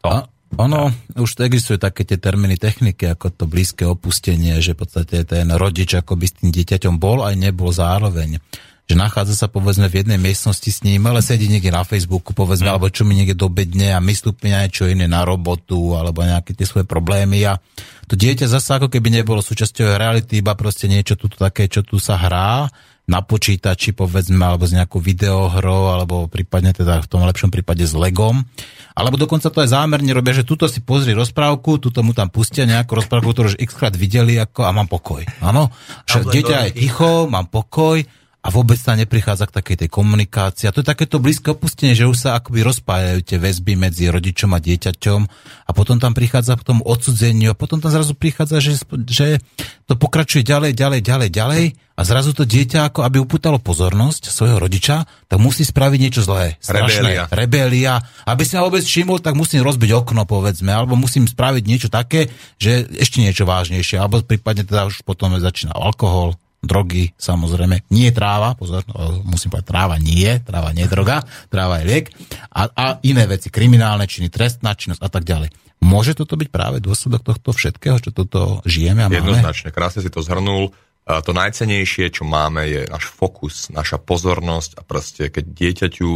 to. 0.00 0.06
A 0.08 0.24
ono, 0.54 0.94
už 1.18 1.42
existujú 1.42 1.82
také 1.82 2.06
tie 2.06 2.16
termíny 2.16 2.54
techniky, 2.54 3.10
ako 3.10 3.34
to 3.34 3.44
blízke 3.50 3.82
opustenie, 3.84 4.62
že 4.62 4.78
v 4.78 4.86
podstate 4.86 5.26
ten 5.26 5.50
rodič 5.50 5.98
ako 5.98 6.14
by 6.14 6.26
s 6.30 6.34
tým 6.38 6.50
dieťaťom 6.54 6.94
bol 7.02 7.26
aj 7.26 7.34
nebol 7.34 7.74
zároveň. 7.74 8.38
Že 8.84 9.00
nachádza 9.00 9.34
sa 9.34 9.48
povedzme 9.48 9.88
v 9.88 10.04
jednej 10.04 10.20
miestnosti 10.20 10.68
s 10.68 10.84
ním, 10.84 11.08
ale 11.08 11.24
sedí 11.24 11.48
niekde 11.48 11.72
na 11.72 11.88
Facebooku, 11.88 12.36
povedzme, 12.36 12.68
alebo 12.68 12.92
čo 12.92 13.08
mi 13.08 13.16
niekde 13.16 13.32
dobedne 13.32 13.96
a 13.96 13.98
myslí 14.00 14.36
na 14.52 14.68
niečo 14.68 14.84
iné, 14.84 15.08
na 15.08 15.24
robotu, 15.24 15.96
alebo 15.96 16.20
nejaké 16.20 16.52
tie 16.52 16.68
svoje 16.68 16.84
problémy 16.84 17.48
a 17.48 17.56
to 18.04 18.20
dieťa 18.20 18.44
zase 18.44 18.76
ako 18.76 18.92
keby 18.92 19.08
nebolo 19.08 19.40
súčasťou 19.40 19.96
reality, 19.96 20.44
iba 20.44 20.52
proste 20.52 20.84
niečo 20.84 21.16
tu 21.16 21.32
také, 21.32 21.64
čo 21.72 21.80
tu 21.80 21.96
sa 21.96 22.20
hrá, 22.20 22.68
na 23.04 23.20
počítači, 23.20 23.92
povedzme, 23.92 24.40
alebo 24.40 24.64
s 24.64 24.72
nejakou 24.72 24.96
videohrou, 24.96 25.92
alebo 25.92 26.24
prípadne 26.24 26.72
teda 26.72 27.04
v 27.04 27.08
tom 27.08 27.20
lepšom 27.28 27.52
prípade 27.52 27.84
s 27.84 27.92
Legom. 27.92 28.48
Alebo 28.96 29.20
dokonca 29.20 29.52
to 29.52 29.60
aj 29.60 29.76
zámerne 29.76 30.08
robia, 30.16 30.32
že 30.32 30.48
tuto 30.48 30.64
si 30.64 30.80
pozri 30.80 31.12
rozprávku, 31.12 31.76
tuto 31.76 32.00
mu 32.00 32.16
tam 32.16 32.32
pustia 32.32 32.64
nejakú 32.64 32.96
rozprávku, 32.96 33.36
ktorú 33.36 33.46
už 33.52 33.60
x 33.60 33.76
krát 33.76 33.92
videli 33.92 34.40
ako, 34.40 34.64
a 34.64 34.72
mám 34.72 34.88
pokoj. 34.88 35.20
Áno? 35.44 35.68
Dieťa 36.08 36.72
je 36.72 36.80
ticho, 36.80 37.28
mám 37.28 37.52
pokoj 37.52 38.00
a 38.44 38.52
vôbec 38.52 38.76
sa 38.76 38.92
neprichádza 38.92 39.48
k 39.48 39.56
takej 39.56 39.76
tej 39.80 39.88
komunikácii. 39.88 40.68
A 40.68 40.74
to 40.76 40.84
je 40.84 40.92
takéto 40.92 41.16
blízke 41.16 41.56
opustenie, 41.56 41.96
že 41.96 42.04
už 42.04 42.28
sa 42.28 42.36
akoby 42.36 42.60
rozpájajú 42.60 43.24
tie 43.24 43.40
väzby 43.40 43.72
medzi 43.80 44.12
rodičom 44.12 44.52
a 44.52 44.60
dieťaťom 44.60 45.20
a 45.64 45.70
potom 45.72 45.96
tam 45.96 46.12
prichádza 46.12 46.60
k 46.60 46.66
tomu 46.68 46.84
odsudzeniu 46.84 47.56
a 47.56 47.58
potom 47.58 47.80
tam 47.80 47.88
zrazu 47.88 48.12
prichádza, 48.12 48.60
že, 48.60 48.84
že 49.08 49.40
to 49.88 49.96
pokračuje 49.96 50.44
ďalej, 50.44 50.76
ďalej, 50.76 51.00
ďalej, 51.00 51.28
ďalej 51.32 51.64
a 51.94 52.02
zrazu 52.04 52.36
to 52.36 52.44
dieťa, 52.44 52.92
ako 52.92 53.06
aby 53.06 53.16
upútalo 53.22 53.56
pozornosť 53.62 54.28
svojho 54.28 54.60
rodiča, 54.60 55.08
tak 55.30 55.38
musí 55.40 55.64
spraviť 55.64 55.98
niečo 56.02 56.26
zlé. 56.26 56.60
Strašné. 56.60 57.00
Rebelia. 57.00 57.24
Rebelia. 57.30 57.94
Aby 58.28 58.42
si 58.44 58.58
ma 58.58 58.66
vôbec 58.66 58.84
všimol, 58.84 59.22
tak 59.24 59.38
musím 59.38 59.64
rozbiť 59.64 60.04
okno, 60.04 60.26
povedzme, 60.26 60.74
alebo 60.74 60.98
musím 60.98 61.24
spraviť 61.24 61.64
niečo 61.64 61.88
také, 61.88 62.28
že 62.58 62.84
ešte 62.98 63.22
niečo 63.22 63.46
vážnejšie, 63.46 63.96
alebo 64.02 64.20
prípadne 64.20 64.66
teda 64.66 64.90
už 64.90 65.06
potom 65.06 65.38
začína 65.38 65.70
alkohol, 65.70 66.34
drogy, 66.64 67.12
samozrejme, 67.16 67.88
nie 67.92 68.08
tráva, 68.10 68.58
pozor, 68.58 68.84
no, 68.88 69.24
musím 69.24 69.54
povedať, 69.54 69.68
tráva 69.70 69.96
nie, 70.00 70.28
tráva 70.42 70.72
nie 70.72 70.84
je 70.84 70.92
droga, 70.92 71.22
tráva 71.48 71.80
je 71.80 71.84
liek, 71.88 72.06
a, 72.50 72.68
a 72.72 72.84
iné 73.04 73.24
veci, 73.28 73.48
kriminálne 73.52 74.04
činy, 74.08 74.32
trestná 74.32 74.74
činnosť 74.74 75.02
a 75.04 75.08
tak 75.08 75.24
ďalej. 75.24 75.52
Môže 75.84 76.16
toto 76.16 76.40
byť 76.40 76.48
práve 76.48 76.80
dôsledok 76.80 77.20
tohto 77.20 77.52
všetkého, 77.52 78.00
čo 78.00 78.10
toto 78.10 78.64
žijeme 78.64 79.04
a 79.04 79.12
máme? 79.12 79.20
Jednoznačne, 79.20 79.68
krásne 79.68 80.00
si 80.00 80.08
to 80.08 80.24
zhrnul. 80.24 80.72
A 81.04 81.20
to 81.20 81.36
najcenejšie, 81.36 82.08
čo 82.08 82.24
máme, 82.24 82.64
je 82.64 82.88
náš 82.88 83.12
fokus, 83.12 83.68
naša 83.68 84.00
pozornosť 84.00 84.80
a 84.80 84.82
proste, 84.88 85.28
keď 85.28 85.44
dieťaťu 85.52 86.10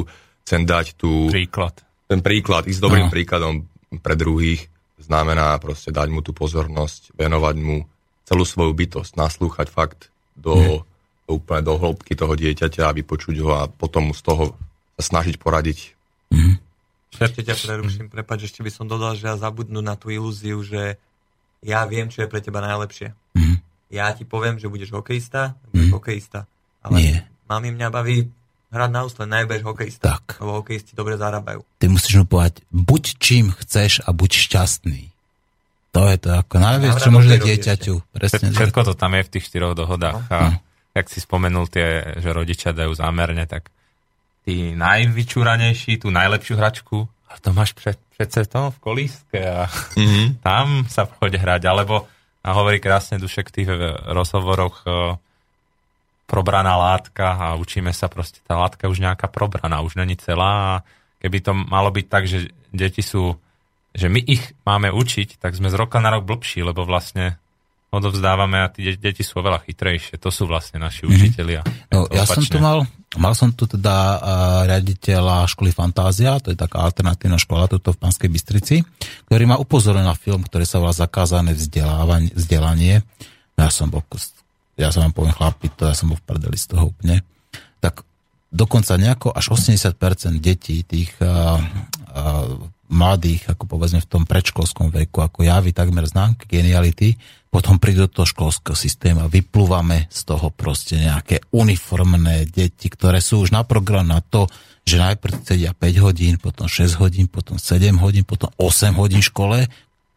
chcem 0.48 0.64
dať 0.64 0.96
tú... 0.96 1.28
Príklad. 1.28 1.84
Ten 2.08 2.24
príklad, 2.24 2.64
ísť 2.64 2.80
dobrým 2.80 3.06
No. 3.06 3.12
príkladom 3.12 3.68
pre 4.00 4.16
druhých, 4.16 4.72
znamená 4.96 5.52
proste 5.60 5.92
dať 5.92 6.08
mu 6.08 6.24
tú 6.24 6.32
pozornosť, 6.32 7.12
venovať 7.20 7.56
mu 7.60 7.84
celú 8.24 8.48
svoju 8.48 8.72
bytosť, 8.72 9.12
naslúchať 9.20 9.68
fakt 9.68 10.08
do, 10.38 10.54
Mhm. 10.54 10.78
do 11.26 11.30
úplne 11.34 11.62
do 11.62 11.74
hĺbky 11.76 12.14
toho 12.14 12.32
dieťaťa 12.32 12.88
a 12.88 12.94
vypočuť 12.94 13.36
ho 13.42 13.50
a 13.52 13.66
potom 13.66 14.14
z 14.14 14.20
toho 14.22 14.54
sa 14.96 15.02
snažiť 15.04 15.36
poradiť. 15.36 15.94
Ešte 17.18 17.42
ťa 17.42 17.56
preruším, 17.58 18.06
prepáč, 18.06 18.46
ešte 18.46 18.62
by 18.62 18.70
som 18.70 18.86
dodal, 18.86 19.18
že 19.18 19.26
ja 19.26 19.34
zabudnú 19.34 19.82
na 19.82 19.98
tú 19.98 20.06
ilúziu, 20.08 20.62
že 20.62 20.94
ja 21.66 21.82
viem, 21.82 22.06
čo 22.06 22.22
je 22.22 22.30
pre 22.30 22.38
teba 22.38 22.62
najlepšie. 22.62 23.10
Mhm. 23.34 23.54
Ja 23.90 24.12
ti 24.14 24.22
poviem, 24.22 24.60
že 24.60 24.68
budeš 24.68 24.92
hokejista, 24.92 25.56
budeš 25.72 25.90
hokejista. 25.96 26.44
Ale 26.84 26.94
Nie. 27.00 27.16
mami 27.48 27.72
mňa 27.74 27.88
baví 27.90 28.28
hrať 28.68 28.90
na 28.92 29.00
úsle, 29.02 29.24
najbež 29.24 29.64
hokejista. 29.64 30.14
Tak. 30.14 30.38
Lebo 30.44 30.60
hokejisti 30.62 30.92
dobre 30.92 31.16
zarábajú. 31.16 31.64
Ty 31.80 31.88
musíš 31.88 32.20
mu 32.20 32.26
povedať, 32.28 32.62
buď 32.68 33.02
čím 33.18 33.50
chceš 33.56 34.04
a 34.04 34.12
buď 34.12 34.30
šťastný. 34.44 35.08
To 35.98 36.06
je 36.06 36.18
to 36.22 36.30
ako 36.30 36.56
najviac, 36.62 36.94
čo 37.02 37.10
môže 37.10 37.34
dieťaťu. 37.42 37.94
Presne. 38.14 38.54
Všetko, 38.54 38.80
to 38.86 38.94
tam 38.94 39.18
je 39.18 39.22
v 39.26 39.30
tých 39.34 39.44
štyroch 39.50 39.74
dohodách. 39.74 40.22
No. 40.30 40.30
A 40.30 40.38
jak 40.94 41.06
si 41.10 41.18
spomenul 41.18 41.66
tie, 41.66 42.14
že 42.22 42.30
rodičia 42.30 42.70
dajú 42.70 42.94
zámerne, 42.94 43.42
tak 43.50 43.74
tí 44.46 44.78
najvyčúranejší, 44.78 45.98
tú 45.98 46.14
najlepšiu 46.14 46.54
hračku, 46.54 47.10
a 47.28 47.36
to 47.36 47.52
máš 47.52 47.76
pred, 47.76 47.98
predsa 48.16 48.48
to 48.48 48.72
v 48.72 48.78
kolíske 48.80 49.40
a 49.42 49.68
Mm-hmm. 49.98 50.26
tam 50.46 50.86
sa 50.86 51.04
poď 51.04 51.42
hrať. 51.42 51.62
Alebo 51.66 52.06
a 52.48 52.48
hovorí 52.54 52.78
krásne 52.80 53.20
Dušek 53.20 53.50
v 53.50 53.54
tých 53.54 53.68
eh, 53.68 53.78
rozhovoroch 54.14 54.86
eh, 54.86 55.18
probraná 56.28 56.76
látka 56.76 57.36
a 57.36 57.46
učíme 57.56 57.92
sa 57.92 58.08
proste, 58.08 58.40
tá 58.44 58.56
látka 58.56 58.88
už 58.88 59.00
nejaká 59.00 59.28
probraná, 59.32 59.80
už 59.80 59.96
není 59.96 60.16
celá 60.16 60.52
a 60.52 60.74
keby 61.24 61.38
to 61.40 61.52
malo 61.56 61.88
byť 61.88 62.06
tak, 62.06 62.24
že 62.28 62.52
deti 62.68 63.00
sú, 63.00 63.32
že 63.98 64.06
my 64.06 64.22
ich 64.22 64.54
máme 64.62 64.94
učiť, 64.94 65.42
tak 65.42 65.58
sme 65.58 65.66
z 65.66 65.74
roka 65.74 65.98
na 65.98 66.14
rok 66.14 66.22
blbší, 66.22 66.62
lebo 66.62 66.86
vlastne 66.86 67.42
odovzdávame 67.88 68.60
a 68.62 68.68
tí 68.68 68.84
de- 68.84 69.00
deti 69.00 69.24
sú 69.24 69.40
oveľa 69.40 69.64
chytrejšie. 69.64 70.20
To 70.20 70.28
sú 70.28 70.44
vlastne 70.44 70.78
naši 70.78 71.08
učitelia. 71.08 71.64
No, 71.88 72.04
ja 72.12 72.28
som 72.28 72.44
opačne. 72.44 72.54
tu 72.54 72.58
mal, 72.60 72.78
mal 73.16 73.32
som 73.32 73.48
tu 73.56 73.64
teda 73.64 73.96
uh, 73.96 74.18
riaditeľa 74.68 75.48
školy 75.48 75.72
Fantázia, 75.72 76.36
to 76.38 76.52
je 76.52 76.58
taká 76.60 76.84
alternatívna 76.84 77.40
škola 77.40 77.64
tuto 77.64 77.96
v 77.96 77.98
Panskej 77.98 78.28
Bystrici, 78.28 78.76
ktorý 79.26 79.44
ma 79.48 79.56
upozoril 79.56 80.04
na 80.04 80.12
film, 80.12 80.44
ktorý 80.44 80.68
sa 80.68 80.84
volá 80.84 80.92
Zakázané 80.92 81.56
vzdelanie. 81.56 83.00
Ja 83.56 83.72
som 83.72 83.88
bol, 83.88 84.04
ja 84.76 84.92
som 84.92 85.08
vám 85.08 85.16
poviem 85.16 85.34
chlapi, 85.34 85.72
to 85.72 85.88
ja 85.88 85.96
som 85.96 86.12
bol 86.12 86.20
v 86.20 86.28
prdeli 86.28 86.60
z 86.60 86.76
toho 86.76 86.92
úplne. 86.92 87.24
Tak 87.80 88.04
dokonca 88.52 89.00
nejako 89.00 89.32
až 89.32 89.56
80% 89.56 89.96
detí 90.44 90.84
tých 90.84 91.16
uh, 91.24 91.56
uh, 92.12 92.77
mladých, 92.88 93.52
ako 93.52 93.64
povedzme 93.68 94.00
v 94.00 94.10
tom 94.10 94.24
predškolskom 94.24 94.88
veku, 94.88 95.20
ako 95.20 95.44
javí 95.44 95.76
takmer 95.76 96.08
známky 96.08 96.48
geniality, 96.48 97.16
potom 97.48 97.80
prídu 97.80 98.04
do 98.04 98.20
toho 98.20 98.28
školského 98.28 98.76
systému 98.76 99.24
a 99.24 99.32
vyplúvame 99.32 100.08
z 100.12 100.20
toho 100.28 100.52
proste 100.52 101.00
nejaké 101.00 101.40
uniformné 101.52 102.48
deti, 102.48 102.92
ktoré 102.92 103.24
sú 103.24 103.40
už 103.44 103.56
na 103.56 103.64
program 103.64 104.04
na 104.04 104.20
to, 104.20 104.48
že 104.84 105.00
najprv 105.00 105.44
sedia 105.44 105.72
5 105.72 106.04
hodín, 106.04 106.36
potom 106.40 106.68
6 106.68 107.00
hodín, 107.00 107.28
potom 107.28 107.56
7 107.56 107.92
hodín, 108.00 108.24
potom 108.24 108.52
8 108.56 108.96
hodín 108.96 109.20
v 109.20 109.28
škole, 109.32 109.58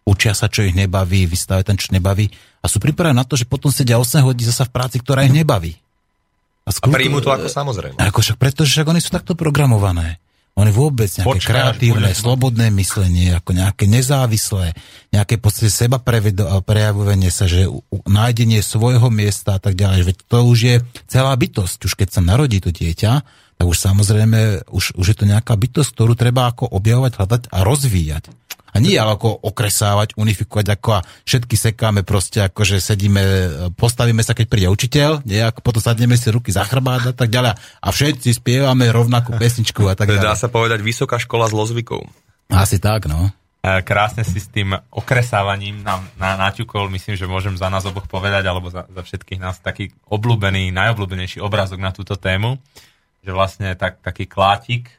učia 0.03 0.35
sa, 0.35 0.52
čo 0.52 0.64
ich 0.68 0.76
nebaví, 0.76 1.27
vystavia 1.27 1.64
ten, 1.64 1.80
čo 1.80 1.91
nebaví 1.95 2.31
a 2.61 2.65
sú 2.69 2.77
pripravení 2.77 3.18
na 3.18 3.26
to, 3.26 3.34
že 3.34 3.49
potom 3.49 3.73
sedia 3.73 3.98
8 3.98 4.22
hodín 4.22 4.45
zasa 4.45 4.69
v 4.69 4.73
práci, 4.73 5.02
ktorá 5.02 5.26
ich 5.26 5.34
nebaví. 5.34 5.76
A 6.61 6.69
príjmu 6.69 7.26
to 7.26 7.34
ako 7.34 7.49
samozrejme. 7.49 7.98
Ako 7.98 8.22
však, 8.22 8.38
pretože 8.38 8.69
však 8.77 8.88
oni 8.93 9.02
sú 9.02 9.10
takto 9.10 9.34
programované. 9.34 10.22
Oni 10.61 10.69
vôbec 10.69 11.09
nejaké 11.09 11.25
Počkáš, 11.25 11.49
kreatívne, 11.49 12.13
budeš- 12.13 12.21
slobodné 12.21 12.67
myslenie, 12.77 13.33
ako 13.33 13.57
nejaké 13.57 13.89
nezávislé, 13.89 14.77
nejaké 15.09 15.41
podstate 15.41 15.73
seba 15.73 15.97
prejavovanie 16.61 17.33
sa, 17.33 17.49
že 17.49 17.65
nájdenie 18.05 18.61
svojho 18.61 19.09
miesta 19.09 19.57
a 19.57 19.59
tak 19.59 19.73
ďalej. 19.73 20.13
Veď 20.13 20.17
to 20.29 20.38
už 20.45 20.59
je 20.61 20.75
celá 21.09 21.33
bytosť. 21.33 21.89
Už 21.89 21.93
keď 21.97 22.07
sa 22.13 22.21
narodí 22.21 22.61
to 22.61 22.69
dieťa, 22.69 23.25
tak 23.61 23.69
už 23.69 23.77
samozrejme, 23.77 24.73
už, 24.73 24.97
už 24.97 25.05
je 25.13 25.17
to 25.21 25.29
nejaká 25.29 25.53
bytosť, 25.53 25.93
ktorú 25.93 26.17
treba 26.17 26.49
ako 26.49 26.65
objavovať, 26.65 27.13
hľadať 27.13 27.41
a 27.53 27.61
rozvíjať. 27.61 28.33
A 28.73 28.81
nie 28.81 28.97
ale 28.97 29.13
ako 29.13 29.38
okresávať, 29.38 30.17
unifikovať, 30.17 30.65
ako 30.73 30.89
a 30.97 31.05
všetky 31.29 31.53
sekáme 31.53 32.01
proste, 32.01 32.41
ako 32.41 32.65
že 32.65 32.81
sedíme, 32.81 33.21
postavíme 33.77 34.25
sa, 34.25 34.33
keď 34.33 34.45
príde 34.49 34.65
učiteľ, 34.65 35.21
nie, 35.29 35.45
ako 35.45 35.61
potom 35.61 35.77
sadneme 35.77 36.17
si 36.17 36.33
ruky 36.33 36.49
za 36.49 36.65
chrbát 36.65 37.05
a 37.05 37.13
tak 37.13 37.29
ďalej. 37.29 37.53
A 37.53 37.88
všetci 37.93 38.33
spievame 38.33 38.89
rovnakú 38.89 39.38
pesničku 39.38 39.85
a 39.85 39.93
tak 39.93 40.09
Dá 40.09 40.33
ďalej. 40.33 40.41
sa 40.41 40.49
povedať 40.49 40.81
vysoká 40.81 41.21
škola 41.21 41.45
zlozvykov. 41.45 42.01
Asi 42.49 42.81
tak, 42.81 43.05
no. 43.05 43.29
E, 43.61 43.85
Krásne 43.85 44.25
si 44.25 44.41
s 44.41 44.49
tým 44.49 44.73
okresávaním 44.89 45.85
nám 45.85 46.01
na, 46.17 46.33
naťukol, 46.49 46.89
myslím, 46.89 47.13
že 47.13 47.29
môžem 47.29 47.53
za 47.53 47.69
nás 47.69 47.85
oboch 47.85 48.09
povedať, 48.09 48.41
alebo 48.49 48.73
za, 48.73 48.89
za 48.89 49.05
všetkých 49.05 49.38
nás 49.38 49.61
taký 49.61 49.93
obľúbený, 50.09 50.73
najobľúbenejší 50.73 51.38
obrázok 51.43 51.77
na 51.77 51.93
túto 51.93 52.17
tému, 52.17 52.57
že 53.22 53.31
vlastne 53.31 53.77
tak, 53.77 54.02
taký 54.02 54.26
klátik, 54.26 54.89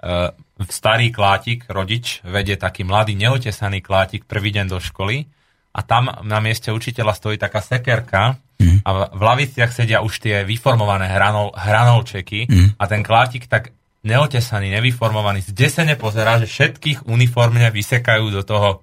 e, 0.00 0.32
starý 0.68 1.12
klátik, 1.12 1.68
rodič, 1.68 2.24
vedie 2.24 2.56
taký 2.56 2.82
mladý, 2.82 3.14
neotesaný 3.14 3.84
klátik 3.84 4.24
prvý 4.24 4.50
deň 4.56 4.66
do 4.72 4.80
školy 4.80 5.28
a 5.76 5.80
tam 5.84 6.10
na 6.24 6.40
mieste 6.40 6.72
učiteľa 6.72 7.12
stojí 7.14 7.36
taká 7.36 7.60
sekerka 7.60 8.40
a 8.82 8.90
v, 8.90 8.98
v 9.14 9.22
laviciach 9.22 9.70
sedia 9.70 10.02
už 10.02 10.18
tie 10.18 10.42
vyformované 10.42 11.06
hranol, 11.06 11.54
hranolčeky 11.54 12.50
a 12.74 12.84
ten 12.90 13.06
klátik 13.06 13.46
tak 13.46 13.70
neotesaný, 14.02 14.72
nevyformovaný, 14.72 15.44
zdesene 15.46 15.94
pozerá, 15.94 16.40
že 16.42 16.48
všetkých 16.48 17.06
uniformne 17.06 17.68
vysekajú 17.70 18.32
do 18.32 18.42
toho. 18.42 18.82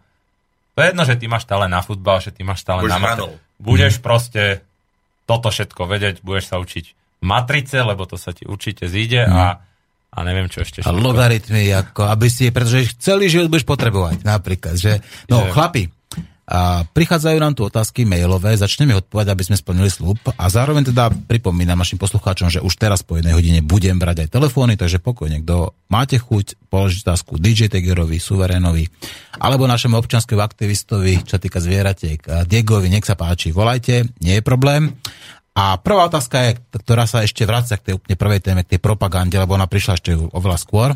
To 0.75 0.79
je 0.79 0.91
jedno, 0.91 1.03
že 1.07 1.15
ty 1.19 1.25
máš 1.25 1.47
stále 1.47 1.65
na 1.71 1.79
futbal, 1.79 2.19
že 2.19 2.35
ty 2.35 2.43
máš 2.43 2.63
stále 2.63 2.83
Budeš 2.83 2.93
na 2.93 2.99
mat-. 2.99 3.35
Budeš 3.59 3.93
proste 4.03 4.63
toto 5.25 5.49
všetko 5.49 5.87
vedieť, 5.87 6.15
budeš 6.21 6.51
sa 6.51 6.59
učiť 6.59 7.04
matrice, 7.25 7.81
lebo 7.81 8.05
to 8.05 8.15
sa 8.15 8.31
ti 8.31 8.45
určite 8.45 8.85
zíde 8.85 9.25
a, 9.25 9.57
a 10.13 10.17
neviem 10.21 10.45
čo 10.45 10.61
ešte. 10.61 10.85
A 10.85 10.93
všetko. 10.93 11.01
logaritmy, 11.01 11.73
ako 11.73 12.05
aby 12.05 12.27
si, 12.29 12.53
pretože 12.53 12.93
celý 13.01 13.27
život 13.27 13.49
budeš 13.49 13.65
potrebovať, 13.65 14.21
napríklad, 14.21 14.77
že, 14.77 15.01
no 15.27 15.49
Že- 15.49 15.51
chlapi, 15.51 15.83
a 16.45 16.85
prichádzajú 16.85 17.37
nám 17.41 17.57
tu 17.57 17.65
otázky 17.65 18.05
mailové, 18.05 18.53
začneme 18.53 18.93
odpovedať, 18.93 19.33
aby 19.33 19.43
sme 19.49 19.57
splnili 19.57 19.89
slub 19.89 20.21
a 20.29 20.45
zároveň 20.45 20.93
teda 20.93 21.09
pripomínam 21.25 21.81
našim 21.81 21.97
poslucháčom, 21.97 22.53
že 22.53 22.61
už 22.61 22.77
teraz 22.77 23.01
po 23.01 23.17
jednej 23.17 23.33
hodine 23.33 23.65
budem 23.65 23.97
brať 23.97 24.29
aj 24.29 24.37
telefóny, 24.37 24.77
takže 24.77 25.01
pokojne, 25.01 25.41
kto 25.41 25.73
máte 25.89 26.21
chuť 26.21 26.69
položiť 26.69 27.01
otázku 27.01 27.41
DJ 27.41 27.73
Tegerovi, 27.73 28.21
Suverénovi, 28.21 28.85
alebo 29.41 29.65
našemu 29.65 29.97
občanskému 29.97 30.37
aktivistovi, 30.37 31.25
čo 31.25 31.41
týka 31.41 31.57
zvieratiek, 31.57 32.21
Diegovi, 32.45 32.93
nech 32.93 33.09
sa 33.09 33.17
páči, 33.17 33.49
volajte, 33.49 34.05
nie 34.21 34.37
je 34.37 34.43
problém. 34.45 34.93
A 35.55 35.79
prvá 35.79 36.11
otázka 36.11 36.51
je, 36.51 36.51
ktorá 36.83 37.07
sa 37.07 37.23
ešte 37.23 37.47
vracia 37.47 37.79
k 37.79 37.91
tej 37.91 37.93
úplne 37.95 38.19
prvej 38.19 38.43
téme, 38.43 38.61
k 38.67 38.75
tej 38.75 38.81
propagande, 38.83 39.39
lebo 39.39 39.55
ona 39.55 39.71
prišla 39.71 39.95
ešte 39.95 40.11
oveľa 40.11 40.59
skôr. 40.59 40.89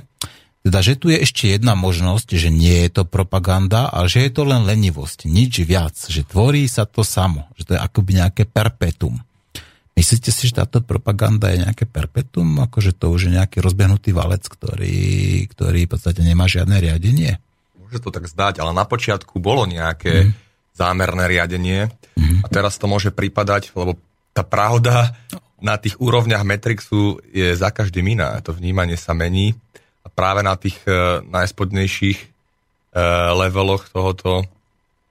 Teda, 0.59 0.83
že 0.83 0.99
tu 0.99 1.07
je 1.07 1.23
ešte 1.23 1.55
jedna 1.55 1.71
možnosť, 1.79 2.35
že 2.35 2.51
nie 2.51 2.83
je 2.83 2.99
to 2.99 3.03
propaganda, 3.07 3.87
ale 3.87 4.11
že 4.11 4.27
je 4.27 4.31
to 4.35 4.43
len 4.43 4.67
lenivosť, 4.67 5.31
nič 5.31 5.63
viac, 5.63 5.95
že 5.95 6.27
tvorí 6.27 6.67
sa 6.67 6.83
to 6.83 7.07
samo, 7.07 7.47
že 7.55 7.71
to 7.71 7.71
je 7.73 7.79
akoby 7.79 8.19
nejaké 8.19 8.43
perpetuum. 8.43 9.23
My 9.95 10.03
Myslíte 10.03 10.35
si, 10.35 10.51
že 10.51 10.59
táto 10.59 10.83
propaganda 10.83 11.51
je 11.55 11.63
nejaké 11.63 11.87
perpetuum? 11.87 12.59
Akože 12.63 12.91
to 12.95 13.11
už 13.11 13.31
je 13.31 13.35
nejaký 13.39 13.63
rozbehnutý 13.63 14.11
valec, 14.11 14.43
ktorý, 14.43 15.43
ktorý 15.55 15.87
v 15.87 15.91
podstate 15.91 16.19
nemá 16.19 16.51
žiadne 16.51 16.75
riadenie? 16.79 17.39
Môže 17.79 18.03
to 18.03 18.11
tak 18.11 18.27
zdať, 18.27 18.59
ale 18.59 18.75
na 18.75 18.83
počiatku 18.83 19.39
bolo 19.39 19.63
nejaké 19.63 20.27
mm. 20.27 20.31
zámerné 20.75 21.23
riadenie 21.31 21.91
mm. 22.19 22.43
a 22.43 22.47
teraz 22.51 22.75
to 22.75 22.87
môže 22.91 23.15
pripadať, 23.15 23.71
lebo 23.75 23.95
tá 24.33 24.45
pravda 24.45 25.13
na 25.59 25.75
tých 25.75 25.99
úrovniach 25.99 26.47
Matrixu 26.47 27.19
je 27.29 27.51
za 27.51 27.69
každým 27.69 28.15
iná. 28.15 28.39
To 28.43 28.55
vnímanie 28.55 28.95
sa 28.95 29.11
mení 29.11 29.55
a 30.03 30.07
práve 30.07 30.41
na 30.41 30.55
tých 30.55 30.79
uh, 30.87 31.19
najspodnejších 31.27 32.19
uh, 32.19 33.35
leveloch 33.35 33.91
tohoto 33.91 34.47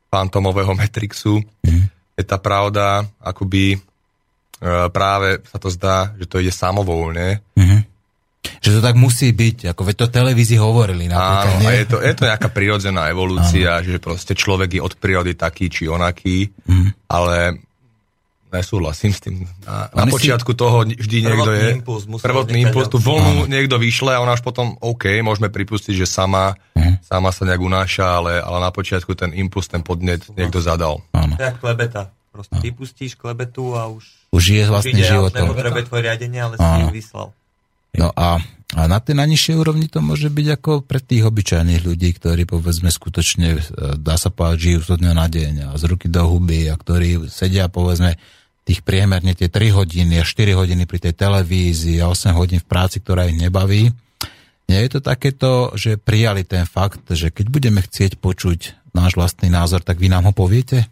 fantomového 0.09 0.73
Matrixu 0.73 1.45
mm. 1.45 1.85
je 2.17 2.25
tá 2.25 2.41
pravda 2.41 3.05
akoby 3.21 3.77
uh, 3.77 4.89
práve 4.89 5.45
sa 5.45 5.61
to 5.61 5.69
zdá, 5.69 6.17
že 6.17 6.25
to 6.25 6.41
ide 6.41 6.53
samovolne. 6.53 7.45
Mm. 7.53 7.85
Že 8.65 8.81
to 8.81 8.81
tak 8.81 8.97
musí 8.97 9.29
byť, 9.35 9.77
ako 9.77 9.83
veď 9.85 9.95
to 9.99 10.15
televízii 10.15 10.57
hovorili 10.57 11.11
napríklad, 11.11 11.53
Áno, 11.53 11.61
nie? 11.61 11.69
a 11.69 11.73
je 11.75 11.85
to, 11.85 11.97
je 12.01 12.15
to 12.17 12.25
nejaká 12.25 12.49
prirodzená 12.49 13.13
evolúcia, 13.13 13.83
Áno. 13.83 13.85
že 13.85 14.01
proste 14.01 14.33
človek 14.33 14.79
je 14.79 14.81
od 14.81 14.95
prírody 14.97 15.37
taký 15.37 15.69
či 15.69 15.85
onaký, 15.85 16.49
mm. 16.65 17.13
ale 17.13 17.61
Nesúhlasím 18.49 19.13
s 19.13 19.21
tým. 19.21 19.45
Na, 19.69 19.93
na 19.93 20.05
počiatku 20.09 20.53
si... 20.53 20.59
toho 20.59 20.89
vždy 20.89 21.17
niekto 21.21 21.51
je... 21.53 21.69
Impuls 21.85 22.05
prvotný 22.09 22.65
impuls, 22.65 22.89
tú 22.89 22.97
vlnu 22.97 23.45
uh-huh. 23.45 23.51
niekto 23.53 23.77
vyšle 23.77 24.17
a 24.17 24.25
ona 24.25 24.33
až 24.33 24.41
potom, 24.41 24.81
OK, 24.81 25.21
môžeme 25.21 25.53
pripustiť, 25.53 25.93
že 25.93 26.09
sama, 26.09 26.57
uh-huh. 26.57 26.97
sama 27.05 27.29
sa 27.29 27.45
nejak 27.45 27.61
unáša, 27.61 28.25
ale, 28.25 28.41
ale 28.41 28.59
na 28.65 28.73
počiatku 28.73 29.13
ten 29.13 29.37
impuls, 29.37 29.69
ten 29.69 29.85
podnet 29.85 30.25
niekto 30.33 30.65
zadal. 30.65 31.05
Uh-huh. 31.13 31.37
To 31.37 31.45
je 31.45 31.53
klebeta. 31.61 32.03
Proste 32.33 32.57
uh-huh. 32.57 32.65
vypustíš 32.65 33.21
klebetu 33.21 33.77
a 33.77 33.85
už... 33.93 34.33
Už 34.33 34.45
je 34.49 34.65
vlastný 34.65 35.05
život. 35.05 35.29
Už 35.29 35.45
nepotrebuje 35.45 35.83
tvoje 35.93 36.03
riadenie, 36.09 36.41
ale 36.41 36.55
uh-huh. 36.57 36.65
si 36.65 36.85
ju 36.85 36.89
vyslal. 36.89 37.29
No 37.97 38.13
a, 38.15 38.39
a 38.77 38.81
na 38.85 39.01
tej 39.01 39.17
najnižšej 39.17 39.57
úrovni 39.59 39.89
to 39.89 40.05
môže 40.05 40.29
byť 40.29 40.47
ako 40.61 40.85
pre 40.85 41.01
tých 41.01 41.25
obyčajných 41.25 41.83
ľudí, 41.83 42.13
ktorí 42.15 42.45
povedzme 42.45 42.93
skutočne, 42.93 43.49
e, 43.57 43.61
dá 43.97 44.21
sa 44.21 44.29
povedať, 44.29 44.59
žijú 44.61 44.81
z 44.85 44.89
dňa 45.03 45.13
na 45.17 45.27
deň 45.27 45.53
a 45.67 45.69
z 45.75 45.85
ruky 45.89 46.07
do 46.13 46.23
huby 46.29 46.69
a 46.69 46.77
ktorí 46.77 47.27
sedia 47.33 47.73
povedzme 47.73 48.21
tých 48.69 48.85
priemerne 48.85 49.33
tie 49.33 49.49
3 49.49 49.73
hodiny 49.73 50.21
a 50.21 50.29
4 50.29 50.53
hodiny 50.53 50.85
pri 50.85 51.09
tej 51.09 51.17
televízii 51.17 52.05
a 52.05 52.13
8 52.13 52.37
hodín 52.37 52.61
v 52.61 52.69
práci, 52.69 53.01
ktorá 53.01 53.25
ich 53.25 53.41
nebaví. 53.41 53.89
Nie 54.69 54.85
je 54.85 54.91
to 54.93 55.01
takéto, 55.01 55.73
že 55.73 55.97
prijali 55.97 56.45
ten 56.45 56.69
fakt, 56.69 57.09
že 57.09 57.33
keď 57.33 57.49
budeme 57.49 57.81
chcieť 57.81 58.21
počuť 58.21 58.93
náš 58.93 59.17
vlastný 59.17 59.49
názor, 59.49 59.81
tak 59.81 59.97
vy 59.97 60.13
nám 60.13 60.29
ho 60.29 60.37
poviete? 60.37 60.85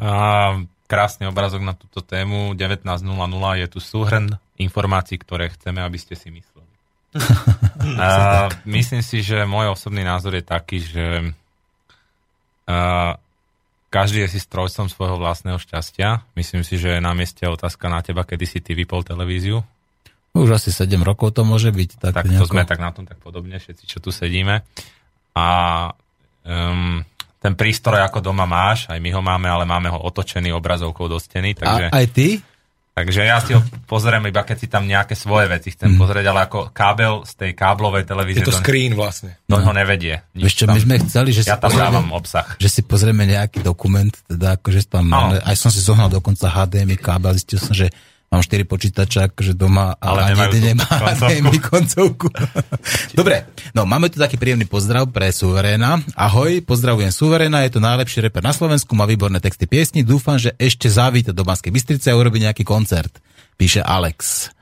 A, 0.00 0.56
krásny 0.88 1.28
obrazok 1.28 1.60
na 1.60 1.76
túto 1.76 2.00
tému. 2.00 2.56
19.00 2.56 2.88
je 3.60 3.66
tu 3.68 3.78
súhrn 3.84 4.32
informácií, 4.56 5.20
ktoré 5.20 5.52
chceme, 5.52 5.84
aby 5.84 6.00
ste 6.00 6.16
si 6.16 6.32
mysleli. 6.32 6.72
a, 8.00 8.48
myslím 8.64 9.04
si, 9.04 9.20
že 9.20 9.44
môj 9.44 9.76
osobný 9.76 10.00
názor 10.00 10.32
je 10.32 10.44
taký, 10.48 10.80
že 10.80 11.06
a, 12.64 13.20
každý 13.88 14.24
je 14.24 14.36
si 14.36 14.40
strojcom 14.40 14.86
svojho 14.88 15.16
vlastného 15.16 15.56
šťastia. 15.56 16.24
Myslím 16.36 16.62
si, 16.64 16.76
že 16.76 16.96
je 16.96 17.00
na 17.00 17.16
mieste 17.16 17.44
otázka 17.48 17.88
na 17.88 18.04
teba, 18.04 18.24
kedy 18.24 18.44
si 18.44 18.58
ty 18.60 18.76
vypol 18.76 19.04
televíziu. 19.04 19.64
Už 20.36 20.54
asi 20.54 20.70
7 20.70 21.00
rokov 21.00 21.32
to 21.32 21.42
môže 21.42 21.72
byť. 21.72 21.90
Tak, 21.98 22.12
tak 22.12 22.26
nejako... 22.28 22.44
to 22.44 22.50
sme 22.52 22.62
tak 22.68 22.80
na 22.80 22.90
tom 22.92 23.08
tak 23.08 23.18
podobne, 23.18 23.56
všetci, 23.56 23.84
čo 23.88 23.98
tu 23.98 24.12
sedíme. 24.12 24.60
A 25.32 25.46
um, 26.44 27.00
ten 27.40 27.54
prístroj 27.56 28.04
ako 28.04 28.20
doma 28.20 28.44
máš, 28.44 28.86
aj 28.92 29.00
my 29.00 29.10
ho 29.14 29.22
máme, 29.24 29.48
ale 29.48 29.64
máme 29.64 29.88
ho 29.88 29.98
otočený 30.04 30.52
obrazovkou 30.52 31.08
do 31.08 31.16
steny. 31.16 31.56
Takže... 31.56 31.88
A 31.88 31.96
aj 32.04 32.06
ty? 32.12 32.44
Takže 32.98 33.22
ja 33.22 33.38
si 33.38 33.54
ho 33.54 33.62
pozriem 33.86 34.26
iba, 34.26 34.42
keď 34.42 34.56
si 34.58 34.66
tam 34.66 34.82
nejaké 34.82 35.14
svoje 35.14 35.46
veci 35.46 35.70
chcem 35.70 35.94
mm. 35.94 35.98
pozrieť, 36.02 36.26
ale 36.34 36.50
ako 36.50 36.74
kábel 36.74 37.22
z 37.22 37.32
tej 37.38 37.50
káblovej 37.54 38.02
televízie... 38.10 38.42
Je 38.42 38.50
to 38.50 38.58
screen 38.58 38.98
vlastne. 38.98 39.38
No 39.46 39.62
ho 39.62 39.70
nevedie. 39.70 40.18
Vieš 40.34 40.54
čo, 40.58 40.64
my 40.66 40.82
sme 40.82 40.98
chceli, 41.06 41.30
že 41.30 41.46
ja 41.46 41.54
si 41.54 41.62
tam 41.62 41.70
dávam 41.70 42.10
obsah. 42.10 42.58
Že 42.58 42.68
si 42.68 42.80
pozrieme 42.82 43.22
nejaký 43.22 43.62
dokument, 43.62 44.10
teda 44.26 44.58
akože 44.58 44.90
tam, 44.90 45.14
no. 45.14 45.38
aj 45.38 45.54
som 45.54 45.70
si 45.70 45.78
zohnal 45.78 46.10
dokonca 46.10 46.50
HDMI 46.50 46.98
kábel, 46.98 47.38
zistil 47.38 47.62
som, 47.62 47.70
že 47.70 47.94
Mám 48.28 48.44
4 48.44 48.68
počítača 48.68 49.32
akože 49.32 49.56
doma, 49.56 49.96
ale, 49.96 50.36
ale 50.36 50.52
jeden 50.52 50.76
nemá 50.76 50.84
koncovku. 51.00 51.58
koncovku. 51.64 52.26
Dobre, 53.18 53.48
no 53.72 53.88
máme 53.88 54.12
tu 54.12 54.20
taký 54.20 54.36
príjemný 54.36 54.68
pozdrav 54.68 55.08
pre 55.08 55.32
Suveréna. 55.32 55.96
Ahoj, 56.12 56.60
pozdravujem 56.60 57.08
Suveréna, 57.08 57.64
je 57.64 57.72
to 57.72 57.80
najlepší 57.80 58.28
reper 58.28 58.44
na 58.44 58.52
Slovensku, 58.52 58.92
má 58.92 59.08
výborné 59.08 59.40
texty 59.40 59.64
piesni, 59.64 60.04
dúfam, 60.04 60.36
že 60.36 60.52
ešte 60.60 60.92
zavíte 60.92 61.32
do 61.32 61.40
Banskej 61.40 61.72
Bystrice 61.72 62.12
a 62.12 62.20
urobí 62.20 62.44
nejaký 62.44 62.68
koncert, 62.68 63.16
píše 63.56 63.80
Alex. 63.80 64.52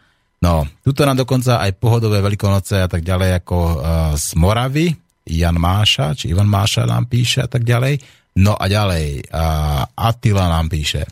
No, 0.47 0.63
tuto 0.87 1.03
nám 1.03 1.19
dokonca 1.19 1.59
aj 1.59 1.75
pohodové 1.83 2.23
veľkonoce 2.23 2.87
a 2.87 2.87
tak 2.87 3.03
ďalej 3.03 3.43
ako 3.43 3.57
uh, 3.59 3.75
z 4.15 4.27
Moravy, 4.39 4.95
Jan 5.27 5.59
Máša, 5.59 6.15
či 6.15 6.31
Ivan 6.31 6.47
Máša 6.47 6.87
nám 6.87 7.11
píše 7.11 7.43
a 7.43 7.51
tak 7.51 7.67
ďalej. 7.67 7.99
No 8.39 8.55
a 8.55 8.71
ďalej, 8.71 9.27
uh, 9.27 9.83
Attila 9.97 10.47
nám 10.47 10.71
píše. 10.71 11.03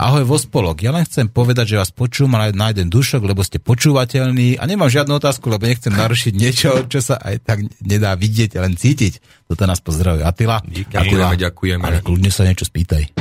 Ahoj 0.00 0.24
Vospolok, 0.24 0.80
ja 0.80 0.96
len 0.96 1.04
chcem 1.04 1.28
povedať, 1.28 1.76
že 1.76 1.80
vás 1.80 1.92
počúvam 1.92 2.40
na 2.56 2.72
jeden 2.72 2.88
dušok, 2.88 3.20
lebo 3.20 3.44
ste 3.44 3.60
počúvateľní 3.60 4.56
a 4.56 4.64
nemám 4.64 4.88
žiadnu 4.88 5.20
otázku, 5.20 5.52
lebo 5.52 5.68
nechcem 5.68 5.92
narušiť 5.92 6.32
niečo, 6.32 6.88
čo 6.88 7.04
sa 7.04 7.20
aj 7.20 7.44
tak 7.44 7.58
nedá 7.84 8.16
vidieť, 8.16 8.56
len 8.56 8.80
cítiť. 8.80 9.44
Toto 9.44 9.68
nás 9.68 9.84
pozdravuje 9.84 10.24
Atila. 10.24 10.64
Ďakujeme, 10.64 11.36
ďakujeme. 11.36 11.84
Ale 11.84 12.00
kľudne 12.00 12.32
sa 12.32 12.48
niečo 12.48 12.64
spýtaj. 12.64 13.12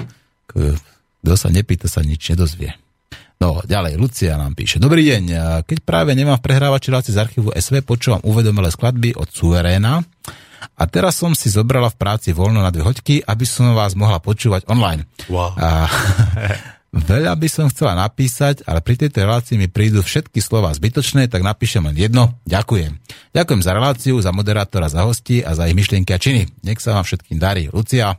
Kto 0.47 1.33
sa 1.35 1.51
nepýta, 1.51 1.91
sa 1.91 1.99
nič 1.99 2.31
nedozvie. 2.31 2.71
No, 3.39 3.59
ďalej, 3.63 3.99
Lucia 3.99 4.39
nám 4.39 4.55
píše. 4.55 4.79
Dobrý 4.83 5.03
deň, 5.03 5.23
keď 5.63 5.77
práve 5.83 6.11
nemám 6.15 6.39
v 6.39 6.47
prehrávači 6.47 6.91
z 6.91 7.19
archívu 7.19 7.55
SV, 7.55 7.83
počúvam 7.83 8.23
uvedomelé 8.23 8.71
skladby 8.71 9.15
od 9.19 9.27
Suveréna 9.31 9.99
a 10.79 10.83
teraz 10.87 11.19
som 11.19 11.35
si 11.35 11.51
zobrala 11.51 11.91
v 11.91 11.99
práci 11.99 12.29
voľno 12.31 12.63
na 12.63 12.71
dve 12.71 12.87
hoďky, 12.87 13.23
aby 13.23 13.45
som 13.47 13.75
vás 13.75 13.93
mohla 13.93 14.23
počúvať 14.23 14.67
online. 14.67 15.03
Wow. 15.27 15.55
A, 15.59 15.87
veľa 17.11 17.35
by 17.37 17.47
som 17.51 17.69
chcela 17.69 17.93
napísať, 17.93 18.65
ale 18.65 18.81
pri 18.81 18.95
tejto 19.05 19.21
relácii 19.23 19.55
mi 19.59 19.69
prídu 19.69 20.01
všetky 20.01 20.41
slova 20.41 20.73
zbytočné, 20.73 21.29
tak 21.29 21.45
napíšem 21.45 21.85
len 21.85 21.95
jedno. 21.95 22.33
Ďakujem. 22.49 22.97
Ďakujem 23.35 23.61
za 23.61 23.71
reláciu, 23.75 24.15
za 24.23 24.31
moderátora, 24.33 24.89
za 24.89 25.05
hosti 25.05 25.45
a 25.45 25.53
za 25.53 25.69
ich 25.69 25.77
myšlienky 25.77 26.11
a 26.15 26.19
činy. 26.19 26.49
Nech 26.65 26.81
sa 26.81 26.97
vám 26.97 27.05
všetkým 27.05 27.37
darí. 27.37 27.69
Lucia, 27.69 28.17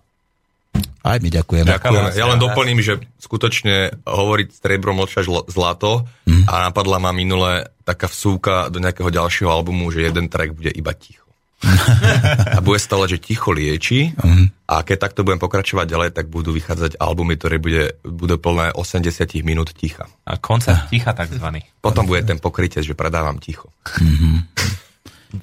aj 1.01 1.19
my 1.19 1.29
ďakujeme. 1.33 1.67
Ďakujem. 1.67 2.05
Ja 2.15 2.29
len 2.29 2.39
doplním, 2.39 2.79
že 2.85 3.01
skutočne 3.19 4.05
hovoriť 4.05 4.49
striebro 4.53 4.93
mlčať 4.93 5.27
zlato 5.49 6.05
mm. 6.29 6.45
a 6.45 6.71
napadla 6.71 7.01
ma 7.01 7.11
minule 7.11 7.73
taká 7.83 8.07
vsúka 8.07 8.69
do 8.69 8.79
nejakého 8.79 9.09
ďalšieho 9.09 9.49
albumu, 9.49 9.89
že 9.89 10.05
jeden 10.05 10.29
track 10.29 10.53
bude 10.53 10.71
iba 10.71 10.93
ticho. 10.93 11.25
a 12.57 12.59
bude 12.65 12.81
stále, 12.81 13.05
že 13.05 13.21
ticho 13.21 13.53
lieči 13.53 14.17
uh-huh. 14.17 14.49
a 14.65 14.81
keď 14.81 14.97
takto 15.09 15.21
budem 15.23 15.37
pokračovať 15.37 15.87
ďalej, 15.87 16.11
tak 16.17 16.33
budú 16.33 16.57
vychádzať 16.57 16.97
albumy, 16.97 17.37
ktoré 17.37 17.61
bude, 17.61 18.01
budú 18.01 18.41
plné 18.41 18.73
80 18.73 19.13
minút 19.45 19.77
ticha. 19.77 20.09
A 20.25 20.41
koncert 20.41 20.89
ticha 20.89 21.13
takzvaný. 21.13 21.69
Potom 21.85 22.09
bude 22.09 22.25
ten 22.25 22.41
pokrytie, 22.41 22.81
že 22.81 22.97
predávam 22.97 23.37
ticho. 23.37 23.69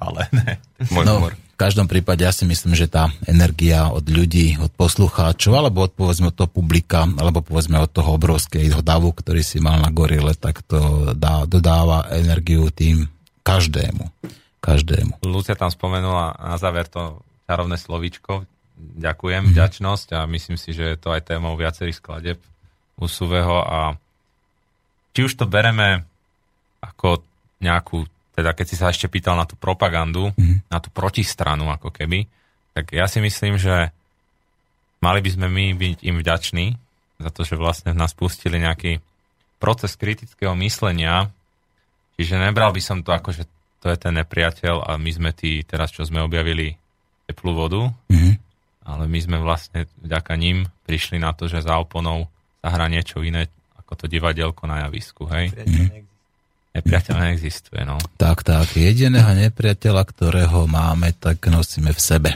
Ale 0.03 0.27
ne. 0.33 0.59
Môj 0.89 1.05
no, 1.05 1.13
humor. 1.21 1.33
V 1.37 1.57
každom 1.65 1.89
prípade 1.89 2.21
ja 2.21 2.29
si 2.29 2.45
myslím, 2.45 2.77
že 2.77 2.85
tá 2.85 3.09
energia 3.25 3.89
od 3.89 4.05
ľudí, 4.05 4.61
od 4.61 4.69
poslucháčov, 4.77 5.57
alebo 5.57 5.89
od 5.89 5.93
povedzme 5.95 6.29
od 6.29 6.37
toho 6.37 6.49
publika, 6.49 7.09
alebo 7.17 7.41
povedzme 7.41 7.81
od 7.81 7.89
toho 7.89 8.13
obrovského 8.13 8.85
davu, 8.85 9.09
ktorý 9.09 9.41
si 9.41 9.57
mal 9.57 9.81
na 9.81 9.89
gorile, 9.89 10.37
tak 10.37 10.61
to 10.69 11.13
dá, 11.17 11.49
dodáva 11.49 12.13
energiu 12.13 12.69
tým 12.69 13.09
každému 13.41 14.05
každému. 14.67 15.23
Lucia 15.23 15.55
tam 15.55 15.71
spomenula 15.71 16.35
na 16.35 16.59
záver 16.59 16.91
to 16.91 17.23
čarovné 17.47 17.79
slovíčko. 17.79 18.43
Ďakujem, 18.77 19.47
mm. 19.47 19.51
vďačnosť 19.55 20.07
a 20.19 20.27
myslím 20.27 20.59
si, 20.59 20.75
že 20.75 20.93
je 20.93 20.97
to 20.99 21.15
aj 21.15 21.31
témou 21.31 21.55
viacerých 21.55 22.03
skladeb 22.03 22.37
u 22.99 23.07
Suveho 23.07 23.63
a 23.63 23.95
či 25.15 25.25
už 25.25 25.33
to 25.39 25.49
bereme 25.49 26.05
ako 26.83 27.25
nejakú, 27.63 28.05
teda 28.37 28.53
keď 28.53 28.65
si 28.69 28.75
sa 28.77 28.93
ešte 28.93 29.09
pýtal 29.09 29.33
na 29.33 29.49
tú 29.49 29.57
propagandu, 29.57 30.29
mm. 30.35 30.69
na 30.69 30.77
tú 30.77 30.93
protistranu 30.93 31.73
ako 31.73 31.89
keby, 31.89 32.29
tak 32.77 32.93
ja 32.93 33.09
si 33.09 33.17
myslím, 33.17 33.57
že 33.57 33.89
mali 35.01 35.25
by 35.25 35.29
sme 35.33 35.47
my 35.49 35.65
byť 35.73 35.97
im 36.05 36.21
vďační 36.21 36.67
za 37.17 37.29
to, 37.33 37.41
že 37.41 37.57
vlastne 37.57 37.97
nás 37.97 38.13
pustili 38.13 38.61
nejaký 38.61 39.01
proces 39.57 39.97
kritického 39.97 40.53
myslenia, 40.61 41.33
čiže 42.13 42.37
nebral 42.37 42.69
by 42.69 42.81
som 42.81 43.01
to 43.01 43.09
ako, 43.09 43.33
že 43.33 43.49
to 43.81 43.93
je 43.93 43.97
ten 43.97 44.13
nepriateľ 44.17 44.89
a 44.89 44.97
my 44.97 45.11
sme 45.13 45.31
tí, 45.33 45.61
teraz 45.63 45.93
čo 45.93 46.03
sme 46.03 46.23
objavili 46.23 46.73
teplú 47.27 47.53
vodu, 47.53 47.91
mm-hmm. 48.09 48.33
ale 48.87 49.03
my 49.05 49.19
sme 49.19 49.37
vlastne 49.43 49.85
vďaka 50.01 50.33
ním 50.39 50.65
prišli 50.87 51.19
na 51.19 51.35
to, 51.35 51.45
že 51.45 51.65
za 51.65 51.77
oponou 51.77 52.25
sa 52.63 52.73
hrá 52.73 52.87
niečo 52.89 53.21
iné 53.21 53.51
ako 53.87 54.03
to 54.03 54.05
divadelko 54.11 54.67
na 54.67 54.83
javisku, 54.83 55.23
hej? 55.31 55.55
Mm-hmm. 55.55 56.03
Nepriateľ 56.75 57.15
neexistuje, 57.15 57.81
no. 57.87 57.97
Tak, 58.19 58.43
tak. 58.43 58.75
Jediného 58.75 59.33
nepriateľa, 59.33 60.03
ktorého 60.03 60.67
máme, 60.67 61.15
tak 61.17 61.41
nosíme 61.49 61.89
v 61.89 62.01
sebe. 62.03 62.31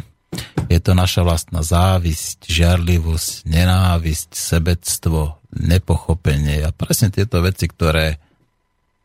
Je 0.72 0.80
to 0.80 0.96
naša 0.96 1.28
vlastná 1.28 1.60
závisť, 1.60 2.48
žiarlivosť, 2.48 3.46
nenávisť, 3.46 4.32
sebectvo, 4.32 5.44
nepochopenie 5.52 6.64
a 6.64 6.72
presne 6.72 7.12
tieto 7.12 7.44
veci, 7.44 7.68
ktoré 7.68 8.18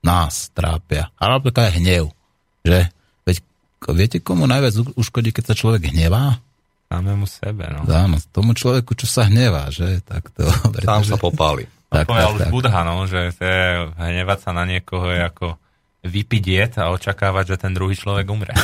nás 0.06 0.54
trápia. 0.54 1.10
Ale 1.18 1.42
napríklad 1.42 1.68
aj 1.68 1.76
hnev, 1.82 2.15
že? 2.66 2.90
Veď 3.22 3.36
viete, 3.94 4.18
komu 4.18 4.50
najviac 4.50 4.74
uškodí, 4.98 5.30
keď 5.30 5.44
sa 5.46 5.54
človek 5.54 5.94
hnevá? 5.94 6.42
Samému 6.86 7.26
sebe, 7.26 7.66
no. 7.66 7.82
Áno, 7.86 8.18
tomu 8.30 8.54
človeku, 8.54 8.94
čo 8.94 9.06
sa 9.06 9.26
hnevá, 9.26 9.70
že? 9.70 10.02
Tak 10.02 10.34
to, 10.34 10.46
Sám 10.86 11.02
sa 11.02 11.14
popáli. 11.14 11.66
Tak, 11.86 12.06
Povedal 12.06 12.30
tak, 12.30 12.34
už 12.34 12.40
tak. 12.42 12.50
Budha, 12.50 12.80
no, 12.82 13.06
že 13.06 13.30
to 13.34 13.42
je, 13.46 13.62
hnevať 13.94 14.38
sa 14.42 14.50
na 14.50 14.66
niekoho 14.66 15.06
je 15.10 15.22
ako 15.22 15.46
vypiť 16.06 16.44
jed 16.46 16.72
a 16.78 16.94
očakávať, 16.94 17.44
že 17.54 17.56
ten 17.58 17.74
druhý 17.74 17.98
človek 17.98 18.26
umre. 18.26 18.54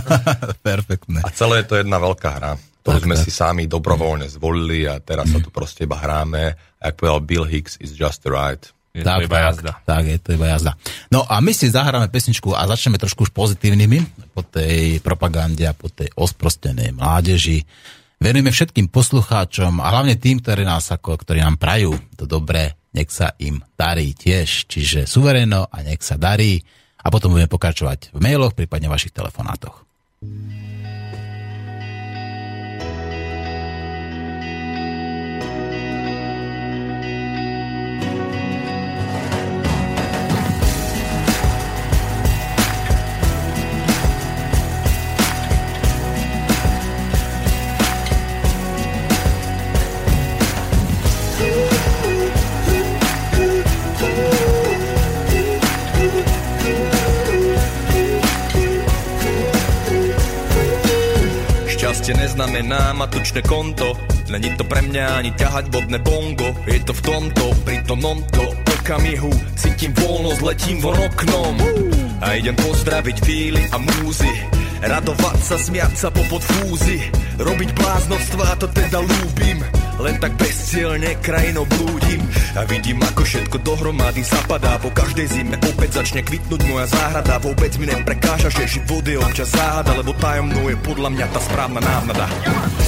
Perfektné. 0.66 1.22
A 1.22 1.30
celé 1.30 1.62
je 1.62 1.66
to 1.70 1.74
jedna 1.78 2.02
veľká 2.02 2.30
hra, 2.30 2.52
ktorú 2.82 2.98
Tak, 2.98 3.04
sme 3.06 3.14
tak. 3.14 3.22
si 3.22 3.30
sami 3.30 3.64
dobrovoľne 3.70 4.26
zvolili 4.26 4.90
a 4.90 4.98
teraz 4.98 5.30
sa 5.30 5.38
tu 5.38 5.54
proste 5.54 5.86
iba 5.86 5.94
hráme. 5.94 6.54
Ak 6.82 6.98
povedal 6.98 7.22
Bill 7.22 7.46
Hicks, 7.46 7.78
is 7.78 7.94
just 7.94 8.26
the 8.26 8.32
right. 8.34 8.62
Je 8.90 9.06
to 9.06 9.22
iba 9.22 9.38
jazda. 9.38 9.72
Tak, 9.86 10.02
je 10.02 10.18
to 10.18 10.34
iba 10.34 10.50
jazda. 10.50 10.74
No 11.14 11.22
a 11.22 11.38
my 11.38 11.54
si 11.54 11.70
zahráme 11.70 12.10
pesničku 12.10 12.50
a 12.58 12.66
začneme 12.66 12.98
trošku 12.98 13.22
už 13.22 13.30
pozitívnymi 13.30 14.30
po 14.34 14.42
tej 14.42 14.98
propagande 14.98 15.62
a 15.62 15.74
po 15.74 15.86
tej 15.86 16.10
osprostenej 16.18 16.98
mládeži. 16.98 17.62
Venujeme 18.18 18.50
všetkým 18.50 18.90
poslucháčom 18.90 19.78
a 19.78 19.94
hlavne 19.94 20.18
tým, 20.18 20.42
ktorí, 20.42 20.66
nás 20.66 20.90
ako, 20.90 21.22
ktorí 21.22 21.38
nám 21.38 21.56
prajú 21.56 21.94
to 22.18 22.26
dobré, 22.26 22.74
nech 22.90 23.08
sa 23.14 23.32
im 23.38 23.62
darí 23.78 24.10
tiež. 24.12 24.66
Čiže 24.66 25.06
suvereno 25.06 25.70
a 25.70 25.76
nech 25.86 26.02
sa 26.02 26.18
darí. 26.18 26.58
A 27.00 27.08
potom 27.08 27.32
budeme 27.32 27.48
pokračovať 27.48 28.12
v 28.12 28.18
mailoch, 28.20 28.52
prípadne 28.52 28.92
vašich 28.92 29.14
telefonátoch. 29.14 29.86
Šťastie 62.10 62.26
neznamená 62.26 62.90
matučné 62.98 63.38
konto. 63.46 63.94
Není 64.26 64.58
to 64.58 64.66
pre 64.66 64.82
mňa 64.82 65.22
ani 65.22 65.30
ťahať 65.30 65.70
bodné 65.70 66.02
bongo. 66.02 66.50
Je 66.66 66.82
to 66.82 66.90
v 66.90 67.06
tomto, 67.06 67.54
pri 67.62 67.86
tom 67.86 68.02
to 68.34 68.50
okamihu. 68.82 69.30
Cítim 69.54 69.94
voľnosť, 69.94 70.42
letím 70.42 70.82
von 70.82 70.98
oknom. 70.98 71.54
A 72.18 72.34
idem 72.34 72.58
pozdraviť 72.58 73.16
fíly 73.22 73.62
a 73.70 73.78
múzy 73.78 74.59
Radovať 74.80 75.38
sa, 75.44 75.56
smiať 75.60 75.92
sa 75.96 76.08
po 76.08 76.24
podfúzi 76.28 77.12
Robiť 77.36 77.70
bláznovstvá, 77.76 78.56
to 78.56 78.66
teda 78.72 79.00
ľúbim 79.04 79.60
Len 80.00 80.16
tak 80.16 80.32
bezcielne 80.40 81.20
krajinou 81.20 81.68
blúdim. 81.68 82.24
A 82.56 82.64
vidím, 82.64 82.96
ako 83.04 83.20
všetko 83.20 83.60
dohromady 83.60 84.24
zapadá. 84.24 84.80
Po 84.80 84.88
každej 84.88 85.26
zime 85.28 85.60
opäť 85.60 86.00
začne 86.00 86.24
kvitnúť 86.24 86.60
moja 86.72 86.88
záhrada. 86.88 87.36
Vôbec 87.44 87.76
mi 87.76 87.84
neprekáža, 87.84 88.48
že 88.48 88.80
život 88.80 89.04
je 89.04 89.20
občas 89.20 89.52
záhada 89.52 89.92
Lebo 90.00 90.16
tajomnou 90.16 90.72
je 90.72 90.76
podľa 90.80 91.08
mňa 91.12 91.26
tá 91.28 91.40
správna 91.44 91.80
návnada 91.84 92.26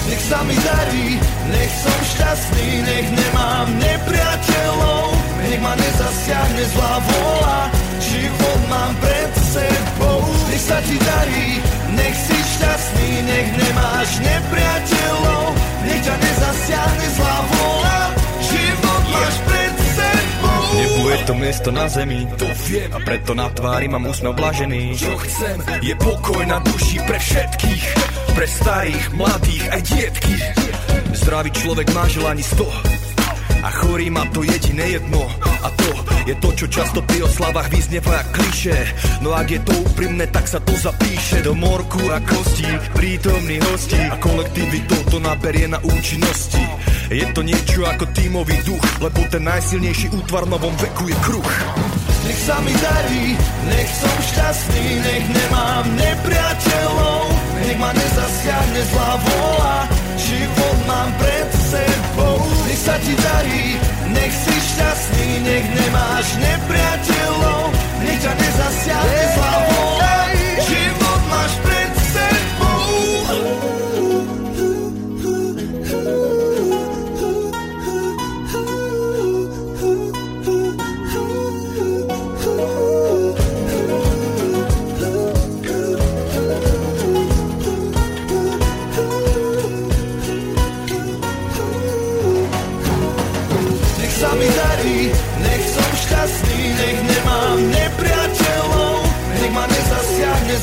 Nech 0.08 0.22
sa 0.26 0.40
mi 0.48 0.56
darí, 0.56 1.20
nech 1.52 1.72
som 1.84 1.98
šťastný, 2.16 2.68
nech 2.82 3.08
nemám 3.12 3.68
nepriateľov, 3.78 5.06
nech 5.46 5.60
ma 5.62 5.74
nezasiahne 5.78 6.64
zlá 6.74 6.94
vola, 7.00 7.60
život 8.02 8.60
mám 8.66 8.92
pred 8.98 9.30
sebou. 9.54 10.11
Nech 10.52 10.68
sa 10.68 10.76
ti 10.84 11.00
darí, 11.00 11.48
nech 11.96 12.12
si 12.12 12.36
šťastný, 12.36 13.10
nech 13.24 13.48
nemáš 13.56 14.10
nepriateľov, 14.20 15.48
nech 15.88 16.00
ťa 16.04 16.16
nezasiahne 16.20 17.06
zlá 17.16 17.38
vola, 17.48 18.00
život 18.44 19.02
máš 19.16 19.36
pred 19.48 19.72
sebou. 19.96 20.60
Nebu 20.76 21.02
je 21.08 21.18
to 21.24 21.34
miesto 21.40 21.68
na 21.72 21.88
zemi, 21.88 22.28
to 22.36 22.44
viem. 22.68 22.92
A 22.92 23.00
preto 23.00 23.32
na 23.32 23.48
tvári 23.48 23.88
mám 23.88 24.04
úsmev 24.04 24.36
blažený. 24.36 24.92
Čo 24.92 25.16
chcem, 25.24 25.56
je 25.80 25.94
pokoj 25.96 26.44
na 26.44 26.60
duši 26.60 27.00
pre 27.00 27.16
všetkých 27.16 27.84
Pre 28.36 28.46
starých, 28.48 29.06
mladých 29.16 29.64
aj 29.72 29.80
dietky 29.88 30.36
Zdravý 31.16 31.50
človek 31.52 31.88
má 31.96 32.04
želaní 32.12 32.44
sto 32.44 32.68
a 33.62 33.68
chorý 33.70 34.10
má 34.10 34.26
to 34.34 34.42
jediné 34.42 34.98
jedno. 34.98 35.22
A 35.62 35.70
to 35.70 35.90
je 36.26 36.34
to, 36.38 36.48
čo 36.54 36.66
často 36.66 37.02
pri 37.06 37.22
oslavách 37.26 37.70
vyznieva 37.70 38.22
kliše 38.34 38.78
No 39.22 39.34
ak 39.34 39.46
je 39.46 39.60
to 39.62 39.74
úprimné, 39.90 40.26
tak 40.30 40.46
sa 40.46 40.58
to 40.62 40.74
zapíše 40.74 41.42
Do 41.42 41.54
morku 41.54 41.98
a 42.10 42.18
kostí, 42.22 42.66
prítomný 42.94 43.62
hostí 43.70 43.98
A 43.98 44.18
kolektivitou 44.18 44.98
to 45.10 45.18
naberie 45.22 45.66
na 45.70 45.78
účinnosti. 45.82 46.62
Je 47.10 47.26
to 47.34 47.42
niečo 47.42 47.86
ako 47.86 48.06
tímový 48.14 48.58
duch 48.66 48.82
Lebo 49.02 49.22
ten 49.30 49.46
najsilnejší 49.46 50.14
útvar 50.14 50.46
v 50.46 50.54
novom 50.54 50.74
veku 50.78 51.10
je 51.10 51.16
kruh. 51.26 51.52
Nech 52.22 52.38
sa 52.38 52.54
mi 52.62 52.70
darí, 52.70 53.34
nech 53.66 53.90
som 53.98 54.16
šťastný, 54.22 54.86
nech 55.02 55.26
nemám 55.26 55.84
nepriateľov, 55.90 57.24
nech 57.66 57.78
ma 57.82 57.90
nezasiahne 57.90 58.82
zlá 58.94 59.10
vola, 59.26 59.76
život 60.22 60.78
mám 60.86 61.10
pred 61.18 61.48
sebou. 61.66 62.31
Nech 62.72 62.88
sa 62.88 62.96
ti 63.04 63.12
darí, 63.12 63.76
nech 64.16 64.32
si 64.32 64.56
šťastný, 64.56 65.44
nech 65.44 65.66
nemáš 65.76 66.40
nepriateľov, 66.40 67.68
nech 68.00 68.16
ťa 68.16 68.32
nezasiahne 68.32 69.24
zlá 69.36 70.01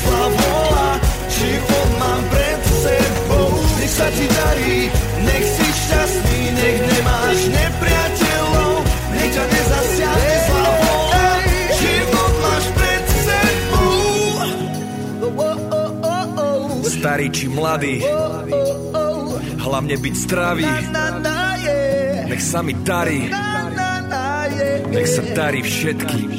vola, 0.08 0.88
život 1.28 1.88
mám 1.98 2.22
pred 2.30 2.60
sebou. 2.80 3.48
Nech 3.80 3.92
sa 3.92 4.08
ti 4.14 4.26
darí, 4.28 4.76
nech 5.24 5.44
si 5.44 5.66
šťastný, 5.66 6.40
nech 6.56 6.78
nemáš 6.84 7.38
nepriateľov, 7.50 8.74
nech 9.16 9.30
ťa 9.34 9.44
nezasiahne 9.50 10.34
zlá 10.46 10.70
vola, 10.80 11.26
život 11.76 12.32
máš 12.44 12.64
pred 12.76 13.04
sebou. 13.26 13.92
Starý 17.00 17.26
či 17.32 17.46
mladý, 17.48 18.04
hlavne 19.60 19.96
byť 19.96 20.14
zdravý. 20.28 20.68
Nech 22.30 22.42
sa 22.46 22.62
mi 22.62 22.78
darí, 22.86 23.26
nech 24.94 25.08
sa 25.10 25.22
darí 25.34 25.66
všetkým 25.66 26.29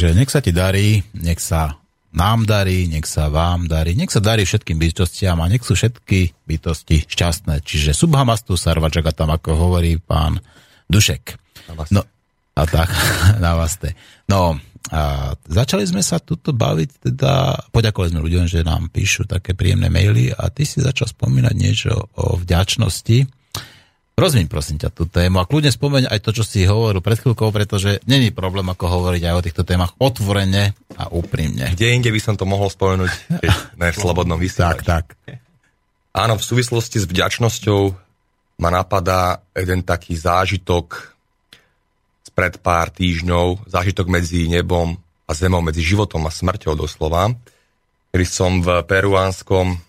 Takže 0.00 0.16
nech 0.16 0.32
sa 0.32 0.40
ti 0.40 0.48
darí, 0.48 1.04
nech 1.12 1.44
sa 1.44 1.76
nám 2.16 2.48
darí, 2.48 2.88
nech 2.88 3.04
sa 3.04 3.28
vám 3.28 3.68
darí, 3.68 3.92
nech 3.92 4.08
sa 4.08 4.24
darí 4.24 4.48
všetkým 4.48 4.80
bytostiam 4.80 5.36
a 5.36 5.44
nech 5.44 5.60
sú 5.60 5.76
všetky 5.76 6.48
bytosti 6.48 7.04
šťastné. 7.04 7.60
Čiže 7.60 7.92
subhamastu 7.92 8.56
sarvačaka 8.56 9.12
tam, 9.12 9.28
ako 9.28 9.60
hovorí 9.60 10.00
pán 10.00 10.40
Dušek. 10.88 11.36
No, 11.92 12.00
a 12.56 12.62
tak, 12.64 12.88
na 13.44 13.52
vás. 13.60 13.76
No, 14.24 14.56
a 14.88 15.36
začali 15.44 15.84
sme 15.84 16.00
sa 16.00 16.16
tuto 16.16 16.56
baviť, 16.56 17.12
teda 17.12 17.60
poďakovali 17.68 18.16
sme 18.16 18.24
ľuďom, 18.24 18.48
že 18.48 18.64
nám 18.64 18.88
píšu 18.88 19.28
také 19.28 19.52
príjemné 19.52 19.92
maily 19.92 20.32
a 20.32 20.48
ty 20.48 20.64
si 20.64 20.80
začal 20.80 21.12
spomínať 21.12 21.52
niečo 21.52 21.92
o 22.16 22.40
vďačnosti. 22.40 23.28
Rozviň 24.20 24.52
prosím 24.52 24.76
ťa 24.76 24.92
tú 24.92 25.08
tému 25.08 25.40
a 25.40 25.48
kľudne 25.48 25.72
spomeň 25.72 26.12
aj 26.12 26.20
to, 26.20 26.36
čo 26.36 26.44
si 26.44 26.68
hovoril 26.68 27.00
pred 27.00 27.16
chvíľkou, 27.16 27.48
pretože 27.48 28.04
není 28.04 28.28
problém 28.28 28.68
ako 28.68 28.84
hovoriť 29.00 29.22
aj 29.24 29.34
o 29.34 29.44
týchto 29.48 29.62
témach 29.64 29.96
otvorene 29.96 30.76
a 31.00 31.08
úprimne. 31.08 31.72
Kde 31.72 31.96
inde 31.96 32.12
by 32.12 32.20
som 32.20 32.36
to 32.36 32.44
mohol 32.44 32.68
spomenúť, 32.68 33.40
keď 33.40 33.50
ne 33.80 33.88
v 33.88 33.96
slobodnom 34.04 34.36
Tak, 34.36 34.44
vysielači. 34.44 34.84
tak. 34.84 35.04
Áno, 36.12 36.36
v 36.36 36.44
súvislosti 36.44 37.00
s 37.00 37.08
vďačnosťou 37.08 37.80
ma 38.60 38.68
napadá 38.68 39.40
jeden 39.56 39.80
taký 39.80 40.12
zážitok 40.20 41.16
spred 42.28 42.60
pár 42.60 42.92
týždňov, 42.92 43.72
zážitok 43.72 44.04
medzi 44.12 44.44
nebom 44.52 45.00
a 45.24 45.32
zemou, 45.32 45.64
medzi 45.64 45.80
životom 45.80 46.28
a 46.28 46.34
smrťou 46.34 46.76
doslova, 46.76 47.32
kedy 48.12 48.26
som 48.28 48.60
v 48.60 48.84
peruánskom 48.84 49.80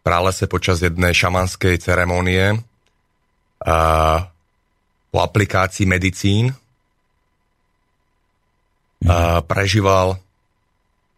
pralese 0.00 0.48
počas 0.48 0.80
jednej 0.80 1.12
šamanskej 1.12 1.76
ceremonie 1.84 2.64
po 5.08 5.18
aplikácii 5.18 5.86
medicín 5.88 6.54
a 9.06 9.38
prežíval 9.46 10.18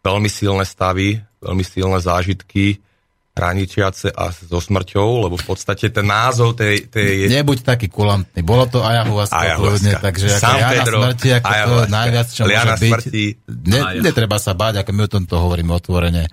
veľmi 0.01 0.29
silné 0.29 0.65
stavy, 0.65 1.17
veľmi 1.41 1.63
silné 1.65 1.97
zážitky, 1.97 2.77
hraničiace 3.31 4.11
a 4.11 4.29
so 4.29 4.59
smrťou, 4.59 5.25
lebo 5.25 5.39
v 5.39 5.45
podstate 5.47 5.87
ten 5.87 6.03
názov 6.03 6.59
tej... 6.59 6.91
tej... 6.91 7.31
Nebuď 7.31 7.63
taký 7.63 7.87
kulantný. 7.87 8.43
Bolo 8.43 8.67
to 8.67 8.83
ayahuasca, 8.83 9.55
kľudne, 9.55 9.93
takže 10.03 10.27
ako 10.35 10.41
San 10.43 10.59
Jana 10.59 10.71
Pedro, 10.75 10.97
smrti, 10.99 11.29
ako 11.31 11.41
to 11.41 11.53
ayahuasca. 11.55 11.93
najviac, 11.95 12.27
čo 12.27 12.41
Liana 12.43 12.75
môže 12.75 12.75
byť. 12.75 12.91
smrti. 12.91 13.25
Ne, 13.71 13.79
netreba 14.03 14.37
sa 14.37 14.51
báť, 14.51 14.83
ako 14.83 14.89
my 14.91 15.01
o 15.07 15.09
tomto 15.09 15.35
hovoríme 15.39 15.71
otvorene. 15.71 16.23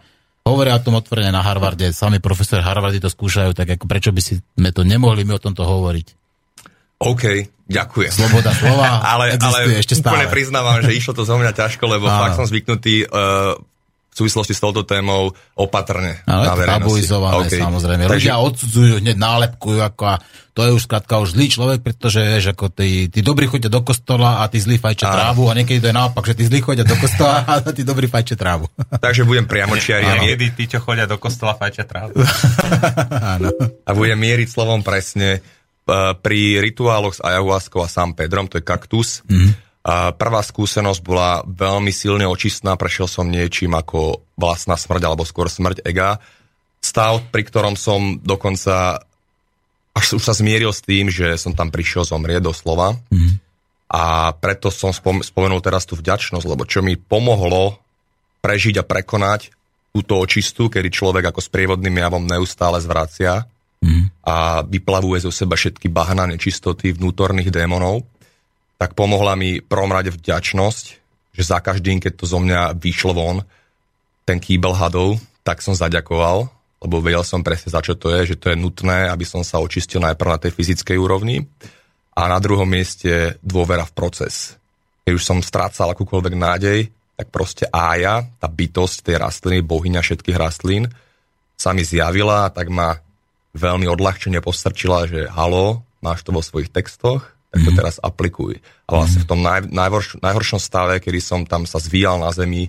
Hovoria 0.49 0.81
o 0.81 0.83
tom 0.83 0.97
otvorene 0.97 1.29
na 1.29 1.45
Harvarde, 1.45 1.93
sami 1.93 2.25
profesori 2.25 2.65
Harvardy 2.65 3.05
to 3.05 3.13
skúšajú, 3.13 3.53
tak 3.53 3.77
ako 3.77 3.85
prečo 3.85 4.11
by 4.11 4.21
si 4.25 4.41
sme 4.41 4.73
to 4.73 4.81
nemohli 4.83 5.29
my 5.29 5.37
o 5.37 5.41
tomto 5.41 5.69
hovoriť? 5.69 6.07
OK, 6.99 7.25
ďakujem. 7.69 8.11
Sloboda 8.11 8.51
slova 8.57 8.99
ale, 9.13 9.37
ale 9.39 9.79
ešte 9.79 9.95
stále. 9.95 10.25
úplne 10.25 10.29
priznávam, 10.33 10.81
že 10.83 10.97
išlo 10.97 11.13
to 11.15 11.23
zo 11.23 11.37
mňa 11.37 11.53
ťažko, 11.55 11.85
lebo 11.87 12.09
fakt 12.09 12.41
som 12.41 12.49
zvyknutý 12.49 13.07
uh, 13.07 13.55
súvislosti 14.19 14.51
s 14.51 14.61
touto 14.61 14.83
témou 14.83 15.31
opatrne 15.55 16.27
Ale 16.27 16.51
na 16.51 16.55
verejnosti. 16.59 16.83
tabuizované 16.83 17.47
OK. 17.47 17.55
samozrejme. 17.55 18.03
Takže, 18.11 18.29
Ľudia 18.29 18.37
odsudzujú, 18.43 18.95
hneď 18.99 19.17
nálepkujú, 19.17 19.79
ako 19.79 20.03
a 20.11 20.15
to 20.51 20.67
je 20.67 20.71
už 20.75 20.91
skrátka 20.91 21.23
už 21.23 21.39
zlý 21.39 21.47
človek, 21.47 21.87
pretože 21.87 22.19
vieš, 22.19 22.51
ako 22.51 22.75
tí, 22.75 23.07
tí 23.07 23.23
dobrí 23.23 23.47
chodia 23.47 23.71
do 23.71 23.79
kostola 23.87 24.43
a 24.43 24.51
tí 24.51 24.59
zlí 24.59 24.75
fajčia 24.75 25.07
Áno. 25.07 25.15
trávu 25.15 25.43
a 25.47 25.55
niekedy 25.55 25.79
to 25.79 25.87
je 25.87 25.95
naopak, 25.95 26.27
že 26.27 26.35
tí 26.35 26.51
zlí 26.51 26.59
chodia 26.59 26.83
do 26.83 26.99
kostola 26.99 27.47
a 27.47 27.63
tí 27.63 27.87
dobrí 27.87 28.11
fajčia 28.11 28.35
trávu. 28.35 28.67
takže 29.07 29.23
budem 29.23 29.47
priamočiari 29.47 30.03
a, 30.03 30.19
mie- 30.19 30.35
Niekedy 30.35 30.47
tí, 30.59 30.67
čo 30.67 30.83
chodia 30.83 31.07
do 31.07 31.15
kostola, 31.23 31.55
fajčia 31.55 31.87
trávu. 31.87 32.19
Áno. 33.39 33.55
a 33.87 33.91
budem 33.95 34.19
mieriť 34.19 34.49
slovom 34.51 34.83
presne. 34.83 35.41
Uh, 35.89 36.13
pri 36.13 36.61
rituáloch 36.61 37.17
s 37.17 37.25
ayahuaskou 37.25 37.81
a 37.81 37.89
San 37.89 38.13
Pedrom, 38.13 38.45
to 38.45 38.61
je 38.61 38.65
kaktus, 38.67 39.25
mm-hmm. 39.25 39.68
Prvá 39.87 40.41
skúsenosť 40.45 41.01
bola 41.01 41.41
veľmi 41.47 41.93
silne 41.95 42.29
očistná, 42.29 42.77
prešiel 42.77 43.09
som 43.09 43.31
niečím 43.31 43.73
ako 43.73 44.21
vlastná 44.37 44.77
smrť, 44.77 45.03
alebo 45.05 45.25
skôr 45.25 45.49
smrť 45.49 45.87
ega. 45.87 46.21
Stav, 46.79 47.31
pri 47.33 47.43
ktorom 47.47 47.75
som 47.75 48.21
dokonca 48.23 49.03
až 49.99 50.15
už 50.15 50.23
sa 50.23 50.35
zmieril 50.37 50.71
s 50.71 50.85
tým, 50.87 51.11
že 51.11 51.35
som 51.35 51.59
tam 51.59 51.75
prišiel 51.75 52.07
zomrieť 52.07 52.47
doslova. 52.47 52.95
Mm-hmm. 53.11 53.35
A 53.89 54.31
preto 54.37 54.71
som 54.71 54.95
spom- 54.95 55.25
spomenul 55.25 55.59
teraz 55.65 55.89
tú 55.89 55.99
vďačnosť, 55.99 56.47
lebo 56.47 56.63
čo 56.69 56.85
mi 56.85 56.95
pomohlo 56.95 57.81
prežiť 58.45 58.79
a 58.79 58.87
prekonať 58.87 59.51
túto 59.91 60.21
očistu, 60.21 60.71
kedy 60.71 60.93
človek 60.93 61.33
ako 61.33 61.41
s 61.43 61.49
prievodným 61.51 61.99
javom 61.99 62.23
neustále 62.23 62.79
zvracia 62.79 63.49
mm. 63.83 64.23
a 64.23 64.63
vyplavuje 64.63 65.25
zo 65.25 65.33
seba 65.33 65.57
všetky 65.59 65.89
bahna 65.89 66.29
nečistoty 66.29 66.95
vnútorných 66.95 67.51
démonov, 67.51 68.05
tak 68.79 68.95
pomohla 68.95 69.35
mi 69.35 69.59
prvom 69.59 69.91
rade 69.91 70.15
vďačnosť, 70.15 70.85
že 71.35 71.43
za 71.43 71.59
každým, 71.59 71.99
keď 71.99 72.13
to 72.15 72.25
zo 72.31 72.39
mňa 72.39 72.79
vyšlo 72.79 73.13
von, 73.13 73.43
ten 74.23 74.39
kýbel 74.39 74.75
hadov, 74.75 75.19
tak 75.43 75.63
som 75.63 75.75
zaďakoval, 75.75 76.47
lebo 76.79 77.03
vedel 77.03 77.27
som 77.27 77.43
presne 77.43 77.75
za 77.75 77.83
čo 77.83 77.99
to 77.99 78.15
je, 78.15 78.35
že 78.35 78.37
to 78.39 78.55
je 78.55 78.57
nutné, 78.61 79.11
aby 79.11 79.27
som 79.27 79.43
sa 79.43 79.59
očistil 79.59 79.99
najprv 79.99 80.31
na 80.31 80.39
tej 80.39 80.53
fyzickej 80.55 80.95
úrovni 80.95 81.43
a 82.15 82.31
na 82.31 82.39
druhom 82.39 82.67
mieste 82.67 83.39
dôvera 83.43 83.83
v 83.83 83.95
proces. 83.95 84.55
Keď 85.07 85.13
už 85.15 85.25
som 85.25 85.39
strácal 85.43 85.91
akúkoľvek 85.91 86.35
nádej, 86.39 86.79
tak 87.19 87.35
proste 87.35 87.67
Ája, 87.75 88.23
tá 88.39 88.47
bytosť 88.47 89.11
tej 89.11 89.17
rastliny, 89.19 89.59
bohyňa 89.65 90.03
všetkých 90.07 90.39
rastlín, 90.39 90.87
sa 91.59 91.75
mi 91.75 91.83
zjavila 91.83 92.47
a 92.47 92.53
tak 92.55 92.71
ma 92.71 93.03
veľmi 93.59 93.91
odľahčene 93.91 94.39
postrčila, 94.39 95.11
že 95.11 95.27
halo, 95.27 95.83
máš 95.99 96.23
to 96.23 96.31
vo 96.31 96.39
svojich 96.45 96.71
textoch, 96.71 97.38
tak 97.49 97.65
to 97.65 97.71
teraz 97.73 97.97
aplikuj. 98.05 98.61
A 98.85 99.01
vlastne 99.01 99.25
v 99.25 99.29
tom 99.29 99.41
naj, 99.41 99.69
najhorš, 99.73 100.21
najhoršom 100.21 100.61
stave, 100.61 101.01
kedy 101.01 101.21
som 101.21 101.41
tam 101.49 101.65
sa 101.65 101.81
zvíjal 101.81 102.21
na 102.21 102.29
zemi 102.33 102.69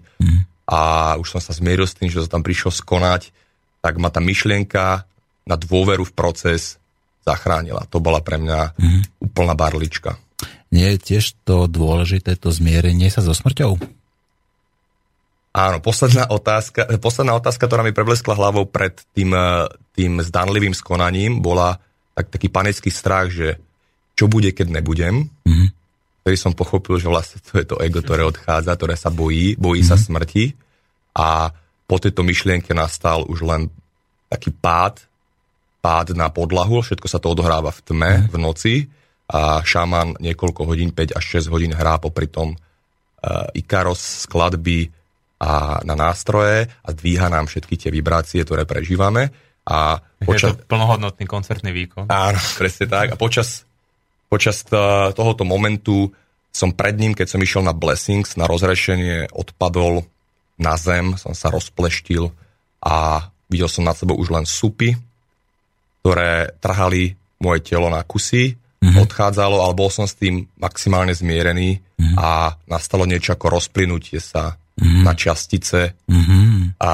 a 0.70 1.14
už 1.20 1.36
som 1.36 1.42
sa 1.44 1.52
zmieril 1.52 1.84
s 1.84 1.98
tým, 2.00 2.08
že 2.08 2.24
som 2.24 2.40
tam 2.40 2.44
prišiel 2.46 2.72
skonať, 2.72 3.36
tak 3.84 4.00
ma 4.00 4.08
tá 4.08 4.24
myšlienka 4.24 5.04
na 5.44 5.56
dôveru 5.60 6.08
v 6.08 6.16
proces 6.16 6.80
zachránila. 7.28 7.84
To 7.92 8.00
bola 8.00 8.24
pre 8.24 8.40
mňa 8.40 8.78
úplná 9.20 9.54
barlička. 9.58 10.16
Nie 10.70 10.96
je 10.96 11.00
tiež 11.02 11.34
to 11.44 11.66
dôležité, 11.66 12.38
to 12.38 12.54
zmierenie 12.54 13.10
sa 13.10 13.26
so 13.26 13.34
smrťou? 13.34 13.82
Áno, 15.50 15.82
posledná 15.82 16.30
otázka, 16.30 16.86
posledná 17.02 17.34
otázka, 17.34 17.66
ktorá 17.66 17.82
mi 17.82 17.90
prebleskla 17.90 18.38
hlavou 18.38 18.70
pred 18.70 18.94
tým, 19.18 19.34
eh, 19.34 19.66
tým 19.98 20.22
zdanlivým 20.22 20.78
skonaním, 20.78 21.42
bola 21.42 21.82
tak, 22.14 22.30
taký 22.30 22.54
panický 22.54 22.94
strach, 22.94 23.34
že 23.34 23.58
čo 24.20 24.28
bude, 24.28 24.52
keď 24.52 24.68
nebudem. 24.68 25.32
Mm-hmm. 25.48 25.70
Vtedy 26.28 26.36
som 26.36 26.52
pochopil, 26.52 27.00
že 27.00 27.08
vlastne 27.08 27.40
to 27.40 27.56
je 27.56 27.64
to 27.64 27.80
ego, 27.80 28.04
ktoré 28.04 28.28
odchádza, 28.28 28.76
ktoré 28.76 29.00
sa 29.00 29.08
bojí, 29.08 29.56
bojí 29.56 29.80
mm-hmm. 29.80 29.96
sa 29.96 29.96
smrti. 29.96 30.52
A 31.16 31.56
po 31.88 31.96
tejto 31.96 32.28
myšlienke 32.28 32.76
nastal 32.76 33.24
už 33.24 33.48
len 33.48 33.72
taký 34.28 34.52
pád, 34.52 35.00
pád 35.80 36.12
na 36.20 36.28
podlahu, 36.28 36.84
všetko 36.84 37.08
sa 37.08 37.24
to 37.24 37.32
odohráva 37.32 37.72
v 37.72 37.80
tme, 37.88 38.12
mm-hmm. 38.12 38.30
v 38.30 38.36
noci 38.36 38.76
a 39.30 39.64
šaman 39.64 40.20
niekoľko 40.20 40.68
hodín, 40.68 40.92
5 40.92 41.16
až 41.16 41.24
6 41.48 41.54
hodín 41.54 41.72
hrá 41.72 42.02
popri 42.02 42.28
tom 42.28 42.58
uh, 42.58 43.48
Ikaros 43.56 44.28
skladby 44.28 44.90
a 45.40 45.80
na 45.88 45.96
nástroje 45.96 46.68
a 46.68 46.90
dvíha 46.92 47.32
nám 47.32 47.48
všetky 47.48 47.80
tie 47.80 47.90
vibrácie, 47.94 48.44
ktoré 48.44 48.68
prežívame. 48.68 49.32
A 49.70 50.02
počas... 50.26 50.58
Je 50.58 50.66
to 50.66 50.66
plnohodnotný 50.66 51.30
koncertný 51.30 51.72
výkon. 51.72 52.10
Áno, 52.10 52.42
presne 52.58 52.90
tak. 52.90 53.14
A 53.14 53.16
počas, 53.16 53.69
počas 54.30 54.62
tohoto 55.18 55.44
momentu 55.44 56.14
som 56.54 56.74
pred 56.74 56.98
ním, 56.98 57.14
keď 57.14 57.28
som 57.36 57.42
išiel 57.42 57.64
na 57.66 57.74
Blessings, 57.74 58.38
na 58.38 58.50
rozrešenie, 58.50 59.30
odpadol 59.34 60.06
na 60.62 60.78
zem, 60.78 61.18
som 61.18 61.34
sa 61.34 61.50
rozpleštil 61.54 62.30
a 62.82 63.28
videl 63.50 63.70
som 63.70 63.86
nad 63.86 63.98
sebou 63.98 64.18
už 64.18 64.30
len 64.34 64.46
supy, 64.46 64.98
ktoré 66.02 66.54
trhali 66.62 67.18
moje 67.40 67.64
telo 67.64 67.88
na 67.88 68.04
kusy, 68.04 68.56
mm-hmm. 68.56 69.00
odchádzalo, 69.04 69.64
ale 69.64 69.74
bol 69.76 69.92
som 69.92 70.06
s 70.08 70.16
tým 70.16 70.48
maximálne 70.60 71.16
zmierený 71.16 71.80
mm-hmm. 71.80 72.16
a 72.20 72.56
nastalo 72.68 73.08
niečo 73.08 73.36
ako 73.36 73.60
rozplynutie 73.60 74.20
sa 74.20 74.56
mm-hmm. 74.56 75.04
na 75.04 75.14
častice 75.16 75.96
Mm-hmm. 76.10 76.82
a 76.82 76.92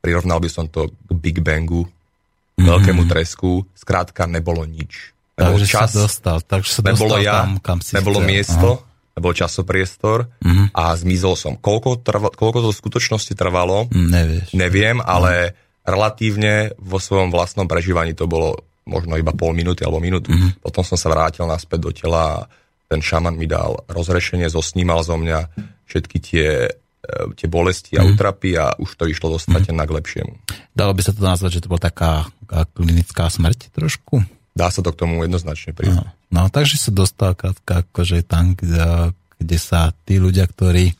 prirovnal 0.00 0.40
by 0.40 0.48
som 0.48 0.64
to 0.70 0.88
k 0.88 1.10
Big 1.12 1.42
Bangu, 1.44 1.84
mm-hmm. 1.84 2.64
veľkému 2.64 3.02
tresku, 3.10 3.66
skrátka 3.76 4.24
nebolo 4.24 4.64
nič. 4.64 5.12
Takže 5.42 5.66
čas, 5.66 5.88
sa 5.88 5.98
dostal, 6.00 6.36
takže 6.40 6.70
sa 6.70 6.80
nebolo 6.82 7.14
dostal 7.14 7.22
ja, 7.22 7.34
tam, 7.40 7.50
kam 7.58 7.78
si 7.78 7.92
nebolo 7.92 8.18
chcel. 8.18 8.28
miesto, 8.28 8.68
Aha. 8.76 9.12
nebol 9.12 9.32
časopriestor 9.32 10.18
Mhm. 10.38 10.64
a 10.70 10.82
zmizol 10.94 11.34
som. 11.34 11.52
Koľko, 11.54 11.88
trva, 11.98 12.28
koľko 12.28 12.58
to 12.60 12.68
v 12.68 12.78
skutočnosti 12.78 13.32
trvalo, 13.32 13.88
Mm, 13.88 14.08
Nevieš. 14.08 14.48
neviem, 14.52 14.98
ale 14.98 15.56
relatívne 15.82 16.52
vo 16.76 16.96
svojom 16.96 17.28
vlastnom 17.28 17.64
prežívaní 17.64 18.12
to 18.12 18.24
bolo 18.24 18.54
možno 18.82 19.14
iba 19.14 19.30
pol 19.30 19.50
minúty 19.50 19.80
alebo 19.80 19.98
minútu. 19.98 20.28
Mhm. 20.28 20.60
Potom 20.60 20.82
som 20.82 20.94
sa 20.94 21.08
vrátil 21.08 21.44
naspäť 21.44 21.78
do 21.80 21.90
tela 21.90 22.20
a 22.20 22.38
ten 22.86 22.98
šaman 22.98 23.34
mi 23.34 23.46
dal 23.46 23.86
rozrešenie, 23.86 24.46
zosnímal 24.46 25.00
zo 25.00 25.14
mňa 25.14 25.38
všetky 25.84 26.16
tie, 26.18 26.48
e, 26.66 27.10
tie 27.32 27.46
bolesti 27.46 27.94
a 27.94 28.02
utrapy 28.04 28.54
a 28.54 28.74
už 28.74 28.90
to 28.92 29.06
išlo 29.06 29.30
dostatená 29.32 29.82
k 29.82 29.94
lepšiemu. 29.94 30.32
Dalo 30.70 30.90
by 30.90 31.00
sa 31.00 31.10
to 31.10 31.20
nazvať, 31.20 31.50
že 31.52 31.62
to 31.62 31.68
bola 31.68 31.82
taká 31.82 32.26
klinická 32.68 33.26
smrť 33.26 33.70
trošku? 33.70 34.26
Dá 34.50 34.68
sa 34.68 34.82
to 34.82 34.90
k 34.90 35.00
tomu 35.06 35.22
jednoznačne 35.22 35.72
priznať. 35.72 36.10
No, 36.30 36.46
no 36.46 36.50
takže 36.50 36.76
sa 36.76 36.90
dostal 36.90 37.38
krátka 37.38 37.86
akože 37.86 38.26
tam, 38.26 38.58
kde, 38.58 39.14
kde 39.38 39.58
sa 39.58 39.94
tí 40.04 40.18
ľudia, 40.18 40.50
ktorí 40.50 40.98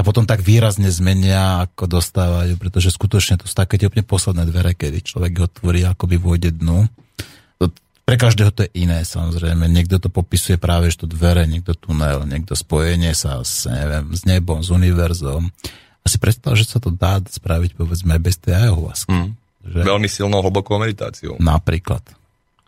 sa 0.00 0.02
potom 0.08 0.24
tak 0.24 0.40
výrazne 0.40 0.88
zmenia, 0.88 1.68
ako 1.68 2.00
dostávajú, 2.00 2.56
pretože 2.56 2.88
skutočne 2.88 3.36
to 3.36 3.44
sú 3.44 3.52
také 3.52 3.76
tie 3.76 3.84
úplne 3.84 4.00
posledné 4.00 4.48
dvere, 4.48 4.72
kedy 4.72 5.04
človek 5.04 5.44
otvorí, 5.44 5.84
akoby 5.84 6.16
vôjde 6.16 6.56
dnu. 6.56 6.88
To, 7.60 7.68
pre 8.08 8.16
každého 8.16 8.48
to 8.48 8.64
je 8.64 8.72
iné, 8.80 9.04
samozrejme. 9.04 9.68
Niekto 9.68 10.00
to 10.00 10.08
popisuje 10.08 10.56
práve, 10.56 10.88
že 10.88 11.04
to 11.04 11.06
dvere, 11.06 11.44
niekto 11.44 11.76
tunel, 11.76 12.24
niekto 12.24 12.56
spojenie 12.56 13.12
sa 13.12 13.44
s, 13.44 13.68
neviem, 13.68 14.08
s 14.08 14.24
nebom, 14.24 14.64
s 14.64 14.72
univerzom. 14.72 15.52
A 16.00 16.06
si 16.08 16.16
predstav, 16.16 16.56
že 16.56 16.64
sa 16.64 16.80
to 16.80 16.88
dá 16.88 17.20
spraviť, 17.20 17.76
povedzme, 17.76 18.16
bez 18.16 18.40
tej 18.40 18.56
ayahuasky. 18.56 19.12
Mm. 19.12 19.30
Že? 19.68 19.80
Veľmi 19.84 20.08
silnou 20.08 20.40
hlbokou 20.40 20.80
meditáciou. 20.80 21.36
Napríklad. 21.36 22.00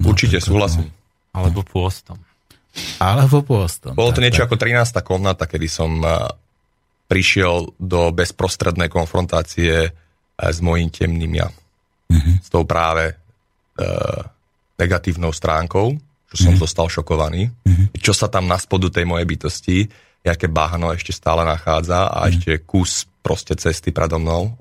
Určite 0.02 0.38
Napríklad, 0.38 0.50
súhlasím. 0.50 0.86
Alebo 1.32 1.60
pôstom. 1.64 2.18
Alebo 2.98 3.44
pôstom. 3.44 3.92
Bolo 3.96 4.12
to 4.12 4.20
tak, 4.20 4.24
niečo 4.28 4.42
tak. 4.44 4.52
ako 4.52 4.56
13. 4.58 5.00
komnata, 5.06 5.44
kedy 5.48 5.68
som 5.68 6.02
prišiel 7.08 7.76
do 7.76 8.08
bezprostrednej 8.12 8.88
konfrontácie 8.88 9.92
s 10.36 10.58
mojím 10.64 10.88
temným 10.88 11.32
ja. 11.36 11.48
Mhm. 12.08 12.40
S 12.40 12.48
tou 12.48 12.64
práve 12.64 13.12
e, 13.12 13.14
negatívnou 14.80 15.30
stránkou, 15.32 15.92
že 16.32 16.36
som 16.48 16.56
zostal 16.56 16.88
šokovaný. 16.88 17.52
Čo 18.00 18.16
sa 18.16 18.26
tam 18.32 18.48
na 18.48 18.56
spodu 18.56 18.88
tej 18.88 19.04
mojej 19.04 19.28
bytosti 19.28 19.78
nejaké 20.22 20.46
bahno 20.48 20.94
ešte 20.94 21.10
stále 21.12 21.42
nachádza 21.42 22.08
a 22.08 22.24
mm. 22.24 22.28
ešte 22.30 22.52
kus 22.62 23.04
proste 23.20 23.58
cesty 23.58 23.90
predo 23.90 24.22
mnou 24.22 24.54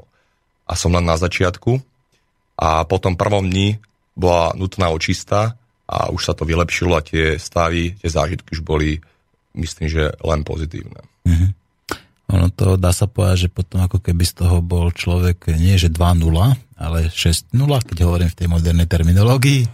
a 0.65 0.73
som 0.73 0.91
len 0.93 1.05
na 1.05 1.15
začiatku. 1.15 1.79
A 2.61 2.85
po 2.85 2.97
tom 3.01 3.17
prvom 3.17 3.45
dni 3.45 3.77
bola 4.15 4.53
nutná 4.55 4.91
očista 4.91 5.55
a 5.87 6.11
už 6.11 6.21
sa 6.21 6.33
to 6.35 6.47
vylepšilo 6.47 6.95
a 6.95 7.05
tie 7.05 7.35
stavy, 7.35 7.95
tie 7.99 8.09
zážitky 8.09 8.55
už 8.55 8.61
boli, 8.63 8.99
myslím, 9.55 9.87
že 9.91 10.15
len 10.23 10.41
pozitívne. 10.47 11.01
Mm-hmm. 11.27 11.49
Ono 12.31 12.47
to 12.55 12.79
dá 12.79 12.95
sa 12.95 13.11
povedať, 13.11 13.47
že 13.47 13.49
potom 13.51 13.83
ako 13.83 13.99
keby 13.99 14.23
z 14.23 14.33
toho 14.39 14.63
bol 14.63 14.87
človek 14.95 15.51
nie 15.59 15.75
že 15.75 15.91
2-0, 15.91 16.31
ale 16.79 16.99
6-0, 17.11 17.51
keď 17.59 17.97
hovorím 18.07 18.31
v 18.31 18.37
tej 18.39 18.47
modernej 18.47 18.87
terminológii. 18.87 19.67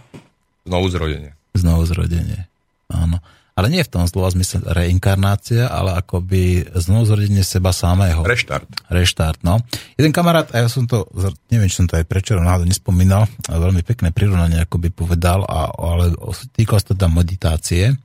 Znovu 0.66 0.86
zrodenie. 0.90 1.38
Znovu 1.54 1.86
zrodenie, 1.86 2.50
áno 2.90 3.22
ale 3.58 3.74
nie 3.74 3.82
v 3.82 3.90
tom 3.90 4.06
slova 4.06 4.30
zmysle 4.30 4.62
reinkarnácia, 4.70 5.66
ale 5.66 5.98
akoby 5.98 6.70
znovu 6.78 7.10
zrodenie 7.10 7.42
seba 7.42 7.74
samého. 7.74 8.22
Reštart. 8.22 8.86
Reštart, 8.86 9.42
no. 9.42 9.58
Jeden 9.98 10.14
kamarát, 10.14 10.46
a 10.54 10.62
ja 10.62 10.68
som 10.70 10.86
to, 10.86 11.10
neviem, 11.50 11.66
či 11.66 11.82
som 11.82 11.90
to 11.90 11.98
aj 11.98 12.06
prečo 12.06 12.38
náhodou 12.38 12.70
nespomínal, 12.70 13.26
veľmi 13.50 13.82
pekné 13.82 14.14
prirovnanie 14.14 14.62
ako 14.62 14.78
by 14.78 14.88
povedal, 14.94 15.42
a, 15.42 15.74
ale 15.74 16.14
týkalo 16.54 16.78
sa 16.78 16.94
tam 16.94 17.18
meditácie, 17.18 17.98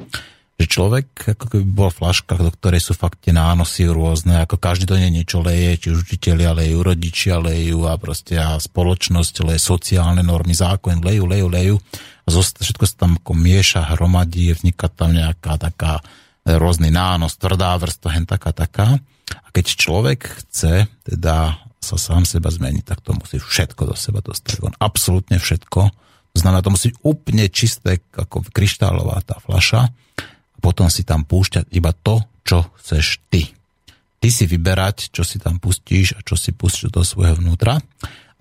že 0.58 0.66
človek 0.66 1.38
ako 1.38 1.46
keby 1.54 1.66
bol 1.70 1.94
flaška, 1.94 2.34
do 2.34 2.50
ktorej 2.50 2.82
sú 2.82 2.98
fakt 2.98 3.22
tie 3.22 3.34
nánosy 3.34 3.90
rôzne, 3.90 4.42
ako 4.42 4.58
každý 4.58 4.90
do 4.90 4.98
nej 4.98 5.14
niečo 5.14 5.38
leje, 5.42 5.86
či 5.86 5.88
už 5.94 6.02
učiteľia 6.02 6.58
lejú, 6.58 6.82
rodičia 6.82 7.38
lejú 7.38 7.86
a 7.86 7.94
proste 8.02 8.42
a 8.42 8.58
spoločnosť 8.58 9.46
leje, 9.46 9.62
sociálne 9.62 10.26
normy, 10.26 10.58
zákon 10.58 10.98
lejú, 10.98 11.30
lejú, 11.30 11.48
lejú 11.50 11.78
všetko 12.28 12.84
sa 12.88 12.96
tam 13.08 13.20
ako 13.20 13.34
mieša, 13.36 13.96
hromadí, 13.96 14.54
vzniká 14.56 14.88
tam 14.88 15.12
nejaká 15.16 15.60
taká 15.60 16.00
e, 16.00 16.56
rôzny 16.56 16.90
nános, 16.90 17.36
tvrdá 17.36 17.76
vrstva, 17.76 18.10
hen 18.16 18.26
taká, 18.28 18.56
taká. 18.56 19.00
A 19.44 19.48
keď 19.52 19.66
človek 19.76 20.44
chce 20.44 20.88
teda 21.04 21.60
sa 21.84 22.00
sám 22.00 22.24
seba 22.24 22.48
zmeniť, 22.48 22.84
tak 22.88 23.04
to 23.04 23.12
musí 23.12 23.38
všetko 23.44 23.92
do 23.92 23.96
seba 24.00 24.24
dostať. 24.24 24.64
On 24.64 24.76
absolútne 24.80 25.36
všetko. 25.36 25.82
To 26.34 26.38
znamená, 26.40 26.64
to 26.64 26.72
musí 26.72 26.96
úplne 27.04 27.52
čisté, 27.52 28.00
ako 28.16 28.48
kryštálová 28.50 29.20
tá 29.22 29.38
flaša. 29.44 29.92
A 30.24 30.58
potom 30.64 30.88
si 30.88 31.04
tam 31.04 31.28
púšťať 31.28 31.70
iba 31.76 31.92
to, 31.92 32.24
čo 32.48 32.72
chceš 32.80 33.20
ty. 33.28 33.52
Ty 34.24 34.30
si 34.32 34.48
vyberať, 34.48 35.12
čo 35.12 35.28
si 35.28 35.36
tam 35.36 35.60
pustíš 35.60 36.16
a 36.16 36.24
čo 36.24 36.40
si 36.40 36.56
pustíš 36.56 36.96
do 36.96 37.04
svojho 37.04 37.36
vnútra. 37.44 37.84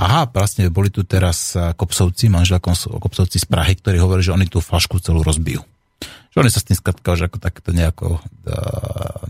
Aha, 0.01 0.31
vlastne 0.31 0.73
boli 0.73 0.89
tu 0.89 1.05
teraz 1.05 1.57
eh, 1.57 1.73
kopsovci, 1.77 2.33
manžel 2.33 2.63
kopsovci 2.63 3.37
z 3.37 3.47
Prahy, 3.47 3.77
ktorí 3.77 4.01
hovorili, 4.01 4.27
že 4.27 4.35
oni 4.35 4.47
tú 4.49 4.63
flašku 4.63 5.01
celú 5.03 5.21
rozbijú. 5.21 5.63
Že 6.33 6.49
oni 6.49 6.51
sa 6.51 6.61
s 6.61 6.67
tým 6.69 6.79
skratka, 6.79 7.13
že 7.13 7.29
ako 7.29 7.39
takto 7.39 7.77
nejako 7.77 8.19
uh, 8.19 9.23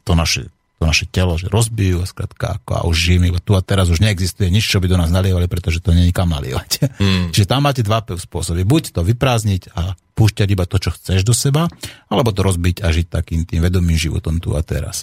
to 0.00 0.16
naše 0.16 0.48
to 0.82 0.90
naše 0.90 1.06
telo, 1.06 1.38
že 1.38 1.46
rozbijú 1.46 2.02
a 2.02 2.10
skratka 2.10 2.58
ako 2.58 2.70
a 2.74 2.82
už 2.90 2.96
žijeme, 2.98 3.30
tu 3.38 3.54
a 3.54 3.62
teraz 3.62 3.86
už 3.86 4.02
neexistuje 4.02 4.50
nič, 4.50 4.66
čo 4.66 4.82
by 4.82 4.90
do 4.90 4.98
nás 4.98 5.14
nalievali, 5.14 5.46
pretože 5.46 5.78
to 5.78 5.94
nie 5.94 6.10
je 6.10 6.14
kam 6.16 6.34
nalievať. 6.34 6.70
Mm. 7.02 7.34
Čiže 7.34 7.50
tam 7.50 7.66
máte 7.66 7.82
dva 7.82 8.04
spôsoby. 8.04 8.62
Buď 8.62 8.94
to 8.94 9.02
vyprázdniť 9.02 9.74
a 9.74 9.98
púšťať 10.14 10.48
iba 10.54 10.68
to, 10.70 10.78
čo 10.78 10.94
chceš 10.94 11.26
do 11.26 11.34
seba, 11.34 11.66
alebo 12.06 12.30
to 12.30 12.46
rozbiť 12.46 12.84
a 12.84 12.94
žiť 12.94 13.06
takým 13.10 13.42
tým 13.42 13.58
vedomým 13.58 13.98
životom 13.98 14.38
tu 14.38 14.54
a 14.54 14.62
teraz. 14.62 15.02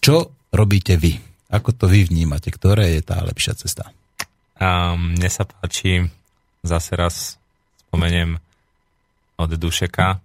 Čo 0.00 0.32
robíte 0.48 0.96
vy? 0.96 1.20
Ako 1.52 1.76
to 1.76 1.92
vy 1.92 2.08
vnímate? 2.08 2.48
Ktoré 2.48 2.96
je 2.96 3.02
tá 3.04 3.20
lepšia 3.20 3.52
cesta? 3.58 3.92
A 4.56 4.96
mne 4.96 5.28
sa 5.28 5.44
páči, 5.44 6.08
zase 6.64 6.92
raz 6.96 7.36
spomeniem 7.86 8.40
od 9.36 9.50
Dušeka, 9.52 10.18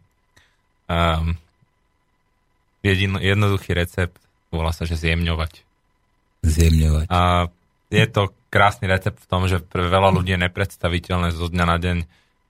um, 0.87 1.35
jedin, 2.79 3.19
jednoduchý 3.19 3.75
recept, 3.75 4.17
volá 4.49 4.71
sa, 4.71 4.87
že 4.87 4.95
zjemňovať. 4.95 5.67
Zjemňovať. 6.47 7.05
A 7.11 7.51
je 7.91 8.05
to 8.07 8.31
krásny 8.47 8.87
recept 8.87 9.19
v 9.19 9.29
tom, 9.29 9.51
že 9.51 9.59
pre 9.59 9.87
veľa 9.87 10.15
ľudí 10.15 10.35
je 10.35 10.43
nepredstaviteľné 10.47 11.35
zo 11.35 11.51
dňa 11.51 11.65
na 11.67 11.77
deň 11.79 11.97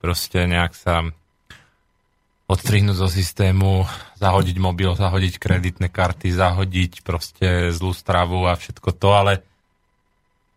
proste 0.01 0.49
nejak 0.49 0.73
sa 0.73 1.05
odstrihnúť 2.49 2.97
zo 2.99 3.07
systému, 3.07 3.87
zahodiť 4.19 4.57
mobil, 4.59 4.91
zahodiť 4.91 5.39
kreditné 5.39 5.87
karty, 5.87 6.35
zahodiť 6.35 7.05
proste 7.05 7.71
zlú 7.71 7.95
stravu 7.95 8.43
a 8.49 8.59
všetko 8.59 8.89
to, 8.91 9.09
ale 9.13 9.33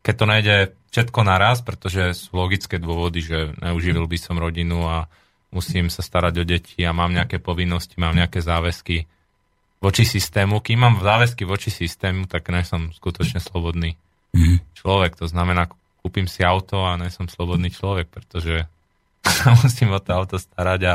keď 0.04 0.14
to 0.20 0.26
nejde 0.28 0.56
všetko 0.92 1.20
naraz, 1.24 1.64
pretože 1.64 2.12
sú 2.12 2.36
logické 2.36 2.76
dôvody, 2.76 3.24
že 3.24 3.56
neuživil 3.56 4.04
by 4.04 4.18
som 4.20 4.36
rodinu 4.36 4.84
a 4.84 5.08
musím 5.48 5.88
sa 5.88 6.04
starať 6.04 6.34
o 6.38 6.44
deti 6.44 6.84
a 6.84 6.92
mám 6.92 7.16
nejaké 7.16 7.40
povinnosti, 7.40 7.96
mám 7.96 8.12
nejaké 8.12 8.44
záväzky 8.44 9.08
voči 9.80 10.04
systému. 10.04 10.60
Kým 10.60 10.84
mám 10.84 10.94
záväzky 11.00 11.48
voči 11.48 11.72
systému, 11.72 12.28
tak 12.28 12.52
ne 12.52 12.60
som 12.68 12.92
skutočne 12.92 13.40
slobodný 13.40 13.96
mm. 14.36 14.76
človek. 14.76 15.16
To 15.18 15.26
znamená, 15.26 15.72
kúpim 16.04 16.28
si 16.28 16.44
auto 16.44 16.84
a 16.84 17.00
ne 17.00 17.08
som 17.08 17.24
slobodný 17.24 17.72
človek, 17.72 18.12
pretože 18.12 18.68
sa 19.40 19.56
musím 19.56 19.96
o 19.96 20.00
to 20.04 20.10
auto 20.12 20.36
starať 20.36 20.80
a 20.84 20.94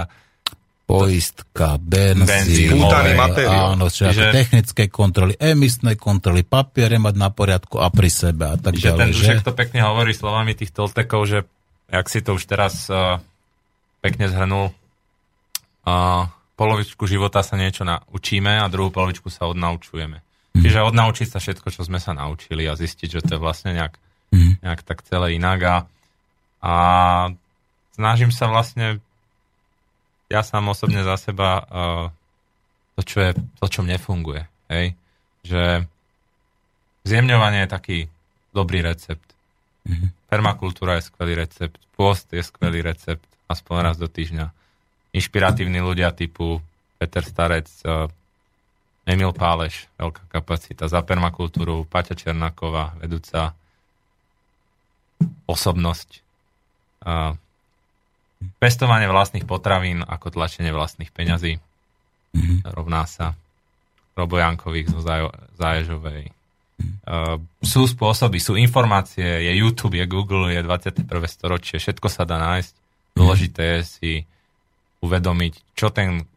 poistka, 0.90 1.78
benzín, 1.78 2.82
materiál. 2.82 3.78
Áno, 3.78 3.94
čiže 3.94 4.34
technické 4.34 4.90
kontroly, 4.90 5.38
emisné 5.38 5.94
kontroly, 5.94 6.41
papiere 6.41 6.98
mať 6.98 7.14
na 7.14 7.30
poriadku 7.30 7.78
a 7.78 7.94
pri 7.94 8.10
sebe 8.10 8.49
a 8.49 8.56
tak 8.57 8.74
že 8.74 8.90
ďalej. 8.90 8.98
Ten 8.98 9.14
Dušek 9.14 9.45
to 9.45 9.53
pekne 9.53 9.86
hovorí 9.86 10.18
slovami 10.18 10.57
tých 10.57 10.74
toltekov, 10.74 11.30
že 11.30 11.45
jak 11.94 12.06
si 12.10 12.26
to 12.26 12.34
už 12.34 12.44
teraz 12.49 12.90
uh, 12.90 13.22
pekne 14.02 14.34
zhrnul, 14.34 14.74
uh, 14.74 16.26
polovičku 16.57 17.06
života 17.06 17.45
sa 17.45 17.53
niečo 17.53 17.86
naučíme 17.86 18.57
a 18.57 18.66
druhú 18.66 18.90
polovičku 18.90 19.30
sa 19.30 19.45
odnaučujeme. 19.45 20.26
Mm. 20.57 20.61
Čiže 20.66 20.90
odnaučiť 20.90 21.28
sa 21.30 21.38
všetko, 21.38 21.70
čo 21.70 21.86
sme 21.86 22.02
sa 22.02 22.18
naučili 22.18 22.66
a 22.66 22.74
zistiť, 22.74 23.22
že 23.22 23.22
to 23.22 23.38
je 23.38 23.40
vlastne 23.40 23.78
nejak, 23.78 23.94
mm. 24.34 24.66
nejak 24.66 24.82
tak 24.82 25.06
celé 25.06 25.38
inak 25.38 25.60
a, 25.61 25.76
a 26.66 26.74
snažím 27.94 28.34
sa 28.34 28.49
vlastne 28.49 28.98
ja 30.30 30.45
sám 30.45 30.69
osobne 30.69 31.01
za 31.01 31.18
seba 31.18 31.65
uh, 31.65 32.06
to, 32.95 33.01
čo 33.01 33.18
je, 33.26 33.31
to, 33.34 33.65
čo 33.65 33.81
mne 33.81 33.97
funguje. 33.97 34.45
Hej? 34.69 34.93
Že 35.41 35.89
zjemňovanie 37.10 37.65
je 37.65 37.73
taký 37.73 37.97
dobrý 38.53 38.85
recept. 38.85 39.26
Mm-hmm. 39.89 40.10
Permakultúra 40.30 41.01
je 41.01 41.10
skvelý 41.10 41.34
recept. 41.34 41.81
Pôst 41.97 42.30
je 42.30 42.45
skvelý 42.45 42.85
recept. 42.85 43.26
Aspoň 43.49 43.76
raz 43.81 43.95
do 43.97 44.06
týždňa. 44.06 44.53
Inšpiratívni 45.18 45.81
ľudia 45.81 46.14
typu 46.14 46.61
Peter 47.01 47.26
Starec, 47.26 47.65
uh, 47.89 48.06
Emil 49.10 49.34
Páleš, 49.34 49.89
veľká 49.97 50.30
kapacita 50.30 50.85
za 50.85 51.01
permakultúru, 51.01 51.81
Paťa 51.89 52.14
Černáková, 52.14 52.93
vedúca 53.01 53.57
osobnosť. 55.49 56.22
Uh, 57.01 57.34
Pestovanie 58.40 59.11
vlastných 59.11 59.44
potravín 59.44 59.99
ako 60.03 60.32
tlačenie 60.32 60.72
vlastných 60.72 61.11
peňazí 61.11 61.60
mm-hmm. 61.60 62.72
rovná 62.72 63.03
sa 63.03 63.36
Robojankových 64.16 64.95
zo 64.95 64.99
Záježovej. 65.60 66.32
Mm-hmm. 66.32 67.64
Sú 67.64 67.84
spôsoby, 67.88 68.40
sú 68.40 68.56
informácie, 68.56 69.24
je 69.24 69.52
YouTube, 69.60 69.99
je 69.99 70.07
Google, 70.07 70.56
je 70.56 70.64
21. 70.64 71.03
storočie, 71.28 71.84
všetko 71.84 72.07
sa 72.07 72.24
dá 72.24 72.40
nájsť. 72.40 72.74
Mhm. 72.76 73.18
Dôležité 73.20 73.64
je 73.64 73.82
si 73.84 74.14
uvedomiť, 74.99 75.76
čo 75.76 75.91
ten 75.91 76.28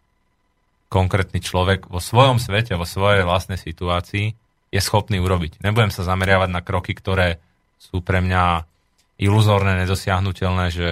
konkrétny 0.91 1.41
človek 1.41 1.89
vo 1.89 1.99
svojom 1.99 2.37
svete, 2.37 2.77
vo 2.77 2.85
svojej 2.85 3.25
vlastnej 3.25 3.57
situácii 3.57 4.27
je 4.73 4.81
schopný 4.81 5.19
urobiť. 5.21 5.65
Nebudem 5.65 5.89
sa 5.89 6.05
zameriavať 6.05 6.51
na 6.53 6.61
kroky, 6.61 6.93
ktoré 6.93 7.41
sú 7.81 8.05
pre 8.05 8.21
mňa 8.21 8.69
iluzórne, 9.21 9.77
nedosiahnutelné, 9.83 10.67
že 10.69 10.89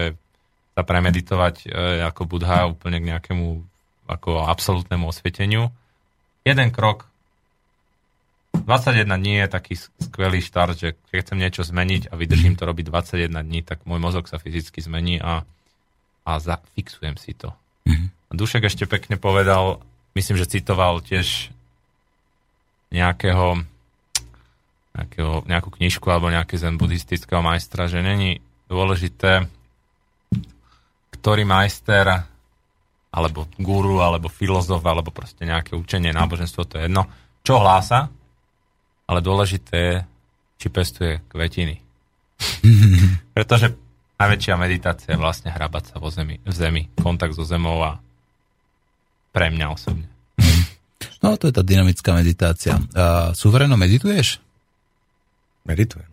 sa 0.75 0.83
premeditovať 0.87 1.67
e, 1.67 2.05
ako 2.07 2.23
Budha 2.27 2.71
úplne 2.71 3.03
k 3.03 3.09
nejakému 3.17 3.47
ako 4.11 4.43
absolútnemu 4.47 5.07
osvieteniu. 5.07 5.71
Jeden 6.43 6.75
krok 6.75 7.11
21 8.51 9.07
dní 9.07 9.47
je 9.47 9.49
taký 9.49 9.75
skvelý 9.79 10.43
štart, 10.43 10.75
že 10.75 10.89
keď 11.11 11.19
chcem 11.23 11.39
niečo 11.39 11.63
zmeniť 11.63 12.11
a 12.11 12.19
vydržím 12.19 12.59
to 12.59 12.67
robiť 12.67 12.91
21 12.91 13.31
dní, 13.31 13.61
tak 13.63 13.87
môj 13.87 14.03
mozog 14.03 14.27
sa 14.27 14.43
fyzicky 14.43 14.83
zmení 14.83 15.23
a, 15.23 15.47
a 16.27 16.33
zafixujem 16.43 17.15
si 17.15 17.39
to. 17.39 17.55
Mm-hmm. 17.87 18.09
Dušek 18.35 18.67
ešte 18.67 18.91
pekne 18.91 19.19
povedal, 19.19 19.83
myslím, 20.19 20.39
že 20.39 20.51
citoval 20.51 21.03
tiež 21.03 21.51
nejakého, 22.91 23.63
nejakého, 24.99 25.47
nejakú 25.47 25.71
knižku 25.71 26.07
alebo 26.11 26.31
nejaký 26.31 26.59
zen 26.59 26.75
buddhistického 26.75 27.43
majstra, 27.43 27.87
že 27.87 28.03
není 28.03 28.43
dôležité 28.67 29.47
ktorý 31.21 31.45
majster 31.45 32.25
alebo 33.11 33.45
guru, 33.59 34.01
alebo 34.01 34.31
filozof, 34.31 34.81
alebo 34.87 35.13
proste 35.13 35.45
nejaké 35.45 35.75
učenie, 35.75 36.15
náboženstvo, 36.15 36.65
to 36.65 36.79
je 36.79 36.87
jedno, 36.87 37.11
čo 37.43 37.59
hlása, 37.59 38.09
ale 39.11 39.21
dôležité 39.21 39.77
je, 39.77 39.97
či 40.63 40.67
pestuje 40.71 41.19
kvetiny. 41.27 41.83
Pretože 43.37 43.75
najväčšia 44.17 44.55
meditácia 44.55 45.11
je 45.13 45.19
vlastne 45.19 45.51
hrabať 45.51 45.85
sa 45.91 45.97
vo 45.99 46.09
zemi, 46.09 46.39
v 46.39 46.55
zemi, 46.55 46.83
kontakt 47.03 47.35
so 47.35 47.43
zemou 47.43 47.83
a 47.83 47.99
pre 49.35 49.51
mňa 49.51 49.67
osobne. 49.69 50.07
No 51.21 51.37
to 51.37 51.53
je 51.53 51.55
tá 51.57 51.61
dynamická 51.61 52.17
meditácia. 52.17 52.81
A 52.97 53.37
suvereno 53.37 53.77
medituješ? 53.77 54.41
Meditujem. 55.69 56.09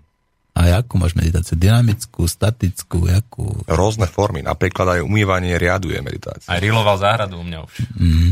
A 0.58 0.82
akú 0.82 0.98
máš 0.98 1.14
meditáciu? 1.14 1.54
Dynamickú, 1.54 2.26
statickú, 2.26 3.06
jakú? 3.06 3.46
Rôzne 3.70 4.10
formy, 4.10 4.42
napríklad 4.42 4.98
aj 4.98 5.06
umývanie 5.06 5.54
riadu 5.62 5.94
je 5.94 6.02
meditácia. 6.02 6.50
Aj 6.50 6.58
riloval 6.58 6.98
záhradu 6.98 7.38
u 7.38 7.46
mňa 7.46 7.60
už. 7.62 7.74
Mm. 7.94 8.32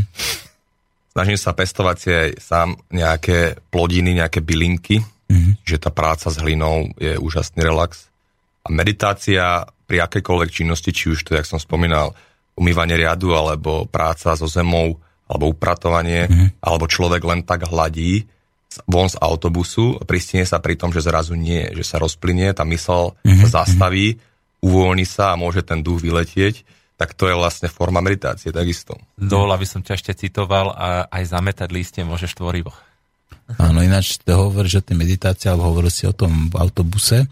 Snažím 1.13 1.37
sa 1.37 1.53
pestovať 1.53 1.97
si 2.01 2.09
aj 2.09 2.29
sám 2.41 2.69
nejaké 2.89 3.61
plodiny, 3.69 4.17
nejaké 4.17 4.41
bylinky, 4.41 5.05
Mhm. 5.25 5.61
že 5.65 5.77
tá 5.77 5.89
práca 5.93 6.29
s 6.29 6.37
hlinou 6.41 6.93
je 6.97 7.17
úžasný 7.17 7.61
relax. 7.65 8.09
A 8.65 8.73
meditácia 8.73 9.65
pri 9.85 10.01
akejkoľvek 10.05 10.49
činnosti, 10.49 10.89
či 10.93 11.13
už 11.13 11.21
to, 11.25 11.37
jak 11.37 11.45
som 11.45 11.61
spomínal, 11.61 12.17
umývanie 12.57 12.97
riadu, 12.97 13.37
alebo 13.37 13.85
práca 13.85 14.33
so 14.33 14.49
zemou, 14.49 14.97
alebo 15.29 15.53
upratovanie, 15.53 16.25
Mhm. 16.25 16.61
alebo 16.61 16.89
človek 16.89 17.21
len 17.21 17.41
tak 17.45 17.69
hladí 17.69 18.25
von 18.85 19.07
z 19.07 19.15
autobusu, 19.17 20.03
pristine 20.03 20.43
sa 20.43 20.59
pri 20.59 20.75
tom, 20.75 20.91
že 20.91 20.99
zrazu 20.99 21.33
nie, 21.33 21.63
že 21.71 21.83
sa 21.83 21.97
rozplynie, 21.97 22.51
tá 22.51 22.67
mysl 22.67 23.15
Mhm. 23.23 23.47
sa 23.47 23.63
zastaví, 23.63 24.19
uvoľní 24.59 25.05
sa 25.05 25.31
a 25.31 25.39
môže 25.39 25.61
ten 25.61 25.79
duch 25.79 26.01
vyletieť, 26.01 26.65
tak 26.95 27.11
to 27.13 27.27
je 27.27 27.35
vlastne 27.35 27.67
forma 27.67 27.99
meditácie 27.99 28.51
takisto. 28.51 28.95
Dovol, 29.15 29.51
aby 29.51 29.63
som 29.63 29.79
ťa 29.79 29.93
ešte 29.93 30.11
citoval, 30.17 30.71
a 30.71 31.07
aj 31.07 31.23
zametať 31.27 31.69
lístie 31.69 32.03
môžeš 32.03 32.33
tvorivo. 32.33 32.71
Áno, 33.59 33.79
ináč 33.79 34.17
to 34.17 34.33
hovoríš 34.33 34.81
o 34.81 34.85
tej 34.85 34.97
meditácii, 34.97 35.47
alebo 35.47 35.69
hovoril 35.69 35.91
si 35.91 36.07
o 36.07 36.15
tom 36.15 36.49
v 36.49 36.55
autobuse. 36.57 37.29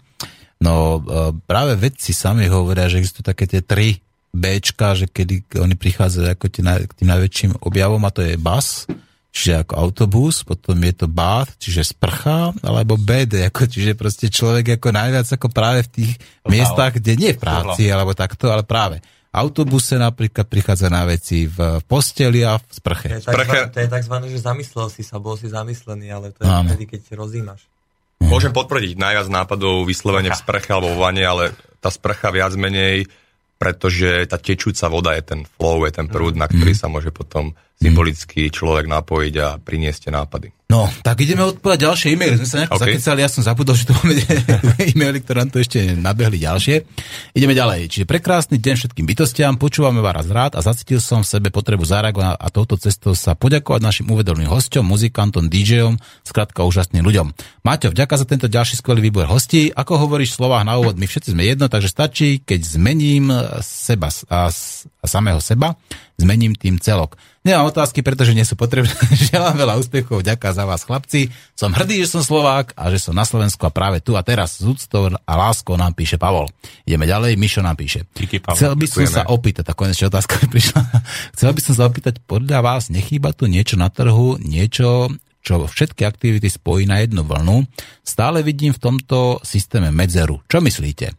No 0.61 0.95
e, 0.95 1.01
práve 1.43 1.73
vedci 1.75 2.13
sami 2.13 2.45
hovoria, 2.47 2.85
že 2.87 3.01
existujú 3.01 3.25
také 3.25 3.49
tie 3.49 3.59
tri 3.59 3.97
Bčka, 4.31 4.93
že 4.93 5.05
kedy 5.07 5.57
oni 5.57 5.73
prichádzajú 5.73 6.25
ako 6.27 6.45
naj- 6.59 6.85
k 6.89 6.93
tým 7.01 7.09
najväčším 7.09 7.51
objavom 7.61 8.01
a 8.01 8.09
to 8.09 8.21
je 8.21 8.33
bus, 8.33 8.89
čiže 9.33 9.65
ako 9.65 9.73
autobus, 9.75 10.45
potom 10.45 10.77
je 10.77 10.93
to 10.93 11.07
bath, 11.09 11.57
čiže 11.57 11.91
sprcha, 11.91 12.53
alebo 12.61 12.93
BD, 12.95 13.49
ako, 13.49 13.65
čiže 13.65 13.97
proste 13.97 14.29
človek 14.29 14.77
ako 14.77 14.93
najviac 14.93 15.25
ako 15.25 15.47
práve 15.49 15.81
v 15.83 15.91
tých 15.91 16.11
miestach, 16.45 16.93
kde 16.93 17.17
nie 17.17 17.31
v 17.33 17.41
práci, 17.41 17.89
alebo 17.89 18.13
takto, 18.13 18.53
ale 18.53 18.61
práve 18.61 19.01
v 19.01 19.35
autobuse 19.35 19.97
napríklad 19.97 20.45
prichádza 20.45 20.93
na 20.93 21.09
veci 21.09 21.49
v 21.49 21.81
posteli 21.89 22.45
a 22.45 22.61
v 22.61 22.63
To 22.69 22.73
sprche. 22.77 23.07
je, 23.09 23.25
takzvané, 23.25 23.65
to 23.73 23.79
je 23.81 23.89
takzvané, 23.89 24.25
že 24.29 24.37
zamyslel 24.37 24.87
si 24.93 25.01
sa, 25.01 25.17
bol 25.17 25.33
si 25.33 25.49
zamyslený, 25.49 26.13
ale 26.13 26.29
to 26.29 26.45
je 26.45 26.53
Áno. 26.53 26.69
vtedy, 26.69 26.85
keď 26.85 27.17
rozímaš. 27.17 27.65
Môžem 28.21 28.53
potvrdiť 28.53 28.93
najviac 28.95 29.27
nápadov 29.27 29.83
vyslovene 29.83 30.29
v 30.29 30.37
sprche 30.37 30.69
alebo 30.69 30.93
vo 30.93 31.01
vane, 31.01 31.25
ale 31.25 31.49
tá 31.81 31.89
sprcha 31.89 32.29
viac 32.29 32.53
menej, 32.53 33.09
pretože 33.63 34.27
tá 34.27 34.35
tečúca 34.35 34.91
voda 34.91 35.15
je 35.15 35.23
ten 35.23 35.41
flow, 35.47 35.87
je 35.87 35.95
ten 35.95 36.11
prúd, 36.11 36.35
na 36.35 36.51
ktorý 36.51 36.75
sa 36.75 36.91
môže 36.91 37.15
potom 37.15 37.55
symbolicky 37.79 38.51
človek 38.51 38.91
napojiť 38.91 39.33
a 39.39 39.55
priniesť 39.55 39.99
tie 40.03 40.11
nápady. 40.11 40.51
No, 40.73 40.89
tak 41.05 41.21
ideme 41.21 41.45
odpovedať 41.45 41.85
ďalšie 41.85 42.07
e-maily. 42.17 42.41
Sme 42.41 42.49
sa 42.49 42.57
nejako 42.65 42.73
OK. 42.73 42.81
okay. 42.81 42.97
zakecali, 42.97 43.19
ja 43.21 43.29
som 43.29 43.45
zabudol, 43.45 43.77
že 43.77 43.85
tu 43.85 43.93
máme 43.93 44.17
e-maily, 44.89 45.21
ktoré 45.21 45.45
nám 45.45 45.53
tu 45.53 45.61
ešte 45.61 45.93
nabehli 45.93 46.41
ďalšie. 46.41 46.75
Ideme 47.37 47.53
ďalej. 47.53 47.93
Čiže 47.93 48.05
prekrásny 48.09 48.57
deň 48.57 48.75
všetkým 48.81 49.05
bytostiam, 49.05 49.53
počúvame 49.61 50.01
vás 50.01 50.25
rád 50.25 50.57
a 50.57 50.65
zacítil 50.65 50.97
som 50.97 51.21
v 51.21 51.29
sebe 51.29 51.53
potrebu 51.53 51.85
zareagovať 51.85 52.41
a 52.41 52.47
touto 52.49 52.73
cestou 52.81 53.13
sa 53.13 53.37
poďakovať 53.37 53.85
našim 53.85 54.09
uvedomným 54.09 54.49
hosťom, 54.49 54.81
muzikantom, 54.81 55.45
DJom, 55.45 56.01
skrátka 56.25 56.65
úžasným 56.65 57.05
ľuďom. 57.05 57.37
Maťo, 57.61 57.93
vďaka 57.93 58.17
za 58.17 58.25
tento 58.25 58.49
ďalší 58.49 58.81
skvelý 58.81 59.13
výbor 59.13 59.29
hostí. 59.29 59.69
Ako 59.69 60.01
hovoríš 60.01 60.33
v 60.33 60.37
slovách 60.41 60.65
na 60.65 60.81
úvod, 60.81 60.97
my 60.97 61.05
všetci 61.05 61.37
sme 61.37 61.45
jedno, 61.45 61.69
takže 61.69 61.93
stačí, 61.93 62.41
keď 62.41 62.81
zmením 62.81 63.29
seba 63.61 64.09
a, 64.09 64.49
a 64.49 65.05
samého 65.05 65.37
seba, 65.37 65.77
zmením 66.17 66.57
tým 66.57 66.81
celok. 66.81 67.13
Nemám 67.43 67.75
otázky, 67.75 67.99
pretože 67.99 68.31
nie 68.31 68.47
sú 68.47 68.55
potrebné. 68.55 68.95
Želám 69.35 69.59
veľa 69.59 69.75
úspechov, 69.75 70.23
ďaká 70.23 70.55
za 70.55 70.63
vás 70.63 70.87
chlapci. 70.87 71.27
Som 71.59 71.75
hrdý, 71.75 71.99
že 72.07 72.15
som 72.15 72.23
Slovák 72.23 72.71
a 72.79 72.87
že 72.87 73.03
som 73.03 73.11
na 73.11 73.27
Slovensku 73.27 73.67
a 73.67 73.75
práve 73.75 73.99
tu 73.99 74.15
a 74.15 74.23
teraz 74.23 74.59
s 74.59 74.63
úctou 74.63 75.11
a 75.11 75.33
láskou 75.35 75.75
nám 75.75 75.91
píše 75.91 76.15
Pavol. 76.15 76.47
Ideme 76.87 77.03
ďalej, 77.03 77.35
Mišo 77.35 77.59
nám 77.59 77.75
píše. 77.75 78.07
Díky, 78.15 78.39
Pavol. 78.39 78.55
Chcel 78.55 78.79
by 78.79 78.87
som 78.87 79.03
Ďakujeme. 79.03 79.17
sa 79.19 79.23
opýtať, 79.27 79.63
tá 79.67 79.73
konečná 79.75 80.07
otázka 80.07 80.39
mi 80.39 80.47
prišla. 80.55 80.79
Chcel 81.35 81.51
by 81.51 81.61
som 81.67 81.73
sa 81.75 81.83
opýtať, 81.83 82.13
podľa 82.23 82.59
vás 82.63 82.87
nechýba 82.87 83.35
tu 83.35 83.51
niečo 83.51 83.75
na 83.75 83.91
trhu, 83.91 84.39
niečo, 84.39 85.11
čo 85.43 85.67
všetky 85.67 86.07
aktivity 86.07 86.47
spojí 86.47 86.87
na 86.87 87.03
jednu 87.03 87.27
vlnu. 87.27 87.67
Stále 88.07 88.39
vidím 88.39 88.71
v 88.71 88.79
tomto 88.79 89.43
systéme 89.43 89.91
medzeru. 89.91 90.39
Čo 90.47 90.63
myslíte? 90.63 91.11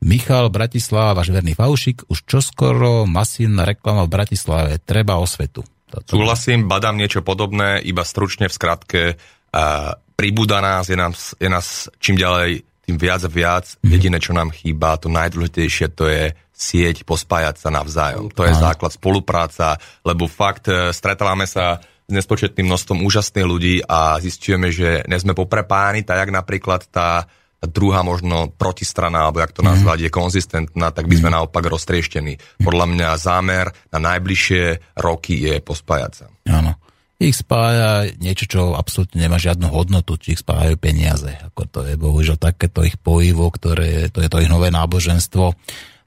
Michal 0.00 0.48
Bratislava, 0.48 1.12
váš 1.12 1.28
verný 1.28 1.52
faušik, 1.52 2.08
už 2.08 2.24
čoskoro 2.24 3.04
masívna 3.04 3.68
reklama 3.68 4.08
v 4.08 4.12
Bratislave. 4.16 4.80
Treba 4.80 5.20
osvetu. 5.20 5.60
Toto. 5.90 6.16
Súhlasím, 6.16 6.70
badám 6.70 6.96
niečo 6.96 7.20
podobné, 7.20 7.82
iba 7.84 8.06
stručne 8.06 8.48
v 8.48 8.54
skratke. 8.54 9.02
Uh, 9.50 9.92
pribúda 10.14 10.62
nás, 10.62 10.88
je, 10.88 10.96
nám, 10.96 11.12
je 11.16 11.48
nás 11.50 11.90
čím 11.98 12.16
ďalej, 12.16 12.62
tým 12.86 12.96
viac 12.96 13.20
a 13.26 13.30
viac. 13.30 13.66
Jediné, 13.84 14.22
čo 14.22 14.32
nám 14.32 14.54
chýba, 14.54 14.96
to 14.96 15.10
najdôležitejšie, 15.12 15.86
to 15.92 16.08
je 16.08 16.32
sieť, 16.60 17.04
pospájať 17.08 17.60
sa 17.60 17.68
navzájom. 17.72 18.32
To 18.36 18.44
je 18.44 18.52
základ 18.52 18.92
spolupráca, 18.92 19.80
lebo 20.04 20.28
fakt 20.28 20.68
e, 20.68 20.92
stretávame 20.92 21.48
sa 21.48 21.80
s 21.80 22.12
nespočetným 22.12 22.68
množstvom 22.68 23.00
úžasných 23.00 23.46
ľudí 23.48 23.74
a 23.86 24.20
zistujeme, 24.20 24.68
že 24.68 25.06
ne 25.08 25.16
sme 25.16 25.32
poprepájani, 25.32 26.04
tak 26.04 26.26
jak 26.26 26.30
napríklad 26.34 26.84
tá 26.92 27.24
druhá 27.68 28.00
možno 28.00 28.48
protistrana, 28.48 29.28
alebo 29.28 29.44
jak 29.44 29.52
to 29.52 29.60
nazvať, 29.60 30.08
je 30.08 30.10
konzistentná, 30.10 30.88
tak 30.96 31.04
by 31.04 31.14
sme 31.20 31.30
naopak 31.32 31.60
roztrieštení. 31.68 32.40
Podľa 32.64 32.86
mňa 32.88 33.08
zámer 33.20 33.68
na 33.92 33.98
najbližšie 34.00 34.96
roky 34.96 35.36
je 35.36 35.60
pospájať 35.60 36.12
sa. 36.12 36.26
Áno. 36.48 36.76
Ich 37.20 37.36
spája 37.36 38.08
niečo, 38.16 38.48
čo 38.48 38.60
absolútne 38.72 39.20
nemá 39.20 39.36
žiadnu 39.36 39.68
hodnotu, 39.68 40.16
či 40.16 40.32
ich 40.32 40.40
spájajú 40.40 40.80
peniaze. 40.80 41.28
Ako 41.52 41.68
to 41.68 41.80
je 41.84 42.00
bohužiaľ 42.00 42.40
takéto 42.40 42.80
ich 42.80 42.96
pojivo, 42.96 43.44
ktoré, 43.52 44.08
to 44.08 44.24
je 44.24 44.32
to 44.32 44.40
ich 44.40 44.48
nové 44.48 44.72
náboženstvo. 44.72 45.52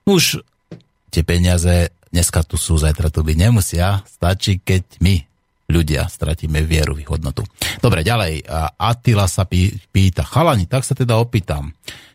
Už 0.09 0.41
tie 1.13 1.21
peniaze 1.21 1.93
dneska 2.09 2.41
tu 2.41 2.57
sú, 2.57 2.81
zajtra 2.81 3.13
tu 3.13 3.21
byť 3.21 3.37
nemusia. 3.37 4.01
Stačí, 4.09 4.57
keď 4.57 5.05
my, 5.05 5.15
ľudia, 5.73 6.05
stratíme 6.05 6.61
vieru 6.61 6.93
v 6.93 7.09
hodnotu. 7.09 7.41
Dobre, 7.81 8.05
ďalej. 8.05 8.45
Attila 8.77 9.25
sa 9.25 9.49
pý, 9.49 9.73
pýta, 9.89 10.21
chalani, 10.21 10.69
tak 10.69 10.85
sa 10.85 10.93
teda 10.93 11.17
opýtam. 11.17 11.73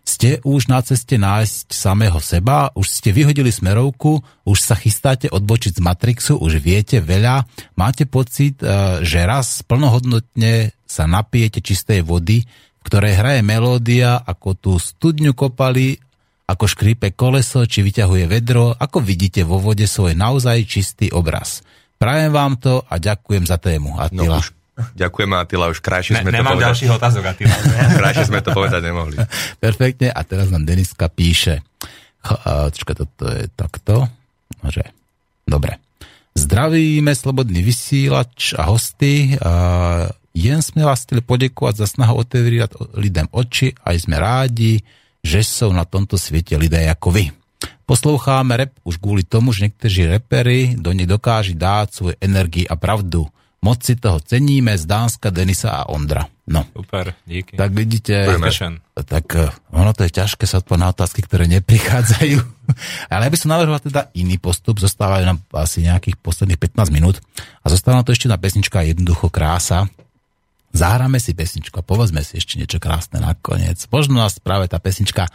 Ste 0.09 0.41
už 0.41 0.73
na 0.73 0.81
ceste 0.81 1.21
nájsť 1.21 1.69
samého 1.69 2.17
seba? 2.25 2.73
Už 2.73 2.89
ste 2.89 3.13
vyhodili 3.13 3.53
smerovku? 3.53 4.25
Už 4.49 4.57
sa 4.57 4.73
chystáte 4.73 5.29
odbočiť 5.29 5.77
z 5.77 5.85
Matrixu? 5.85 6.41
Už 6.41 6.65
viete 6.65 7.05
veľa? 7.05 7.45
Máte 7.77 8.09
pocit, 8.09 8.57
eh, 8.65 9.05
že 9.05 9.29
raz 9.29 9.61
plnohodnotne 9.69 10.73
sa 10.89 11.05
napijete 11.05 11.61
čistej 11.61 12.01
vody, 12.01 12.41
v 12.49 12.83
ktorej 12.89 13.21
hraje 13.21 13.45
melódia, 13.45 14.17
ako 14.17 14.57
tú 14.57 14.73
studňu 14.81 15.37
kopali, 15.37 16.01
ako 16.49 16.65
škrípe 16.65 17.13
koleso, 17.13 17.69
či 17.69 17.85
vyťahuje 17.85 18.25
vedro, 18.33 18.73
ako 18.73 19.05
vidíte 19.05 19.45
vo 19.45 19.61
vode 19.61 19.85
svoj 19.85 20.17
naozaj 20.17 20.65
čistý 20.65 21.13
obraz. 21.13 21.61
Prajem 21.99 22.31
vám 22.31 22.55
to 22.57 22.87
a 22.87 22.95
ďakujem 22.97 23.43
za 23.43 23.59
tému. 23.59 23.91
No 23.91 24.01
Attila. 24.01 24.39
už, 24.39 24.55
ďakujeme 24.95 25.35
Atila, 25.35 25.67
už 25.67 25.83
krajšie 25.83 26.15
Ne, 26.15 26.23
sme 26.23 26.31
to 26.31 26.37
nemám 26.39 26.55
povedať. 26.55 26.67
ďalších 26.71 26.93
otázok, 26.95 27.23
Attila. 27.27 27.55
Krajšie 28.01 28.25
sme 28.25 28.41
to 28.41 28.51
povedať 28.55 28.81
nemohli. 28.81 29.17
Perfektne. 29.65 30.09
A 30.09 30.21
teraz 30.23 30.47
nám 30.49 30.63
Deniska 30.63 31.11
píše. 31.11 31.67
A, 32.23 32.71
Čakaj, 32.71 32.97
toto 32.97 33.25
je 33.27 33.51
takto. 33.51 34.07
Že? 34.63 34.87
Dobre. 35.43 35.83
Zdravíme 36.33 37.11
slobodný 37.13 37.61
vysílač 37.61 38.55
a 38.55 38.71
hosty. 38.71 39.35
A 39.43 39.51
jen 40.31 40.63
sme 40.63 40.87
vás 40.87 41.03
chceli 41.03 41.19
poďakovať 41.19 41.83
za 41.83 41.87
snahu 41.91 42.15
otevírať 42.15 42.95
lidem 42.95 43.27
oči. 43.35 43.75
Aj 43.83 43.99
sme 43.99 44.23
rádi, 44.23 44.87
že 45.19 45.43
sú 45.43 45.75
na 45.75 45.83
tomto 45.83 46.15
svete 46.15 46.55
lidé 46.55 46.87
ako 46.87 47.11
vy. 47.11 47.35
Posloucháme 47.89 48.53
rap 48.61 48.73
už 48.85 49.01
kvôli 49.01 49.25
tomu, 49.25 49.49
že 49.57 49.65
niektorí 49.65 50.21
repery 50.21 50.77
do 50.77 50.93
nej 50.93 51.09
dokáži 51.09 51.57
dať 51.57 51.87
svoju 51.89 52.15
energii 52.21 52.69
a 52.69 52.77
pravdu. 52.77 53.25
Moc 53.65 53.81
si 53.81 53.97
toho 53.97 54.21
ceníme 54.21 54.77
z 54.77 54.85
Dánska, 54.85 55.33
Denisa 55.33 55.73
a 55.73 55.89
Ondra. 55.89 56.29
No, 56.45 56.69
Super, 56.77 57.17
díky. 57.25 57.57
tak 57.57 57.73
vidíte, 57.73 58.39
Ďakujem. 58.39 58.85
tak 59.09 59.27
eh, 59.37 59.49
ono 59.73 59.91
to 59.97 60.05
je 60.05 60.13
ťažké 60.21 60.45
sa 60.45 60.61
odpovedať 60.61 60.85
na 60.85 60.93
otázky, 60.93 61.21
ktoré 61.25 61.49
neprichádzajú. 61.49 62.39
Ale 63.13 63.25
ja 63.25 63.33
by 63.33 63.39
som 63.41 63.51
navrhoval 63.57 63.81
teda 63.81 64.13
iný 64.13 64.37
postup, 64.37 64.85
zostávajú 64.85 65.25
nám 65.25 65.41
asi 65.57 65.89
nejakých 65.89 66.21
posledných 66.21 66.61
15 66.61 66.93
minút 66.93 67.25
a 67.65 67.73
zostáva 67.73 68.05
to 68.05 68.13
ešte 68.13 68.29
na 68.29 68.37
pesnička 68.37 68.85
Jednoducho 68.85 69.33
krása. 69.33 69.89
Zahráme 70.77 71.17
si 71.17 71.33
pesničku 71.33 71.81
a 71.81 71.85
povedzme 71.85 72.21
si 72.21 72.37
ešte 72.37 72.61
niečo 72.61 72.77
krásne 72.77 73.25
nakoniec. 73.25 73.81
Možno 73.89 74.21
nás 74.21 74.37
práve 74.37 74.69
tá 74.69 74.77
pesnička 74.77 75.33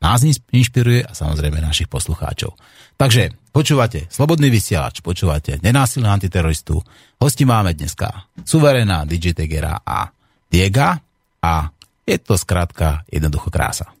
nás 0.00 0.24
inšpiruje 0.50 1.04
a 1.04 1.12
samozrejme 1.12 1.60
našich 1.60 1.86
poslucháčov. 1.86 2.56
Takže 2.96 3.36
počúvate 3.52 4.08
Slobodný 4.08 4.48
vysielač, 4.48 5.04
počúvate 5.04 5.60
Nenásilného 5.60 6.12
antiteroristu. 6.12 6.80
Hosti 7.20 7.44
máme 7.44 7.76
dneska 7.76 8.28
Suverena, 8.44 9.04
DJ 9.04 9.36
Tegera 9.36 9.84
a 9.84 10.08
Diega 10.48 10.96
a 11.44 11.68
je 12.08 12.16
to 12.18 12.34
skrátka 12.34 13.04
jednoducho 13.12 13.52
krása. 13.52 13.99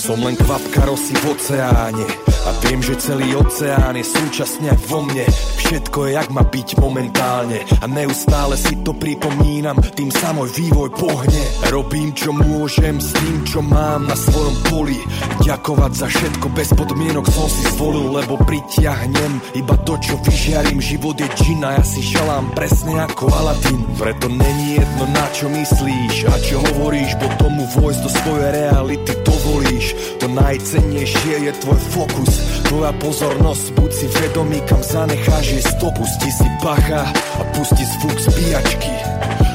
Som 0.00 0.24
len 0.24 0.32
kvapka 0.32 0.88
rosy 0.88 1.12
v 1.12 1.36
oceáne 1.36 2.08
a 2.48 2.50
viem, 2.64 2.80
že 2.80 2.96
celý 2.96 3.36
oceán 3.36 4.00
je 4.00 4.04
súčasne 4.08 4.72
aj 4.72 4.80
vo 4.88 5.04
mne. 5.04 5.28
Všetko 5.60 6.08
je 6.08 6.10
jak 6.16 6.28
má 6.32 6.42
byť 6.42 6.68
momentálne 6.82 7.62
A 7.78 7.86
neustále 7.86 8.56
si 8.58 8.80
to 8.82 8.90
pripomínam 8.90 9.78
Tým 9.94 10.10
sa 10.10 10.32
môj 10.32 10.50
vývoj 10.56 10.90
pohne. 10.96 11.42
Robím 11.68 12.16
čo 12.16 12.32
môžem 12.32 12.96
s 12.96 13.12
tým 13.12 13.44
čo 13.44 13.60
mám 13.60 14.08
na 14.08 14.16
svojom 14.16 14.56
poli. 14.66 14.98
Ďakovať 15.44 15.92
za 15.94 16.08
všetko 16.08 16.46
bez 16.56 16.68
podmienok 16.74 17.26
som 17.28 17.46
si 17.46 17.62
zvolil 17.76 18.08
Lebo 18.18 18.34
pritiahnem 18.40 19.32
iba 19.54 19.76
to 19.84 20.00
čo 20.00 20.16
vyžiarím 20.24 20.80
Život 20.80 21.20
je 21.20 21.28
džin 21.38 21.62
ja 21.62 21.84
si 21.84 22.00
želám 22.00 22.50
presne 22.56 23.04
ako 23.04 23.30
Aladin 23.30 23.84
Preto 24.00 24.26
není 24.32 24.80
jedno 24.80 25.04
na 25.12 25.26
čo 25.30 25.46
myslíš 25.52 26.14
A 26.24 26.34
čo 26.40 26.56
hovoríš, 26.72 27.14
bo 27.20 27.28
tomu 27.36 27.62
vojsť 27.78 28.00
do 28.00 28.10
svojej 28.10 28.48
reality 28.64 29.12
dovolíš 29.22 29.89
To 30.18 30.26
najcennejšie 30.26 31.46
je 31.46 31.52
tvoj 31.62 31.80
fokus. 31.94 32.32
Tvoja 32.66 32.90
pozornosť, 32.98 33.64
buď 33.78 33.90
si 33.94 34.06
vedomý, 34.10 34.58
kam 34.66 34.82
zanecháš 34.82 35.46
jej 35.54 35.64
stopu 35.64 36.00
Pusti 36.00 36.32
si 36.32 36.48
bacha 36.64 37.04
a 37.12 37.42
pusti 37.52 37.84
zvuk 37.84 38.16
zbíjačky. 38.16 38.88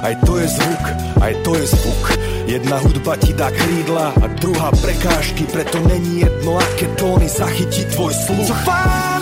Aj 0.05 0.13
to 0.21 0.37
je 0.37 0.45
zvuk, 0.45 0.83
aj 1.17 1.33
to 1.41 1.51
je 1.57 1.65
zvuk. 1.73 2.03
Jedna 2.45 2.77
hudba 2.85 3.17
ti 3.17 3.33
dá 3.33 3.49
krídla 3.49 4.13
a 4.13 4.25
druhá 4.37 4.69
prekážky 4.77 5.49
Preto 5.49 5.81
není 5.89 6.21
jedno, 6.21 6.61
aké 6.61 6.85
tóny 7.01 7.25
zachytí 7.25 7.89
tvoj 7.89 8.13
sluch. 8.13 8.45
so 8.45 9.14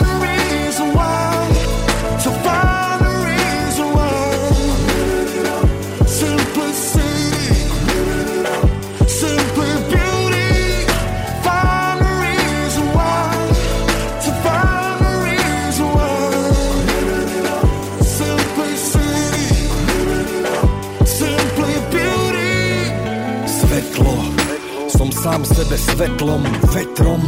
sám 25.24 25.46
sebe 25.48 25.78
svetlom, 25.80 26.44
vetrom. 26.76 27.24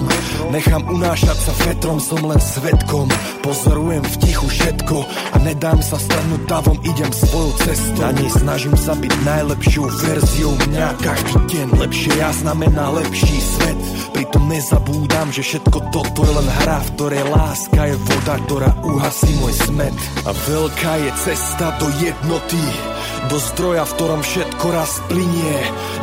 Nechám 0.51 0.83
unášať 0.91 1.37
sa 1.39 1.53
vetrom, 1.63 1.95
som 2.03 2.19
len 2.27 2.35
svetkom. 2.43 3.07
Pozorujem 3.39 4.03
v 4.03 4.15
tichu 4.19 4.47
všetko 4.51 4.97
A 5.31 5.37
nedám 5.47 5.79
sa 5.79 5.95
strhnúť 5.95 6.43
davom, 6.43 6.75
idem 6.83 7.07
svojou 7.07 7.55
cestou. 7.63 8.03
Na 8.03 8.11
nej 8.11 8.27
snažím 8.27 8.75
sa 8.75 8.99
byť 8.99 9.13
najlepšou 9.23 9.87
verziou 10.03 10.53
mňa 10.67 10.87
Každý 10.99 11.35
deň 11.55 11.67
lepšie. 11.79 12.11
Ja 12.19 12.35
znamená 12.35 12.83
lepší 12.99 13.39
svet. 13.39 13.79
Pritom 14.11 14.43
nezabúdam, 14.51 15.31
že 15.31 15.41
všetko 15.47 15.77
toto 15.95 16.27
je 16.27 16.31
len 16.35 16.47
hra 16.51 16.79
V 16.83 16.89
ktorej 16.99 17.23
láska 17.31 17.81
je 17.87 17.95
voda, 17.95 18.35
ktorá 18.43 18.69
uhasí 18.83 19.31
môj 19.39 19.55
smet. 19.71 19.95
A 20.27 20.35
veľká 20.35 20.93
je 20.99 21.11
cesta 21.31 21.71
do 21.79 21.87
jednoty 22.03 22.94
do 23.27 23.37
zdroja, 23.41 23.83
v 23.85 23.93
ktorom 23.97 24.21
všetko 24.21 24.65
raz 24.71 25.01
plinie. 25.09 25.57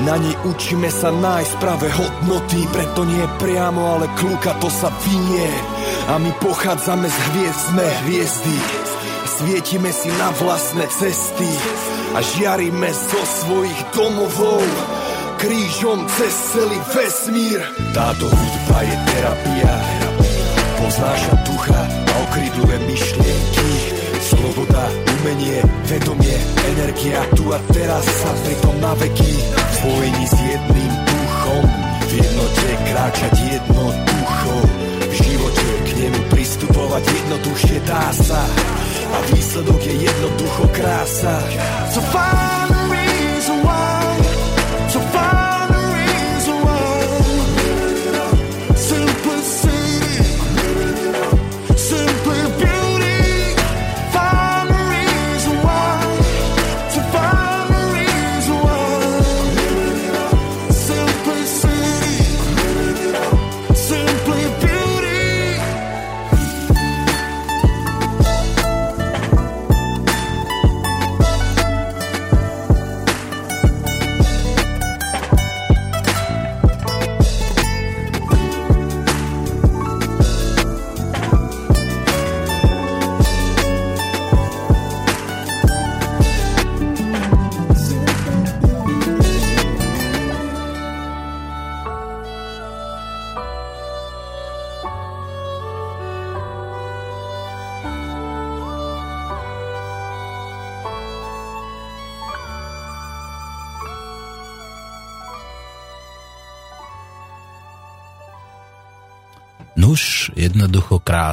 Na 0.06 0.18
nej 0.18 0.34
učíme 0.46 0.90
sa 0.90 1.14
nájsť 1.14 1.54
práve 1.62 1.86
hodnoty, 1.92 2.66
preto 2.72 3.06
nie 3.06 3.24
priamo, 3.38 3.98
ale 3.98 4.06
kľúka 4.18 4.56
to 4.58 4.68
sa 4.72 4.90
vynie. 5.06 5.50
A 6.10 6.18
my 6.18 6.30
pochádzame 6.42 7.06
z 7.06 7.18
hviezd, 7.30 7.60
sme 7.70 7.86
hviezdy. 8.06 8.56
Svietime 9.22 9.90
si 9.94 10.10
na 10.18 10.28
vlastné 10.38 10.86
cesty 10.90 11.50
a 12.14 12.20
žiarime 12.20 12.90
zo 12.90 13.22
svojich 13.22 13.80
domovov 13.94 14.62
krížom 15.42 16.06
cez 16.06 16.30
celý 16.54 16.78
vesmír. 16.94 17.58
Táto 17.90 18.30
hudba 18.30 18.78
je 18.86 18.96
terapia, 19.10 19.74
poznáša 20.78 21.34
ducha 21.42 21.82
a 21.82 22.12
okrydluje 22.30 22.76
myšlienky. 22.86 23.91
Umenie, 25.22 25.62
vedomie, 25.86 26.34
energia 26.74 27.22
tu 27.38 27.46
a 27.54 27.58
teraz 27.70 28.02
sa 28.02 28.30
pritom 28.42 28.74
na 28.82 28.90
veky. 28.98 29.38
Spojení 29.54 30.26
s 30.26 30.34
jedným 30.34 30.92
duchom 31.06 31.62
v 32.02 32.10
jednote 32.18 32.70
kráčať 32.90 33.34
jednoducho 33.54 34.54
v 34.98 35.12
živote 35.14 35.68
k 35.86 35.88
nemu 35.94 36.20
pristupovať 36.26 37.04
jednoduchšie 37.06 37.78
dá 37.86 38.10
sa. 38.10 38.42
A 39.14 39.18
výsledok 39.30 39.78
je 39.86 39.94
jednoducho 40.10 40.64
krása. 40.74 41.38
So 41.94 42.02
far 42.10 42.61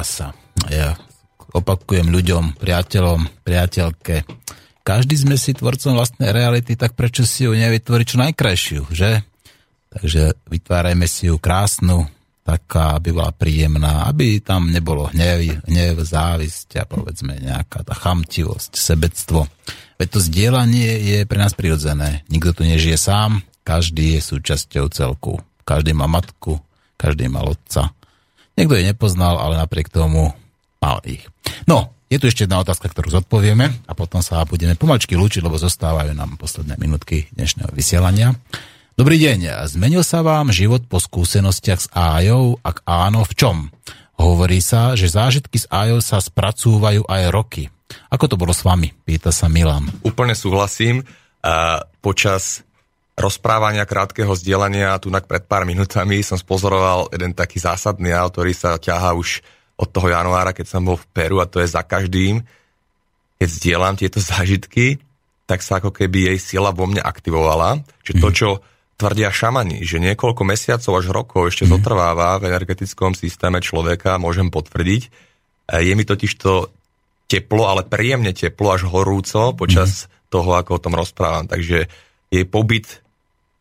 krása. 0.00 0.32
Ja 0.72 0.96
opakujem 1.52 2.08
ľuďom, 2.08 2.56
priateľom, 2.56 3.44
priateľke, 3.44 4.24
každý 4.80 5.20
sme 5.20 5.36
si 5.36 5.52
tvorcom 5.52 5.92
vlastnej 5.92 6.32
reality, 6.32 6.72
tak 6.72 6.96
prečo 6.96 7.28
si 7.28 7.44
ju 7.44 7.52
nevytvoriť 7.52 8.06
čo 8.08 8.16
najkrajšiu, 8.16 8.80
že? 8.88 9.20
Takže 9.92 10.40
vytvárajme 10.48 11.04
si 11.04 11.28
ju 11.28 11.36
krásnu, 11.36 12.08
taká, 12.40 12.96
aby 12.96 13.12
bola 13.12 13.28
príjemná, 13.28 14.08
aby 14.08 14.40
tam 14.40 14.72
nebolo 14.72 15.12
hnev, 15.12 15.68
hnev 15.68 16.00
závisť 16.00 16.80
a 16.80 16.84
povedzme 16.88 17.36
nejaká 17.36 17.84
tá 17.84 17.92
chamtivosť, 17.92 18.80
sebectvo. 18.80 19.44
Veď 20.00 20.08
to 20.16 20.20
zdieľanie 20.24 20.90
je 21.12 21.18
pre 21.28 21.36
nás 21.36 21.52
prirodzené. 21.52 22.24
Nikto 22.32 22.56
tu 22.56 22.62
nežije 22.64 22.96
sám, 22.96 23.44
každý 23.68 24.16
je 24.16 24.20
súčasťou 24.24 24.88
celku. 24.88 25.36
Každý 25.68 25.92
má 25.92 26.08
matku, 26.08 26.56
každý 26.96 27.28
má 27.28 27.44
otca, 27.44 27.92
Niekto 28.60 28.76
je 28.76 28.92
nepoznal, 28.92 29.40
ale 29.40 29.56
napriek 29.56 29.88
tomu 29.88 30.36
mal 30.84 31.00
ich. 31.08 31.24
No, 31.64 31.96
je 32.12 32.20
tu 32.20 32.28
ešte 32.28 32.44
jedna 32.44 32.60
otázka, 32.60 32.92
ktorú 32.92 33.08
zodpovieme 33.08 33.72
a 33.88 33.92
potom 33.96 34.20
sa 34.20 34.44
budeme 34.44 34.76
pomalčky 34.76 35.16
lúčiť, 35.16 35.40
lebo 35.40 35.56
zostávajú 35.56 36.12
nám 36.12 36.36
posledné 36.36 36.76
minútky 36.76 37.24
dnešného 37.32 37.72
vysielania. 37.72 38.36
Dobrý 39.00 39.16
deň, 39.16 39.64
zmenil 39.64 40.04
sa 40.04 40.20
vám 40.20 40.52
život 40.52 40.84
po 40.84 41.00
skúsenostiach 41.00 41.80
s 41.80 41.88
ájou? 41.96 42.60
Ak 42.60 42.84
áno, 42.84 43.24
v 43.24 43.32
čom? 43.32 43.56
Hovorí 44.20 44.60
sa, 44.60 44.92
že 44.92 45.08
zážitky 45.08 45.56
s 45.56 45.64
ájou 45.72 46.04
sa 46.04 46.20
spracúvajú 46.20 47.08
aj 47.08 47.32
roky. 47.32 47.72
Ako 48.12 48.28
to 48.28 48.36
bolo 48.36 48.52
s 48.52 48.60
vami? 48.60 48.92
Pýta 49.08 49.32
sa 49.32 49.48
Milan. 49.48 49.88
Úplne 50.04 50.36
súhlasím. 50.36 51.00
Uh, 51.40 51.80
počas 52.04 52.60
rozprávania, 53.20 53.84
krátkeho 53.84 54.32
vzdielania, 54.32 54.98
tu 54.98 55.12
pred 55.12 55.44
pár 55.44 55.68
minútami 55.68 56.24
som 56.24 56.40
spozoroval 56.40 57.12
jeden 57.12 57.36
taký 57.36 57.60
zásadný 57.60 58.10
aut, 58.16 58.32
ktorý 58.32 58.56
sa 58.56 58.80
ťahá 58.80 59.12
už 59.12 59.44
od 59.76 59.88
toho 59.88 60.08
januára, 60.12 60.56
keď 60.56 60.66
som 60.76 60.84
bol 60.84 60.96
v 60.96 61.08
Peru 61.12 61.40
a 61.40 61.48
to 61.48 61.60
je 61.60 61.68
za 61.68 61.84
každým. 61.84 62.40
Keď 63.40 63.48
zdieľam 63.48 63.94
tieto 64.00 64.20
zážitky, 64.32 65.00
tak 65.44 65.60
sa 65.60 65.78
ako 65.82 65.92
keby 65.92 66.34
jej 66.34 66.38
sila 66.38 66.72
vo 66.72 66.88
mne 66.88 67.04
aktivovala. 67.04 67.84
Čiže 68.02 68.16
to, 68.18 68.28
mhm. 68.28 68.36
čo 68.36 68.48
tvrdia 69.00 69.32
šamani, 69.32 69.80
že 69.80 69.96
niekoľko 69.96 70.42
mesiacov 70.44 70.92
až 71.00 71.06
rokov 71.08 71.48
ešte 71.48 71.64
mm. 71.64 71.70
zotrváva 71.72 72.36
v 72.36 72.52
energetickom 72.52 73.16
systéme 73.16 73.64
človeka, 73.64 74.20
môžem 74.20 74.52
potvrdiť. 74.52 75.02
E, 75.08 75.10
je 75.88 75.92
mi 75.96 76.04
totiž 76.04 76.36
to 76.36 76.68
teplo, 77.24 77.64
ale 77.64 77.88
príjemne 77.88 78.36
teplo, 78.36 78.76
až 78.76 78.84
horúco 78.92 79.56
počas 79.56 80.04
mm. 80.04 80.28
toho, 80.28 80.50
ako 80.52 80.76
o 80.76 80.82
tom 80.84 80.92
rozprávam. 80.92 81.48
Takže 81.48 81.88
jej 82.28 82.44
pobyt 82.44 83.00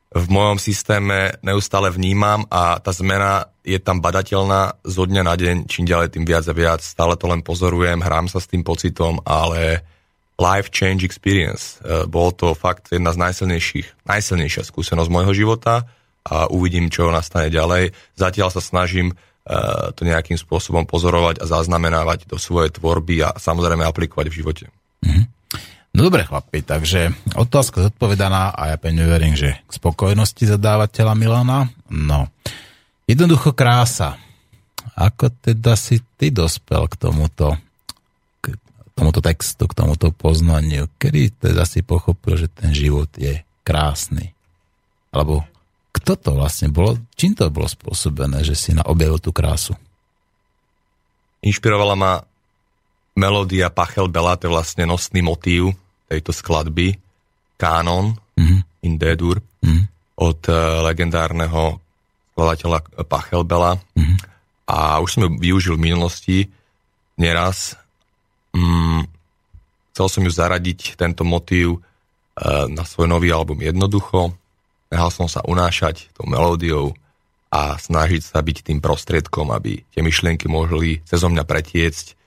v 0.09 0.25
mojom 0.25 0.57
systéme 0.57 1.37
neustále 1.45 1.93
vnímam 1.93 2.41
a 2.49 2.81
tá 2.81 2.89
zmena 2.89 3.53
je 3.61 3.77
tam 3.77 4.01
badateľná 4.01 4.81
zo 4.81 5.05
dňa 5.05 5.21
na 5.21 5.37
deň, 5.37 5.55
čím 5.69 5.85
ďalej 5.85 6.17
tým 6.17 6.25
viac 6.25 6.49
a 6.49 6.53
viac. 6.57 6.81
Stále 6.81 7.13
to 7.13 7.29
len 7.29 7.45
pozorujem, 7.45 8.01
hrám 8.01 8.25
sa 8.25 8.41
s 8.41 8.49
tým 8.49 8.65
pocitom, 8.65 9.21
ale 9.21 9.85
life 10.41 10.73
change 10.73 11.05
experience. 11.05 11.77
E, 11.85 12.09
bolo 12.09 12.33
to 12.33 12.57
fakt 12.57 12.89
jedna 12.89 13.13
z 13.13 13.21
najsilnejších, 13.21 14.09
najsilnejšia 14.09 14.65
skúsenosť 14.65 15.13
môjho 15.13 15.33
života 15.37 15.85
a 16.25 16.49
uvidím, 16.49 16.89
čo 16.89 17.13
nastane 17.13 17.53
ďalej. 17.53 17.93
Zatiaľ 18.17 18.49
sa 18.49 18.65
snažím 18.65 19.13
e, 19.13 19.15
to 19.93 20.01
nejakým 20.09 20.41
spôsobom 20.41 20.89
pozorovať 20.89 21.37
a 21.37 21.45
zaznamenávať 21.45 22.25
do 22.25 22.41
svojej 22.41 22.73
tvorby 22.73 23.21
a 23.21 23.37
samozrejme 23.37 23.85
aplikovať 23.85 24.25
v 24.33 24.37
živote. 24.41 24.65
Mm-hmm. 25.05 25.38
No 25.99 26.07
dobre 26.07 26.23
chlapi, 26.23 26.63
takže 26.63 27.11
otázka 27.35 27.91
zodpovedaná 27.91 28.55
a 28.55 28.71
ja 28.71 28.79
pevne 28.79 29.03
verím, 29.03 29.35
že 29.35 29.59
k 29.67 29.71
spokojnosti 29.75 30.47
zadávateľa 30.47 31.11
Milana. 31.11 31.67
No, 31.91 32.31
jednoducho 33.03 33.51
krása. 33.51 34.15
Ako 34.95 35.27
teda 35.27 35.75
si 35.75 35.99
ty 36.15 36.31
dospel 36.31 36.87
k 36.87 36.95
tomuto, 36.95 37.59
k 38.39 38.55
tomuto 38.95 39.19
textu, 39.19 39.67
k 39.67 39.75
tomuto 39.75 40.15
poznaniu? 40.15 40.87
Kedy 40.95 41.35
teda 41.35 41.67
si 41.67 41.83
pochopil, 41.83 42.39
že 42.39 42.47
ten 42.47 42.71
život 42.71 43.11
je 43.19 43.43
krásny? 43.67 44.31
Alebo 45.11 45.43
kto 45.91 46.15
to 46.15 46.31
vlastne 46.31 46.71
bolo? 46.71 46.95
Čím 47.19 47.35
to 47.35 47.51
bolo 47.51 47.67
spôsobené, 47.67 48.39
že 48.47 48.55
si 48.55 48.71
na 48.71 48.87
objavil 48.87 49.19
tú 49.19 49.35
krásu? 49.35 49.75
Inšpirovala 51.43 51.99
ma 51.99 52.23
melódia 53.19 53.67
Pachel 53.67 54.07
Bela, 54.07 54.39
to 54.39 54.47
je 54.47 54.55
vlastne 54.55 54.87
nosný 54.87 55.19
motív 55.19 55.75
tejto 56.09 56.33
skladby, 56.33 56.97
Kánon 57.59 58.17
mm-hmm. 58.17 58.59
in 58.89 58.93
D-dur 58.97 59.37
mm-hmm. 59.37 59.83
od 60.17 60.39
uh, 60.49 60.81
legendárneho 60.89 61.77
skladateľa 62.33 62.79
Pachelbela. 63.05 63.77
Mm-hmm. 63.93 64.17
A 64.69 64.97
už 65.03 65.09
som 65.13 65.21
ju 65.27 65.29
využil 65.37 65.75
v 65.77 65.85
minulosti 65.91 66.37
neraz. 67.19 67.75
Mm, 68.55 69.05
chcel 69.93 70.07
som 70.07 70.23
ju 70.23 70.31
zaradiť, 70.31 70.95
tento 70.95 71.27
motív, 71.27 71.77
uh, 71.77 72.65
na 72.71 72.87
svoj 72.87 73.11
nový 73.11 73.29
album 73.29 73.59
jednoducho. 73.59 74.33
Nehal 74.89 75.13
som 75.13 75.29
sa 75.29 75.45
unášať 75.45 76.09
tou 76.15 76.25
melódiou 76.25 76.97
a 77.49 77.77
snažiť 77.77 78.21
sa 78.23 78.39
byť 78.39 78.71
tým 78.71 78.79
prostriedkom, 78.79 79.49
aby 79.53 79.83
tie 79.89 80.01
myšlienky 80.05 80.45
mohli 80.49 81.01
cezo 81.05 81.27
mňa 81.29 81.43
pretiecť 81.45 82.18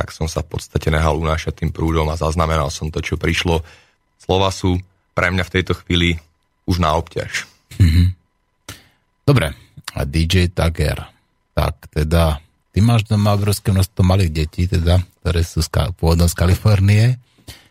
tak 0.00 0.16
som 0.16 0.24
sa 0.24 0.40
v 0.40 0.56
podstate 0.56 0.88
nehal 0.88 1.20
unášať 1.20 1.60
tým 1.60 1.70
prúdom 1.76 2.08
a 2.08 2.16
zaznamenal 2.16 2.72
som 2.72 2.88
to, 2.88 3.04
čo 3.04 3.20
prišlo. 3.20 3.60
Slova 4.16 4.48
sú 4.48 4.80
pre 5.12 5.28
mňa 5.28 5.44
v 5.44 5.52
tejto 5.60 5.76
chvíli 5.84 6.16
už 6.64 6.80
na 6.80 6.96
obťaž. 6.96 7.44
Mm-hmm. 7.76 8.06
Dobre, 9.28 9.52
a 9.92 10.00
DJ 10.08 10.48
Tager, 10.48 11.04
tak 11.52 11.92
teda 11.92 12.40
ty 12.72 12.80
máš 12.80 13.04
doma 13.04 13.36
obrovské 13.36 13.76
množstvo 13.76 14.00
malých 14.00 14.32
detí, 14.32 14.64
teda, 14.64 15.04
ktoré 15.20 15.44
sú 15.44 15.60
z, 15.60 15.68
pôvodom 16.00 16.32
z 16.32 16.34
Kalifornie 16.34 17.04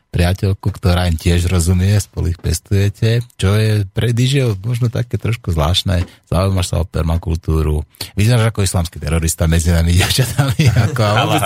priateľku, 0.10 0.74
ktorá 0.74 1.06
im 1.06 1.18
tiež 1.18 1.46
rozumie, 1.54 1.94
spolu 2.02 2.34
ich 2.34 2.42
pestujete, 2.42 3.22
čo 3.38 3.54
je 3.54 3.86
pre 3.86 4.10
DJ 4.10 4.58
možno 4.58 4.90
také 4.90 5.22
trošku 5.22 5.54
zvláštne. 5.54 6.02
Zaujímaš 6.26 6.74
sa 6.74 6.82
o 6.82 6.86
permakultúru. 6.86 7.86
Vyzeráš 8.18 8.50
ako 8.50 8.66
islamský 8.66 8.98
terorista 8.98 9.46
medzi 9.46 9.70
nami 9.70 9.94
dievčatami, 9.98 10.66
ako, 10.74 11.04
ale, 11.22 11.38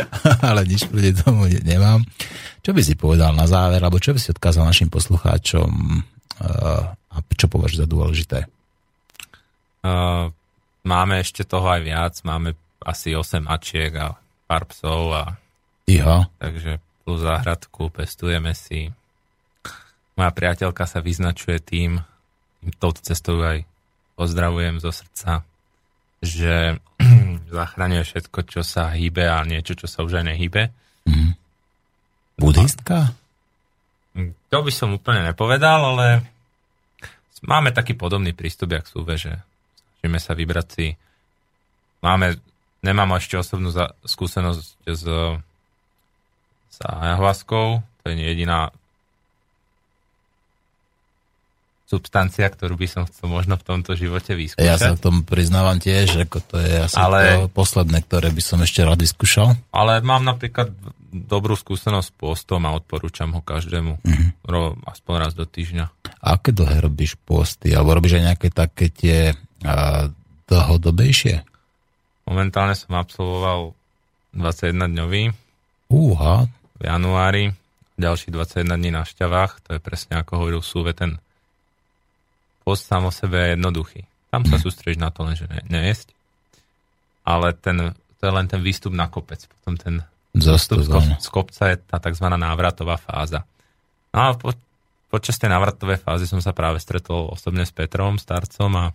ale 0.54 0.60
nič 0.64 0.86
proti 0.86 1.10
tomu 1.18 1.50
nemám. 1.50 2.06
Čo 2.62 2.70
by 2.70 2.80
si 2.86 2.94
povedal 2.94 3.34
na 3.34 3.50
záver, 3.50 3.82
alebo 3.82 3.98
čo 3.98 4.14
by 4.14 4.22
si 4.22 4.30
odkázal 4.30 4.70
našim 4.70 4.86
poslucháčom 4.86 5.70
uh, 6.38 6.94
a 6.94 7.16
čo 7.34 7.50
považuješ 7.50 7.82
za 7.82 7.88
dôležité? 7.90 8.38
Uh, 9.82 10.30
máme 10.86 11.18
ešte 11.18 11.42
toho 11.42 11.66
aj 11.66 11.82
viac, 11.82 12.14
máme 12.22 12.54
asi 12.86 13.18
8 13.18 13.42
mačiek 13.42 13.90
a 13.98 14.14
pár 14.46 14.70
psov 14.70 15.10
a 15.10 15.24
Iha. 15.90 16.30
takže 16.38 16.78
tú 17.02 17.18
záhradku, 17.18 17.90
pestujeme 17.90 18.54
si. 18.54 18.90
Moja 20.14 20.30
priateľka 20.30 20.84
sa 20.86 21.02
vyznačuje 21.02 21.58
tým, 21.58 22.00
touto 22.78 23.02
cestou 23.02 23.42
aj 23.42 23.66
pozdravujem 24.14 24.78
zo 24.78 24.94
srdca, 24.94 25.42
že 26.22 26.78
zachraňuje 27.56 28.02
všetko, 28.06 28.38
čo 28.46 28.62
sa 28.62 28.94
hýbe 28.94 29.26
a 29.26 29.42
niečo, 29.42 29.74
čo 29.74 29.90
sa 29.90 30.06
už 30.06 30.22
aj 30.22 30.24
nehýbe. 30.34 30.70
Mm. 31.08 31.34
Budistka? 32.38 33.14
To 34.52 34.58
by 34.60 34.72
som 34.72 34.94
úplne 34.94 35.24
nepovedal, 35.24 35.96
ale 35.96 36.22
máme 37.42 37.72
taký 37.72 37.96
podobný 37.96 38.36
prístup, 38.36 38.76
jak 38.76 38.84
sú 38.84 39.02
že 39.16 39.40
snažíme 40.02 40.18
sa 40.18 40.34
vybrať 40.34 40.66
si. 40.68 40.86
Máme, 42.02 42.36
nemám 42.82 43.14
ešte 43.16 43.38
osobnú 43.38 43.70
skúsenosť 44.02 44.90
s 44.90 45.02
s 46.72 46.78
ayahuaskou. 46.80 47.84
To 47.84 48.04
je 48.08 48.16
jediná 48.16 48.72
substancia, 51.92 52.48
ktorú 52.48 52.80
by 52.80 52.88
som 52.88 53.02
chcel 53.04 53.28
možno 53.28 53.60
v 53.60 53.64
tomto 53.68 53.92
živote 53.92 54.32
vyskúšať. 54.32 54.64
Ja 54.64 54.80
sa 54.80 54.96
k 54.96 55.04
tomu 55.04 55.28
priznávam 55.28 55.76
tiež, 55.76 56.24
ako 56.24 56.40
to 56.40 56.56
je 56.56 56.88
asi 56.88 56.96
ale, 56.96 57.44
to 57.44 57.52
posledné, 57.52 58.00
ktoré 58.08 58.32
by 58.32 58.40
som 58.40 58.64
ešte 58.64 58.80
rád 58.80 59.04
vyskúšal. 59.04 59.60
Ale 59.76 60.00
mám 60.00 60.24
napríklad 60.24 60.72
dobrú 61.12 61.52
skúsenosť 61.52 62.08
s 62.08 62.16
postom 62.16 62.64
a 62.64 62.72
odporúčam 62.72 63.36
ho 63.36 63.44
každému 63.44 64.00
mm-hmm. 64.00 64.88
aspoň 64.88 65.14
raz 65.20 65.36
do 65.36 65.44
týždňa. 65.44 65.84
A 66.24 66.40
aké 66.40 66.56
dlhé 66.56 66.80
robíš 66.80 67.20
posty? 67.20 67.76
Alebo 67.76 67.92
robíš 67.92 68.16
aj 68.16 68.24
nejaké 68.32 68.48
také 68.48 68.88
tie 68.88 69.36
a, 69.60 70.08
dlhodobejšie? 70.48 71.44
Momentálne 72.24 72.72
som 72.72 72.96
absolvoval 72.96 73.76
21 74.32 74.96
dňový. 74.96 75.22
Úha, 75.92 76.48
v 76.82 76.90
januári, 76.90 77.54
ďalší 77.94 78.34
21 78.34 78.74
dní 78.74 78.90
na 78.90 79.06
šťavách, 79.06 79.62
to 79.62 79.78
je 79.78 79.80
presne 79.80 80.18
ako 80.18 80.32
hovoril 80.34 80.62
Súve, 80.66 80.90
ten 80.90 81.22
post 82.66 82.90
sám 82.90 83.06
o 83.06 83.14
sebe 83.14 83.38
je 83.38 83.48
jednoduchý. 83.54 84.02
Tam 84.34 84.42
sa 84.42 84.58
sústredíš 84.58 84.98
na 84.98 85.14
to 85.14 85.22
len, 85.22 85.38
že 85.38 85.46
ne, 85.46 85.62
nejesť, 85.70 86.10
ale 87.22 87.54
ten, 87.54 87.94
to 88.18 88.22
je 88.26 88.32
len 88.34 88.46
ten 88.50 88.58
výstup 88.58 88.90
na 88.90 89.06
kopec. 89.06 89.46
Potom 89.46 89.78
ten 89.78 90.02
výstup 90.34 90.82
z 91.22 91.28
kopca 91.30 91.70
je 91.70 91.76
tá 91.78 92.02
tzv. 92.02 92.26
návratová 92.26 92.98
fáza. 92.98 93.46
No 94.10 94.18
a 94.18 94.26
po, 94.34 94.50
počas 95.06 95.38
tej 95.38 95.54
návratovej 95.54 96.02
fázy 96.02 96.26
som 96.26 96.42
sa 96.42 96.50
práve 96.50 96.82
stretol 96.82 97.30
osobne 97.30 97.62
s 97.62 97.70
Petrom, 97.70 98.18
starcom 98.18 98.72
a, 98.74 98.86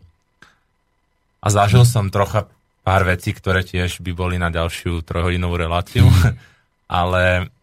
a 1.39 1.47
zažil 1.47 1.87
som 1.87 2.11
trocha 2.11 2.51
pár 2.83 3.07
vecí, 3.07 3.31
ktoré 3.31 3.63
tiež 3.63 4.03
by 4.03 4.11
boli 4.11 4.35
na 4.35 4.51
ďalšiu 4.51 5.05
trojhodinovú 5.07 5.55
reláciu, 5.55 6.09
ale 6.91 7.53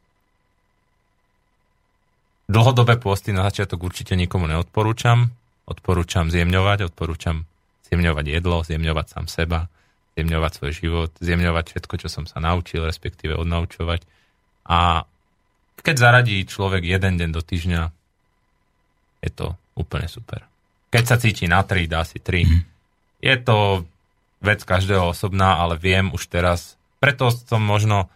Dlhodobé 2.44 3.00
pôsty 3.00 3.32
na 3.32 3.48
začiatok 3.48 3.88
určite 3.88 4.12
nikomu 4.14 4.44
neodporúčam. 4.44 5.32
Odporúčam 5.64 6.28
zjemňovať, 6.28 6.92
odporúčam 6.92 7.48
zjemňovať 7.88 8.24
jedlo, 8.28 8.60
zjemňovať 8.60 9.06
sám 9.08 9.26
seba, 9.32 9.72
zjemňovať 10.12 10.52
svoj 10.52 10.72
život, 10.76 11.10
zjemňovať 11.24 11.64
všetko, 11.72 11.94
čo 12.04 12.08
som 12.12 12.24
sa 12.28 12.44
naučil, 12.44 12.84
respektíve 12.84 13.32
odnaučovať. 13.32 14.04
A 14.68 15.08
keď 15.80 15.96
zaradí 15.96 16.36
človek 16.44 16.84
jeden 16.84 17.16
deň 17.16 17.30
do 17.32 17.40
týždňa, 17.40 17.82
je 19.24 19.30
to 19.32 19.56
úplne 19.76 20.04
super. 20.08 20.44
Keď 20.92 21.04
sa 21.04 21.16
cíti 21.16 21.48
na 21.48 21.64
3, 21.64 21.88
dá 21.88 22.04
si 22.04 22.20
3. 22.20 22.44
Mm. 22.44 22.60
Je 23.24 23.34
to 23.40 23.88
vec 24.44 24.60
každého 24.60 25.16
osobná, 25.16 25.56
ale 25.56 25.80
viem 25.80 26.12
už 26.12 26.28
teraz, 26.28 26.76
preto 27.00 27.32
som 27.32 27.64
možno 27.64 28.12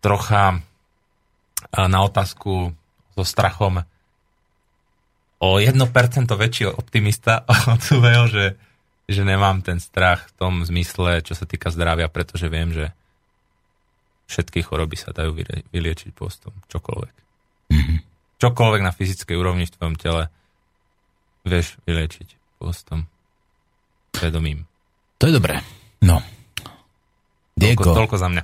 trocha 0.00 0.64
na 1.72 2.00
otázku 2.02 2.72
so 3.22 3.24
strachom 3.24 3.86
o 5.42 5.48
1% 5.58 5.78
väčší 6.26 6.70
optimista 6.70 7.46
od 7.74 7.78
svojho, 7.78 8.26
že, 8.26 8.46
že 9.06 9.22
nemám 9.22 9.62
ten 9.62 9.78
strach 9.78 10.26
v 10.30 10.32
tom 10.38 10.54
zmysle, 10.66 11.22
čo 11.22 11.38
sa 11.38 11.46
týka 11.46 11.70
zdravia, 11.70 12.10
pretože 12.10 12.50
viem, 12.50 12.74
že 12.74 12.90
všetky 14.26 14.66
choroby 14.66 14.98
sa 14.98 15.14
dajú 15.14 15.38
vyliečiť 15.70 16.10
postom. 16.14 16.54
Čokoľvek. 16.70 17.14
Mm-hmm. 17.74 17.98
Čokoľvek 18.38 18.82
na 18.82 18.90
fyzickej 18.94 19.36
úrovni 19.38 19.66
v 19.66 19.74
tvojom 19.74 19.96
tele 19.98 20.30
vieš 21.46 21.78
vyliečiť 21.86 22.58
postom. 22.62 23.06
Vedomím. 24.18 24.66
To 25.18 25.30
je 25.30 25.34
dobré. 25.38 25.62
No. 26.02 26.22
Diego, 27.58 27.86
toľko, 27.86 27.98
toľko 27.98 28.16
za 28.18 28.28
mňa. 28.30 28.42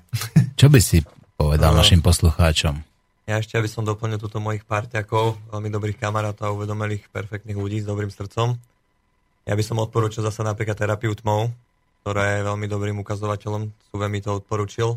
čo 0.61 0.67
by 0.71 0.81
si 0.83 1.03
povedal 1.39 1.75
no. 1.75 1.83
našim 1.83 2.03
poslucháčom? 2.03 2.88
Ja 3.29 3.45
ešte, 3.45 3.61
aby 3.61 3.69
som 3.69 3.85
doplnil 3.85 4.17
túto 4.17 4.41
mojich 4.41 4.65
parťakov, 4.65 5.37
veľmi 5.53 5.69
dobrých 5.69 6.01
kamarátov 6.01 6.49
a 6.49 6.55
uvedomelých 6.57 7.13
perfektných 7.13 7.61
ľudí 7.61 7.85
s 7.85 7.87
dobrým 7.87 8.09
srdcom. 8.09 8.57
Ja 9.45 9.53
by 9.53 9.61
som 9.61 9.77
odporúčil 9.85 10.25
zase 10.25 10.41
napríklad 10.41 10.81
terapiu 10.81 11.13
tmou, 11.13 11.53
ktorá 12.01 12.41
je 12.41 12.49
veľmi 12.49 12.65
dobrým 12.65 12.97
ukazovateľom, 13.05 13.69
Suve 13.93 14.09
mi 14.09 14.25
to 14.25 14.41
odporúčil. 14.41 14.97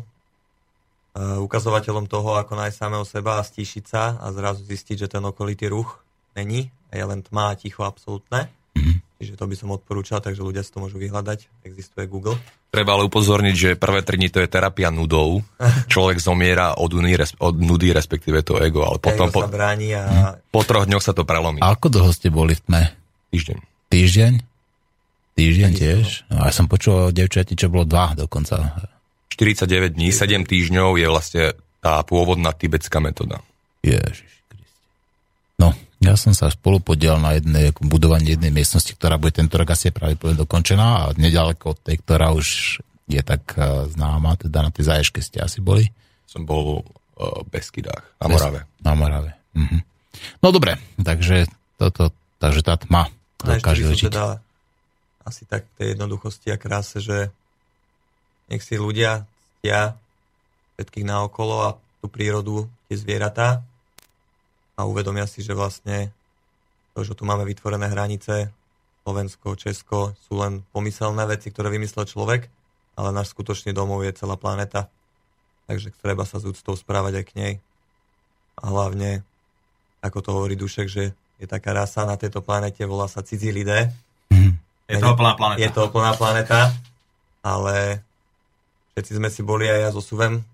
Uh, 1.12 1.44
ukazovateľom 1.44 2.08
toho, 2.08 2.40
ako 2.40 2.56
nájsť 2.56 2.76
samého 2.80 3.04
seba 3.04 3.36
a 3.36 3.44
stíšiť 3.44 3.84
sa 3.84 4.16
a 4.16 4.32
zrazu 4.32 4.64
zistiť, 4.64 5.04
že 5.04 5.12
ten 5.12 5.20
okolitý 5.20 5.68
ruch 5.68 6.00
není 6.32 6.72
a 6.88 6.96
je 6.96 7.04
len 7.04 7.20
tma 7.20 7.52
a 7.52 7.58
ticho 7.60 7.84
absolútne. 7.84 8.48
Čiže 9.22 9.38
to 9.38 9.46
by 9.46 9.54
som 9.54 9.70
odporúčal, 9.70 10.18
takže 10.18 10.42
ľudia 10.42 10.66
si 10.66 10.74
to 10.74 10.82
môžu 10.82 10.98
vyhľadať. 10.98 11.62
Existuje 11.62 12.10
Google. 12.10 12.34
Treba 12.74 12.98
ale 12.98 13.06
upozorniť, 13.06 13.54
že 13.54 13.78
prvé 13.78 14.02
tri 14.02 14.18
dni 14.18 14.34
to 14.34 14.42
je 14.42 14.50
terapia 14.50 14.90
nudou. 14.90 15.46
Človek 15.94 16.18
zomiera 16.18 16.74
od, 16.74 16.90
nudy, 16.90 17.14
od 17.38 17.54
nudy, 17.62 17.94
respektíve 17.94 18.42
to 18.42 18.58
ego, 18.58 18.82
ale 18.82 18.98
potom 18.98 19.30
Ego 19.30 19.38
po, 19.38 19.42
sa 19.46 19.54
bráni 19.54 19.94
a 19.94 20.34
po 20.50 20.66
troch 20.66 20.90
dňoch 20.90 21.06
sa 21.06 21.14
to 21.14 21.22
prelomí. 21.22 21.62
A 21.62 21.78
ako 21.78 21.86
dlho 21.86 22.10
ste 22.10 22.34
boli 22.34 22.58
v 22.58 22.66
tme? 22.66 22.82
Týždeň. 23.30 23.58
Týždeň? 23.94 24.32
Týždeň 25.38 25.70
tiež? 25.70 26.04
No, 26.26 26.42
ja 26.42 26.50
som 26.50 26.66
počul 26.66 27.08
o 27.08 27.14
devčati, 27.14 27.54
čo 27.54 27.70
bolo 27.70 27.86
dva 27.86 28.18
dokonca. 28.18 28.74
49 29.30 29.94
dní, 29.94 30.10
7 30.10 30.42
týždňov 30.42 30.98
je 30.98 31.06
vlastne 31.06 31.44
tá 31.78 32.02
pôvodná 32.02 32.50
tibetská 32.50 32.98
metóda. 32.98 33.38
Ježiš 33.86 34.42
Kriste. 34.50 34.82
No, 35.62 35.72
ja 36.02 36.18
som 36.18 36.34
sa 36.34 36.50
spolu 36.50 36.82
podiel 36.82 37.14
na 37.22 37.38
jednej 37.38 37.70
budovaní 37.78 38.34
jednej 38.34 38.50
miestnosti, 38.50 38.90
ktorá 38.98 39.22
bude 39.22 39.38
tento 39.38 39.54
rok 39.54 39.70
asi 39.70 39.94
pravdepodobne 39.94 40.42
dokončená 40.42 40.86
a 40.98 41.02
nedaleko 41.14 41.72
od 41.72 41.78
tej, 41.78 42.02
ktorá 42.02 42.34
už 42.34 42.78
je 43.06 43.22
tak 43.22 43.54
uh, 43.54 43.86
známa, 43.86 44.34
teda 44.34 44.66
na 44.66 44.70
tej 44.74 44.90
zaješke 44.90 45.22
ste 45.22 45.38
asi 45.38 45.62
boli. 45.62 45.86
Som 46.26 46.42
bol 46.42 46.82
uh, 46.82 47.46
v 47.46 47.48
Beskydách, 47.54 48.18
na 48.18 48.26
Morave. 48.26 48.60
Na 48.82 48.92
Morave. 48.98 49.30
Mhm. 49.54 49.78
No 50.42 50.50
dobre, 50.50 50.76
takže 50.98 51.46
toto, 51.78 52.10
takže 52.42 52.60
tá 52.66 52.74
tma 52.76 53.08
ešte 53.42 53.58
dokáže 53.62 53.82
liečiť. 53.86 54.10
teda 54.10 54.26
asi 55.22 55.42
tak 55.46 55.66
tej 55.78 55.94
jednoduchosti 55.94 56.50
a 56.50 56.58
kráse, 56.58 56.98
že 56.98 57.30
nech 58.50 58.62
si 58.62 58.74
ľudia 58.74 59.22
ctia 59.62 59.94
všetkých 60.76 61.06
naokolo 61.06 61.56
a 61.62 61.68
tú 62.02 62.10
prírodu, 62.10 62.66
tie 62.90 62.98
zvieratá 62.98 63.62
a 64.76 64.88
uvedomia 64.88 65.28
si, 65.28 65.44
že 65.44 65.52
vlastne 65.52 66.10
to, 66.92 67.04
že 67.04 67.16
tu 67.16 67.24
máme 67.24 67.44
vytvorené 67.44 67.88
hranice, 67.88 68.52
Slovensko, 69.02 69.58
Česko, 69.58 70.14
sú 70.28 70.38
len 70.38 70.62
pomyselné 70.70 71.26
veci, 71.26 71.50
ktoré 71.50 71.72
vymyslel 71.74 72.06
človek, 72.06 72.46
ale 72.94 73.08
náš 73.10 73.34
skutočný 73.34 73.74
domov 73.74 74.06
je 74.06 74.14
celá 74.14 74.38
planeta. 74.38 74.86
Takže 75.66 75.90
treba 75.98 76.22
sa 76.22 76.38
s 76.38 76.46
úctou 76.46 76.78
správať 76.78 77.22
aj 77.22 77.24
k 77.26 77.36
nej. 77.38 77.52
A 78.60 78.70
hlavne, 78.70 79.26
ako 80.04 80.18
to 80.22 80.30
hovorí 80.30 80.54
Dušek, 80.54 80.86
že 80.86 81.16
je 81.42 81.46
taká 81.50 81.74
rasa 81.74 82.06
na 82.06 82.14
tejto 82.14 82.44
planete, 82.44 82.86
volá 82.86 83.10
sa 83.10 83.24
cidzí 83.26 83.50
lidé. 83.50 83.90
Je 84.86 85.00
to 85.00 85.16
plná 85.16 85.34
planeta. 85.34 85.58
Je 85.58 85.70
to 85.72 85.82
plná 85.88 86.12
planeta, 86.14 86.70
ale 87.40 88.04
všetci 88.94 89.18
sme 89.18 89.32
si 89.32 89.40
boli 89.40 89.66
aj 89.66 89.80
ja 89.88 89.90
so 89.90 90.04
Suvem 90.04 90.44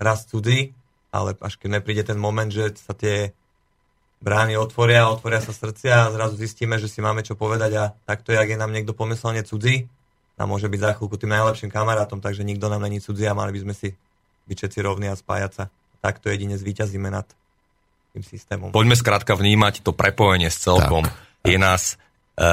raz 0.00 0.24
cudzí, 0.24 0.72
ale 1.14 1.36
až 1.40 1.56
keď 1.56 1.80
nepríde 1.80 2.02
ten 2.04 2.20
moment, 2.20 2.48
že 2.48 2.76
sa 2.76 2.92
tie 2.92 3.32
brány 4.18 4.58
otvoria, 4.58 5.08
otvoria 5.08 5.38
sa 5.38 5.54
srdcia 5.54 6.08
a 6.08 6.12
zrazu 6.12 6.34
zistíme, 6.36 6.76
že 6.76 6.90
si 6.90 6.98
máme 6.98 7.22
čo 7.22 7.38
povedať 7.38 7.72
a 7.78 7.84
takto, 8.04 8.34
jak 8.34 8.50
je 8.50 8.58
nám 8.58 8.74
niekto 8.74 8.92
pomyselne 8.92 9.46
cudzí, 9.46 9.86
a 10.38 10.46
môže 10.46 10.70
byť 10.70 10.80
za 10.80 10.94
chvíľku 10.94 11.18
tým 11.18 11.34
najlepším 11.34 11.70
kamarátom, 11.74 12.22
takže 12.22 12.46
nikto 12.46 12.70
nám 12.70 12.86
není 12.86 13.02
cudzí 13.02 13.26
a 13.26 13.34
mali 13.34 13.50
by 13.50 13.60
sme 13.66 13.74
si 13.74 13.88
byť 14.46 14.56
všetci 14.56 14.78
rovní 14.86 15.10
a 15.10 15.18
spájať 15.18 15.50
sa. 15.50 15.64
Takto 15.98 16.30
jedine 16.30 16.54
zvíťazíme 16.54 17.10
nad 17.10 17.26
tým 18.14 18.22
systémom. 18.22 18.70
Poďme 18.70 18.94
skrátka 18.94 19.34
vnímať 19.34 19.82
to 19.82 19.90
prepojenie 19.90 20.46
s 20.46 20.62
celkom. 20.62 21.10
Tak. 21.10 21.42
Je 21.42 21.58
nás 21.58 21.98
e, 22.38 22.46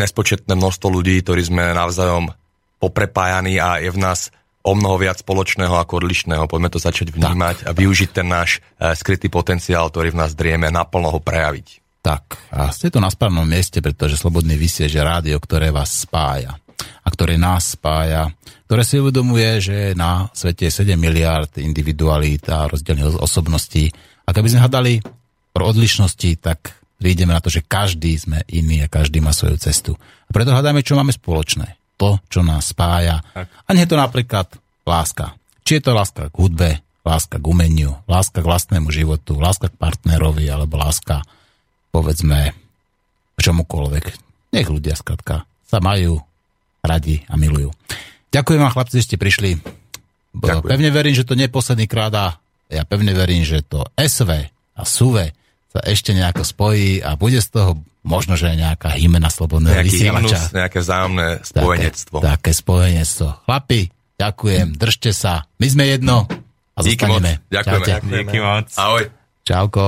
nespočetné 0.00 0.56
množstvo 0.56 0.88
ľudí, 0.88 1.20
ktorí 1.20 1.44
sme 1.44 1.76
navzájom 1.76 2.32
poprepájaní 2.80 3.60
a 3.60 3.76
je 3.84 3.92
v 3.92 4.00
nás 4.00 4.32
o 4.64 4.72
mnoho 4.72 4.96
viac 4.96 5.20
spoločného 5.20 5.76
ako 5.76 6.00
odlišného. 6.00 6.48
Poďme 6.48 6.72
to 6.72 6.80
začať 6.80 7.12
vnímať 7.12 7.68
a 7.68 7.70
využiť 7.76 8.10
ten 8.10 8.24
náš 8.24 8.64
e, 8.80 8.96
skrytý 8.96 9.28
potenciál, 9.28 9.92
ktorý 9.92 10.16
v 10.16 10.20
nás 10.24 10.32
drieme, 10.32 10.72
naplno 10.72 11.12
ho 11.12 11.20
prejaviť. 11.20 11.84
Tak, 12.04 12.52
a 12.52 12.68
ste 12.72 12.92
to 12.92 13.00
na 13.00 13.08
správnom 13.08 13.48
mieste, 13.48 13.80
pretože 13.80 14.20
Slobodný 14.20 14.60
vysiel 14.60 14.92
je 14.92 15.00
rádio, 15.00 15.36
ktoré 15.40 15.72
vás 15.72 16.04
spája 16.04 16.52
a 17.04 17.08
ktoré 17.08 17.40
nás 17.40 17.76
spája, 17.76 18.28
ktoré 18.68 18.82
si 18.84 19.00
uvedomuje, 19.00 19.60
že 19.60 19.76
na 19.96 20.28
svete 20.32 20.68
je 20.68 20.84
7 20.84 20.96
miliard 20.96 21.48
individualít 21.60 22.48
a 22.48 22.68
rozdielných 22.68 23.20
osobností. 23.20 23.88
A 24.24 24.32
keby 24.32 24.52
sme 24.52 24.64
hľadali 24.64 24.92
pro 25.52 25.68
odlišnosti, 25.68 26.40
tak 26.40 26.76
prídeme 26.96 27.36
na 27.36 27.40
to, 27.40 27.52
že 27.52 27.64
každý 27.64 28.16
sme 28.16 28.44
iný 28.52 28.84
a 28.84 28.92
každý 28.92 29.20
má 29.20 29.32
svoju 29.36 29.60
cestu. 29.60 29.92
A 30.28 30.30
preto 30.32 30.52
hľadáme, 30.52 30.84
čo 30.84 30.96
máme 30.96 31.12
spoločné. 31.12 31.76
To, 31.94 32.18
čo 32.26 32.42
nás 32.42 32.74
spája. 32.74 33.22
A 33.38 33.68
nie 33.70 33.86
je 33.86 33.92
to 33.94 33.98
napríklad 33.98 34.50
láska. 34.82 35.38
Či 35.62 35.78
je 35.78 35.82
to 35.86 35.92
láska 35.94 36.28
k 36.28 36.36
hudbe, 36.36 36.70
láska 37.06 37.38
k 37.38 37.46
umeniu, 37.46 38.00
láska 38.10 38.42
k 38.42 38.48
vlastnému 38.48 38.90
životu, 38.90 39.38
láska 39.38 39.70
k 39.70 39.78
partnerovi, 39.78 40.50
alebo 40.50 40.76
láska 40.76 41.22
povedzme 41.94 42.52
k 43.34 43.38
čomukoľvek. 43.38 44.04
Nech 44.54 44.68
ľudia 44.68 44.98
skrátka 44.98 45.46
sa 45.64 45.78
majú 45.78 46.18
radi 46.84 47.22
a 47.30 47.38
milujú. 47.38 47.72
Ďakujem 48.34 48.60
vám 48.60 48.74
chlapci, 48.74 48.98
že 49.00 49.06
ste 49.14 49.16
prišli. 49.16 49.62
Ďakujem. 50.34 50.66
Pevne 50.66 50.90
verím, 50.90 51.14
že 51.14 51.26
to 51.26 51.38
nie 51.38 51.46
je 51.46 51.54
posledný 51.54 51.86
krát 51.86 52.10
a 52.12 52.26
ja 52.66 52.82
pevne 52.82 53.14
verím, 53.14 53.46
že 53.46 53.62
to 53.62 53.86
SV 53.94 54.30
a 54.74 54.82
SUVE 54.82 55.30
sa 55.70 55.80
ešte 55.86 56.10
nejako 56.10 56.42
spojí 56.42 56.98
a 56.98 57.14
bude 57.14 57.38
z 57.38 57.48
toho 57.54 57.78
možno, 58.04 58.36
že 58.36 58.52
nejaká 58.52 58.94
hymena 58.94 59.26
slobodného 59.26 59.74
Nejaký 59.74 59.88
vysielača. 59.90 60.36
hymnus, 60.38 60.52
nejaké 60.52 60.78
vzájomné 60.78 61.28
spojenectvo. 61.42 62.16
Také, 62.20 62.28
také 62.30 62.50
spojenectvo. 62.52 63.28
Chlapi, 63.42 63.80
ďakujem, 64.14 64.66
držte 64.74 65.10
sa. 65.10 65.48
My 65.56 65.66
sme 65.66 65.84
jedno 65.88 66.28
a 66.70 66.78
Díky 66.78 67.02
zostaneme. 67.02 67.32
moc, 67.34 67.50
ďakujeme. 67.50 67.86
Čaute. 67.86 68.06
Díky 68.06 68.38
moc. 68.38 68.66
Ahoj. 68.76 69.02
Čauko. 69.42 69.84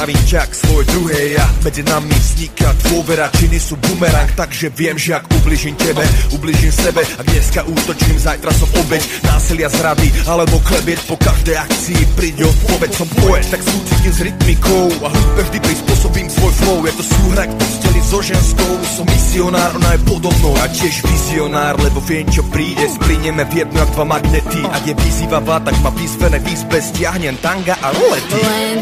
Ja, 0.00 0.06
tak 0.06 0.16
zdravím 0.16 0.28
ťa 0.32 0.42
k 0.48 0.54
svoj 0.64 0.84
druhé 0.88 1.20
ja. 1.36 1.46
Medzi 1.60 1.82
nami 1.84 2.16
vzniká 2.16 2.68
dôvera, 2.88 3.28
činy 3.36 3.60
sú 3.60 3.76
bumerang 3.76 4.32
Takže 4.32 4.72
viem, 4.72 4.96
že 4.96 5.12
ak 5.12 5.28
ubližím 5.28 5.76
tebe, 5.76 6.00
ubližím 6.32 6.72
sebe. 6.72 7.04
Ak 7.20 7.26
dneska 7.28 7.60
útočím, 7.68 8.16
zajtra 8.16 8.48
som 8.56 8.68
obeď. 8.80 9.02
Násilia 9.28 9.68
zrady 9.68 10.08
Alebo 10.24 10.56
klebiet 10.64 11.04
po 11.04 11.20
každej 11.20 11.52
akcii. 11.52 12.00
Príde 12.16 12.48
odpoveď 12.48 12.90
Som 12.96 13.08
poet, 13.20 13.44
tak 13.52 13.60
súcitím 13.60 14.12
s 14.12 14.20
rytmikou. 14.24 14.84
A 15.04 15.08
hudbe 15.12 15.42
vždy 15.52 15.58
prispôsobím 15.68 16.28
svoj 16.32 16.52
flow. 16.64 16.78
Je 16.88 16.92
to 16.96 17.04
súhra 17.04 17.44
k 17.44 17.52
posteli 17.60 18.00
so 18.00 18.18
ženskou. 18.24 18.72
Som 18.96 19.04
misionár, 19.04 19.76
ona 19.76 19.90
je 19.94 20.00
podobnou 20.08 20.56
A 20.64 20.66
tiež 20.72 21.04
vizionár, 21.04 21.76
lebo 21.76 22.00
viem 22.08 22.24
čo 22.32 22.40
príde. 22.48 22.88
Splínieme 22.88 23.44
v 23.52 23.68
jednu 23.68 23.76
jak 23.76 23.90
dva 23.92 24.04
magnety. 24.16 24.64
Ak 24.64 24.80
je 24.88 24.96
vyzývavá, 24.96 25.60
tak 25.60 25.76
ma 25.84 25.92
vyzvené 25.92 26.40
v 26.40 26.46
izbe 26.56 26.80
Stiahnem 26.80 27.36
tanga 27.44 27.76
a 27.84 27.92
rolety 27.92 28.40
Len 28.40 28.78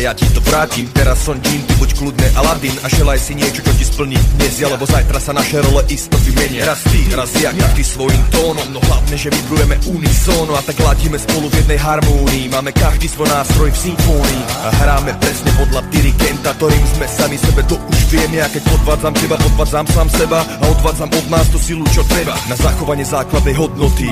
ja 0.00 0.16
ti 0.16 0.24
to 0.32 0.40
vrátim. 0.40 0.88
Teraz 0.96 1.28
som 1.28 1.36
Jin, 1.44 1.60
ty 1.68 1.74
buď 1.76 1.90
kľudne 2.00 2.28
Aladin 2.40 2.72
A 2.80 2.88
želaj 2.88 3.20
si 3.20 3.36
niečo, 3.36 3.60
čo 3.60 3.72
ti 3.76 3.84
splní 3.84 4.16
dnes. 4.40 4.56
Alebo 4.64 4.88
zajtra 4.88 5.20
sa 5.20 5.36
naše 5.36 5.60
role 5.60 5.84
isto 5.92 6.16
vymenia 6.24 6.64
Raz 6.64 6.80
ty, 6.88 7.04
raz 7.12 7.30
ja, 7.36 7.52
každý 7.52 7.84
svojím 7.84 8.22
tónom. 8.32 8.64
No 8.72 8.80
hlavne, 8.80 9.16
že 9.16 9.28
vybrujeme 9.28 9.76
unisóno 9.92 10.56
A 10.56 10.64
tak 10.64 10.80
ladíme 10.80 11.20
spolu 11.20 11.52
v 11.52 11.64
jednej 11.64 11.78
harmónii. 11.80 12.48
Máme 12.48 12.72
každý 12.72 13.08
svoj 13.12 13.28
nástroj 13.28 13.68
v 13.72 13.78
symfónii 13.92 14.42
A 14.64 14.68
hráme 14.84 15.12
presne 15.20 15.52
podľa 15.60 15.80
dirigenta 15.92 16.56
Ktorým 16.56 16.86
sme 16.96 17.06
sami 17.06 17.36
sebe. 17.36 17.60
To 17.68 17.76
už 17.76 18.00
vieme 18.08 18.40
A 18.40 18.48
keď 18.48 18.62
podvádzam 18.72 19.14
teba, 19.16 19.36
podvádzam 19.36 19.86
sám 19.92 20.08
seba 20.08 20.40
A 20.40 20.64
odvádzam 20.68 21.12
od 21.12 21.26
nás 21.28 21.46
tú 21.52 21.60
silu, 21.60 21.84
čo 21.92 22.00
treba 22.08 22.32
Na 22.48 22.56
zachovanie 22.56 23.04
základnej 23.04 23.56
hodnoty 23.56 24.08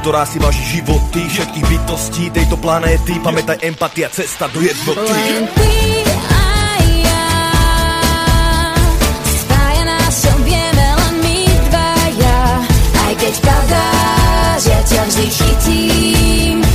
Ktorá 0.00 0.24
si 0.24 0.40
váži 0.40 0.80
životy 0.80 1.28
všetkých 1.28 1.66
bytostí 1.68 2.32
tejto 2.32 2.56
planéty. 2.56 3.20
Pamätaj 3.20 3.60
empatia, 3.60 4.08
cesta 4.08 4.48
do 4.48 4.64
jednoty. 4.64 5.12
Len 5.12 5.44
ty 5.52 5.70
keď 13.30 13.36
padáš, 13.46 14.62
ja 14.66 14.80
ťa 14.80 15.02
vždy 15.06 15.26
chytím 15.28 16.69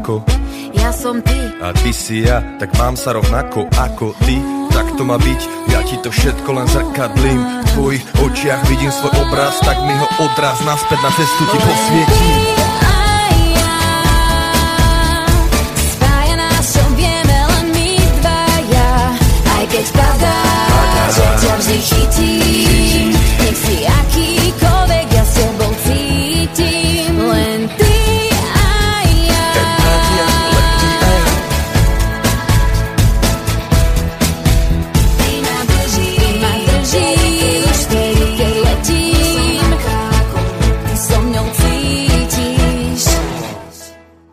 ako 0.00 0.24
Ja 0.72 0.88
som 0.96 1.20
ty. 1.20 1.36
A 1.60 1.76
ty 1.76 1.92
si 1.92 2.24
ja, 2.24 2.40
tak 2.56 2.72
mám 2.80 2.96
sa 2.96 3.12
rovnako 3.12 3.68
ako 3.76 4.16
ty. 4.24 4.40
Tak 4.72 4.96
to 4.96 5.04
má 5.04 5.20
byť, 5.20 5.40
ja 5.68 5.84
ti 5.84 6.00
to 6.00 6.08
všetko 6.08 6.48
len 6.56 6.64
zrkadlím. 6.72 7.40
V 7.44 7.68
tvojich 7.76 8.04
očiach 8.16 8.64
vidím 8.70 8.88
svoj 8.88 9.12
obraz 9.28 9.60
Tak 9.60 9.76
mi 9.84 9.92
ho 9.92 10.06
odraz 10.24 10.56
naspäť 10.64 10.98
na 11.04 11.10
cestu 11.12 11.42
ti 11.52 11.58
posvietím. 11.60 12.38
Keď 19.70 19.86
padá, 19.96 20.38
že 21.14 21.26
ťa 21.40 21.52
vždy 21.56 21.78
chytí. 21.78 22.59